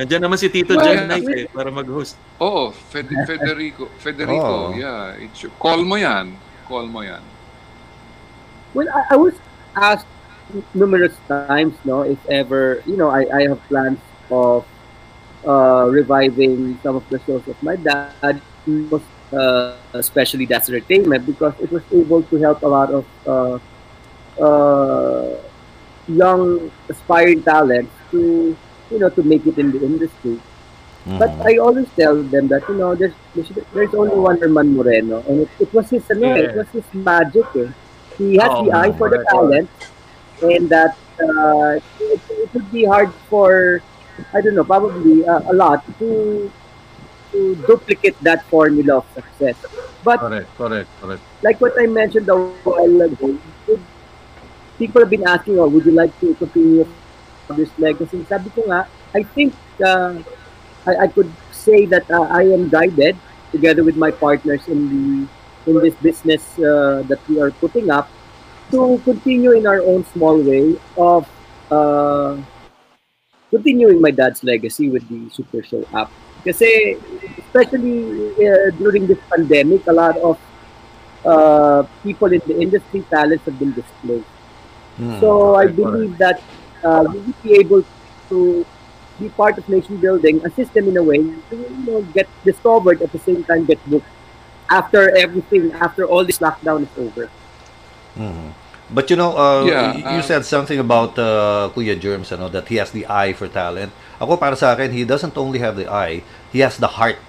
Nandiyan 0.00 0.24
naman 0.24 0.40
si 0.40 0.48
Tito 0.48 0.72
Well, 0.72 0.80
John 0.80 1.12
Knight 1.12 1.28
eh, 1.28 1.44
para 1.52 1.68
mag-host. 1.68 2.16
Oo, 2.40 2.72
Fed- 2.72 3.12
Federico, 3.28 3.84
Federico, 4.00 4.72
Oh. 4.72 4.72
yeah, 4.72 5.12
it 5.20 5.28
should, 5.36 5.52
call 5.60 5.84
mo 5.84 6.00
'yan. 6.00 6.32
Call 6.64 6.88
mo 6.88 7.04
'yan. 7.04 7.20
Well, 8.72 8.88
I, 8.88 9.12
I 9.12 9.16
was 9.20 9.36
asked 9.76 10.08
numerous 10.72 11.12
times, 11.28 11.76
no, 11.84 12.00
if 12.00 12.16
ever, 12.32 12.80
you 12.88 12.96
know, 12.96 13.12
I, 13.12 13.28
I 13.28 13.40
have 13.52 13.60
plans 13.68 14.00
of 14.32 14.64
uh, 15.44 15.84
reviving 15.92 16.80
some 16.80 16.96
of 16.96 17.04
the 17.12 17.20
shows 17.28 17.44
of 17.44 17.60
my 17.60 17.76
dad, 17.76 18.40
most, 18.64 19.04
uh, 19.36 19.76
especially 19.92 20.46
That's 20.48 20.68
Entertainment, 20.72 21.26
because 21.28 21.52
it 21.60 21.68
was 21.70 21.84
able 21.92 22.22
to 22.24 22.36
help 22.40 22.62
a 22.62 22.70
lot 22.70 22.88
of 22.88 23.04
uh, 23.28 23.58
uh, 24.40 25.34
young 26.08 26.70
aspiring 26.88 27.42
talents 27.42 27.92
to, 28.10 28.56
you 28.90 28.98
know, 28.98 29.10
to 29.10 29.22
make 29.22 29.46
it 29.46 29.58
in 29.58 29.70
the 29.72 29.82
industry. 29.84 30.38
But 31.18 31.30
Mhm. 31.30 31.46
I 31.48 31.56
always 31.56 31.88
tell 31.98 32.22
them 32.22 32.48
that 32.48 32.68
you 32.68 32.74
know 32.76 32.94
there's 32.94 33.14
there's, 33.72 33.94
only 33.94 34.16
one 34.16 34.38
Herman 34.38 34.76
Moreno, 34.76 35.22
and 35.28 35.40
it, 35.40 35.48
it 35.60 35.72
was 35.72 35.88
his 35.90 36.04
eh, 36.10 36.34
it 36.46 36.54
was 36.54 36.68
his 36.68 36.84
magic. 36.92 37.46
Eh. 37.56 37.68
He 38.18 38.36
has 38.36 38.50
Oh, 38.52 38.64
the 38.64 38.72
eye 38.76 38.92
for 38.92 39.08
the 39.08 39.24
talent, 39.30 39.70
and 40.42 40.68
that 40.68 40.96
uh, 41.24 41.80
it, 42.00 42.20
it 42.28 42.54
would 42.54 42.70
be 42.70 42.84
hard 42.84 43.12
for 43.30 43.80
I 44.34 44.40
don't 44.42 44.54
know 44.54 44.64
probably 44.64 45.26
uh, 45.26 45.40
a 45.50 45.54
lot 45.54 45.84
to 46.00 46.50
to 47.32 47.54
duplicate 47.66 48.16
that 48.22 48.44
formula 48.46 48.98
of 48.98 49.06
success. 49.14 49.56
But 50.04 50.20
Correct, 50.20 50.48
correct, 50.58 50.88
correct. 51.00 51.22
like 51.42 51.60
what 51.60 51.72
I 51.80 51.86
mentioned 51.86 52.28
a 52.28 52.36
while 52.36 53.00
ago, 53.02 53.38
people 54.78 55.00
have 55.00 55.10
been 55.10 55.26
asking, 55.26 55.58
oh, 55.58 55.68
would 55.68 55.84
you 55.86 55.92
like 55.92 56.18
to 56.20 56.34
continue 56.34 56.86
this 57.56 57.70
legacy? 57.78 58.24
Sabi 58.28 58.50
ko 58.50 58.62
nga, 58.66 58.86
I 59.14 59.22
think 59.22 59.54
uh, 59.82 60.18
I, 60.86 61.04
I 61.04 61.08
could 61.08 61.30
say 61.50 61.86
that 61.86 62.08
uh, 62.10 62.28
I 62.30 62.48
am 62.48 62.68
guided 62.68 63.16
together 63.52 63.84
with 63.84 63.96
my 63.96 64.10
partners 64.10 64.66
in 64.68 64.88
the 64.88 65.06
in 65.68 65.76
this 65.84 65.94
business 66.00 66.58
uh, 66.58 67.04
that 67.06 67.20
we 67.28 67.40
are 67.40 67.50
putting 67.50 67.90
up 67.90 68.08
to 68.70 68.98
continue 69.04 69.52
in 69.52 69.66
our 69.66 69.82
own 69.82 70.04
small 70.14 70.40
way 70.40 70.78
of 70.96 71.28
uh, 71.70 72.38
continuing 73.50 74.00
my 74.00 74.10
dad's 74.10 74.42
legacy 74.42 74.88
with 74.88 75.06
the 75.10 75.28
Super 75.30 75.62
Show 75.62 75.84
app. 75.92 76.10
Kasi 76.40 76.96
especially 77.36 78.32
uh, 78.40 78.70
during 78.80 79.06
this 79.06 79.20
pandemic, 79.28 79.84
a 79.86 79.92
lot 79.92 80.16
of 80.24 80.38
uh, 81.26 81.82
people 82.02 82.32
in 82.32 82.40
the 82.46 82.56
industry, 82.56 83.04
talents 83.10 83.44
have 83.44 83.58
been 83.58 83.72
displaced. 83.72 84.32
Hmm. 84.96 85.20
So 85.20 85.56
I 85.56 85.66
believe 85.66 86.16
that 86.18 86.40
uh, 86.84 87.04
we 87.12 87.18
will 87.20 87.34
be 87.42 87.52
able 87.54 87.82
to 88.28 88.66
be 89.18 89.28
part 89.28 89.58
of 89.58 89.68
nation 89.68 89.96
building, 89.98 90.40
assist 90.44 90.72
them 90.72 90.88
in 90.88 90.96
a 90.96 91.02
way 91.02 91.18
to 91.18 91.54
you 91.56 91.84
know, 91.86 92.02
get 92.16 92.28
discovered 92.44 93.02
at 93.02 93.12
the 93.12 93.18
same 93.18 93.44
time 93.44 93.64
get 93.66 93.78
booked 93.88 94.06
after 94.70 95.14
everything, 95.16 95.72
after 95.72 96.04
all 96.04 96.24
this 96.24 96.38
lockdown 96.38 96.82
is 96.82 96.94
over. 96.96 97.28
Mhm. 98.16 98.54
But 98.90 99.06
you 99.10 99.14
know, 99.16 99.36
uh, 99.38 99.64
Yeah, 99.66 99.94
you 99.94 100.18
uh, 100.18 100.22
said 100.22 100.42
something 100.44 100.78
about 100.78 101.14
uh, 101.18 101.70
Kuya 101.74 101.94
Germs, 101.98 102.32
ano, 102.32 102.48
that 102.50 102.66
he 102.68 102.76
has 102.82 102.90
the 102.90 103.06
eye 103.06 103.32
for 103.32 103.46
talent. 103.46 103.92
Ako 104.18 104.36
para 104.36 104.56
sa 104.58 104.74
akin, 104.74 104.90
he 104.90 105.04
doesn't 105.06 105.36
only 105.38 105.58
have 105.62 105.76
the 105.78 105.86
eye, 105.86 106.22
he 106.50 106.58
has 106.60 106.74
the 106.76 106.98
heart. 106.98 107.22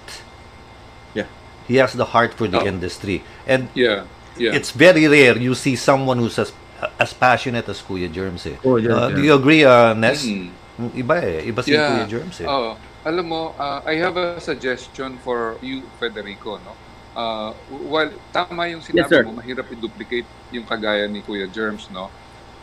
Yeah. 1.14 1.30
He 1.70 1.76
has 1.78 1.92
the 1.94 2.10
heart 2.10 2.34
for 2.34 2.48
the 2.50 2.58
Oh. 2.62 2.66
industry. 2.66 3.22
And 3.46 3.70
Yeah. 3.78 4.10
Yeah. 4.34 4.56
it's 4.56 4.72
very 4.74 5.06
rare 5.06 5.36
you 5.38 5.54
see 5.54 5.76
someone 5.76 6.18
who's 6.18 6.38
as 6.40 6.50
as 6.98 7.12
passionate 7.14 7.68
as 7.68 7.78
Kuya 7.80 8.10
Germs 8.10 8.46
eh. 8.46 8.56
Oh, 8.62 8.76
yeah, 8.76 8.90
Uh, 8.94 9.08
yeah. 9.08 9.16
Do 9.16 9.20
you 9.22 9.34
agree, 9.34 9.62
uh, 9.64 9.94
Ness? 9.94 10.26
Mm. 10.26 10.50
Iba 10.96 11.16
eh. 11.22 11.46
Iba 11.46 11.60
si 11.62 11.72
Yeah. 11.72 11.88
Kuya 11.88 12.06
Germs 12.08 12.36
eh. 12.40 12.48
Oh, 12.48 12.74
alam 13.02 13.26
mo, 13.26 13.54
uh, 13.56 13.80
I 13.84 13.98
have 13.98 14.16
a 14.16 14.40
suggestion 14.40 15.18
for 15.18 15.58
you, 15.60 15.82
Federico, 15.98 16.58
no? 16.58 16.74
uh, 17.12 17.52
while 17.68 18.08
tama 18.32 18.68
yung 18.72 18.80
sinabi 18.80 19.04
Yes, 19.04 19.12
sir. 19.12 19.22
mo, 19.24 19.36
mahirap 19.36 19.68
i-duplicate 19.68 20.28
yung 20.50 20.64
kagaya 20.64 21.04
ni 21.08 21.20
Kuya 21.20 21.44
Germs, 21.48 21.88
no? 21.92 22.08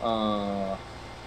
Uh, 0.01 0.73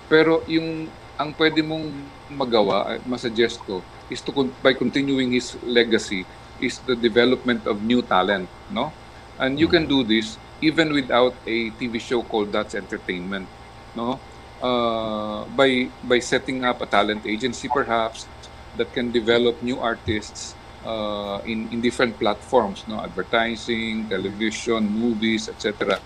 pero 0.09 0.43
yung 0.51 0.89
ang 1.15 1.31
pwede 1.39 1.63
mong 1.63 1.87
magawa, 2.27 2.99
masuggest 3.07 3.63
ko, 3.63 3.79
is 4.11 4.19
to 4.19 4.33
by 4.59 4.75
continuing 4.75 5.31
his 5.33 5.55
legacy 5.63 6.27
is 6.59 6.83
the 6.83 6.99
development 6.99 7.63
of 7.67 7.83
new 7.83 8.03
talent, 8.03 8.51
no? 8.67 8.91
And 9.39 9.55
you 9.59 9.67
can 9.67 9.87
do 9.87 10.03
this 10.03 10.39
even 10.63 10.95
without 10.95 11.43
a 11.45 11.75
TV 11.75 11.99
show 11.99 12.23
called 12.23 12.53
That's 12.55 12.75
Entertainment, 12.75 13.51
no? 13.95 14.23
Uh, 14.63 15.45
by 15.51 15.91
by 16.01 16.23
setting 16.23 16.63
up 16.65 16.81
a 16.81 16.87
talent 16.87 17.27
agency 17.27 17.67
perhaps 17.67 18.31
that 18.79 18.95
can 18.95 19.11
develop 19.11 19.59
new 19.61 19.83
artists 19.83 20.55
uh, 20.87 21.43
in 21.45 21.67
in 21.75 21.83
different 21.83 22.15
platforms, 22.19 22.87
no? 22.87 23.03
Advertising, 23.03 24.07
television, 24.09 24.87
movies, 24.87 25.51
etc. 25.51 25.99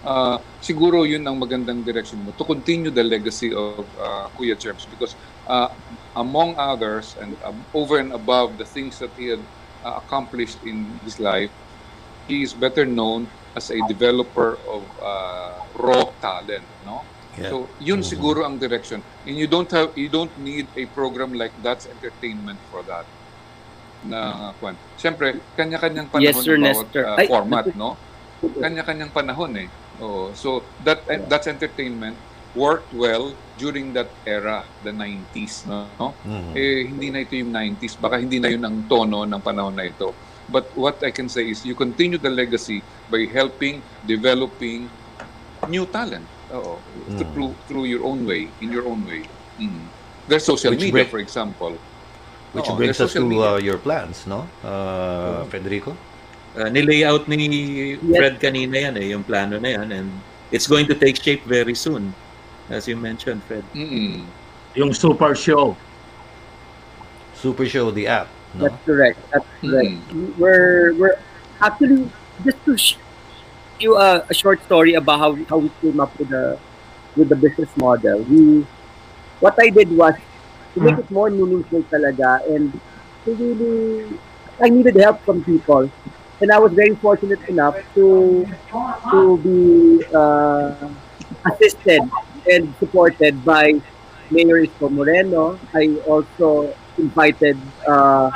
Uh, 0.00 0.40
siguro 0.62 1.04
yun 1.04 1.20
ang 1.26 1.36
magandang 1.36 1.84
direction 1.84 2.22
mo 2.24 2.32
to 2.32 2.46
continue 2.48 2.88
the 2.88 3.04
legacy 3.04 3.52
of 3.52 3.84
uh, 3.98 4.30
Kuya 4.32 4.56
Germs 4.56 4.86
because 4.88 5.18
uh, 5.44 5.68
among 6.16 6.56
others 6.56 7.18
and 7.20 7.36
um, 7.44 7.66
over 7.74 7.98
and 8.00 8.14
above 8.14 8.56
the 8.56 8.64
things 8.64 8.96
that 9.02 9.12
he 9.18 9.28
had 9.36 9.44
uh, 9.84 10.00
accomplished 10.00 10.62
in 10.64 10.96
his 11.04 11.20
life, 11.20 11.52
he 12.24 12.40
is 12.46 12.54
better 12.54 12.86
known 12.86 13.28
as 13.54 13.70
a 13.70 13.78
developer 13.86 14.58
of 14.66 14.82
uh, 15.00 15.52
raw 15.74 16.04
talent, 16.18 16.66
no? 16.82 17.04
Yeah. 17.32 17.50
So 17.50 17.56
yun 17.78 18.00
Mhm. 18.00 18.08
siguro 18.08 18.40
ang 18.42 18.58
direction. 18.58 18.98
And 19.22 19.36
you 19.36 19.46
don't 19.46 19.70
have 19.70 19.94
you 19.94 20.10
don't 20.10 20.34
need 20.36 20.68
a 20.74 20.84
program 20.90 21.32
like 21.32 21.54
that's 21.56 21.86
entertainment 21.86 22.58
for 22.66 22.82
that. 22.84 23.06
Na 24.00 24.18
kwan. 24.54 24.74
Siyempre, 24.94 25.42
kanya-kanyang 25.52 26.08
panahon 26.08 26.34
Yes, 26.34 26.42
sir, 26.42 26.54
bawat 26.56 26.86
Nestor. 26.86 27.04
uh, 27.04 27.18
Ay, 27.18 27.26
format, 27.26 27.64
no? 27.78 27.98
Kanya-kanyang 28.38 29.10
panahon 29.10 29.52
eh. 29.58 29.68
Oo. 29.98 30.30
So 30.32 30.48
that 30.78 31.02
that's 31.26 31.46
entertainment 31.46 32.14
worked 32.54 32.90
well 32.90 33.34
during 33.54 33.90
that 33.92 34.14
era, 34.24 34.62
the 34.78 34.90
90s, 34.90 35.66
no? 35.66 36.14
Mhm. 36.22 36.54
Eh 36.54 36.80
hindi 36.86 37.10
na 37.10 37.22
ito 37.22 37.34
yung 37.34 37.50
90s, 37.50 37.94
baka 37.94 38.18
hindi 38.18 38.38
na 38.38 38.48
yun 38.48 38.62
ang 38.62 38.76
tono 38.86 39.22
ng 39.22 39.42
panahon 39.42 39.74
na 39.74 39.84
ito. 39.84 40.14
But 40.48 40.64
what 40.76 41.04
I 41.04 41.10
can 41.12 41.28
say 41.28 41.48
is 41.48 41.64
you 41.64 41.74
continue 41.76 42.16
the 42.16 42.32
legacy 42.32 42.82
by 43.12 43.28
helping 43.28 43.82
developing 44.08 44.88
new 45.68 45.84
talent. 45.84 46.24
Oo. 46.52 46.80
Mm. 47.12 47.20
Through 47.32 47.52
through 47.68 47.84
your 47.84 48.02
own 48.04 48.24
way, 48.24 48.48
in 48.64 48.72
your 48.72 48.88
own 48.88 49.04
way. 49.04 49.28
Mm. 49.60 49.84
There's 50.28 50.44
social 50.44 50.72
Which 50.72 50.88
media, 50.88 51.04
bring- 51.04 51.12
for 51.12 51.20
example. 51.20 51.76
Which 52.56 52.64
Oo, 52.64 52.80
brings 52.80 52.96
us 52.96 53.12
to 53.12 53.20
uh, 53.20 53.60
your 53.60 53.76
plans, 53.76 54.24
no? 54.24 54.48
Uh, 54.64 55.44
Federico? 55.52 55.92
Uh, 56.56 56.72
nilayout 56.72 57.28
ni 57.28 58.00
Fred 58.00 58.40
kanina 58.40 58.88
yan 58.88 58.94
eh, 58.96 59.12
yung 59.12 59.20
plano 59.20 59.60
na 59.60 59.76
yan. 59.76 59.92
And 59.92 60.08
it's 60.48 60.64
going 60.64 60.88
to 60.88 60.96
take 60.96 61.20
shape 61.20 61.44
very 61.44 61.76
soon. 61.76 62.16
As 62.72 62.88
you 62.88 62.96
mentioned, 62.96 63.44
Fred. 63.44 63.68
Mm-mm. 63.76 64.24
Yung 64.80 64.96
super 64.96 65.36
show. 65.36 65.76
Super 67.38 67.70
Show, 67.70 67.94
the 67.94 68.08
app, 68.10 68.26
no? 68.58 68.68
That's 68.68 68.84
correct. 68.84 69.18
That's 69.32 69.46
correct. 69.60 69.94
Mm. 70.10 70.36
We're 70.38 70.94
we're 70.94 71.18
actually 71.60 72.10
just 72.44 72.58
to 72.64 72.76
sh- 72.76 72.98
you 73.80 73.96
a, 73.96 74.24
a 74.28 74.34
short 74.34 74.62
story 74.64 74.94
about 74.94 75.18
how 75.20 75.30
how 75.48 75.58
we 75.58 75.70
came 75.80 76.00
up 76.00 76.16
with 76.18 76.30
the 76.30 76.58
with 77.16 77.28
the 77.28 77.36
business 77.36 77.70
model. 77.76 78.22
We 78.24 78.66
what 79.40 79.54
I 79.60 79.70
did 79.70 79.90
was 79.96 80.14
to 80.74 80.80
make 80.80 80.98
it 80.98 81.10
more 81.10 81.30
meaningful 81.30 81.82
talaga 81.84 82.44
and 82.48 82.72
to 83.24 83.30
really 83.34 84.18
I 84.60 84.68
needed 84.68 84.96
help 84.96 85.22
from 85.22 85.44
people 85.44 85.90
and 86.40 86.52
I 86.52 86.58
was 86.58 86.72
very 86.72 86.94
fortunate 86.96 87.42
enough 87.48 87.76
to 87.94 88.46
to 89.10 89.20
be 89.42 90.04
uh, 90.14 90.88
assisted 91.46 92.02
and 92.50 92.74
supported 92.78 93.44
by 93.44 93.80
Mayor 94.30 94.62
Isko 94.66 94.90
Moreno. 94.90 95.58
I 95.74 95.96
also 96.06 96.74
invited 96.98 97.58
uh, 97.86 98.30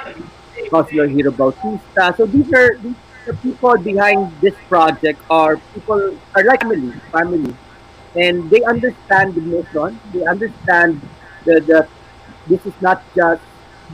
Councilor 0.71 1.07
Hiro 1.09 1.31
Bautista. 1.33 2.15
So 2.17 2.27
these 2.27 2.53
are 2.53 2.77
these 2.79 2.97
the 3.27 3.35
people 3.35 3.77
behind 3.79 4.33
this 4.41 4.55
project 4.69 5.21
are 5.31 5.57
people 5.75 6.19
are 6.35 6.45
like 6.45 6.61
family, 6.61 6.93
family, 7.13 7.55
and 8.17 8.51
they 8.51 8.63
understand 8.65 9.35
the 9.35 9.41
mission. 9.41 10.01
They 10.13 10.25
understand 10.25 11.01
the 11.45 11.61
the 11.61 11.89
this 12.47 12.67
is 12.67 12.75
not 12.81 13.03
just 13.15 13.43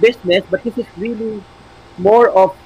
business, 0.00 0.44
but 0.50 0.62
this 0.64 0.78
is 0.78 0.86
really 0.96 1.42
more 1.98 2.30
of 2.30 2.56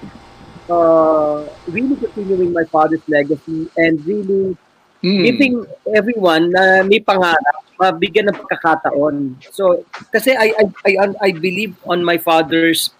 uh, 0.70 1.48
really 1.66 1.96
continuing 1.96 2.52
my 2.52 2.64
father's 2.64 3.02
legacy 3.08 3.68
and 3.76 4.04
really 4.06 4.56
Mm. 5.02 5.22
giving 5.26 5.54
everyone 5.90 6.54
na 6.54 6.86
may 6.86 7.02
pangarap, 7.02 7.66
mabigyan 7.74 8.30
ng 8.30 8.38
pagkakataon. 8.38 9.34
So, 9.50 9.82
kasi 10.14 10.30
I, 10.30 10.54
I, 10.54 10.64
I, 10.86 11.06
I 11.18 11.30
believe 11.34 11.74
on 11.82 12.06
my 12.06 12.22
father's 12.22 12.94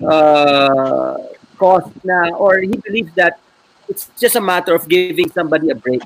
uh, 0.00 1.20
cause 1.60 1.84
na, 2.00 2.32
or 2.40 2.64
he 2.64 2.72
believes 2.80 3.12
that 3.20 3.36
it's 3.84 4.08
just 4.16 4.32
a 4.32 4.40
matter 4.40 4.72
of 4.72 4.88
giving 4.88 5.28
somebody 5.28 5.68
a 5.68 5.76
break. 5.76 6.00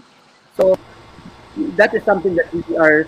So, 0.58 0.74
that 1.78 1.94
is 1.94 2.02
something 2.02 2.34
that 2.34 2.50
we 2.50 2.74
are 2.74 3.06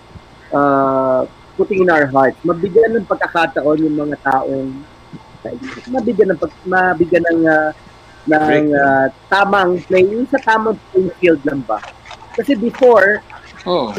uh, 0.55 1.27
putting 1.59 1.83
in 1.83 1.91
our 1.91 2.07
hearts. 2.07 2.39
Mabigyan 2.47 2.95
ng 2.95 3.03
pagkakataon 3.03 3.83
yung 3.83 3.99
mga 3.99 4.15
taong 4.23 4.79
mabigyan 5.91 6.31
ng 6.31 6.39
pag, 6.39 6.51
mabigyan 6.63 7.23
ng 7.35 7.41
uh, 7.51 7.71
ng 8.31 8.65
uh, 8.71 9.07
tamang 9.27 9.83
play, 9.83 10.07
yung 10.07 10.23
sa 10.31 10.39
tamang 10.39 10.79
playing 10.91 11.11
field 11.19 11.41
lang 11.43 11.59
ba? 11.67 11.83
Kasi 12.39 12.55
before, 12.55 13.19
Oh. 13.67 13.91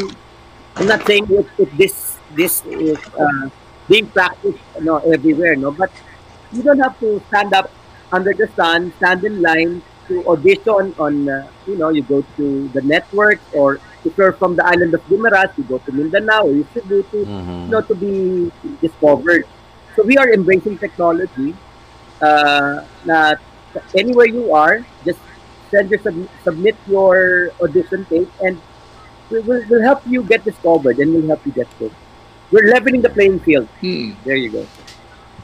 I'm 0.81 0.89
not 0.89 1.05
saying 1.05 1.29
it, 1.29 1.45
it 1.61 1.69
this 1.77 2.17
this 2.33 2.65
is 2.65 2.97
uh, 3.13 3.53
being 3.85 4.09
practiced 4.09 4.57
no 4.81 4.97
everywhere, 5.05 5.53
no, 5.61 5.69
but 5.71 5.93
you 6.49 6.63
don't 6.65 6.81
have 6.81 6.97
to 7.05 7.21
stand 7.29 7.53
up 7.53 7.69
under 8.09 8.33
the 8.33 8.49
sun, 8.57 8.89
stand 8.97 9.21
in 9.29 9.43
line 9.45 9.83
to 10.09 10.25
audition 10.27 10.95
on, 10.99 11.29
uh, 11.29 11.45
you 11.67 11.77
know, 11.77 11.91
you 11.91 12.03
go 12.03 12.25
to 12.41 12.69
the 12.73 12.81
network 12.83 13.39
or 13.53 13.79
if 14.09 14.17
you're 14.17 14.33
from 14.33 14.57
the 14.57 14.65
island 14.65 14.95
of 14.95 15.05
Guimaras, 15.07 15.53
you 15.59 15.65
go 15.65 15.79
to 15.79 15.93
Mindanao 15.93 16.49
or 16.49 16.53
you 16.57 16.65
go 16.89 17.03
to, 17.03 17.19
Mhm. 17.29 17.69
you 17.69 17.71
know, 17.71 17.83
to 17.85 17.95
be 17.95 18.51
discovered. 18.81 19.45
So 19.95 20.03
we 20.03 20.17
are 20.17 20.33
embracing 20.33 20.79
technology. 20.81 21.53
Uh, 22.23 22.83
na 23.05 23.35
anywhere 23.95 24.27
you 24.27 24.51
are, 24.55 24.81
just 25.05 25.21
send 25.71 25.91
your 25.91 26.01
sub- 26.03 26.31
submit 26.45 26.77
your 26.87 27.51
audition 27.63 28.05
tape, 28.07 28.31
and 28.43 28.59
we 29.31 29.41
will 29.41 29.63
we'll 29.71 29.83
help 29.83 30.03
you 30.07 30.23
get 30.23 30.45
discovered, 30.45 30.99
and 30.99 31.15
we'll 31.15 31.27
help 31.31 31.43
you 31.47 31.53
get 31.53 31.71
good. 31.79 31.95
We're 32.51 32.67
leveling 32.67 33.03
the 33.03 33.11
playing 33.11 33.41
field. 33.47 33.71
Mm. 33.81 34.19
There 34.27 34.37
you 34.37 34.51
go. 34.51 34.63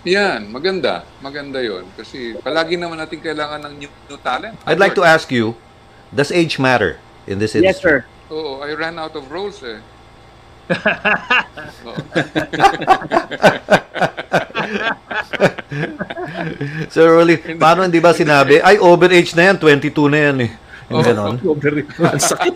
Yan, 0.07 0.51
maganda. 0.55 1.03
Maganda 1.19 1.59
yon 1.59 1.87
Kasi 1.99 2.39
palagi 2.39 2.79
naman 2.79 2.99
natin 2.99 3.19
kailangan 3.19 3.63
ng 3.67 3.75
new, 3.87 3.91
new 4.07 4.19
talent. 4.23 4.55
I'd 4.63 4.79
like 4.79 4.95
to 4.95 5.03
ask 5.03 5.31
you, 5.35 5.59
does 6.15 6.31
age 6.31 6.59
matter 6.63 6.99
in 7.27 7.39
this 7.43 7.55
Yes, 7.55 7.83
industry? 7.83 8.03
sir. 8.03 8.07
Oo, 8.31 8.63
I 8.63 8.75
ran 8.75 8.99
out 8.99 9.15
of 9.19 9.31
roles 9.31 9.63
eh. 9.63 9.83
Sir 16.91 17.07
Rolly, 17.15 17.39
paano 17.59 17.83
hindi 17.87 18.01
ba 18.03 18.11
sinabi, 18.15 18.59
ay, 18.63 18.79
overage 18.79 19.35
na 19.39 19.53
yan, 19.53 19.57
22 19.59 20.11
na 20.11 20.19
yan 20.31 20.37
eh. 20.47 20.51
Yung 20.91 21.03
Oo. 21.03 21.07
ganon. 21.07 21.35
Ang 22.15 22.23
sakit. 22.23 22.55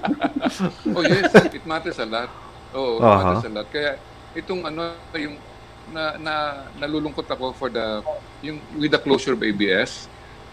oh 0.96 1.02
yes, 1.02 1.34
it 1.50 1.64
matters 1.66 1.98
a 1.98 2.06
lot. 2.06 2.30
Oo, 2.74 2.98
it 2.98 3.02
Aha. 3.02 3.18
matters 3.18 3.46
a 3.46 3.50
lot. 3.50 3.66
Kaya 3.70 3.90
itong 4.38 4.62
ano 4.62 4.94
yung 5.18 5.34
na, 5.90 6.14
na 6.22 6.34
nalulungkot 6.78 7.26
ako 7.26 7.50
for 7.50 7.66
the 7.66 7.98
yung 8.46 8.62
with 8.78 8.94
the 8.94 9.00
closure 9.02 9.34
of 9.34 9.42
ABS. 9.42 10.06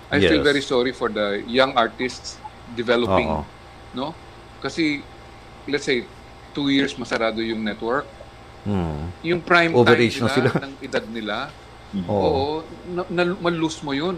I 0.09 0.17
feel 0.23 0.39
Yes. 0.41 0.47
very 0.49 0.63
sorry 0.63 0.91
for 0.95 1.11
the 1.11 1.43
young 1.45 1.75
artists 1.77 2.39
developing, 2.73 3.29
Oo. 3.29 3.43
no? 3.93 4.15
Kasi 4.63 5.03
let's 5.69 5.85
say 5.85 6.07
two 6.57 6.67
years 6.67 6.97
masarado 6.97 7.37
yung 7.39 7.61
network. 7.61 8.09
Hmm. 8.65 9.13
Yung 9.21 9.39
prime 9.39 9.71
Overage 9.71 10.17
time 10.17 10.25
na 10.25 10.33
nila, 10.33 10.49
sila. 10.49 10.65
ng 10.65 10.73
edad 10.81 11.05
nila, 11.07 11.35
Oo. 12.03 12.11
Oo, 12.11 12.43
na, 12.89 13.01
na, 13.07 13.21
malus 13.37 13.79
mo 13.79 13.93
'yun. 13.93 14.17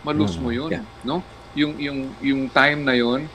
Malus 0.00 0.32
Mm, 0.32 0.40
mo 0.40 0.48
'yun, 0.48 0.70
yeah. 0.72 0.84
no? 1.02 1.20
Yung 1.52 1.76
yung 1.76 1.98
yung 2.22 2.42
time 2.48 2.80
na 2.80 2.94
'yon, 2.94 3.28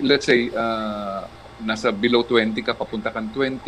let's 0.00 0.24
say 0.24 0.48
uh, 0.48 1.26
nasa 1.58 1.90
below 1.90 2.22
20 2.22 2.56
ka 2.62 2.72
papunta 2.72 3.10
kang 3.10 3.28
20, 3.28 3.60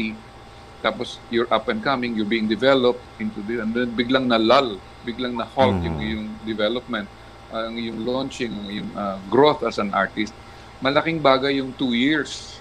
tapos 0.79 1.21
you're 1.29 1.51
up 1.51 1.69
and 1.69 1.83
coming, 1.83 2.15
you're 2.15 2.29
being 2.29 2.47
developed 2.47 3.03
into 3.19 3.43
the 3.43 3.61
and 3.61 3.75
then 3.75 3.91
biglang 3.91 4.25
na 4.25 4.39
lull, 4.39 4.79
biglang 5.03 5.35
na 5.35 5.45
halt 5.45 5.77
Mm. 5.77 5.85
yung 5.85 5.99
yung 6.01 6.25
development, 6.43 7.09
ang 7.51 7.77
yung 7.77 7.99
launching, 8.01 8.55
ang 8.55 8.69
yung 8.71 8.89
uh, 8.95 9.19
growth 9.29 9.61
as 9.63 9.77
an 9.77 9.93
artist. 9.93 10.33
Malaking 10.79 11.21
bagay 11.21 11.59
yung 11.59 11.75
two 11.75 11.93
years. 11.93 12.57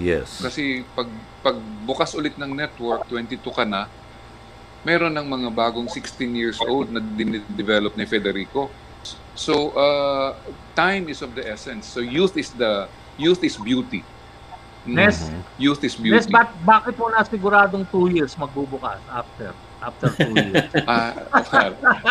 Yes. 0.00 0.40
Kasi 0.40 0.84
pag 0.96 1.08
pag 1.44 1.56
bukas 1.84 2.16
ulit 2.16 2.36
ng 2.40 2.52
network, 2.52 3.04
22 3.08 3.44
ka 3.52 3.64
na, 3.68 3.88
meron 4.82 5.12
ng 5.12 5.26
mga 5.26 5.48
bagong 5.52 5.88
16 5.88 6.32
years 6.32 6.58
old 6.64 6.90
na 6.90 7.00
dinedevelop 7.00 7.94
ni 7.94 8.06
Federico. 8.08 8.72
So 9.34 9.74
uh, 9.74 10.36
time 10.76 11.08
is 11.08 11.20
of 11.20 11.34
the 11.34 11.44
essence. 11.44 11.90
So 11.90 12.00
youth 12.00 12.36
is 12.36 12.52
the 12.54 12.88
youth 13.16 13.42
is 13.44 13.56
beauty. 13.58 14.04
Mm. 14.82 14.94
Nes, 14.96 15.16
Youth 15.56 15.78
is 15.80 15.94
beauty. 15.94 16.10
Nes, 16.12 16.26
bak- 16.26 16.58
bakit 16.60 16.94
mo 16.96 17.06
na 17.06 17.22
siguradong 17.22 17.86
two 17.86 18.08
years 18.08 18.34
magbubukas 18.34 18.98
after? 19.08 19.54
After 19.78 20.10
two 20.12 20.30
years. 20.32 20.70
Ah, 20.86 21.14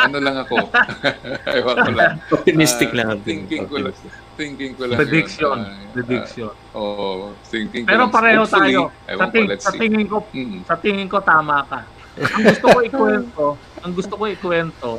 ano 0.02 0.18
lang 0.18 0.39
ako. 0.39 0.56
Ewan 1.57 1.76
ko 1.77 1.91
lang. 1.93 2.14
Optimistic 2.35 2.89
Ah, 2.89 2.98
lang. 3.02 3.19
Thinking 3.22 3.64
ko 3.65 3.76
lang. 3.77 3.95
Thinking 4.34 4.72
ko 4.73 4.84
lang 4.85 4.98
Prediction. 4.98 5.52
yun. 5.52 5.60
Ah, 5.61 5.91
Prediction. 5.91 6.52
ah, 6.52 6.77
Oo, 6.77 7.35
thinking 7.45 7.84
ko 7.84 7.88
Pero 7.88 8.03
lang. 8.06 8.11
pareho 8.11 8.41
Hopefully, 8.41 8.72
tayo. 8.72 8.81
ewan 9.06 9.19
Sa, 9.19 9.26
ko, 9.26 9.31
ting- 9.31 9.49
let's 9.49 9.64
sa 9.64 9.72
see. 9.72 9.80
tingin 9.81 10.06
ko, 10.06 10.18
Mm. 10.31 10.60
sa 10.64 10.76
tingin 10.77 11.07
ko 11.07 11.18
tama 11.22 11.56
ka. 11.65 11.80
Ang 12.14 12.43
gusto 12.45 12.65
ko 12.68 12.77
ikwento, 12.81 13.45
ang 13.81 13.91
gusto 13.93 14.14
ko 14.14 14.23
ikwento, 14.26 14.89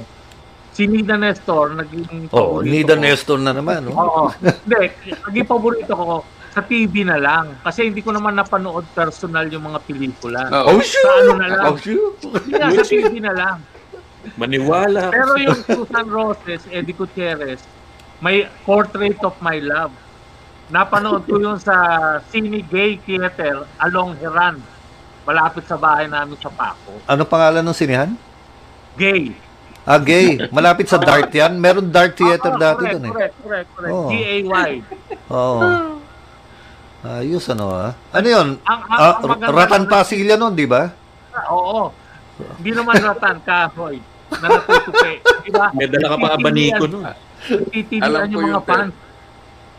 si 0.70 0.82
Nida 0.86 1.16
Nestor 1.16 1.72
naging 1.74 2.28
Oh, 2.30 2.56
paborito 2.56 2.68
Nida 2.68 2.94
ko. 2.94 3.00
Nestor 3.02 3.38
na 3.38 3.52
naman, 3.52 3.80
no? 3.82 3.92
Oo. 3.92 4.22
Hindi, 4.34 4.80
naging 5.22 5.44
paborito 5.46 5.92
ko 5.92 6.24
sa 6.52 6.60
TV 6.60 7.02
na 7.02 7.16
lang. 7.16 7.56
Kasi 7.64 7.88
hindi 7.88 8.04
ko 8.04 8.12
naman 8.12 8.36
napanood 8.36 8.84
personal 8.92 9.48
yung 9.48 9.72
mga 9.72 9.80
pelikula. 9.88 10.40
Oo. 10.52 10.76
Oh, 10.76 10.80
Sa 10.84 11.10
ano 11.24 11.32
na 11.40 11.48
lang. 11.48 11.64
Oh, 11.72 11.76
shoot! 11.80 12.16
Hindi 12.44 12.52
nga, 12.60 12.68
sa 12.76 12.84
TV 12.84 13.14
na 13.24 13.32
lang. 13.32 13.56
Maniwala. 14.36 15.08
Pero 15.10 15.34
yung 15.40 15.60
Susan 15.64 16.06
Roses, 16.06 16.62
Eddie 16.68 16.94
Gutierrez, 16.94 17.64
may 18.22 18.46
Portrait 18.68 19.18
of 19.24 19.34
My 19.40 19.58
Love. 19.58 19.90
Napanood 20.70 21.26
ko 21.26 21.40
yun 21.40 21.58
sa 21.58 21.74
Cine 22.30 22.62
Gay 22.68 23.00
Theater 23.02 23.66
along 23.82 24.14
Heran. 24.20 24.60
Malapit 25.26 25.66
sa 25.66 25.74
bahay 25.80 26.06
namin 26.06 26.38
sa 26.38 26.52
Paco. 26.52 27.02
Ano 27.08 27.26
pangalan 27.26 27.64
ng 27.64 27.76
sinihan? 27.76 28.10
Gay. 28.94 29.34
Ah, 29.82 29.98
gay. 29.98 30.38
Malapit 30.54 30.86
sa 30.86 31.00
Dart 31.00 31.30
yan. 31.34 31.58
Meron 31.58 31.90
Dart 31.90 32.14
Theater 32.14 32.54
Oo, 32.54 32.60
dati 32.60 32.86
correct, 32.86 32.94
doon 32.94 33.02
eh. 33.02 33.10
Correct, 33.10 33.36
correct, 33.42 33.68
correct. 33.74 33.94
Oo. 33.94 34.08
G-A-Y. 34.14 34.70
Oo. 35.34 35.60
Ayos 37.02 37.50
ano 37.50 37.66
ah. 37.68 37.90
Ano 38.14 38.26
yun? 38.26 38.48
Ang, 38.62 38.80
ang, 38.86 38.98
Ah, 38.98 39.14
ang 39.18 39.52
Ratan 39.52 39.84
Pasilla 39.90 40.38
nun, 40.38 40.54
di 40.54 40.70
ba? 40.70 40.86
Oo. 41.50 41.90
Hindi 42.58 42.70
naman 42.72 42.98
ratan, 42.98 43.42
kahoy. 43.42 43.98
Na 44.32 44.46
natutupi. 44.48 45.18
Diba? 45.44 45.66
May 45.74 45.86
dala 45.86 46.06
ka 46.08 46.16
pa 46.16 46.28
abaniko 46.32 46.84
nun. 46.86 47.04
Titilian 47.68 48.30
yung 48.30 48.46
mga 48.48 48.62
fans. 48.62 48.94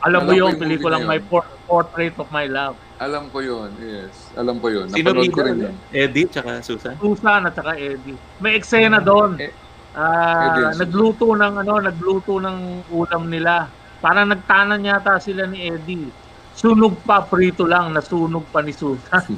Alam 0.04 0.20
mo 0.20 0.30
Alam 0.30 0.40
yung 0.44 0.54
pelikulang 0.60 1.04
My 1.08 1.20
Portrait 1.64 2.12
of 2.20 2.28
My 2.28 2.44
Love. 2.45 2.76
Alam 3.00 3.32
ko 3.32 3.40
yun, 3.40 3.72
yes. 3.80 4.36
Alam 4.36 4.60
ko 4.60 4.68
yun. 4.68 4.91
Sino 4.91 5.16
Napanood 5.16 5.32
ko 5.32 5.40
rin 5.41 5.56
yun. 5.64 5.76
Eddie 5.90 6.28
tsaka 6.28 6.60
Susan? 6.60 6.95
Susan 7.00 7.48
at 7.48 7.56
saka 7.56 7.76
Eddie. 7.76 8.20
May 8.38 8.56
eksena 8.56 9.00
doon. 9.00 9.40
Eh, 9.40 9.52
Ah, 9.94 10.74
Susan. 10.74 10.84
nagluto 10.84 11.32
ng 11.32 11.54
ano, 11.56 11.74
nagluto 11.80 12.36
ng 12.38 12.58
ulam 12.91 13.24
nila. 13.30 13.70
Parang 14.00 14.28
nagtanan 14.28 14.84
yata 14.84 15.16
sila 15.18 15.48
ni 15.48 15.72
Eddie. 15.72 16.12
Sunog 16.53 16.95
pa, 17.05 17.21
prito 17.25 17.65
lang, 17.65 17.93
nasunog 17.93 18.45
pa 18.53 18.61
ni 18.61 18.71
Susan. 18.71 19.25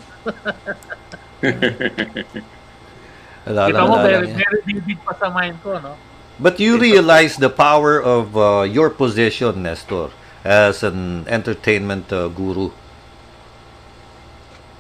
Alala, 3.45 3.69
Kita 3.69 3.81
mo, 3.85 3.95
very, 4.01 4.27
very 4.33 4.59
vivid 4.65 4.97
pa 5.05 5.13
sa 5.15 5.29
mind 5.29 5.61
ko, 5.61 5.77
no? 5.77 5.93
But 6.41 6.59
you 6.59 6.75
realize 6.77 7.37
the 7.37 7.49
power 7.49 8.01
of 8.01 8.35
uh, 8.35 8.67
your 8.67 8.89
position, 8.89 9.63
Nestor, 9.63 10.09
as 10.43 10.83
an 10.83 11.23
entertainment 11.29 12.11
uh, 12.11 12.27
guru. 12.27 12.71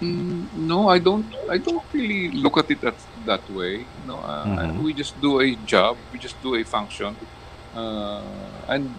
Mm, 0.01 0.51
no, 0.67 0.89
I 0.91 0.99
don't. 0.99 1.23
I 1.47 1.55
don't 1.57 1.85
really 1.93 2.27
look 2.35 2.57
at 2.59 2.67
it 2.67 2.83
at 2.83 2.99
that 3.23 3.39
way. 3.47 3.87
No, 4.03 4.19
uh, 4.19 4.43
Mhm. 4.43 4.83
we 4.83 4.91
just 4.91 5.15
do 5.23 5.39
a 5.39 5.55
job. 5.63 5.95
We 6.11 6.19
just 6.19 6.35
do 6.43 6.59
a 6.59 6.63
function, 6.67 7.15
uh, 7.75 8.23
and 8.67 8.89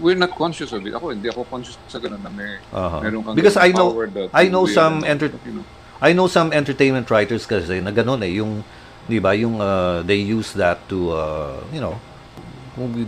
we're 0.00 0.16
not 0.16 0.30
conscious 0.32 0.72
of 0.72 0.86
it. 0.86 0.94
Ako, 0.94 1.10
hindi 1.12 1.28
ako 1.28 1.44
conscious 1.44 1.76
sa 1.90 1.98
ganun 1.98 2.22
na 2.22 2.30
may 2.30 2.56
Uh-huh. 2.72 3.00
meron 3.02 3.20
kang 3.22 3.34
Because 3.34 3.56
I 3.58 3.70
know 3.72 3.92
that 3.92 4.30
I 4.32 4.48
know 4.48 4.64
some 4.64 5.02
enter- 5.04 5.34
you 5.44 5.60
know. 5.60 5.66
I 6.00 6.12
know 6.12 6.28
some 6.28 6.52
entertainment 6.52 7.08
writers 7.10 7.44
kasi 7.44 7.80
na 7.80 7.90
ganun 7.90 8.20
eh, 8.22 8.36
yung, 8.36 8.60
di 9.08 9.18
ba, 9.18 9.32
yung 9.32 9.60
uh, 9.60 10.04
they 10.04 10.20
use 10.20 10.52
that 10.54 10.84
to, 10.88 11.10
uh, 11.12 11.56
you 11.72 11.80
know, 11.80 11.96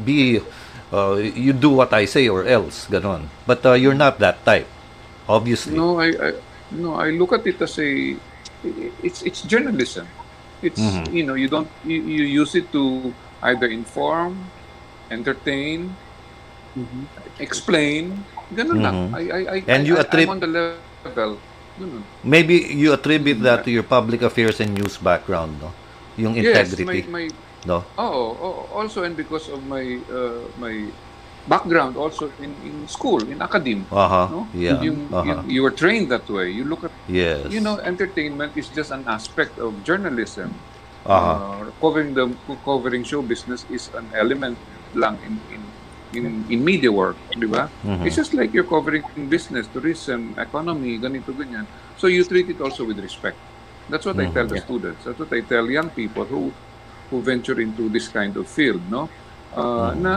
be, 0.05 0.41
uh, 0.89 1.21
you 1.21 1.53
do 1.53 1.69
what 1.69 1.93
I 1.93 2.09
say 2.09 2.29
or 2.33 2.49
else, 2.49 2.89
ganun. 2.89 3.29
But 3.47 3.61
uh, 3.65 3.77
you're 3.77 3.97
not 3.99 4.19
that 4.25 4.41
type, 4.45 4.65
obviously. 5.29 5.77
No, 5.77 6.01
I, 6.01 6.17
I 6.17 6.29
no, 6.73 6.97
I 6.97 7.11
look 7.13 7.33
at 7.33 7.45
it 7.47 7.61
as 7.61 7.77
a 7.79 8.17
it's 9.05 9.21
it's 9.23 9.45
journalism. 9.45 10.09
It's 10.65 10.81
Mhm. 10.81 11.13
you 11.13 11.25
know 11.29 11.37
you 11.37 11.49
don't 11.49 11.69
you, 11.85 12.01
you 12.03 12.25
use 12.25 12.57
it 12.57 12.73
to 12.73 13.13
either 13.45 13.69
inform, 13.69 14.49
entertain, 15.11 15.93
explain. 17.39 18.25
Ganun 18.55 18.79
lang. 18.81 18.97
Mhm. 19.09 19.17
I, 19.17 19.23
I, 19.29 19.41
I, 19.45 19.57
And 19.69 19.83
you 19.85 19.97
I, 19.99 20.05
attrib- 20.05 20.29
I'm 20.29 20.37
on 20.37 20.41
the 20.41 20.51
level. 20.51 21.33
Ganun. 21.79 22.03
Maybe 22.25 22.55
you 22.75 22.93
attribute 22.93 23.41
that 23.45 23.65
to 23.65 23.71
your 23.71 23.85
public 23.85 24.23
affairs 24.23 24.61
and 24.61 24.75
news 24.75 24.97
background, 24.99 25.61
no? 25.63 25.71
Yung 26.19 26.35
integrity, 26.35 26.83
Yes, 26.83 27.07
my, 27.07 27.29
my 27.29 27.29
no? 27.63 27.85
oh, 27.95 28.35
oh, 28.43 28.57
also 28.75 29.07
and 29.07 29.15
because 29.15 29.47
of 29.47 29.63
my 29.67 30.03
uh, 30.11 30.43
my 30.59 30.91
background 31.47 31.97
also 31.97 32.29
in, 32.43 32.51
in 32.67 32.89
school 32.91 33.23
in 33.23 33.39
academe. 33.41 33.87
Uh-huh. 33.89 34.27
No? 34.27 34.41
Yeah. 34.53 34.83
You, 34.83 34.99
uh-huh. 35.09 35.47
you 35.47 35.59
you 35.59 35.61
were 35.63 35.71
trained 35.71 36.11
that 36.11 36.27
way. 36.27 36.51
You 36.51 36.67
look 36.67 36.83
at 36.83 36.91
yes. 37.07 37.47
you 37.49 37.63
know 37.63 37.79
entertainment 37.79 38.59
is 38.59 38.67
just 38.69 38.91
an 38.91 39.07
aspect 39.07 39.59
of 39.63 39.73
journalism. 39.87 40.55
uh-huh. 41.07 41.65
Uh, 41.65 41.71
covering 41.81 42.13
the 42.13 42.29
covering 42.67 43.07
show 43.07 43.23
business 43.23 43.65
is 43.71 43.89
an 43.95 44.11
element 44.13 44.59
lang 44.95 45.19
in 45.25 45.35
in 45.51 45.63
in, 46.09 46.25
in 46.49 46.65
media 46.65 46.89
work, 46.89 47.21
di 47.37 47.45
ba? 47.45 47.69
Mhm. 47.85 48.07
It's 48.09 48.17
just 48.17 48.33
like 48.33 48.49
you're 48.57 48.69
covering 48.69 49.05
business, 49.29 49.69
tourism, 49.69 50.33
economy, 50.41 50.97
ganito 50.97 51.37
ganyan. 51.37 51.69
So 51.97 52.09
you 52.09 52.25
treat 52.25 52.49
it 52.49 52.61
also 52.61 52.85
with 52.89 52.97
respect. 52.97 53.37
That's 53.89 54.05
what 54.05 54.17
I 54.17 54.25
Mhm. 54.25 54.33
tell 54.33 54.49
the 54.49 54.57
students. 54.57 55.05
That's 55.05 55.21
what 55.21 55.33
I 55.33 55.45
tell 55.45 55.69
young 55.69 55.91
people 55.91 56.25
who 56.25 56.53
who 57.09 57.21
venture 57.21 57.61
into 57.61 57.89
this 57.89 58.09
kind 58.09 58.37
of 58.37 58.49
field, 58.49 58.85
no? 58.89 59.09
Uh, 59.53 59.93
Mhm. 59.93 60.01
Na 60.01 60.13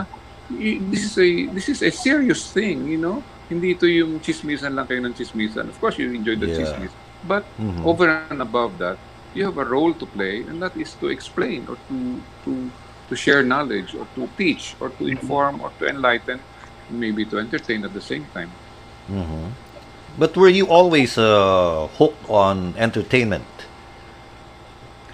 this 0.48 1.04
is 1.08 1.16
a 1.18 1.28
this 1.52 1.68
is 1.68 1.80
a 1.82 1.90
serious 1.92 2.52
thing, 2.52 2.88
you 2.88 3.00
know? 3.00 3.20
Hindi 3.48 3.76
ito 3.76 3.84
yung 3.84 4.16
chismisan 4.20 4.72
lang 4.72 4.88
kayo 4.88 5.04
ng 5.04 5.12
chismisan. 5.12 5.68
Of 5.68 5.76
course, 5.76 6.00
you 6.00 6.08
enjoy 6.12 6.36
the 6.36 6.48
Yeah. 6.48 6.56
chismis. 6.56 6.92
But 7.22 7.44
Mhm. 7.56 7.84
over 7.84 8.08
and 8.08 8.24
above 8.24 8.58
that, 8.60 8.96
you 9.32 9.44
have 9.44 9.56
a 9.56 9.64
role 9.64 9.92
to 9.94 10.06
play, 10.06 10.44
and 10.44 10.60
that 10.60 10.72
is 10.72 10.92
to 10.96 11.08
explain 11.08 11.64
or 11.64 11.76
to 11.88 11.96
to 12.44 12.50
to 13.12 13.16
share 13.16 13.44
knowledge 13.44 13.94
or 13.94 14.08
to 14.16 14.24
teach 14.40 14.74
or 14.80 14.88
to 14.96 15.06
inform 15.06 15.60
or 15.60 15.70
to 15.78 15.86
enlighten, 15.86 16.40
maybe 16.88 17.28
to 17.28 17.38
entertain 17.38 17.84
at 17.84 17.92
the 17.92 18.00
same 18.00 18.24
time. 18.32 18.48
Mhm. 19.12 19.52
But 20.16 20.32
were 20.36 20.48
you 20.48 20.68
always 20.68 21.16
uh, 21.20 21.88
hooked 22.00 22.24
on 22.28 22.72
entertainment? 22.80 23.48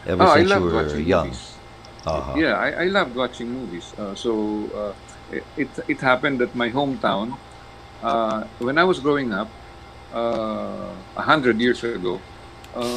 Ever 0.07 0.23
oh, 0.23 0.31
I 0.31 0.47
since 0.47 0.55
you 0.55 0.62
were 0.62 0.75
watching 0.79 1.07
young? 1.07 1.35
Uh-huh. 2.07 2.39
Yeah, 2.39 2.55
I, 2.55 2.70
I 2.70 2.87
love 2.87 3.15
watching 3.15 3.51
movies. 3.51 3.95
Uh, 3.99 4.15
so 4.15 4.31
uh, 4.75 4.95
it, 5.59 5.70
it 5.87 6.01
happened 6.01 6.41
that 6.43 6.55
my 6.55 6.70
hometown, 6.70 7.37
uh, 8.03 8.43
when 8.59 8.79
I 8.79 8.85
was 8.87 8.99
growing 8.99 9.33
up, 9.35 9.51
uh, 10.15 10.91
a 11.19 11.23
hundred 11.23 11.61
years 11.61 11.85
ago, 11.85 12.19
uh, 12.75 12.81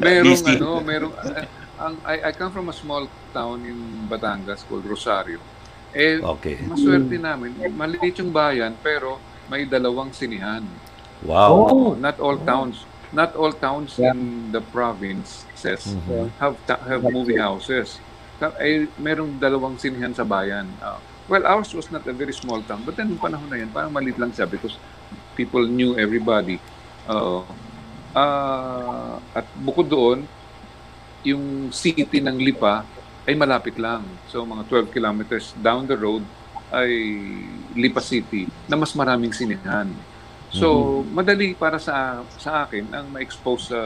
merong 0.00 0.42
ano, 0.46 0.80
merong 0.82 1.14
uh, 1.14 1.46
ang 1.76 1.94
I, 2.02 2.20
I 2.22 2.32
come 2.32 2.50
from 2.50 2.68
a 2.68 2.74
small 2.74 3.04
town 3.30 3.60
in 3.62 3.76
Batangas 4.04 4.64
called 4.64 4.84
Rosario. 4.84 5.40
Eh, 5.90 6.20
Okay. 6.20 6.60
maswerte 6.62 7.16
namin, 7.16 7.56
maliit 7.70 8.16
yung 8.16 8.28
bayan 8.28 8.76
pero 8.76 9.16
may 9.46 9.64
dalawang 9.64 10.10
sinihan. 10.10 10.60
Wow. 11.18 11.52
Oh, 11.64 11.90
not 11.94 12.20
all 12.20 12.36
towns, 12.38 12.84
not 13.08 13.32
all 13.32 13.48
towns 13.50 13.96
in 13.96 14.18
the 14.50 14.60
province 14.60 15.48
says 15.54 15.88
Mhm. 15.88 16.28
have 16.36 16.56
ta- 16.62 16.82
have 16.82 17.00
movie 17.06 17.40
houses. 17.40 17.96
Ka- 18.36 18.52
Eh, 18.58 18.84
merong 18.96 19.40
dalawang 19.40 19.80
sinihan 19.80 20.12
sa 20.12 20.20
bayan. 20.22 20.68
Ah, 20.78 21.00
well, 21.24 21.40
ours 21.46 21.72
was 21.72 21.88
not 21.88 22.04
a 22.04 22.12
very 22.12 22.34
small 22.34 22.60
town, 22.60 22.84
but 22.84 22.92
then 22.92 23.08
nung 23.08 23.16
panahon 23.18 23.48
na 23.48 23.56
yan, 23.56 23.72
parang 23.72 23.88
maliit 23.88 24.20
lang 24.20 24.28
siya 24.28 24.44
because 24.44 24.76
people 25.32 25.64
knew 25.64 25.96
everybody. 25.96 26.60
Oo. 27.08 27.48
Ah, 28.12 29.16
at 29.32 29.48
bukod 29.54 29.88
doon, 29.88 30.18
yung 31.26 31.74
city 31.74 32.22
ng 32.22 32.38
Lipa 32.38 32.86
ay 33.26 33.34
malapit 33.34 33.74
lang. 33.76 34.06
So 34.30 34.46
mga 34.46 34.62
12 34.70 34.94
kilometers 34.94 35.50
down 35.58 35.84
the 35.84 35.98
road 35.98 36.22
ay 36.70 36.90
Lipa 37.74 37.98
City 37.98 38.46
na 38.66 38.78
mas 38.78 38.94
maraming 38.94 39.30
sinihan. 39.30 39.90
So, 40.46 41.02
madali 41.12 41.52
para 41.52 41.76
sa 41.76 42.22
sa 42.38 42.64
akin 42.64 42.88
ang 42.94 43.10
ma-expose 43.10 43.74
sa 43.74 43.80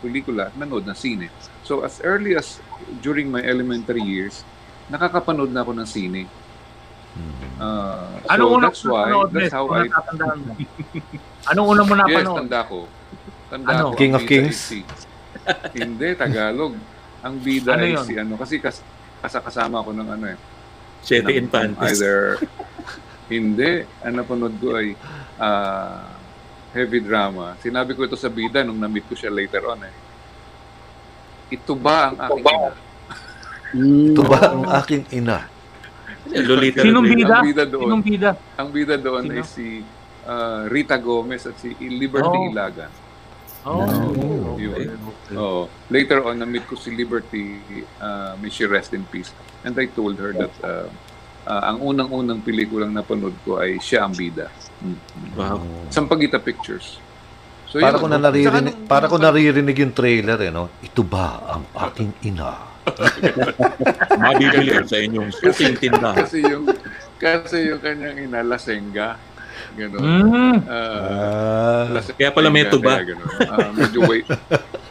pelikula 0.00 0.48
at 0.48 0.54
manood 0.56 0.82
ng 0.82 0.96
sine. 0.96 1.28
So, 1.62 1.84
as 1.84 2.00
early 2.02 2.34
as 2.34 2.58
during 2.98 3.28
my 3.28 3.44
elementary 3.44 4.02
years, 4.02 4.42
nakakapanood 4.90 5.52
na 5.52 5.60
ako 5.62 5.76
ng 5.76 5.86
sine. 5.86 6.22
Uh, 7.60 8.16
so, 8.24 8.32
Ano 8.32 8.42
unang 8.56 8.72
that's 8.72 8.82
why, 8.82 9.06
that's 9.28 9.52
how 9.52 9.68
I, 9.70 9.86
mo? 9.86 10.56
Anong 11.52 11.66
unang 11.68 11.86
mo 11.86 11.94
yes, 11.94 12.00
napanood? 12.00 12.38
tanda 12.42 12.60
ko. 12.64 12.78
Tanda 13.46 13.68
Ano? 13.70 13.84
ko. 13.92 13.96
King 14.00 14.12
of 14.16 14.24
Kings? 14.24 14.56
is 14.56 14.58
si- 14.58 14.86
Hindi, 15.78 16.08
Tagalog. 16.14 16.74
Ang 17.20 17.34
bida 17.40 17.76
Ano 17.76 17.84
ay 17.84 17.92
yun? 17.96 18.04
si 18.04 18.14
ano, 18.16 18.34
kasi, 18.40 18.56
kasi 18.60 18.80
kasama 19.20 19.84
ko 19.84 19.92
ng 19.92 20.08
ano 20.08 20.26
eh. 20.32 20.38
Chete 21.00 21.32
Infantes. 21.36 22.00
Either, 22.00 22.40
hindi. 23.28 23.84
Ang 24.04 24.14
napanood 24.20 24.56
ko 24.56 24.76
ay 24.76 24.96
ah, 25.36 26.08
heavy 26.72 27.00
drama. 27.00 27.56
Sinabi 27.60 27.92
ko 27.92 28.04
ito 28.04 28.16
sa 28.16 28.28
bida 28.28 28.64
nung 28.64 28.80
na-meet 28.80 29.06
ko 29.08 29.14
siya 29.16 29.32
later 29.32 29.64
on 29.68 29.80
eh. 29.84 29.94
Ito 31.50 31.72
ba 31.76 32.10
ang 32.10 32.16
aking 32.20 32.44
ina? 32.46 32.72
Ito 34.14 34.22
ba 34.24 34.38
ang 34.50 34.64
aking 34.82 35.04
ina? 35.14 35.38
Lolita 36.30 36.84
Sinong 36.84 37.06
bida? 37.08 37.36
Ang 37.40 37.46
bida 37.48 37.64
doon. 37.66 37.82
Sinong 37.84 38.02
bida? 38.04 38.30
Ang 38.54 38.68
bida 38.70 38.94
doon 39.00 39.22
Sino? 39.24 39.34
ay 39.34 39.44
si 39.44 39.66
ah, 40.24 40.62
Rita 40.68 40.96
Gomez 41.00 41.42
at 41.48 41.56
si 41.58 41.74
Liberty 41.80 42.38
Oh. 42.38 42.50
Ilagan. 42.52 42.90
Oh, 43.60 44.56
Yun. 44.56 44.96
Oo. 45.36 45.68
Later 45.92 46.24
on, 46.24 46.40
na-meet 46.40 46.64
ko 46.64 46.80
si 46.80 46.90
Liberty, 46.90 47.60
uh, 48.00 48.32
may 48.40 48.48
she 48.48 48.64
rest 48.64 48.96
in 48.96 49.04
peace. 49.04 49.36
And 49.60 49.76
I 49.76 49.84
told 49.84 50.16
her 50.16 50.32
that 50.32 50.54
uh, 50.64 50.88
uh, 51.44 51.62
ang 51.68 51.84
unang-unang 51.84 52.40
pelikulang 52.40 52.96
napanood 52.96 53.36
ko 53.44 53.60
ay 53.60 53.76
siya 53.76 54.08
ang 54.08 54.16
bida. 54.16 54.48
Mm. 54.80 54.96
Wow. 55.36 55.60
Sampaguita 55.92 56.40
Pictures. 56.40 56.96
So, 57.68 57.78
Para 57.78 58.00
yun. 58.00 58.02
ko 58.02 58.08
na 58.08 58.18
naririnig, 58.18 58.74
nung- 58.74 58.88
para 58.88 59.06
ko 59.06 59.20
naririnig 59.20 59.76
yung 59.76 59.92
trailer 59.92 60.40
eh, 60.40 60.50
no? 60.50 60.72
Ito 60.80 61.04
ba 61.04 61.54
ang 61.54 61.64
aking 61.70 62.16
ina? 62.26 62.66
Mabibili 64.16 64.72
sa 64.88 64.98
inyong 64.98 65.30
suking 65.30 65.76
tindahan. 65.78 66.16
Kasi 66.26 66.42
yung, 66.42 66.64
kasi 67.20 67.70
yung 67.70 67.78
kanyang 67.78 68.24
ina, 68.24 68.40
Lasenga. 68.42 69.20
Ganon. 69.70 70.00
Mm. 70.00 70.56
Uh, 70.66 71.84
Lasenga, 71.94 72.18
Kaya 72.18 72.30
pala 72.30 72.48
may 72.48 72.64
tuba. 72.66 72.98
kaya 72.98 73.06
ganon. 73.08 73.28
Ah, 73.44 73.70
medyo 73.70 74.00
way, 74.04 74.20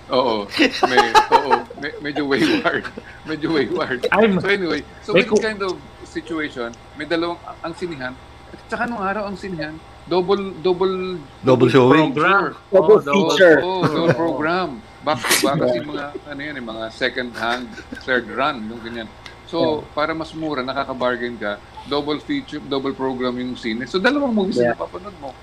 Oo. 0.09 0.49
May, 0.89 0.99
oo. 1.29 1.53
Me, 1.77 1.87
medyo 2.01 2.23
wayward. 2.25 2.81
Medyo 3.29 3.53
wayward. 3.53 4.01
Ay, 4.09 4.25
So 4.33 4.49
anyway, 4.49 4.81
so 4.99 5.13
may 5.13 5.21
with 5.21 5.29
ku- 5.29 5.37
kind 5.37 5.61
of 5.61 5.77
situation, 6.01 6.73
may 6.97 7.05
dalawang, 7.05 7.37
ang 7.61 7.77
sinihan, 7.77 8.17
at 8.49 8.57
saka 8.65 8.89
nung 8.89 8.97
araw 8.97 9.29
ang 9.29 9.37
sinihan, 9.37 9.77
double, 10.03 10.49
double, 10.59 11.21
Double 11.45 11.69
showing? 11.69 12.09
Program. 12.09 12.57
Double 12.73 12.97
Oh, 12.97 13.29
feature. 13.29 13.61
Oo, 13.61 13.85
double 13.85 14.17
program. 14.17 14.69
Back 14.99 15.21
to 15.21 15.45
back 15.45 15.57
kasi 15.61 15.77
mga, 15.79 16.05
ano 16.25 16.39
yan, 16.41 16.55
eh, 16.57 16.65
mga 16.65 16.83
second 16.89 17.29
hand, 17.31 17.69
third 18.01 18.25
run, 18.27 18.65
yung 18.65 18.81
ganyan. 18.81 19.07
So, 19.49 19.81
para 19.97 20.13
mas 20.13 20.29
mura, 20.31 20.61
nakaka-bargain 20.61 21.33
ka, 21.33 21.57
double 21.89 22.21
feature, 22.21 22.61
double 22.61 22.93
program 22.93 23.33
yung 23.33 23.57
sine. 23.57 23.81
So, 23.89 23.97
dalawang 23.97 24.37
movies 24.37 24.61
Yeah. 24.61 24.77
na 24.77 24.77
napapanood 24.77 25.17
mo. 25.17 25.33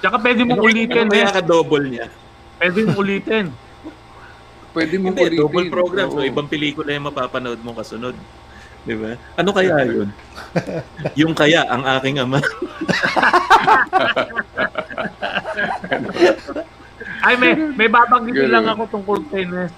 Tsaka 0.00 0.16
pwede 0.16 0.48
mong 0.48 0.62
ulitin. 0.64 1.04
Ano 1.04 1.12
kaya 1.12 1.28
eh. 1.28 1.34
ka-double 1.36 1.84
niya? 1.92 2.06
Pwede 2.56 2.78
mong 2.88 2.96
ulitin. 2.96 3.46
Pwede 4.72 4.94
mo 4.96 5.12
Hindi, 5.12 5.22
ulitin. 5.28 5.40
double 5.44 5.68
program. 5.68 6.08
So, 6.08 6.24
Oo. 6.24 6.26
ibang 6.26 6.48
pelikula 6.48 6.88
yung 6.88 7.06
mapapanood 7.12 7.60
mo 7.60 7.76
kasunod. 7.76 8.16
Di 8.88 8.96
ba? 8.96 9.20
Ano 9.36 9.52
kaya 9.52 9.76
yun? 9.84 10.08
yung 11.20 11.36
kaya, 11.36 11.68
ang 11.68 11.84
aking 12.00 12.24
ama. 12.24 12.40
Ay, 17.20 17.34
may, 17.36 17.52
may 17.76 17.88
babanggitin 17.92 18.48
Ganun. 18.48 18.54
lang 18.56 18.66
ako 18.72 18.82
tungkol 18.88 19.20
kay 19.28 19.44
Nes. 19.44 19.68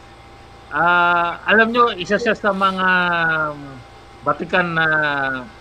Ah, 0.71 1.43
alam 1.51 1.75
nyo, 1.75 1.91
isa 1.99 2.15
siya 2.15 2.39
sa 2.39 2.55
mga 2.55 2.89
um, 3.51 3.83
Vatican 4.23 4.79
na 4.79 4.87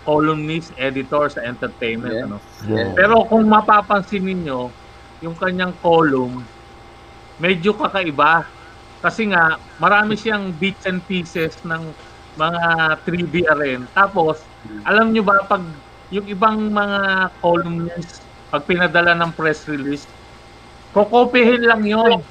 columnist, 0.06 0.70
editor 0.78 1.26
sa 1.26 1.42
entertainment. 1.42 2.14
Yeah. 2.14 2.26
Ano? 2.30 2.38
Yeah. 2.70 2.94
Pero 2.94 3.26
kung 3.26 3.50
mapapansin 3.50 4.22
ninyo, 4.22 4.70
yung 5.26 5.34
kanyang 5.34 5.74
column, 5.82 6.46
medyo 7.42 7.74
kakaiba. 7.74 8.46
Kasi 9.02 9.32
nga, 9.32 9.58
marami 9.82 10.14
siyang 10.14 10.52
bits 10.54 10.86
and 10.86 11.02
pieces 11.08 11.58
ng 11.66 11.90
mga 12.38 12.62
trivia 13.02 13.52
rin. 13.58 13.88
Tapos, 13.96 14.46
alam 14.86 15.10
nyo 15.10 15.26
ba, 15.26 15.42
pag 15.48 15.64
yung 16.12 16.26
ibang 16.28 16.70
mga 16.70 17.32
columnists, 17.42 18.22
pag 18.52 18.62
pinadala 18.68 19.16
ng 19.18 19.32
press 19.34 19.66
release, 19.66 20.06
kokopihin 20.94 21.66
lang 21.66 21.82
yon 21.82 22.22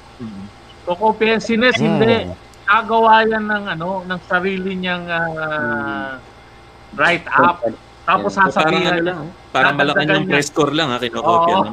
Kokopihin. 0.86 1.42
Si 1.42 1.54
Nes, 1.60 1.76
hindi. 1.76 2.28
Kagawa 2.70 3.26
yan 3.26 3.50
ng, 3.50 3.64
ano, 3.66 4.06
ng 4.06 4.20
sarili 4.30 4.78
niyang 4.78 5.10
ah, 5.10 6.22
write-up. 6.94 7.58
Tapos 8.06 8.30
So, 8.30 8.38
parang 8.38 8.50
sasabihin 8.54 8.86
ano 8.86 9.02
lang, 9.02 9.18
oh. 9.20 9.30
parang 9.50 9.74
Dadagdagan 9.74 10.14
yung 10.22 10.26
press 10.30 10.46
score 10.46 10.70
lang 10.70 10.88
ha, 10.90 10.98
kinokopya 10.98 11.54
Oo. 11.58 11.70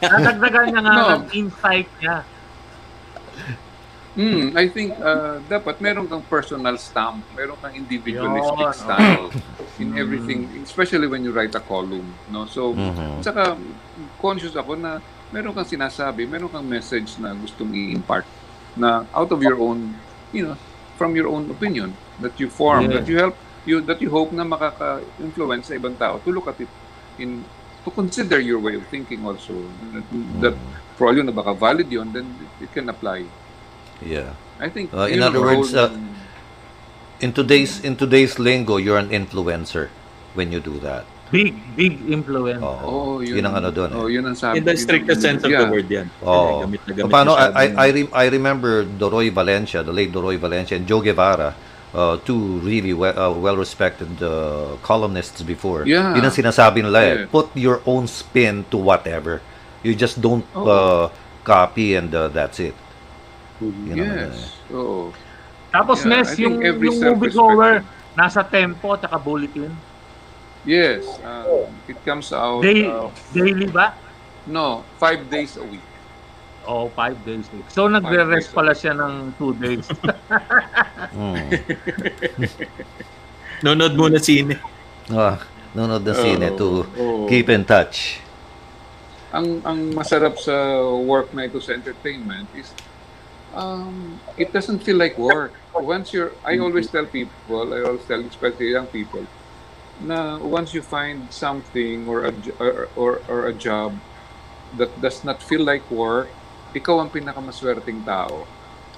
Nadagdagan 0.00 0.64
niya 0.70 0.80
nga 0.80 0.94
No. 0.94 1.06
ng 1.12 1.24
insight 1.34 1.90
niya. 1.98 2.16
Hmm, 4.10 4.50
I 4.58 4.66
think 4.66 4.90
uh, 4.98 5.38
dapat 5.46 5.78
meron 5.78 6.10
kang 6.10 6.22
personal 6.26 6.74
stamp, 6.76 7.22
meron 7.30 7.54
kang 7.58 7.70
individualistic 7.74 8.66
Yun, 8.66 8.74
style 8.74 9.26
in 9.78 9.94
everything, 9.94 10.50
especially 10.62 11.06
when 11.06 11.22
you 11.22 11.30
write 11.30 11.54
a 11.54 11.62
column, 11.62 12.10
no? 12.26 12.42
So, 12.46 12.74
Mhm. 12.74 13.22
saka 13.22 13.54
conscious 14.18 14.58
ako 14.58 14.74
na 14.74 14.98
meron 15.30 15.54
kang 15.54 15.64
sinasabi, 15.64 16.26
meron 16.26 16.50
kang 16.50 16.66
message 16.66 17.18
na 17.18 17.30
gustong 17.32 17.70
i-impart 17.70 18.26
na 18.76 19.04
out 19.14 19.30
of 19.32 19.42
your 19.42 19.58
own, 19.58 19.94
you 20.32 20.46
know, 20.46 20.56
from 20.98 21.16
your 21.16 21.28
own 21.28 21.50
opinion 21.50 21.96
that 22.20 22.36
you 22.38 22.48
form, 22.48 22.86
Yeah. 22.86 23.00
that 23.00 23.06
you 23.08 23.16
help, 23.18 23.36
you 23.64 23.80
that 23.84 23.98
you 24.00 24.10
hope 24.10 24.32
na 24.32 24.44
makaka-influence 24.44 25.68
sa 25.68 25.74
ibang 25.76 25.96
tao 25.96 26.20
to 26.22 26.30
look 26.32 26.48
at 26.48 26.60
it 26.60 26.68
in 27.18 27.44
to 27.84 27.88
consider 27.90 28.36
your 28.40 28.60
way 28.60 28.76
of 28.76 28.84
thinking 28.92 29.24
also 29.24 29.56
that, 29.96 30.04
that 30.44 30.56
for 31.00 31.08
all 31.08 31.16
you 31.16 31.24
na 31.24 31.32
baka 31.32 31.56
valid 31.56 31.88
yun 31.88 32.12
then 32.12 32.28
it 32.60 32.68
can 32.72 32.88
apply 32.92 33.24
yeah. 34.04 34.36
I 34.60 34.68
think 34.68 34.92
Uh, 34.92 35.08
in 35.08 35.24
other 35.24 35.40
words, 35.40 35.72
uh, 35.72 35.88
In 37.20 37.36
today's 37.36 37.84
in 37.84 38.00
today's 38.00 38.40
lingo, 38.40 38.80
you're 38.80 38.96
an 38.96 39.12
influencer 39.12 39.92
when 40.32 40.48
you 40.48 40.56
do 40.56 40.80
that. 40.80 41.04
Big, 41.30 41.54
big 41.78 41.94
influence. 42.10 42.58
Oo. 42.58 42.82
oh, 42.90 43.14
yun, 43.22 43.46
ang 43.46 43.62
ano 43.62 43.70
doon. 43.70 43.90
Oh, 43.94 44.10
eh. 44.10 44.18
yun 44.18 44.26
ang 44.26 44.34
sabi. 44.34 44.58
In 44.58 44.66
the 44.66 44.74
yun 44.74 44.82
strictest 44.82 45.22
sense 45.22 45.46
of 45.46 45.50
yeah. 45.54 45.62
the 45.62 45.70
word 45.70 45.86
yan. 45.86 46.10
Oo. 46.26 46.66
Gamit 46.66 46.82
na 46.82 46.92
gamit 46.98 47.12
Paano, 47.14 47.38
I, 47.38 47.46
I, 47.46 47.66
I, 47.70 47.88
re- 47.94 48.12
I 48.12 48.26
remember 48.26 48.82
Doroy 48.82 49.30
Valencia, 49.30 49.86
the 49.86 49.94
late 49.94 50.10
Doroy 50.10 50.42
Valencia, 50.42 50.74
and 50.74 50.90
Joe 50.90 50.98
Guevara, 50.98 51.54
uh, 51.94 52.18
two 52.26 52.58
really 52.66 52.90
well, 52.90 53.14
uh, 53.14 53.30
well-respected 53.30 54.10
uh, 54.22 54.74
columnists 54.82 55.42
before. 55.46 55.86
Yeah. 55.86 56.18
Yun 56.18 56.26
ang 56.26 56.34
sinasabi 56.34 56.82
nila 56.82 56.98
eh. 56.98 57.14
Yeah. 57.14 57.30
Put 57.30 57.54
your 57.54 57.78
own 57.86 58.10
spin 58.10 58.66
to 58.74 58.76
whatever. 58.76 59.38
You 59.86 59.94
just 59.94 60.18
don't 60.18 60.44
Oo. 60.58 60.66
uh, 60.66 61.04
copy 61.46 61.94
and 61.94 62.10
uh, 62.10 62.26
that's 62.26 62.58
it. 62.58 62.74
Yun 63.62 63.94
ang 63.94 64.02
ano 64.02 64.02
eh. 64.02 64.26
Yes. 64.34 64.38
Oo. 64.74 65.14
Tapos 65.70 66.02
Yeah, 66.02 66.26
Nes, 66.26 66.26
I 66.26 66.34
think 66.34 66.58
yung, 66.58 66.82
yung 66.82 66.98
movie 66.98 67.30
cover, 67.30 67.86
nasa 68.18 68.42
tempo 68.42 68.98
at 68.98 69.06
bulletin. 69.22 69.70
Yes. 70.64 71.06
Uh, 71.24 71.68
it 71.88 71.98
comes 72.04 72.32
out. 72.32 72.62
Day, 72.62 72.86
uh, 72.86 73.08
daily 73.32 73.66
ba? 73.66 73.94
no, 74.46 74.84
five 74.98 75.28
days 75.30 75.56
a 75.56 75.64
week. 75.64 75.84
Oh, 76.68 76.92
five 76.92 77.16
days. 77.24 77.48
So, 77.72 77.88
nagre-rest 77.88 78.52
pala 78.52 78.76
siya 78.76 78.92
ng 78.92 79.32
two 79.40 79.56
days. 79.56 79.88
Mm. 81.10 81.48
Nonod 83.64 83.96
muna 83.96 84.20
sine. 84.20 84.60
Ah, 85.10 85.40
nunod 85.74 86.04
ng 86.04 86.14
sine 86.14 86.46
to 86.54 86.84
Oo. 86.84 87.26
keep 87.26 87.48
in 87.50 87.64
touch. 87.64 88.20
ang 89.30 89.62
ang 89.62 89.94
masarap 89.94 90.34
sa 90.42 90.82
work 90.98 91.30
na 91.30 91.46
ito 91.46 91.62
sa 91.62 91.74
entertainment 91.74 92.50
is 92.58 92.74
um, 93.54 94.18
it 94.34 94.50
doesn't 94.50 94.82
feel 94.82 94.98
like 94.98 95.14
work. 95.18 95.54
Once 95.74 96.10
you're, 96.10 96.34
I 96.42 96.58
always 96.58 96.90
tell 96.90 97.06
people, 97.06 97.70
I 97.70 97.86
always 97.86 98.02
tell 98.10 98.18
especially 98.26 98.74
young 98.74 98.90
people, 98.90 99.22
na 100.02 100.38
once 100.40 100.72
you 100.72 100.82
find 100.82 101.28
something 101.30 102.08
or 102.08 102.24
a, 102.28 102.32
or, 102.58 102.88
or, 102.96 103.12
or 103.28 103.38
a 103.48 103.54
job 103.54 103.92
that 104.76 104.90
does 105.00 105.24
not 105.24 105.42
feel 105.42 105.62
like 105.64 105.84
work, 105.90 106.28
ikaw 106.72 107.02
ang 107.02 107.10
pinakamaswerteng 107.10 108.04
tao. 108.06 108.46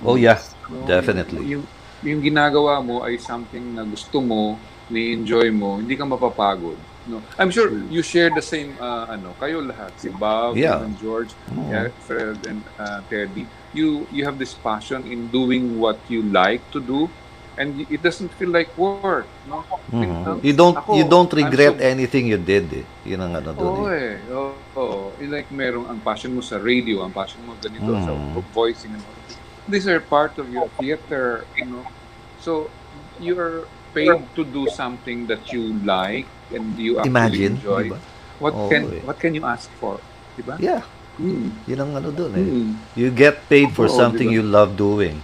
Oh 0.05 0.16
yeah, 0.16 0.39
No? 0.69 0.85
definitely. 0.87 1.47
Yung, 1.47 1.65
yung 2.03 2.20
ginagawa 2.20 2.83
mo 2.83 3.03
ay 3.07 3.16
something 3.16 3.74
na 3.74 3.83
gusto 3.87 4.20
mo, 4.20 4.59
ni-enjoy 4.91 5.49
mo, 5.55 5.79
hindi 5.79 5.97
ka 5.97 6.05
mapapagod. 6.05 6.77
No, 7.03 7.19
I'm 7.35 7.51
sure 7.51 7.66
you 7.91 7.99
share 7.99 8.31
the 8.31 8.43
same 8.45 8.79
uh, 8.79 9.11
ano, 9.11 9.35
kayo 9.43 9.59
lahat, 9.59 9.91
si 9.99 10.07
Bob 10.07 10.55
Yeah. 10.55 10.87
and 10.87 10.95
George, 11.03 11.35
Oo. 11.51 11.66
yeah, 11.66 11.91
Fred 12.07 12.39
and 12.47 12.62
uh, 12.79 13.03
Teddy. 13.11 13.43
You 13.74 14.07
you 14.15 14.23
have 14.23 14.39
this 14.39 14.55
passion 14.55 15.03
in 15.11 15.27
doing 15.33 15.83
what 15.83 15.99
you 16.07 16.23
like 16.23 16.62
to 16.70 16.79
do 16.79 17.11
and 17.55 17.85
it 17.87 18.01
doesn't 18.01 18.33
feel 18.33 18.49
like 18.49 18.73
work, 18.74 19.29
no? 19.45 19.61
Mhm. 19.89 20.41
You 20.41 20.53
don't 20.53 20.73
Ako, 20.74 20.97
you 20.97 21.05
don't 21.05 21.29
regret 21.29 21.77
so- 21.77 21.85
anything 21.85 22.24
you 22.24 22.37
did 22.37 22.65
eh. 22.73 22.85
Yun 23.05 23.20
ang 23.20 23.33
ano 23.37 23.51
doon 23.53 23.73
Oo 23.79 23.87
eh. 23.87 24.16
eh. 24.16 24.35
Oo. 24.73 25.12
Eh, 25.15 25.27
Like 25.27 25.49
merong 25.49 25.85
ang 25.87 26.01
passion 26.01 26.33
mo 26.33 26.41
sa 26.41 26.57
radio, 26.57 27.01
ang 27.01 27.11
passion 27.11 27.45
mo 27.45 27.53
ganito 27.59 27.93
sa 27.99 28.11
Mm. 28.11 28.41
voicing 28.51 28.93
and 28.93 29.01
all. 29.01 29.19
These 29.65 29.87
are 29.87 30.01
part 30.01 30.37
of 30.37 30.49
your 30.49 30.66
theater, 30.77 31.45
you 31.55 31.65
know. 31.65 31.85
So 32.39 32.66
you're 33.16 33.69
paid 33.93 34.09
to 34.35 34.43
do 34.43 34.66
something 34.66 35.29
that 35.29 35.53
you 35.53 35.77
like 35.83 36.24
and 36.49 36.73
you 36.74 36.97
actually 36.97 37.12
Imagine, 37.12 37.53
enjoy. 37.61 37.83
diba? 37.87 38.01
What 38.39 38.55
Oo 38.57 38.66
can 38.66 38.83
eh. 38.91 39.03
what 39.05 39.16
can 39.16 39.33
you 39.33 39.45
ask 39.45 39.69
for? 39.77 40.01
Diba? 40.35 40.57
Yeah, 40.59 40.83
Mm. 41.15 41.53
yun 41.69 41.79
ang 41.79 41.93
ano 41.95 42.09
doon 42.09 42.33
eh. 42.33 42.43
Mm. 42.43 42.70
You 42.97 43.12
get 43.12 43.45
paid 43.47 43.70
for 43.70 43.87
Oo, 43.87 43.93
something 43.93 44.27
diba? 44.27 44.41
you 44.41 44.43
love 44.43 44.74
doing. 44.74 45.20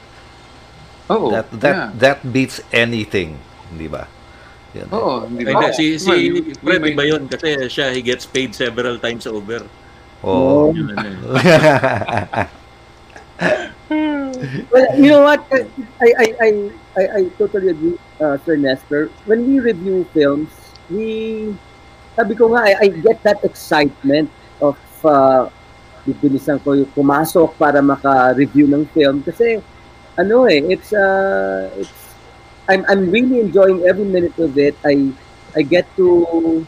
Oo. 1.09 1.33
That 1.33 1.49
that 1.61 1.77
yeah. 1.77 1.89
that 1.97 2.19
beats 2.29 2.61
anything, 2.71 3.41
di 3.73 3.89
ba? 3.89 4.05
Yan. 4.77 4.89
Oo, 4.93 5.25
hindi 5.25 5.49
Ay, 5.49 5.55
ba? 5.57 5.61
hindi, 5.65 5.69
si, 5.73 5.85
si 5.97 6.09
Well, 6.09 6.61
Fred, 6.61 6.81
may- 6.85 6.93
iba 6.93 7.05
yun. 7.09 7.23
Kasi 7.27 7.49
siya, 7.73 7.89
he 7.97 8.05
gets 8.05 8.29
paid 8.29 8.53
several 8.53 9.01
times 9.01 9.25
over. 9.25 9.65
Oo. 10.23 10.77
Yun, 10.77 10.93
ano, 10.93 11.07
yun. 11.09 11.21
Well, 14.71 14.89
you 14.95 15.09
know 15.09 15.25
what? 15.25 15.41
I 15.51 16.09
I 16.15 16.27
I 16.39 16.51
I, 16.95 17.03
I 17.09 17.21
totally 17.41 17.73
agree, 17.73 17.97
uh, 18.21 18.37
Sir 18.45 18.61
Nestor. 18.61 19.11
When 19.25 19.49
we 19.49 19.59
review 19.59 20.05
films, 20.13 20.53
we 20.93 21.51
sabi 22.15 22.35
ko 22.37 22.53
nga, 22.53 22.69
I, 22.69 22.73
I 22.77 22.87
get 22.93 23.23
that 23.25 23.41
excitement 23.43 24.29
of 24.61 24.77
uh, 25.03 25.49
bibilisan 26.05 26.61
ko 26.61 26.75
yung 26.75 26.91
pumasok 26.93 27.55
para 27.57 27.79
maka-review 27.79 28.67
ng 28.69 28.85
film 28.91 29.23
kasi 29.23 29.63
ano 30.19 30.45
eh, 30.47 30.61
it's 30.67 30.91
uh, 30.93 31.71
it's 31.79 31.95
I'm 32.69 32.85
I'm 32.85 33.09
really 33.09 33.41
enjoying 33.41 33.87
every 33.87 34.05
minute 34.05 34.37
of 34.37 34.59
it. 34.59 34.75
I 34.85 35.09
I 35.57 35.63
get 35.63 35.87
to 35.97 36.67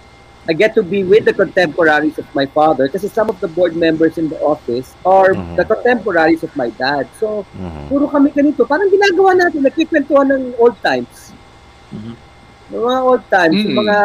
I 0.48 0.56
get 0.56 0.72
to 0.74 0.82
be 0.82 1.05
with 1.05 1.28
the 1.28 1.36
contemporaries 1.36 2.16
of 2.16 2.24
my 2.35 2.47
father 2.48 2.89
kasi 2.89 3.06
some 3.06 3.28
of 3.28 3.36
the 3.39 3.47
board 3.47 3.77
members 3.77 4.16
in 4.16 4.32
the 4.32 4.40
office 4.40 4.97
are 5.05 5.36
Mhm. 5.36 5.60
the 5.60 5.66
contemporaries 5.68 6.40
of 6.40 6.51
my 6.56 6.72
dad. 6.72 7.05
So 7.20 7.44
Mhm. 7.52 7.93
puro 7.93 8.09
kami 8.09 8.32
ganito. 8.32 8.64
Parang 8.64 8.89
ginagawa 8.89 9.36
natin, 9.36 9.60
nagkikwentuhan 9.62 10.32
ng 10.32 10.43
old 10.56 10.74
times. 10.81 11.36
Mhm. 11.93 12.14
Ng 12.70 12.82
mga 12.86 13.01
old 13.05 13.24
times, 13.28 13.59
yung 13.60 13.74
Mm. 13.77 13.81
mga... 13.85 13.98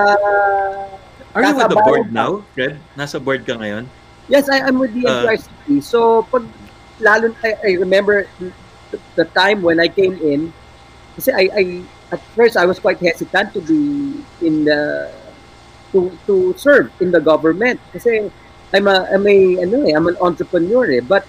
Are 1.37 1.41
you 1.43 1.53
with 1.53 1.69
the 1.69 1.81
board 1.85 2.07
pa. 2.09 2.15
now, 2.15 2.31
Fred? 2.51 2.81
Nasa 2.97 3.21
board 3.21 3.45
ka 3.45 3.53
ngayon? 3.55 3.85
Yes, 4.25 4.49
I, 4.49 4.65
I'm 4.65 4.81
with 4.81 4.91
the 4.97 5.05
Uh, 5.05 5.21
NCRCP. 5.21 5.85
so, 5.85 6.25
pag, 6.33 6.43
lalo, 6.97 7.29
I, 7.45 7.53
I 7.61 7.69
remember 7.77 8.25
the, 9.15 9.25
time 9.25 9.61
when 9.61 9.79
I 9.79 9.87
came 9.87 10.13
in, 10.21 10.53
kasi 11.15 11.31
I, 11.31 11.49
I, 11.55 11.63
at 12.11 12.21
first, 12.35 12.57
I 12.57 12.65
was 12.65 12.79
quite 12.79 12.99
hesitant 12.99 13.53
to 13.53 13.61
be 13.61 14.23
in 14.45 14.65
the, 14.65 15.11
to, 15.91 16.11
to 16.27 16.53
serve 16.57 16.91
in 17.01 17.11
the 17.11 17.21
government. 17.21 17.79
Kasi 17.93 18.31
I'm 18.73 18.87
a, 18.87 19.07
I'm 19.11 19.25
a, 19.27 19.63
ano 19.63 19.85
eh, 19.87 19.93
I'm 19.95 20.07
an 20.07 20.17
entrepreneur 20.21 20.91
eh. 20.91 21.01
But, 21.01 21.25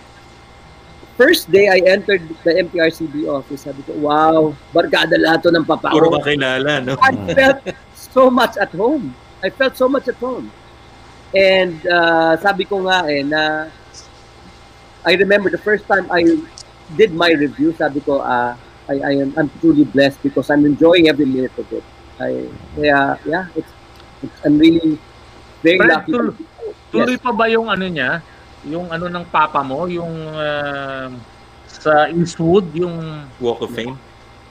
first 1.16 1.50
day 1.50 1.68
I 1.68 1.80
entered 1.88 2.28
the 2.44 2.52
MTRCB 2.68 3.24
office, 3.26 3.64
sabi 3.64 3.82
ko, 3.82 3.96
wow, 3.96 4.54
barkada 4.70 5.16
lahat 5.16 5.48
to 5.48 5.50
ng 5.50 5.64
papa 5.64 5.90
Puro 5.90 6.12
ko. 6.12 6.20
kakilala, 6.20 6.84
no? 6.84 6.94
I 7.00 7.12
felt 7.32 7.64
so 7.96 8.28
much 8.28 8.60
at 8.60 8.70
home. 8.76 9.16
I 9.42 9.48
felt 9.48 9.76
so 9.76 9.88
much 9.88 10.06
at 10.08 10.20
home. 10.20 10.52
And 11.34 11.80
uh, 11.88 12.36
sabi 12.38 12.68
ko 12.68 12.84
nga 12.86 13.08
eh 13.08 13.24
na 13.24 13.72
I 15.02 15.12
remember 15.16 15.50
the 15.50 15.60
first 15.60 15.88
time 15.88 16.06
I 16.12 16.22
did 16.94 17.10
my 17.10 17.34
review, 17.34 17.74
sabi 17.74 17.98
ko 18.04 18.22
ah 18.22 18.54
I, 18.86 18.94
I 19.02 19.12
am 19.18 19.34
I'm 19.34 19.50
truly 19.58 19.82
blessed 19.82 20.22
because 20.22 20.46
I'm 20.50 20.62
enjoying 20.62 21.10
every 21.10 21.26
minute 21.26 21.54
of 21.58 21.66
it. 21.74 21.82
I 22.22 22.46
kaya 22.78 23.18
yeah, 23.26 23.44
it's, 23.58 23.72
it's 24.22 24.38
I'm 24.46 24.54
really 24.60 24.94
very 25.62 25.82
Fred, 25.82 25.90
lucky. 25.90 26.12
tul- 26.14 26.36
Tuloy 26.94 27.18
pa 27.18 27.34
ba 27.34 27.50
yung 27.50 27.66
ano 27.66 27.82
niya? 27.90 28.22
Yung 28.62 28.86
ano 28.94 29.10
ng 29.10 29.26
papa 29.26 29.58
mo? 29.66 29.90
Yung 29.90 30.14
uh, 30.34 31.10
sa 31.66 32.06
Eastwood? 32.14 32.70
Yung 32.78 33.26
Walk 33.42 33.66
of 33.66 33.74
Fame. 33.74 33.98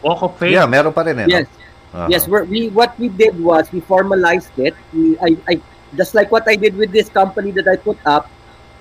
Walk 0.04 0.20
of 0.20 0.36
Fame? 0.36 0.60
Yeah, 0.60 0.68
meron 0.68 0.92
pa 0.92 1.08
rin 1.08 1.16
eh. 1.24 1.28
no? 1.28 1.32
Yes. 1.32 1.48
Aha. 1.96 2.08
Yes, 2.12 2.28
we're, 2.28 2.44
we 2.44 2.68
what 2.76 2.92
we 3.00 3.08
did 3.08 3.40
was 3.40 3.72
we 3.72 3.80
formalized 3.80 4.52
it. 4.60 4.76
We 4.92 5.16
I, 5.24 5.40
I 5.48 5.54
just 5.96 6.12
like 6.12 6.28
what 6.28 6.44
I 6.44 6.60
did 6.60 6.76
with 6.76 6.92
this 6.92 7.08
company 7.08 7.56
that 7.56 7.68
I 7.72 7.80
put 7.80 7.98
up. 8.04 8.28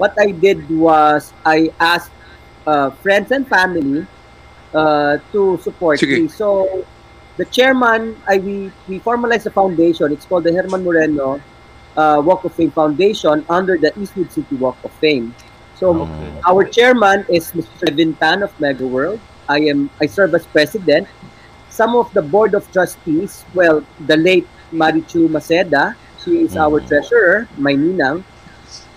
What 0.03 0.19
I 0.19 0.35
did 0.35 0.67
was 0.67 1.31
I 1.47 1.71
asked 1.79 2.14
uh, 2.67 2.91
friends 2.91 3.31
and 3.31 3.49
family 3.49 4.07
uh, 4.75 5.19
to 5.33 5.59
support 5.63 6.01
Sige. 6.01 6.11
me. 6.11 6.29
So 6.29 6.87
the 7.37 7.47
chairman, 7.47 8.23
I 8.29 8.39
we 8.39 8.73
we 8.87 9.01
formalized 9.01 9.47
a 9.47 9.51
foundation. 9.51 10.13
It's 10.13 10.27
called 10.27 10.45
the 10.45 10.53
Herman 10.55 10.85
Moreno 10.85 11.43
uh, 11.97 12.21
Walk 12.25 12.45
of 12.45 12.55
Fame 12.55 12.73
Foundation 12.73 13.45
under 13.49 13.79
the 13.79 13.93
Eastwood 13.99 14.33
City 14.33 14.57
Walk 14.57 14.79
of 14.85 14.93
Fame. 15.01 15.37
So 15.75 16.09
Okay. 16.09 16.41
our 16.49 16.65
chairman 16.65 17.25
is 17.29 17.53
Mr. 17.55 17.87
Vintan 17.91 18.43
of 18.43 18.53
Mega 18.59 18.87
World. 18.87 19.21
I 19.49 19.59
am 19.71 19.91
I 20.01 20.07
serve 20.07 20.35
as 20.35 20.47
president. 20.47 21.09
Some 21.69 21.97
of 21.97 22.13
the 22.13 22.23
board 22.23 22.55
of 22.55 22.71
trustees, 22.71 23.45
well, 23.53 23.87
the 23.99 24.17
late 24.17 24.49
Marichu 24.73 25.29
Maceda, 25.29 25.97
she 26.17 26.43
is 26.45 26.57
our 26.57 26.81
Mhm. 26.81 26.87
treasurer, 26.87 27.49
my 27.57 27.73
ninang. 27.75 28.25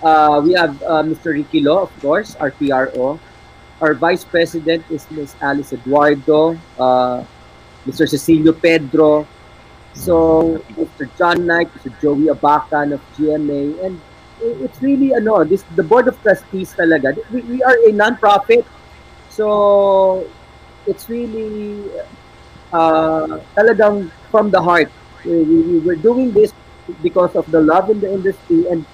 Uh, 0.01 0.41
we 0.43 0.53
have 0.53 0.81
uh, 0.83 1.03
Mr. 1.03 1.31
Ricky 1.31 1.61
Lo, 1.61 1.81
of 1.83 1.91
course, 1.99 2.35
our 2.39 2.51
PRO. 2.51 3.21
Our 3.81 3.93
vice 3.93 4.25
president 4.25 4.85
is 4.89 5.05
Ms. 5.11 5.35
Alice 5.41 5.73
Eduardo, 5.73 6.57
uh, 6.79 7.23
Mr. 7.85 8.09
Cecilio 8.09 8.53
Pedro, 8.53 9.27
so 9.93 10.57
Mr. 10.73 11.05
John 11.17 11.45
Knight, 11.45 11.69
Mr. 11.77 11.93
Joey 12.01 12.33
Abacan 12.33 12.93
of 12.93 13.01
GMA, 13.17 13.85
and 13.85 14.01
it's 14.41 14.81
really 14.81 15.13
ano, 15.13 15.43
this 15.43 15.63
the 15.75 15.83
board 15.83 16.07
of 16.07 16.17
trustees 16.21 16.73
talaga. 16.73 17.13
We, 17.29 17.41
we 17.41 17.61
are 17.61 17.77
a 17.85 17.91
non-profit, 17.91 18.65
so 19.29 20.25
it's 20.85 21.09
really 21.09 21.85
uh, 22.73 23.41
talagang 23.53 24.09
from 24.31 24.49
the 24.49 24.61
heart. 24.61 24.89
We, 25.25 25.43
we, 25.43 25.79
we're 25.79 26.01
doing 26.01 26.31
this 26.31 26.53
because 27.03 27.35
of 27.35 27.49
the 27.51 27.61
love 27.61 27.89
in 27.89 27.99
the 27.99 28.11
industry 28.11 28.67
and 28.69 28.85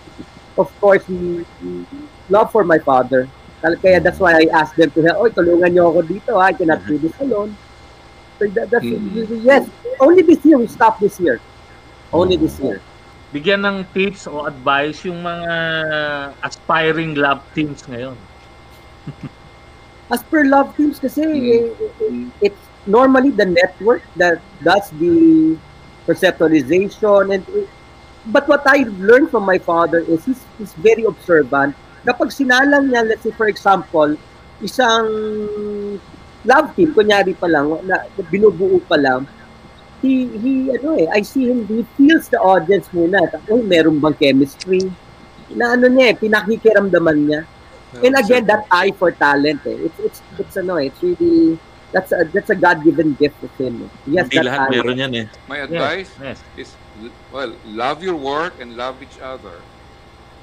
of 0.58 0.70
course 0.82 1.08
we, 1.08 1.46
we 1.64 1.86
love 2.30 2.52
for 2.52 2.64
my 2.64 2.80
father. 2.80 3.30
Kaya 3.64 4.04
that's 4.04 4.20
why 4.20 4.36
I 4.36 4.52
asked 4.52 4.76
them 4.76 4.92
to 4.92 5.02
help. 5.08 5.24
Oy, 5.24 5.30
tulungan 5.32 5.72
niyo 5.72 5.88
ako 5.88 6.04
dito. 6.04 6.32
ha? 6.36 6.52
I 6.52 6.54
cannot 6.54 6.84
do 6.84 7.00
this 7.00 7.16
alone. 7.24 7.56
So 8.40 8.48
that, 8.52 8.68
that's, 8.68 8.84
Mm. 8.84 9.40
yes, 9.46 9.64
only 10.04 10.20
this 10.22 10.44
year. 10.44 10.60
We 10.60 10.68
stopped 10.68 11.00
this 11.00 11.16
year. 11.20 11.40
Only 12.12 12.36
this 12.36 12.60
year. 12.60 12.84
Bigyan 13.32 13.64
ng 13.66 13.88
tips 13.96 14.28
o 14.28 14.46
advice 14.46 15.02
yung 15.08 15.24
mga 15.24 15.54
aspiring 16.44 17.16
love 17.16 17.42
teams 17.56 17.82
ngayon. 17.88 18.14
As 20.14 20.22
per 20.22 20.44
love 20.46 20.76
teams 20.76 21.00
kasi, 21.00 21.24
eh, 21.24 21.72
eh, 22.04 22.52
it's 22.52 22.60
normally 22.86 23.32
the 23.32 23.48
network 23.48 24.04
that 24.20 24.44
does 24.62 24.92
the 25.00 25.56
conceptualization 26.06 27.34
and 27.34 27.44
eh, 27.56 27.66
but 28.28 28.46
what 28.48 28.62
I 28.68 28.86
learned 29.00 29.32
from 29.32 29.48
my 29.48 29.58
father 29.58 30.00
is 30.04 30.24
he's, 30.26 30.44
he's 30.60 30.74
very 30.76 31.04
observant. 31.04 31.74
Kapag 32.04 32.30
sinalang 32.32 32.92
niya, 32.92 33.08
let's 33.08 33.24
say 33.24 33.32
for 33.32 33.48
example, 33.48 34.16
isang 34.60 35.08
love 36.44 36.76
team, 36.76 36.92
kunyari 36.92 37.32
pa 37.36 37.48
lang, 37.48 37.72
na, 37.88 38.04
na 38.04 38.22
binubuo 38.28 38.80
pa 38.84 39.00
lang, 39.00 39.24
he, 40.04 40.28
he, 40.40 40.52
ano 40.76 41.00
eh, 41.00 41.08
I 41.16 41.24
see 41.24 41.48
him, 41.48 41.64
he 41.68 41.88
feels 41.96 42.28
the 42.28 42.40
audience 42.40 42.92
muna. 42.92 43.24
Oh, 43.48 43.64
meron 43.64 44.00
bang 44.04 44.16
chemistry? 44.20 44.84
Na 45.56 45.80
ano 45.80 45.88
niya 45.88 46.12
eh, 46.12 46.16
pinakikiramdaman 46.20 47.18
niya. 47.24 47.42
And 48.04 48.18
again, 48.18 48.44
that 48.50 48.66
eye 48.74 48.90
for 48.98 49.14
talent, 49.14 49.62
eh. 49.70 49.86
It's 49.86 50.00
it's 50.02 50.20
it's 50.42 50.56
ano, 50.58 50.82
eh, 50.82 50.90
it's 50.90 51.00
really 51.00 51.56
that's 51.94 52.10
a 52.12 52.26
that's 52.34 52.50
a 52.50 52.58
God-given 52.58 53.14
gift 53.22 53.38
of 53.46 53.54
him. 53.56 53.86
eh. 53.86 54.18
Yes, 54.18 54.28
Hindi 54.28 54.42
that 54.42 54.46
lahat 54.50 54.60
eye. 54.66 54.72
meron 54.74 54.98
yan 54.98 55.12
eh. 55.14 55.26
My 55.48 55.62
advice 55.62 56.10
Yes. 56.20 56.42
is, 56.58 56.70
well, 57.32 57.54
love 57.70 58.02
your 58.02 58.18
work 58.18 58.58
and 58.60 58.74
love 58.76 58.98
each 59.00 59.22
other. 59.22 59.62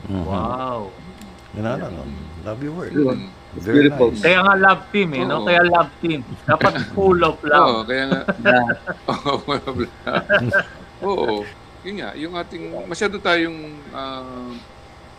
Mhm. 0.07 0.25
Wow. 0.25 0.95
Na, 1.59 1.75
no, 1.75 1.91
no. 1.91 2.03
Love 2.47 2.63
your. 2.63 2.87
Mm. 2.91 3.27
It's 3.59 3.67
Very 3.67 3.91
beautiful. 3.91 4.15
nice. 4.15 4.23
Kaya 4.23 4.39
nga 4.47 4.55
love 4.55 4.83
team 4.95 5.11
eh, 5.19 5.25
no? 5.27 5.43
Oo. 5.43 5.47
Kaya 5.51 5.63
love 5.67 5.91
team. 5.99 6.21
Dapat 6.47 6.75
full 6.95 7.19
of 7.27 7.37
Oo, 7.43 7.51
love. 7.51 7.91
kaya 7.91 8.05
nga, 8.07 8.21
Yeah. 8.47 8.67
Oo, 9.11 9.33
blah, 9.43 9.73
blah. 9.75 9.93
Oo. 11.03 11.43
Yun 11.83 11.95
nga, 11.99 12.11
yung 12.15 12.35
ating, 12.39 12.65
masyado 12.87 13.19
tayong 13.19 13.59
uh, 13.91 14.53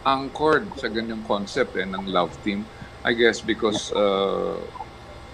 anchored 0.07 0.71
sa 0.79 0.87
ganyang 0.87 1.19
concept 1.27 1.75
eh, 1.75 1.83
ng 1.83 2.07
love 2.07 2.31
team. 2.39 2.63
I 3.03 3.11
guess 3.11 3.43
because, 3.43 3.91
uh, 3.91 4.55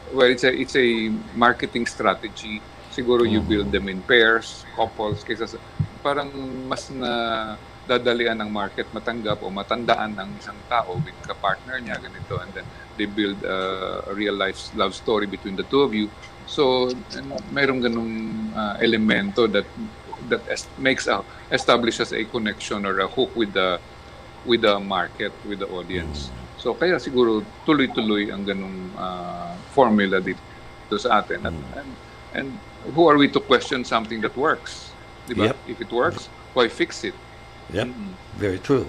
well, 0.10 0.30
it's 0.32 0.42
a, 0.42 0.52
it's 0.52 0.74
a 0.74 1.14
marketing 1.38 1.86
strategy. 1.86 2.58
Siguro 2.90 3.22
you 3.22 3.38
Mhm. 3.38 3.48
build 3.48 3.70
them 3.70 3.86
in 3.86 4.02
pairs, 4.02 4.66
couples, 4.74 5.22
kaysa 5.22 5.46
sa, 5.46 5.62
parang 6.02 6.34
mas 6.66 6.90
na 6.90 7.12
dadalian 7.88 8.44
ng 8.44 8.52
market 8.52 8.86
matanggap 8.92 9.40
o 9.40 9.48
matandaan 9.48 10.12
ng 10.20 10.30
isang 10.36 10.60
tao 10.68 11.00
with 11.00 11.16
ka-partner 11.24 11.80
niya, 11.80 11.96
ganito. 11.98 12.36
And 12.44 12.52
then 12.52 12.68
they 13.00 13.08
build 13.08 13.40
uh, 13.48 14.12
a 14.12 14.14
real 14.14 14.36
life 14.36 14.60
love 14.76 14.92
story 14.92 15.26
between 15.26 15.56
the 15.56 15.64
two 15.64 15.82
of 15.82 15.96
you. 15.96 16.12
So, 16.48 16.92
mayroong 17.56 17.84
ganung 17.84 18.12
uh, 18.52 18.76
elemento 18.84 19.48
that 19.52 19.68
that 20.28 20.44
es- 20.52 20.68
makes 20.80 21.08
a 21.08 21.24
establishes 21.52 22.12
a 22.12 22.24
connection 22.28 22.84
or 22.84 23.00
a 23.00 23.08
hook 23.08 23.32
with 23.36 23.54
the 23.56 23.80
with 24.48 24.62
the 24.64 24.80
market, 24.80 25.32
with 25.48 25.60
the 25.60 25.70
audience. 25.72 26.32
So 26.58 26.74
kaya 26.74 26.98
siguro 26.98 27.46
tuloy-tuloy 27.68 28.34
ang 28.34 28.44
ganung 28.48 28.92
uh, 28.98 29.54
formula 29.76 30.18
dito 30.24 30.96
sa 30.98 31.22
atin. 31.22 31.46
At, 31.46 31.54
and, 31.54 31.90
and 32.34 32.48
who 32.96 33.06
are 33.06 33.20
we 33.20 33.30
to 33.30 33.40
question 33.40 33.86
something 33.86 34.24
that 34.24 34.34
works? 34.34 34.90
Di 35.28 35.36
ba? 35.36 35.52
Yep. 35.52 35.58
If 35.70 35.78
it 35.84 35.92
works, 35.92 36.32
why 36.56 36.68
fix 36.72 37.04
it? 37.06 37.16
Yep. 37.72 37.88
Mm. 37.88 38.18
Very 38.36 38.60
true. 38.60 38.88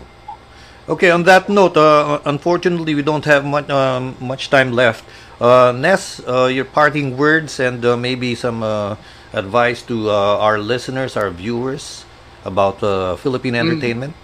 Okay, 0.88 1.10
on 1.10 1.24
that 1.24 1.48
note, 1.48 1.76
uh, 1.76 2.20
unfortunately, 2.24 2.94
we 2.94 3.02
don't 3.02 3.24
have 3.24 3.44
much 3.44 3.68
um, 3.70 4.16
much 4.20 4.50
time 4.50 4.72
left. 4.72 5.04
Uh, 5.40 5.72
Ness, 5.76 6.20
uh, 6.26 6.46
your 6.46 6.64
parting 6.64 7.16
words 7.16 7.60
and 7.60 7.84
uh, 7.84 7.96
maybe 7.96 8.34
some 8.34 8.62
uh, 8.62 8.96
advice 9.32 9.82
to 9.84 10.10
uh, 10.10 10.38
our 10.38 10.58
listeners, 10.58 11.16
our 11.16 11.30
viewers 11.30 12.06
about 12.44 12.82
uh, 12.82 13.16
Philippine 13.16 13.54
entertainment. 13.54 14.16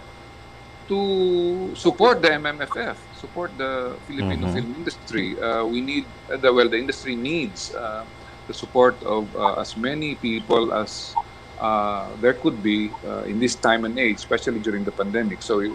to 0.87 1.73
support 1.75 2.21
the 2.21 2.31
MMFF, 2.33 3.07
support 3.11 3.57
the 3.57 3.97
Filipino 4.03 4.47
Mhm. 4.47 4.51
film 4.51 4.73
industry. 4.75 5.25
Uh, 5.27 5.53
we 5.53 5.69
need 5.81 5.95
uh, 6.17 6.25
the 6.25 6.41
well, 6.41 6.59
the 6.59 6.67
industry 6.69 7.15
needs 7.15 7.71
uh, 7.73 8.05
the 8.47 8.53
support 8.53 9.01
of 9.03 9.33
uh, 9.35 9.55
as 9.61 9.75
many 9.77 10.15
people 10.15 10.73
as 10.73 11.17
uh, 11.57 12.15
there 12.17 12.33
could 12.33 12.61
be 12.61 12.95
uh, 13.03 13.23
in 13.23 13.39
this 13.39 13.55
time 13.55 13.85
and 13.85 13.97
age, 13.99 14.17
especially 14.17 14.59
during 14.59 14.83
the 14.83 14.91
pandemic. 14.91 15.41
So 15.43 15.59
it 15.61 15.71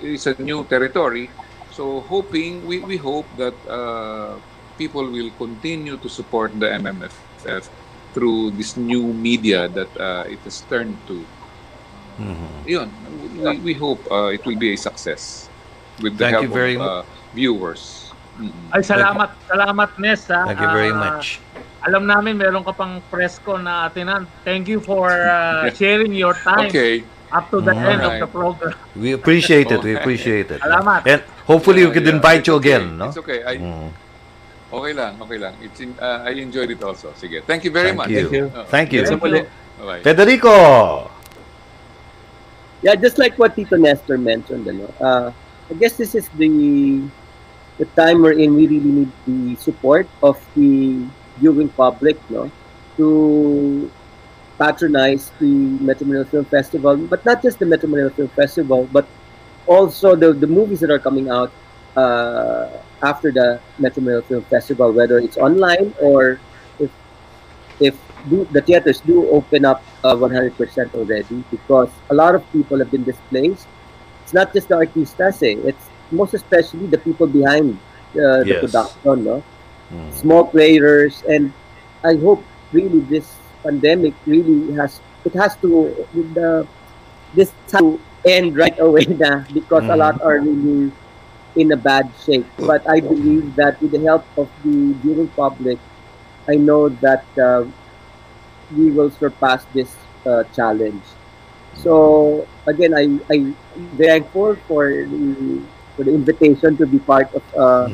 it's 0.00 0.26
a 0.26 0.34
new 0.38 0.64
territory. 0.64 1.30
So 1.70 2.00
hoping 2.00 2.62
we, 2.64 2.80
we 2.80 2.96
hope 2.96 3.34
that 3.36 3.54
uh, 3.66 4.38
people 4.78 5.10
will 5.10 5.30
continue 5.34 5.96
to 5.98 6.08
support 6.08 6.58
the 6.58 6.66
MMFF 6.70 7.68
through 8.14 8.52
this 8.52 8.76
new 8.76 9.12
media 9.12 9.68
that 9.68 9.90
uh, 9.98 10.24
it 10.30 10.38
has 10.44 10.60
turned 10.62 11.02
to. 11.06 11.26
Mhm. 12.18 12.62
Yun, 12.66 12.88
we, 13.42 13.58
we 13.58 13.74
hope 13.74 14.06
uh, 14.10 14.30
it 14.30 14.40
will 14.46 14.56
be 14.56 14.72
a 14.72 14.78
success 14.78 15.50
with 15.98 16.16
the 16.16 16.24
Thank 16.24 16.34
help 16.38 16.44
you 16.46 16.52
very 16.54 16.74
of 16.78 16.82
uh, 16.82 17.02
viewers. 17.34 18.14
Mm. 18.38 18.70
Ay, 18.70 18.82
salamat. 18.82 19.30
Salamat, 19.50 19.90
Ness. 19.98 20.30
ha. 20.30 20.46
Thank 20.46 20.62
you 20.62 20.70
very 20.70 20.94
Ah, 20.94 21.18
much. 21.18 21.42
Alam 21.84 22.06
namin, 22.08 22.38
meron 22.38 22.64
ka 22.64 22.72
pang 22.72 23.02
presko 23.12 23.60
na 23.60 23.90
atinan. 23.90 24.30
Thank 24.46 24.70
you 24.70 24.80
for 24.80 25.10
uh, 25.10 25.68
sharing 25.78 26.14
your 26.14 26.32
time 26.46 26.70
Okay. 26.70 27.13
Up 27.34 27.50
to 27.50 27.58
the 27.60 27.74
end 27.74 28.00
of 28.00 28.14
Alright. 28.14 28.20
the 28.22 28.30
program. 28.30 28.74
We 28.94 29.12
appreciate 29.12 29.68
it. 29.74 29.82
We 29.82 29.98
appreciate 29.98 30.50
it. 30.54 30.62
Salamat. 30.62 31.02
And 31.06 31.20
hopefully 31.44 31.82
we 31.82 31.90
Yeah, 31.90 31.94
could 31.98 32.06
yeah, 32.06 32.14
invite 32.16 32.38
it's 32.46 32.48
you 32.48 32.54
okay. 32.62 32.78
again, 32.78 32.84
no? 32.98 33.10
It's 33.10 33.18
okay. 33.18 33.42
I, 33.42 33.54
Mm. 33.58 33.90
Okay 34.74 34.90
lang, 34.90 35.12
okay 35.22 35.38
lang. 35.38 35.54
It's 35.62 35.78
in, 35.78 35.94
uh, 36.02 36.26
I 36.26 36.34
enjoyed 36.34 36.66
it 36.70 36.82
also. 36.82 37.14
Sige. 37.14 37.46
Thank 37.46 37.62
you 37.62 37.70
very 37.70 37.94
Thank 37.94 37.98
much. 37.98 38.10
you. 38.10 38.26
Thank 38.26 38.34
you. 38.34 38.44
Oh, 38.50 38.64
Thank 38.66 38.88
you. 38.90 39.02
Muli. 39.22 39.42
Bye-bye. 39.78 40.00
Federico. 40.02 40.54
Yeah, 42.82 42.98
just 42.98 43.16
like 43.18 43.38
what 43.38 43.54
Tito 43.54 43.78
Nestor 43.78 44.18
mentioned, 44.18 44.66
ano, 44.66 44.90
uh, 44.98 45.30
I 45.70 45.74
guess 45.78 45.94
this 45.96 46.12
is 46.18 46.26
the 46.36 47.06
the 47.78 47.86
time 47.94 48.20
wherein 48.20 48.52
we 48.58 48.66
really 48.66 48.92
need 49.06 49.12
the 49.24 49.54
support 49.56 50.10
of 50.26 50.36
the 50.58 51.06
viewing 51.38 51.70
public, 51.72 52.18
no, 52.28 52.50
to 52.98 53.88
patronize 54.58 55.30
the 55.40 55.50
Metro 55.82 56.06
Manila 56.06 56.24
Film 56.24 56.44
Festival, 56.44 56.96
but 56.96 57.24
not 57.24 57.42
just 57.42 57.58
the 57.58 57.66
Metro 57.66 57.88
Manila 57.88 58.10
Film 58.10 58.28
Festival, 58.28 58.88
but 58.92 59.06
also 59.66 60.14
the 60.14 60.32
the 60.32 60.46
movies 60.46 60.80
that 60.80 60.90
are 60.90 60.98
coming 60.98 61.28
out 61.30 61.52
uh, 61.96 62.68
after 63.02 63.30
the 63.32 63.60
Metro 63.78 64.02
Manila 64.02 64.22
Film 64.22 64.42
Festival, 64.44 64.92
whether 64.92 65.18
it's 65.18 65.36
online 65.36 65.94
or 66.00 66.40
if 66.78 66.90
if 67.80 67.94
do, 68.28 68.46
the 68.52 68.62
theaters 68.62 69.00
do 69.00 69.28
open 69.30 69.64
up 69.64 69.82
uh, 70.04 70.14
100% 70.14 70.94
already 70.94 71.44
because 71.50 71.90
a 72.10 72.14
lot 72.14 72.34
of 72.34 72.42
people 72.52 72.78
have 72.78 72.90
been 72.90 73.04
displaced. 73.04 73.66
It's 74.22 74.32
not 74.32 74.52
just 74.52 74.68
the 74.68 74.76
artistas, 74.76 75.42
eh. 75.42 75.60
it's 75.68 75.90
most 76.10 76.34
especially 76.34 76.86
the 76.86 76.98
people 76.98 77.26
behind 77.26 77.78
uh, 78.16 78.44
the 78.44 78.56
Yes. 78.56 78.60
production, 78.60 79.24
no? 79.24 79.42
Mm. 79.92 80.12
small 80.12 80.44
players, 80.46 81.22
and 81.28 81.52
I 82.02 82.16
hope 82.16 82.42
really 82.72 83.00
this 83.00 83.36
pandemic 83.64 84.14
really 84.26 84.72
has 84.78 85.00
it 85.24 85.34
has 85.36 85.56
to 85.62 85.94
the 86.12 86.68
this 87.32 87.54
to 87.76 88.00
end 88.26 88.56
right 88.56 88.76
away 88.80 89.04
na 89.22 89.44
because 89.52 89.84
a 89.88 89.96
Mhm. 89.96 89.98
lot 89.98 90.16
are 90.22 90.38
really 90.40 90.92
in 91.56 91.72
a 91.72 91.76
bad 91.78 92.12
shape. 92.16 92.48
But 92.66 92.82
I 92.88 93.00
believe 93.00 93.54
that 93.56 93.80
with 93.80 93.92
the 93.92 94.02
help 94.06 94.26
of 94.36 94.50
the 94.64 94.94
viewing 95.02 95.30
public, 95.36 95.80
I 96.48 96.56
know 96.56 96.88
that 97.02 97.24
uh, 97.40 97.70
we 98.70 98.90
will 98.90 99.10
surpass 99.10 99.66
this 99.74 100.06
uh, 100.26 100.44
challenge. 100.54 101.04
So 101.72 102.48
again, 102.66 102.92
I 102.96 103.18
I 103.30 103.36
thankful 103.98 104.56
for 104.66 104.88
the 104.88 105.66
for 105.96 106.04
the 106.04 106.12
invitation 106.14 106.76
to 106.78 106.86
be 106.86 106.98
part 107.00 107.28
of 107.34 107.44
uh, 107.58 107.88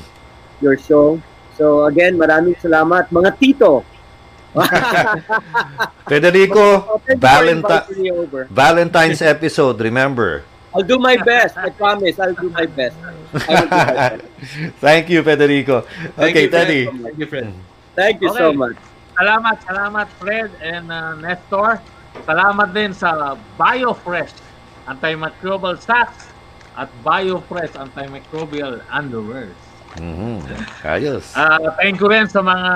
your 0.60 0.76
show. 0.78 1.22
So 1.50 1.86
again, 1.86 2.16
maraming 2.18 2.56
salamat 2.60 3.10
mga 3.12 3.30
tito. 3.40 3.89
Federico, 6.08 7.00
Valentine. 7.16 7.86
Valentine's 8.50 9.22
episode, 9.22 9.80
remember. 9.80 10.44
I'll 10.74 10.82
do 10.86 10.98
my 10.98 11.16
best. 11.16 11.56
I 11.58 11.70
promise. 11.70 12.18
I'll 12.18 12.34
do 12.34 12.50
my 12.50 12.66
best. 12.66 12.96
I 13.02 13.10
will 13.10 13.66
do 13.66 13.82
my 13.82 13.98
best. 13.98 14.24
Thank 14.84 15.10
you, 15.10 15.22
Federico. 15.22 15.82
Thank 16.14 16.36
Okay, 16.36 16.42
you, 16.46 16.50
Fred. 16.50 16.66
Teddy. 16.66 16.82
Thank 16.86 17.18
you, 17.18 17.26
Fred. 17.26 17.46
Thank 17.96 18.16
you 18.22 18.30
so 18.30 18.50
Okay. 18.50 18.56
much. 18.56 18.76
Salamat, 19.18 19.56
salamat 19.66 20.06
Fred 20.22 20.50
and 20.62 20.88
uh, 20.88 21.12
Nestor. 21.18 21.82
Salamat 22.24 22.72
din 22.72 22.94
sa 22.94 23.36
BioFresh 23.58 24.32
antimicrobial 24.86 25.76
socks 25.76 26.30
at 26.78 26.88
BioFresh 27.04 27.74
antimicrobial 27.76 28.80
underwear. 28.88 29.50
Mhm. 29.98 30.46
Ayos. 30.86 31.34
Uh, 31.34 31.74
thank 31.76 31.98
you 31.98 32.06
rin 32.06 32.30
sa 32.30 32.40
mga 32.40 32.70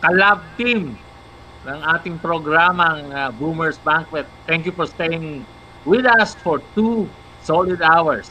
kalab 0.00 0.42
team 0.58 0.94
ng 1.66 1.78
ating 1.98 2.16
programang 2.22 3.12
uh, 3.12 3.30
Boomers 3.34 3.76
Banquet. 3.82 4.24
Thank 4.48 4.64
you 4.64 4.72
for 4.72 4.86
staying 4.86 5.44
with 5.84 6.06
us 6.06 6.34
for 6.40 6.62
two 6.72 7.08
solid 7.44 7.82
hours. 7.82 8.30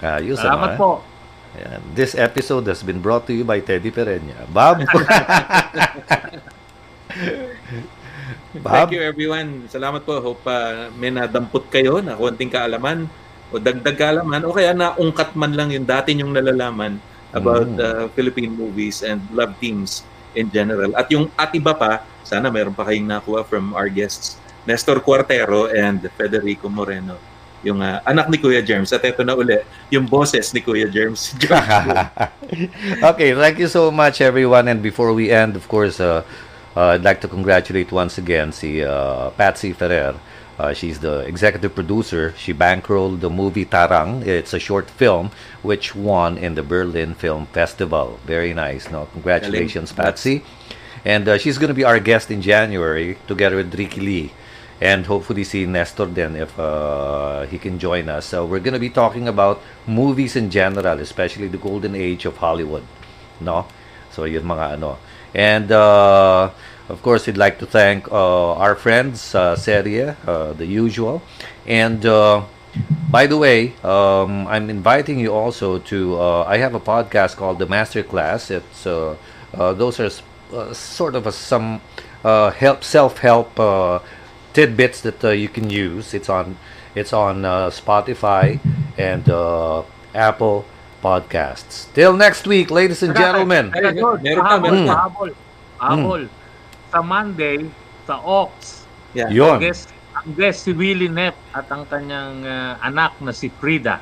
Ayos. 0.00 0.40
ano, 0.40 0.44
Salamat 0.44 0.70
eh? 0.74 0.78
po. 0.78 0.90
Ayan. 1.54 1.80
This 1.94 2.18
episode 2.18 2.66
has 2.66 2.82
been 2.82 2.98
brought 2.98 3.30
to 3.30 3.34
you 3.36 3.46
by 3.46 3.62
Teddy 3.62 3.94
Perenya. 3.94 4.42
Bob? 4.50 4.82
Bob? 8.64 8.90
Thank 8.90 8.98
you 8.98 9.02
everyone. 9.02 9.70
Salamat 9.70 10.02
po. 10.02 10.18
Hope 10.18 10.42
uh, 10.50 10.90
may 10.98 11.14
nadampot 11.14 11.70
kayo 11.70 12.02
na 12.02 12.18
konting 12.18 12.50
kaalaman 12.50 13.06
o 13.54 13.58
dagdag 13.62 13.94
kaalaman 13.94 14.42
o 14.42 14.50
kaya 14.50 14.74
naungkat 14.74 15.30
man 15.38 15.54
lang 15.54 15.70
yung 15.70 15.86
dati 15.86 16.10
yung 16.18 16.34
nalalaman 16.34 16.98
about 17.34 17.66
Mm. 17.66 17.82
uh, 17.82 18.04
Philippine 18.14 18.54
movies 18.54 19.02
and 19.02 19.18
love 19.34 19.52
teams 19.58 20.06
in 20.32 20.48
general. 20.48 20.94
At 20.94 21.10
yung 21.10 21.30
at 21.34 21.50
iba 21.52 21.74
pa, 21.74 22.06
sana 22.22 22.48
mayroon 22.48 22.74
pa 22.74 22.86
kayong 22.86 23.06
nakuha 23.10 23.42
from 23.44 23.74
our 23.74 23.90
guests, 23.90 24.38
Nestor 24.64 25.02
Cuartero 25.02 25.68
and 25.68 26.00
Federico 26.16 26.70
Moreno. 26.70 27.18
Yung 27.64 27.80
uh, 27.80 28.00
anak 28.04 28.28
ni 28.28 28.36
Kuya 28.36 28.60
Germs. 28.60 28.92
At 28.92 29.00
ito 29.04 29.24
na 29.24 29.32
uli, 29.32 29.56
yung 29.88 30.04
boses 30.04 30.52
ni 30.52 30.60
Kuya 30.60 30.84
Germs. 30.86 31.32
okay, 33.10 33.32
thank 33.34 33.56
you 33.58 33.68
so 33.68 33.90
much, 33.90 34.20
everyone. 34.20 34.68
And 34.68 34.82
before 34.84 35.12
we 35.12 35.32
end, 35.32 35.56
of 35.56 35.64
course, 35.68 35.96
uh, 36.00 36.22
uh, 36.76 36.96
I'd 36.96 37.04
like 37.04 37.20
to 37.24 37.28
congratulate 37.28 37.88
once 37.92 38.18
again 38.18 38.52
si 38.52 38.84
uh, 38.84 39.30
Patsy 39.36 39.72
Ferrer. 39.72 40.14
Uh, 40.58 40.72
she's 40.72 41.00
the 41.00 41.20
executive 41.20 41.74
producer. 41.74 42.32
She 42.36 42.54
bankrolled 42.54 43.20
the 43.20 43.30
movie 43.30 43.64
Tarang. 43.64 44.24
It's 44.26 44.54
a 44.54 44.60
short 44.60 44.88
film 44.88 45.30
which 45.62 45.94
won 45.96 46.38
in 46.38 46.54
the 46.54 46.62
Berlin 46.62 47.14
Film 47.14 47.46
Festival. 47.46 48.20
Very 48.24 48.54
nice. 48.54 48.90
No, 48.90 49.06
congratulations. 49.06 49.92
Patsy. 49.92 50.44
And 51.04 51.28
uh, 51.28 51.38
she's 51.38 51.58
going 51.58 51.68
to 51.68 51.74
be 51.74 51.84
our 51.84 51.98
guest 51.98 52.30
in 52.30 52.40
January 52.40 53.18
together 53.26 53.56
with 53.56 53.74
Ricky 53.74 54.00
Lee. 54.00 54.32
And 54.80 55.06
hopefully 55.06 55.44
see 55.44 55.66
Nestor 55.66 56.06
then 56.06 56.36
if 56.36 56.58
uh, 56.58 57.42
he 57.46 57.58
can 57.58 57.78
join 57.78 58.08
us. 58.08 58.26
So 58.26 58.44
we're 58.46 58.60
going 58.60 58.74
to 58.74 58.80
be 58.80 58.90
talking 58.90 59.28
about 59.28 59.60
movies 59.86 60.36
in 60.36 60.50
general, 60.50 60.98
especially 61.00 61.48
the 61.48 61.58
golden 61.58 61.94
age 61.94 62.26
of 62.26 62.36
Hollywood. 62.36 62.84
No? 63.40 63.66
So 64.10 64.24
yun 64.24 64.44
mga 64.44 64.78
ano. 64.78 64.98
And 65.34 65.70
uh, 65.72 66.50
of 66.88 67.02
course, 67.02 67.26
we'd 67.26 67.36
like 67.36 67.58
to 67.58 67.66
thank 67.66 68.10
uh, 68.10 68.54
our 68.54 68.74
friends, 68.74 69.34
uh, 69.34 69.56
Serie, 69.56 70.14
uh, 70.26 70.52
the 70.52 70.66
usual. 70.66 71.22
And 71.66 72.04
uh, 72.04 72.42
by 73.10 73.26
the 73.26 73.36
way, 73.36 73.74
um, 73.82 74.46
I'm 74.46 74.68
inviting 74.70 75.18
you 75.18 75.32
also 75.32 75.78
to. 75.78 76.20
Uh, 76.20 76.44
I 76.44 76.58
have 76.58 76.74
a 76.74 76.80
podcast 76.80 77.36
called 77.36 77.58
The 77.58 77.66
Masterclass. 77.66 78.50
It's 78.50 78.86
uh, 78.86 79.16
uh, 79.54 79.72
those 79.72 80.00
are 80.00 80.10
uh, 80.52 80.72
sort 80.74 81.14
of 81.14 81.26
a, 81.26 81.32
some 81.32 81.80
uh, 82.24 82.50
help 82.50 82.82
self-help 82.84 83.58
uh, 83.58 83.98
tidbits 84.52 85.00
that 85.02 85.24
uh, 85.24 85.30
you 85.30 85.48
can 85.48 85.70
use. 85.70 86.14
It's 86.14 86.28
on 86.28 86.56
it's 86.94 87.12
on 87.12 87.44
uh, 87.44 87.70
Spotify 87.70 88.60
and 88.98 89.28
uh, 89.28 89.82
Apple 90.14 90.64
podcasts. 91.02 91.92
Till 91.92 92.16
next 92.16 92.46
week, 92.46 92.70
ladies 92.70 93.02
and 93.02 93.14
gentlemen. 93.16 93.70
Teka, 93.70 93.92
Ay, 93.92 93.94
George, 93.94 94.22
meron 94.22 94.44
pa, 94.46 94.58
pahabol, 95.78 96.28
Sa 96.94 97.02
Monday, 97.02 97.66
sa 98.06 98.22
Ox, 98.22 98.86
Yeah. 99.10 99.26
Yon. 99.28 99.58
guest, 99.58 99.90
ang 100.12 100.30
guest 100.32 100.62
si 100.62 100.70
Willie 100.70 101.10
Neff 101.10 101.34
at 101.50 101.66
ang 101.66 101.82
kanyang 101.84 102.42
ah, 102.42 102.78
anak 102.80 103.18
na 103.18 103.30
si 103.30 103.50
Frida. 103.50 103.98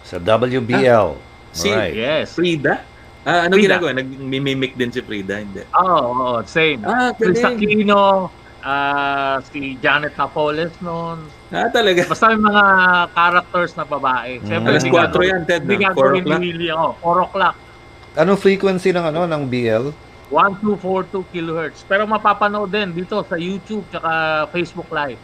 Sa 0.00 0.16
WBL. 0.16 1.20
Si- 1.50 1.68
Alright. 1.68 1.92
Yes. 1.92 2.32
Frida? 2.32 2.80
Ah, 3.22 3.44
ano 3.44 3.56
Frida. 3.56 3.76
ginagawa? 3.76 3.92
Nag-mimic 3.94 4.72
din 4.72 4.88
si 4.88 5.00
Frida? 5.00 5.36
Hindi. 5.36 5.68
Oo, 5.74 6.00
oh, 6.32 6.36
same. 6.44 6.80
Ah, 6.82 7.12
Chris 7.12 7.36
galing. 7.36 7.60
Aquino, 7.60 8.32
ah, 8.62 9.36
si 9.46 9.76
Janet 9.76 10.16
Napoles 10.16 10.72
noon. 10.80 11.20
Ah, 11.50 11.68
talaga. 11.68 12.04
Basta 12.04 12.32
yung 12.32 12.40
mga 12.42 12.64
characters 13.10 13.76
na 13.76 13.84
babae. 13.84 14.40
Siyempre, 14.42 14.70
Alas 14.70 14.80
hindi 14.80 14.92
4 14.92 15.04
gagawin- 15.06 15.28
yan, 15.30 15.42
Ted. 15.44 15.60
Hindi 15.62 15.76
na? 15.78 15.92
4 15.92 16.08
gagawin 16.14 16.24
ni. 16.40 16.48
Willie. 16.48 16.72
Oh, 16.72 16.96
4 16.96 17.20
o'clock. 17.22 17.56
Anong 18.12 18.36
frequency 18.38 18.90
ng 18.90 19.04
ano 19.06 19.24
ng 19.24 19.42
BL? 19.44 19.92
1242 20.30 21.26
kilohertz. 21.28 21.82
Pero 21.84 22.06
mapapanood 22.06 22.70
din 22.70 22.94
dito 22.94 23.20
sa 23.22 23.36
YouTube 23.36 23.82
tsaka 23.90 24.10
Facebook 24.50 24.88
Live. 24.88 25.18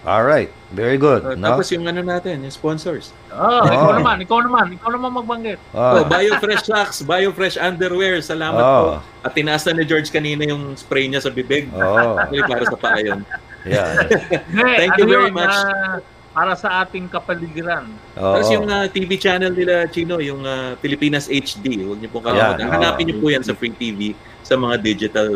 Alright. 0.00 0.48
Very 0.72 0.96
good. 0.96 1.20
Ah, 1.20 1.36
no? 1.36 1.44
Tapos 1.52 1.68
yung 1.68 1.84
ano 1.84 2.00
natin, 2.00 2.40
yung 2.40 2.48
sponsors. 2.48 3.12
Oh, 3.28 3.60
Oh. 3.60 3.68
ikaw 3.68 3.92
naman, 4.00 4.16
ikaw 4.24 4.38
naman, 4.40 4.66
ikaw 4.72 4.88
naman 4.88 5.12
magbanggit. 5.12 5.60
Oh, 5.76 6.00
Ah. 6.00 6.08
BioFresh 6.08 6.64
socks, 6.64 7.04
BioFresh 7.04 7.60
underwear. 7.60 8.16
Salamat 8.24 8.64
Oh. 8.64 8.80
po. 8.80 8.88
At 9.20 9.36
tinasa 9.36 9.76
ni 9.76 9.84
George 9.84 10.08
kanina 10.08 10.48
yung 10.48 10.72
spray 10.72 11.04
niya 11.04 11.20
sa 11.20 11.28
bibig. 11.28 11.68
Oh. 11.76 12.16
Para 12.48 12.64
sa 12.64 12.80
paa 12.80 12.96
yun. 12.96 13.28
Yeah. 13.68 14.08
Thank 14.80 14.96
ano 14.96 15.00
you 15.00 15.06
very 15.06 15.28
yun, 15.28 15.36
much. 15.36 15.52
ah, 15.52 16.00
para 16.30 16.54
sa 16.54 16.86
ating 16.86 17.10
kapaligiran. 17.10 17.90
Oo. 18.14 18.38
Tapos 18.38 18.48
yung 18.54 18.66
ah, 18.70 18.86
TV 18.86 19.18
channel 19.18 19.50
nila, 19.50 19.90
Chino, 19.90 20.22
yung 20.22 20.46
ah, 20.46 20.78
Pilipinas 20.78 21.26
HD, 21.26 21.82
huwag 21.82 21.98
niyo 21.98 22.10
pong 22.10 22.26
kalimutan. 22.26 22.66
oo. 22.66 22.74
Hanapin 22.74 23.04
niyo 23.10 23.16
po 23.18 23.26
yan 23.28 23.42
sa 23.42 23.52
Free 23.52 23.74
TV 23.74 24.14
sa 24.46 24.54
mga 24.54 24.78
digital 24.78 25.28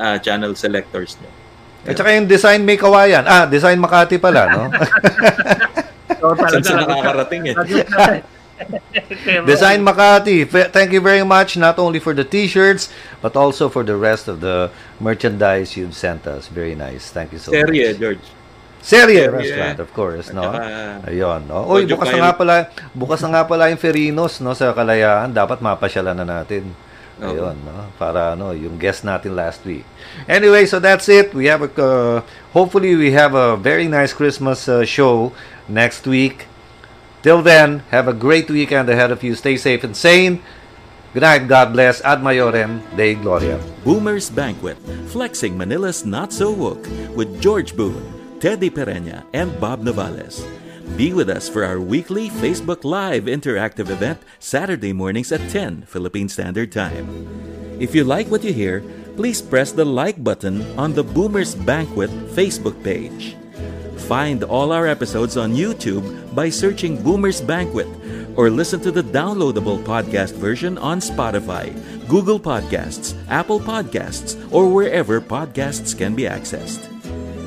ah, 0.00 0.16
channel 0.16 0.56
selectors 0.56 1.20
niyo. 1.20 1.30
At 1.82 1.98
saka 1.98 2.14
yung 2.14 2.30
design 2.30 2.62
may 2.64 2.78
kawayan. 2.78 3.26
Ah, 3.26 3.44
design 3.44 3.76
Makati 3.76 4.16
pala, 4.16 4.46
no? 4.48 4.62
So, 6.22 6.38
Saan 6.38 6.62
na- 6.62 6.86
nakakarating 6.86 7.50
eh. 7.50 7.54
na- 7.58 8.22
Design 9.50 9.82
Makati. 9.82 10.46
Thank 10.46 10.94
you 10.94 11.02
very 11.02 11.26
much 11.26 11.56
not 11.58 11.82
only 11.82 11.98
for 11.98 12.14
the 12.14 12.22
t-shirts 12.22 12.94
but 13.18 13.34
also 13.34 13.66
for 13.66 13.82
the 13.82 13.98
rest 13.98 14.30
of 14.30 14.38
the 14.38 14.70
merchandise 15.02 15.74
you've 15.74 15.98
sent 15.98 16.30
us. 16.30 16.46
Very 16.46 16.78
nice. 16.78 17.10
Thank 17.10 17.32
you 17.34 17.42
so 17.42 17.50
Serye, 17.50 17.90
much. 17.90 17.98
George. 17.98 18.24
Serye. 18.82 19.30
restaurant, 19.30 19.78
of 19.78 19.90
course, 19.94 20.34
no? 20.34 20.42
saka, 20.42 21.06
Ayun, 21.06 21.46
no? 21.46 21.70
Uy, 21.70 21.86
bukas 21.86 22.10
na 22.10 22.18
nga 22.18 22.34
pala, 22.34 22.54
bukas 22.90 23.22
na 23.22 23.28
nga 23.30 23.42
pala 23.46 23.70
yung 23.70 23.78
Ferinos, 23.78 24.42
no, 24.42 24.58
sa 24.58 24.74
Kalayaan. 24.74 25.30
Dapat 25.30 25.62
mapasyalan 25.62 26.18
na 26.18 26.26
natin. 26.26 26.74
Ayun, 27.22 27.54
no? 27.62 27.94
Para, 27.94 28.34
ano, 28.34 28.50
yung 28.50 28.74
guest 28.82 29.06
natin 29.06 29.38
last 29.38 29.62
week. 29.62 29.86
Anyway, 30.26 30.66
so 30.66 30.82
that's 30.82 31.06
it. 31.06 31.30
We 31.30 31.46
have 31.46 31.62
a, 31.62 31.70
uh, 31.78 32.16
hopefully 32.50 32.98
we 32.98 33.14
have 33.14 33.38
a 33.38 33.54
very 33.54 33.86
nice 33.86 34.10
Christmas 34.10 34.66
uh, 34.66 34.82
show 34.82 35.30
next 35.70 36.02
week. 36.02 36.50
Till 37.22 37.38
then, 37.38 37.86
have 37.94 38.10
a 38.10 38.16
great 38.16 38.50
weekend 38.50 38.90
ahead 38.90 39.14
of 39.14 39.22
you. 39.22 39.38
Stay 39.38 39.54
safe 39.54 39.86
and 39.86 39.94
sane. 39.94 40.42
Good 41.14 41.22
night. 41.22 41.46
God 41.46 41.70
bless. 41.70 42.00
Ad 42.02 42.18
Maiorem. 42.18 42.82
Dei 42.96 43.14
Gloria. 43.14 43.60
Boomer's 43.84 44.26
Banquet, 44.30 44.80
flexing 45.06 45.54
Manila's 45.54 46.06
not 46.08 46.32
so 46.32 46.50
woke 46.50 46.88
with 47.14 47.38
George 47.38 47.76
Boone, 47.76 48.00
Teddy 48.42 48.70
Pereña, 48.74 49.22
and 49.32 49.54
Bob 49.60 49.86
Navales. 49.86 50.42
Be 50.98 51.14
with 51.14 51.30
us 51.30 51.48
for 51.48 51.62
our 51.62 51.78
weekly 51.78 52.26
Facebook 52.42 52.82
Live 52.82 53.30
interactive 53.30 53.86
event 53.86 54.18
Saturday 54.40 54.92
mornings 54.92 55.30
at 55.30 55.48
10 55.48 55.82
Philippine 55.86 56.28
Standard 56.28 56.72
Time. 56.72 57.06
If 57.78 57.94
you 57.94 58.02
like 58.02 58.26
what 58.34 58.42
you 58.42 58.52
hear, 58.52 58.82
please 59.14 59.40
press 59.40 59.70
the 59.70 59.86
like 59.86 60.18
button 60.24 60.66
on 60.76 60.92
the 60.92 61.04
Boomers 61.06 61.54
Banquet 61.54 62.10
Facebook 62.34 62.74
page. 62.82 63.38
Find 64.10 64.42
all 64.42 64.72
our 64.72 64.88
episodes 64.88 65.36
on 65.36 65.54
YouTube 65.54 66.02
by 66.34 66.50
searching 66.50 67.00
Boomers 67.00 67.40
Banquet 67.40 67.86
or 68.34 68.50
listen 68.50 68.80
to 68.80 68.90
the 68.90 69.06
downloadable 69.06 69.78
podcast 69.86 70.34
version 70.34 70.78
on 70.78 70.98
Spotify, 70.98 71.70
Google 72.08 72.40
Podcasts, 72.40 73.14
Apple 73.30 73.60
Podcasts, 73.60 74.34
or 74.50 74.66
wherever 74.66 75.20
podcasts 75.20 75.96
can 75.96 76.16
be 76.16 76.24
accessed. 76.24 76.90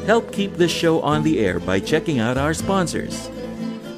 Help 0.05 0.31
keep 0.31 0.53
this 0.53 0.71
show 0.71 1.01
on 1.01 1.23
the 1.23 1.39
air 1.39 1.59
by 1.59 1.79
checking 1.79 2.19
out 2.19 2.37
our 2.37 2.53
sponsors. 2.53 3.27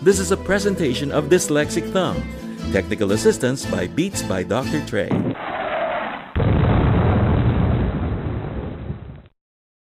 This 0.01 0.19
is 0.19 0.31
a 0.31 0.37
presentation 0.37 1.11
of 1.11 1.25
Dyslexic 1.25 1.91
Thumb. 1.91 2.23
Technical 2.71 3.11
assistance 3.11 3.65
by 3.65 3.87
Beats 3.87 4.23
by 4.23 4.43
Dr. 4.43 4.85
Trey. 4.87 5.09